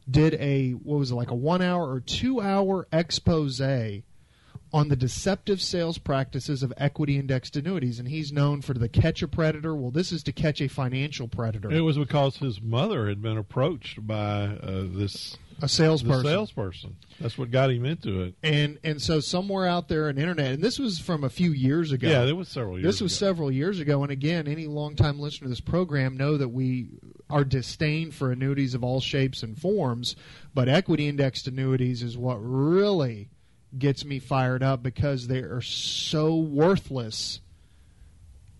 did 0.09 0.33
a 0.33 0.71
what 0.71 0.99
was 0.99 1.11
it 1.11 1.15
like 1.15 1.31
a 1.31 1.35
one 1.35 1.61
hour 1.61 1.89
or 1.89 2.01
two 2.01 2.41
hour 2.41 2.85
expose 2.91 3.61
on 3.61 4.89
the 4.89 4.95
deceptive 4.97 5.61
sales 5.61 5.97
practices 5.97 6.63
of 6.63 6.73
equity 6.75 7.17
indexed 7.17 7.55
annuities. 7.55 7.99
And 7.99 8.09
he's 8.09 8.33
known 8.33 8.61
for 8.61 8.73
the 8.73 8.89
catch 8.89 9.21
a 9.21 9.27
predator. 9.29 9.73
Well 9.73 9.91
this 9.91 10.11
is 10.11 10.21
to 10.23 10.33
catch 10.33 10.59
a 10.59 10.67
financial 10.67 11.29
predator. 11.29 11.71
It 11.71 11.81
was 11.81 11.97
because 11.97 12.37
his 12.37 12.61
mother 12.61 13.07
had 13.07 13.21
been 13.21 13.37
approached 13.37 14.05
by 14.05 14.57
uh, 14.61 14.83
this 14.87 15.37
a 15.63 15.67
salesperson 15.67 16.25
salesperson 16.25 16.95
that's 17.19 17.37
what 17.37 17.49
got 17.49 17.71
him 17.71 17.85
into 17.85 18.21
it 18.21 18.35
and 18.43 18.77
and 18.83 19.01
so 19.01 19.19
somewhere 19.19 19.65
out 19.65 19.87
there 19.87 20.09
on 20.09 20.15
the 20.15 20.21
internet 20.21 20.53
and 20.53 20.63
this 20.63 20.77
was 20.77 20.99
from 20.99 21.23
a 21.23 21.29
few 21.29 21.51
years 21.51 21.91
ago 21.91 22.07
yeah 22.07 22.23
it 22.23 22.35
was 22.35 22.49
several 22.49 22.77
years 22.77 22.83
this 22.83 23.01
was 23.01 23.13
ago. 23.13 23.27
several 23.27 23.51
years 23.51 23.79
ago 23.79 24.03
and 24.03 24.11
again 24.11 24.47
any 24.47 24.67
longtime 24.67 25.19
listener 25.19 25.45
to 25.45 25.49
this 25.49 25.61
program 25.61 26.17
know 26.17 26.37
that 26.37 26.49
we 26.49 26.89
our 27.29 27.43
disdain 27.43 28.11
for 28.11 28.31
annuities 28.31 28.73
of 28.73 28.83
all 28.83 28.99
shapes 28.99 29.41
and 29.41 29.57
forms 29.57 30.15
but 30.53 30.67
equity 30.67 31.07
indexed 31.07 31.47
annuities 31.47 32.03
is 32.03 32.17
what 32.17 32.35
really 32.35 33.29
gets 33.77 34.05
me 34.05 34.19
fired 34.19 34.63
up 34.63 34.83
because 34.83 35.27
they 35.27 35.39
are 35.39 35.61
so 35.61 36.35
worthless. 36.35 37.39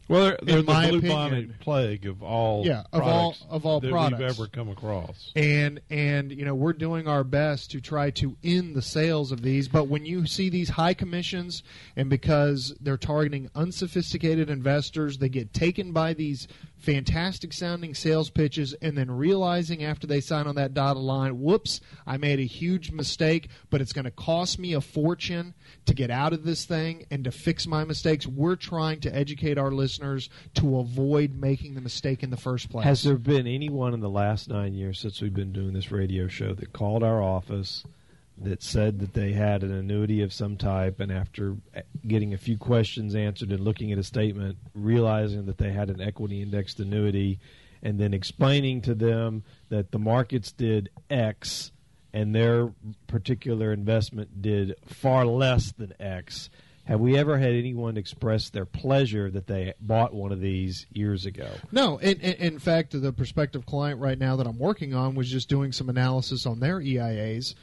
Well, 0.10 0.22
they're, 0.26 0.38
they're 0.44 0.62
the 0.62 0.72
my 0.74 0.92
bubonic 0.92 1.32
opinion. 1.32 1.56
plague 1.62 2.06
of 2.06 2.22
all 2.22 2.66
Yeah, 2.66 2.84
of 2.92 3.02
all- 3.04 3.36
of 3.50 3.66
all 3.66 3.80
that 3.80 3.90
products. 3.90 4.20
we've 4.22 4.30
ever 4.30 4.48
come 4.48 4.70
across. 4.70 5.32
and 5.36 5.80
and 5.90 6.32
you 6.32 6.44
know 6.46 6.54
we're 6.56 6.74
doing 6.74 7.08
our 7.08 7.24
best 7.24 7.72
to 7.72 7.80
try 7.82 8.10
to 8.12 8.36
end 8.44 8.76
the 8.76 8.82
sales 8.82 9.32
of 9.32 9.42
these 9.42 9.68
but 9.70 9.88
when 9.88 10.06
you 10.06 10.26
see 10.26 10.50
these 10.50 10.70
high 10.70 10.94
commissions 10.94 11.64
and 11.96 12.10
because 12.10 12.76
they're 12.82 12.98
targeting 12.98 13.50
unsophisticated 13.56 14.50
investors 14.50 15.18
they 15.20 15.30
get 15.30 15.54
taken 15.54 15.92
by 15.94 16.14
these 16.14 16.48
fantastic 16.84 17.54
sounding 17.54 17.94
sales 17.94 18.30
pitches 18.30 18.74
and 18.82 18.98
then 18.98 19.10
realizing 19.10 19.84
after 19.84 20.06
they 20.06 20.20
sign 20.20 20.48
on 20.48 20.56
that 20.56 20.74
dotted 20.74 21.02
line 21.02 21.40
whoops 21.40 21.80
i 22.06 22.18
made 22.18 22.40
a 22.40 22.44
huge 22.44 22.92
mistake 22.92 23.48
but 23.70 23.80
it's 23.80 23.94
going 23.94 24.04
to 24.06 24.12
cost 24.12 24.60
me 24.60 24.74
a 24.74 24.82
fortune 24.82 25.54
to 25.86 25.94
get 25.94 26.10
out 26.10 26.34
of 26.34 26.44
this 26.44 26.66
thing 26.66 27.06
and 27.12 27.24
to 27.24 27.32
fix 27.32 27.68
my 27.68 27.84
mistakes. 27.84 28.26
We're 28.28 28.56
trying 28.56 29.00
to 29.02 29.16
educate 29.16 29.58
our 29.58 29.72
listeners 29.72 30.30
to 30.56 30.78
avoid 30.80 31.36
making 31.36 31.76
the 31.76 31.82
mistake 31.82 32.24
in 32.24 32.30
the 32.30 32.38
first 32.38 32.70
place. 32.70 32.86
Has 32.86 33.04
there 33.04 33.18
been 33.18 33.48
anyone 33.48 33.94
in 33.94 34.00
the 34.00 34.10
last 34.10 34.50
nine 34.50 34.74
years 34.74 35.00
since 35.00 35.22
we've 35.22 35.34
been 35.34 35.52
doing 35.52 35.74
this 35.74 35.92
radio 35.92 36.28
show 36.28 36.54
that 36.54 36.74
called 36.74 37.04
our 37.04 37.22
office 37.22 37.84
that 38.38 38.64
said 38.64 39.00
that 39.00 39.14
they 39.14 39.32
had 39.32 39.64
an 39.64 39.72
annuity 39.72 40.22
of 40.22 40.34
some 40.34 40.58
type, 40.58 41.00
and 41.00 41.12
after 41.12 41.56
getting 42.08 42.34
a 42.34 42.38
few 42.38 42.58
questions 42.58 43.16
answered 43.16 43.52
and 43.52 43.60
looking 43.60 43.92
at 43.92 43.98
a 43.98 44.04
statement, 44.04 44.58
realizing 44.74 45.46
that 45.46 45.58
they 45.58 45.72
had 45.72 45.90
an 45.90 46.02
equity 46.02 46.42
indexed 46.42 46.80
annuity, 46.80 47.40
and 47.84 48.00
then 48.00 48.14
explaining 48.14 48.82
to 48.82 48.96
them 48.96 49.44
that 49.70 49.92
the 49.92 50.00
markets 50.00 50.52
did 50.52 50.90
X 51.10 51.72
and 52.14 52.34
their 52.34 52.72
particular 53.08 53.74
investment 53.74 54.42
did 54.42 54.76
far 54.86 55.26
less 55.26 55.72
than 55.72 55.94
X? 56.00 56.50
Have 56.86 57.00
we 57.00 57.18
ever 57.18 57.38
had 57.38 57.52
anyone 57.54 57.96
express 57.96 58.50
their 58.50 58.66
pleasure 58.66 59.32
that 59.32 59.48
they 59.48 59.74
bought 59.80 60.14
one 60.14 60.34
of 60.34 60.42
these 60.42 60.86
years 60.92 61.26
ago? 61.26 61.50
No, 61.72 61.98
in, 61.98 62.20
in, 62.20 62.60
fact, 62.60 63.00
the 63.00 63.14
prospective 63.14 63.66
client 63.66 64.02
right 64.02 64.20
now 64.20 64.36
that 64.36 64.46
I'm 64.46 64.60
working 64.60 64.94
on 64.94 65.16
was 65.16 65.32
just 65.32 65.48
doing 65.48 65.72
some 65.72 65.90
analysis 65.90 66.46
on 66.46 66.60
their 66.60 66.80
EIAs. 66.80 67.56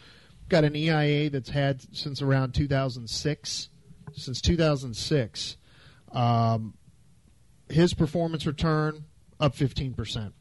Got 0.50 0.64
an 0.64 0.74
EIA 0.74 1.30
that's 1.30 1.50
had 1.50 1.80
since 1.96 2.20
around 2.20 2.54
2006. 2.54 3.68
Since 4.12 4.40
2006, 4.40 5.56
um, 6.10 6.74
his 7.68 7.94
performance 7.94 8.44
return 8.44 9.04
up 9.38 9.54
15%. 9.54 10.32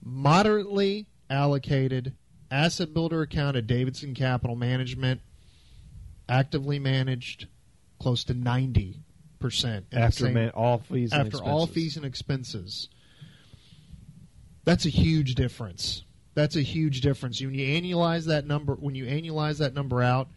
Moderately 0.00 1.08
allocated 1.28 2.14
asset 2.48 2.94
builder 2.94 3.22
account 3.22 3.56
at 3.56 3.66
Davidson 3.66 4.14
Capital 4.14 4.54
Management, 4.54 5.20
actively 6.28 6.78
managed, 6.78 7.48
close 7.98 8.22
to 8.24 8.34
90%. 8.34 9.02
After 9.92 10.26
same- 10.26 10.34
man, 10.34 10.50
all 10.50 10.78
fees 10.78 11.12
and 11.12 11.22
after 11.22 11.42
all 11.42 11.66
fees 11.66 11.96
and 11.96 12.06
expenses. 12.06 12.88
That's 14.64 14.86
a 14.86 14.90
huge 14.90 15.34
difference. 15.34 16.04
That's 16.34 16.56
a 16.56 16.62
huge 16.62 17.00
difference. 17.00 17.40
When 17.40 17.54
you 17.54 17.66
annualize 17.80 18.26
that 18.26 18.46
number, 18.46 18.74
when 18.74 18.94
you 18.94 19.06
annualize 19.06 19.58
that 19.58 19.74
number 19.74 20.02
out, 20.02 20.28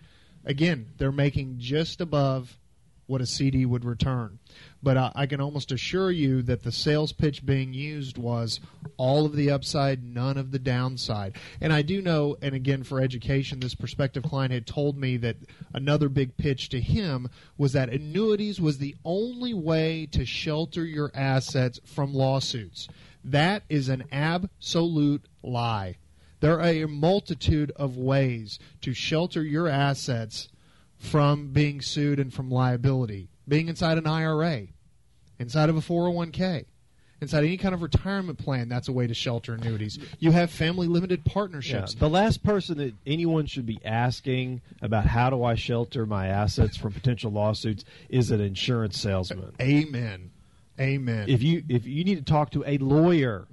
again, 0.45 0.87
they're 0.97 1.11
making 1.11 1.55
just 1.59 2.01
above 2.01 2.57
what 3.05 3.21
a 3.21 3.25
CD 3.25 3.65
would 3.65 3.85
return. 3.85 4.39
But 4.81 4.97
uh, 4.97 5.11
I 5.15 5.25
can 5.25 5.41
almost 5.41 5.71
assure 5.71 6.11
you 6.11 6.41
that 6.43 6.63
the 6.63 6.71
sales 6.71 7.11
pitch 7.11 7.45
being 7.45 7.73
used 7.73 8.17
was 8.17 8.59
all 8.97 9.25
of 9.25 9.35
the 9.35 9.51
upside, 9.51 10.03
none 10.03 10.37
of 10.37 10.51
the 10.51 10.59
downside. 10.59 11.35
And 11.59 11.73
I 11.73 11.81
do 11.81 12.01
know, 12.01 12.37
and 12.41 12.55
again 12.55 12.83
for 12.83 13.01
education, 13.01 13.59
this 13.59 13.75
prospective 13.75 14.23
client 14.23 14.53
had 14.53 14.65
told 14.65 14.97
me 14.97 15.17
that 15.17 15.37
another 15.73 16.09
big 16.09 16.37
pitch 16.37 16.69
to 16.69 16.79
him 16.79 17.29
was 17.57 17.73
that 17.73 17.89
annuities 17.89 18.61
was 18.61 18.77
the 18.77 18.95
only 19.03 19.53
way 19.53 20.07
to 20.11 20.25
shelter 20.25 20.85
your 20.85 21.11
assets 21.13 21.79
from 21.85 22.13
lawsuits. 22.13 22.87
That 23.23 23.63
is 23.69 23.89
an 23.89 24.03
absolute 24.11 25.25
lie. 25.41 25.97
There 26.39 26.59
are 26.59 26.65
a 26.65 26.85
multitude 26.85 27.71
of 27.77 27.97
ways 27.97 28.59
to 28.81 28.93
shelter 28.93 29.43
your 29.43 29.67
assets 29.69 30.49
from 30.97 31.53
being 31.53 31.81
sued 31.81 32.19
and 32.19 32.33
from 32.33 32.49
liability. 32.49 33.29
Being 33.47 33.69
inside 33.69 33.97
an 33.97 34.07
IRA, 34.07 34.67
inside 35.39 35.69
of 35.69 35.77
a 35.77 35.81
401k, 35.81 36.65
inside 37.21 37.45
any 37.45 37.57
kind 37.57 37.73
of 37.73 37.81
retirement 37.81 38.37
plan, 38.37 38.69
that's 38.69 38.89
a 38.89 38.91
way 38.91 39.07
to 39.07 39.13
shelter 39.13 39.53
annuities. 39.53 39.97
You 40.19 40.31
have 40.31 40.51
family 40.51 40.87
limited 40.87 41.23
partnerships. 41.23 41.93
Yeah, 41.93 41.99
the 41.99 42.09
last 42.09 42.43
person 42.43 42.77
that 42.77 42.93
anyone 43.07 43.45
should 43.45 43.65
be 43.65 43.79
asking 43.85 44.61
about 44.81 45.05
how 45.05 45.29
do 45.29 45.43
I 45.43 45.55
shelter 45.55 46.05
my 46.05 46.27
assets 46.27 46.75
from 46.75 46.91
potential 46.91 47.31
lawsuits 47.31 47.85
is 48.09 48.31
an 48.31 48.41
insurance 48.41 48.99
salesman. 48.99 49.53
Amen. 49.61 50.31
Amen. 50.79 51.29
If 51.29 51.43
you 51.43 51.63
if 51.69 51.85
you 51.85 52.03
need 52.03 52.15
to 52.15 52.23
talk 52.23 52.49
to 52.51 52.63
a 52.65 52.77
lawyer 52.79 53.47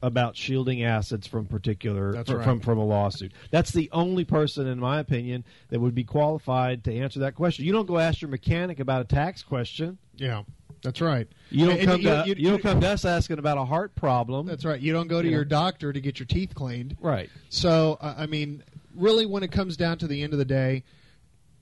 about 0.00 0.36
shielding 0.36 0.84
assets 0.84 1.26
from 1.26 1.46
particular 1.46 2.12
right. 2.12 2.26
from 2.26 2.60
from 2.60 2.78
a 2.78 2.84
lawsuit, 2.84 3.32
that's 3.50 3.72
the 3.72 3.90
only 3.92 4.24
person, 4.24 4.66
in 4.68 4.78
my 4.78 5.00
opinion, 5.00 5.44
that 5.70 5.80
would 5.80 5.94
be 5.94 6.04
qualified 6.04 6.84
to 6.84 6.94
answer 6.96 7.18
that 7.20 7.34
question. 7.34 7.64
You 7.64 7.72
don't 7.72 7.86
go 7.86 7.98
ask 7.98 8.20
your 8.20 8.30
mechanic 8.30 8.78
about 8.78 9.00
a 9.00 9.04
tax 9.04 9.42
question. 9.42 9.98
yeah, 10.16 10.44
that's 10.82 11.00
right. 11.00 11.26
You 11.50 11.66
don't 11.66 11.78
And- 11.78 11.86
come 11.86 12.06
and 12.06 12.24
to 12.34 12.40
you, 12.40 12.48
don't 12.50 12.62
come 12.62 12.80
to 12.80 12.88
us 12.90 13.04
asking 13.04 13.38
about 13.40 13.58
a 13.58 13.64
heart 13.64 13.94
problem. 13.96 14.46
That's 14.46 14.64
right. 14.64 14.80
You 14.80 14.92
don't 14.92 15.08
go 15.08 15.20
to 15.20 15.26
You 15.26 15.32
know. 15.32 15.38
your 15.38 15.44
doctor 15.44 15.92
to 15.92 16.00
get 16.00 16.20
your 16.20 16.26
teeth 16.26 16.54
cleaned. 16.54 16.96
right. 17.00 17.28
So, 17.48 17.98
uh, 18.00 18.14
I 18.16 18.26
mean, 18.26 18.62
really, 18.94 19.26
when 19.26 19.42
it 19.42 19.50
comes 19.50 19.76
down 19.76 19.98
to 19.98 20.06
the 20.06 20.22
end 20.22 20.32
of 20.32 20.38
the 20.38 20.44
day, 20.44 20.84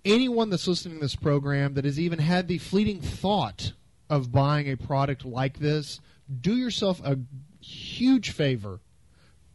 anyone 0.04 0.50
that's 0.50 0.66
listening 0.68 0.96
to 0.96 1.00
this 1.00 1.16
program 1.16 1.72
that 1.74 1.84
has 1.86 1.98
even 1.98 2.18
had 2.18 2.48
the 2.48 2.58
fleeting 2.58 3.00
thought 3.00 3.72
of 4.10 4.32
buying 4.32 4.70
a 4.70 4.76
product 4.76 5.24
like 5.24 5.60
this, 5.60 6.00
do 6.40 6.56
yourself 6.56 7.00
a 7.02 7.18
huge 7.60 8.30
favor. 8.30 8.80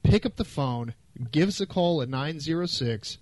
Pick 0.01 0.25
up 0.25 0.37
the 0.37 0.45
phone, 0.45 0.95
give 1.31 1.49
us 1.49 1.59
a 1.59 1.67
call 1.67 2.01
at 2.01 2.09
906 2.09 3.17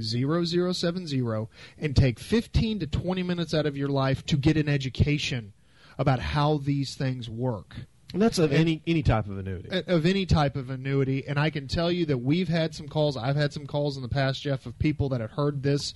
0070, 0.00 1.48
and 1.78 1.96
take 1.96 2.18
15 2.18 2.78
to 2.80 2.86
20 2.86 3.22
minutes 3.22 3.54
out 3.54 3.66
of 3.66 3.76
your 3.76 3.88
life 3.88 4.24
to 4.26 4.36
get 4.36 4.56
an 4.56 4.68
education 4.68 5.52
about 5.98 6.18
how 6.18 6.58
these 6.58 6.96
things 6.96 7.30
work 7.30 7.76
And 8.12 8.20
that's 8.20 8.38
of 8.38 8.52
any 8.52 8.82
any 8.86 9.02
type 9.02 9.28
of 9.28 9.38
annuity. 9.38 9.68
of 9.70 10.04
any 10.04 10.26
type 10.26 10.56
of 10.56 10.70
annuity. 10.70 11.24
And 11.26 11.38
I 11.38 11.50
can 11.50 11.68
tell 11.68 11.90
you 11.92 12.06
that 12.06 12.18
we've 12.18 12.48
had 12.48 12.74
some 12.74 12.88
calls. 12.88 13.16
I've 13.16 13.36
had 13.36 13.52
some 13.52 13.66
calls 13.66 13.96
in 13.96 14.02
the 14.02 14.08
past, 14.08 14.42
Jeff, 14.42 14.66
of 14.66 14.78
people 14.78 15.08
that 15.10 15.20
have 15.20 15.32
heard 15.32 15.62
this 15.62 15.94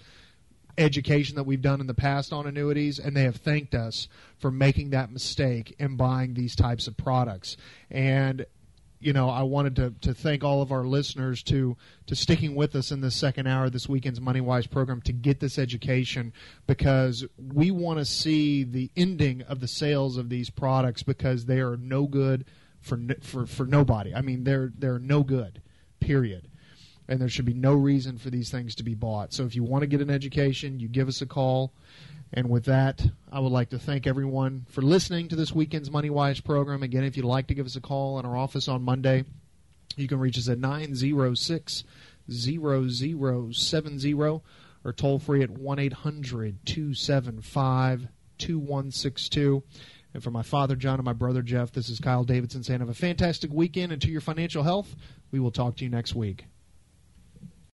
education 0.79 1.37
that 1.37 1.45
we've 1.45 1.63
done 1.63 1.81
in 1.81 1.87
the 1.87 1.95
past 1.95 2.33
on 2.33 2.47
annuities, 2.47 2.99
and 2.99 3.17
they 3.17 3.25
have 3.25 3.37
thanked 3.37 3.75
us 3.75 4.09
for 4.39 4.51
making 4.51 4.91
that 4.91 5.13
mistake 5.13 5.75
in 5.79 5.97
buying 5.97 6.35
these 6.35 6.55
types 6.55 6.87
of 6.87 6.97
products. 6.97 7.57
And 7.91 8.47
you 9.01 9.13
know, 9.13 9.29
I 9.31 9.43
wanted 9.43 9.77
to, 9.77 9.95
to 10.01 10.15
thank 10.15 10.43
all 10.43 10.61
of 10.61 10.73
our 10.73 10.85
listeners 10.85 11.43
to 11.45 11.77
to 12.07 12.17
sticking 12.17 12.55
with 12.55 12.75
us 12.75 12.91
in 12.91 13.01
this 13.01 13.15
second 13.15 13.47
hour 13.47 13.67
of 13.67 13.73
this 13.73 13.89
weekend's 13.89 14.21
Money 14.21 14.41
Wise 14.41 14.67
program 14.67 15.01
to 15.03 15.13
get 15.13 15.41
this 15.41 15.59
education 15.59 16.33
because 16.67 17.25
we 17.39 17.71
want 17.71 18.01
to 18.01 18.05
see 18.05 18.65
the 18.65 18.91
ending 18.97 19.43
of 19.43 19.61
the 19.61 19.69
sales 19.69 20.17
of 20.17 20.29
these 20.31 20.51
products 20.51 21.03
because 21.03 21.45
they 21.45 21.61
are 21.61 21.77
no 21.77 22.07
good 22.07 22.45
for 22.81 22.99
for 23.21 23.47
for 23.47 23.67
nobody. 23.67 24.15
I 24.15 24.21
mean, 24.21 24.45
they're 24.45 24.73
they're 24.77 24.99
no 24.99 25.23
good. 25.23 25.63
Period. 26.01 26.49
And 27.09 27.21
there 27.21 27.29
should 27.29 27.47
be 27.47 27.55
no 27.55 27.73
reason 27.73 28.19
for 28.19 28.29
these 28.29 28.51
things 28.51 28.75
to 28.77 28.83
be 28.83 28.95
bought. 28.95 29.33
So 29.33 29.45
if 29.45 29.57
you 29.57 29.63
want 29.63 29.83
to 29.83 29.87
get 29.87 30.03
an 30.03 30.11
education, 30.11 30.79
you 30.79 30.89
give 30.89 31.09
us 31.09 31.23
a 31.23 31.27
call. 31.27 31.73
And 32.33 32.51
with 32.51 32.67
that, 32.67 33.07
I 33.33 33.41
would 33.41 33.53
like 33.53 33.71
to 33.71 33.79
thank 33.79 34.07
everyone 34.07 34.67
for 34.69 34.83
listening 34.83 35.29
to 35.29 35.37
this 35.37 35.55
weekend's 35.55 35.91
Money 35.91 36.11
Wise 36.11 36.41
program. 36.41 36.83
Again, 36.83 37.05
if 37.05 37.17
you'd 37.17 37.25
like 37.25 37.47
to 37.47 37.55
give 37.55 37.65
us 37.65 37.77
a 37.77 37.81
call 37.81 38.19
in 38.19 38.27
our 38.27 38.37
office 38.37 38.69
on 38.69 38.83
Monday, 38.83 39.25
you 39.97 40.07
can 40.07 40.19
reach 40.19 40.37
us 40.37 40.49
at 40.49 40.59
906 40.59 41.85
0070 42.31 44.15
or 44.85 44.93
toll 44.93 45.19
free 45.19 45.43
at 45.43 45.51
1 45.51 45.79
800 45.79 46.67
275 46.67 48.09
2162. 48.39 49.63
And 50.15 50.23
for 50.23 50.31
my 50.31 50.43
father, 50.43 50.77
John, 50.77 50.95
and 50.95 51.05
my 51.05 51.13
brother, 51.13 51.43
Jeff, 51.43 51.73
this 51.73 51.89
is 51.89 52.01
Kyle 52.01 52.25
Davidson 52.25 52.63
saying, 52.63 52.81
Have 52.81 52.89
a 52.89 52.95
fantastic 52.95 53.53
weekend 53.53 53.93
and 53.93 54.01
to 54.03 54.11
your 54.11 54.21
financial 54.21 54.63
health. 54.63 54.95
We 55.31 55.41
will 55.41 55.51
talk 55.51 55.77
to 55.77 55.85
you 55.85 55.91
next 55.91 56.15
week. 56.15 56.45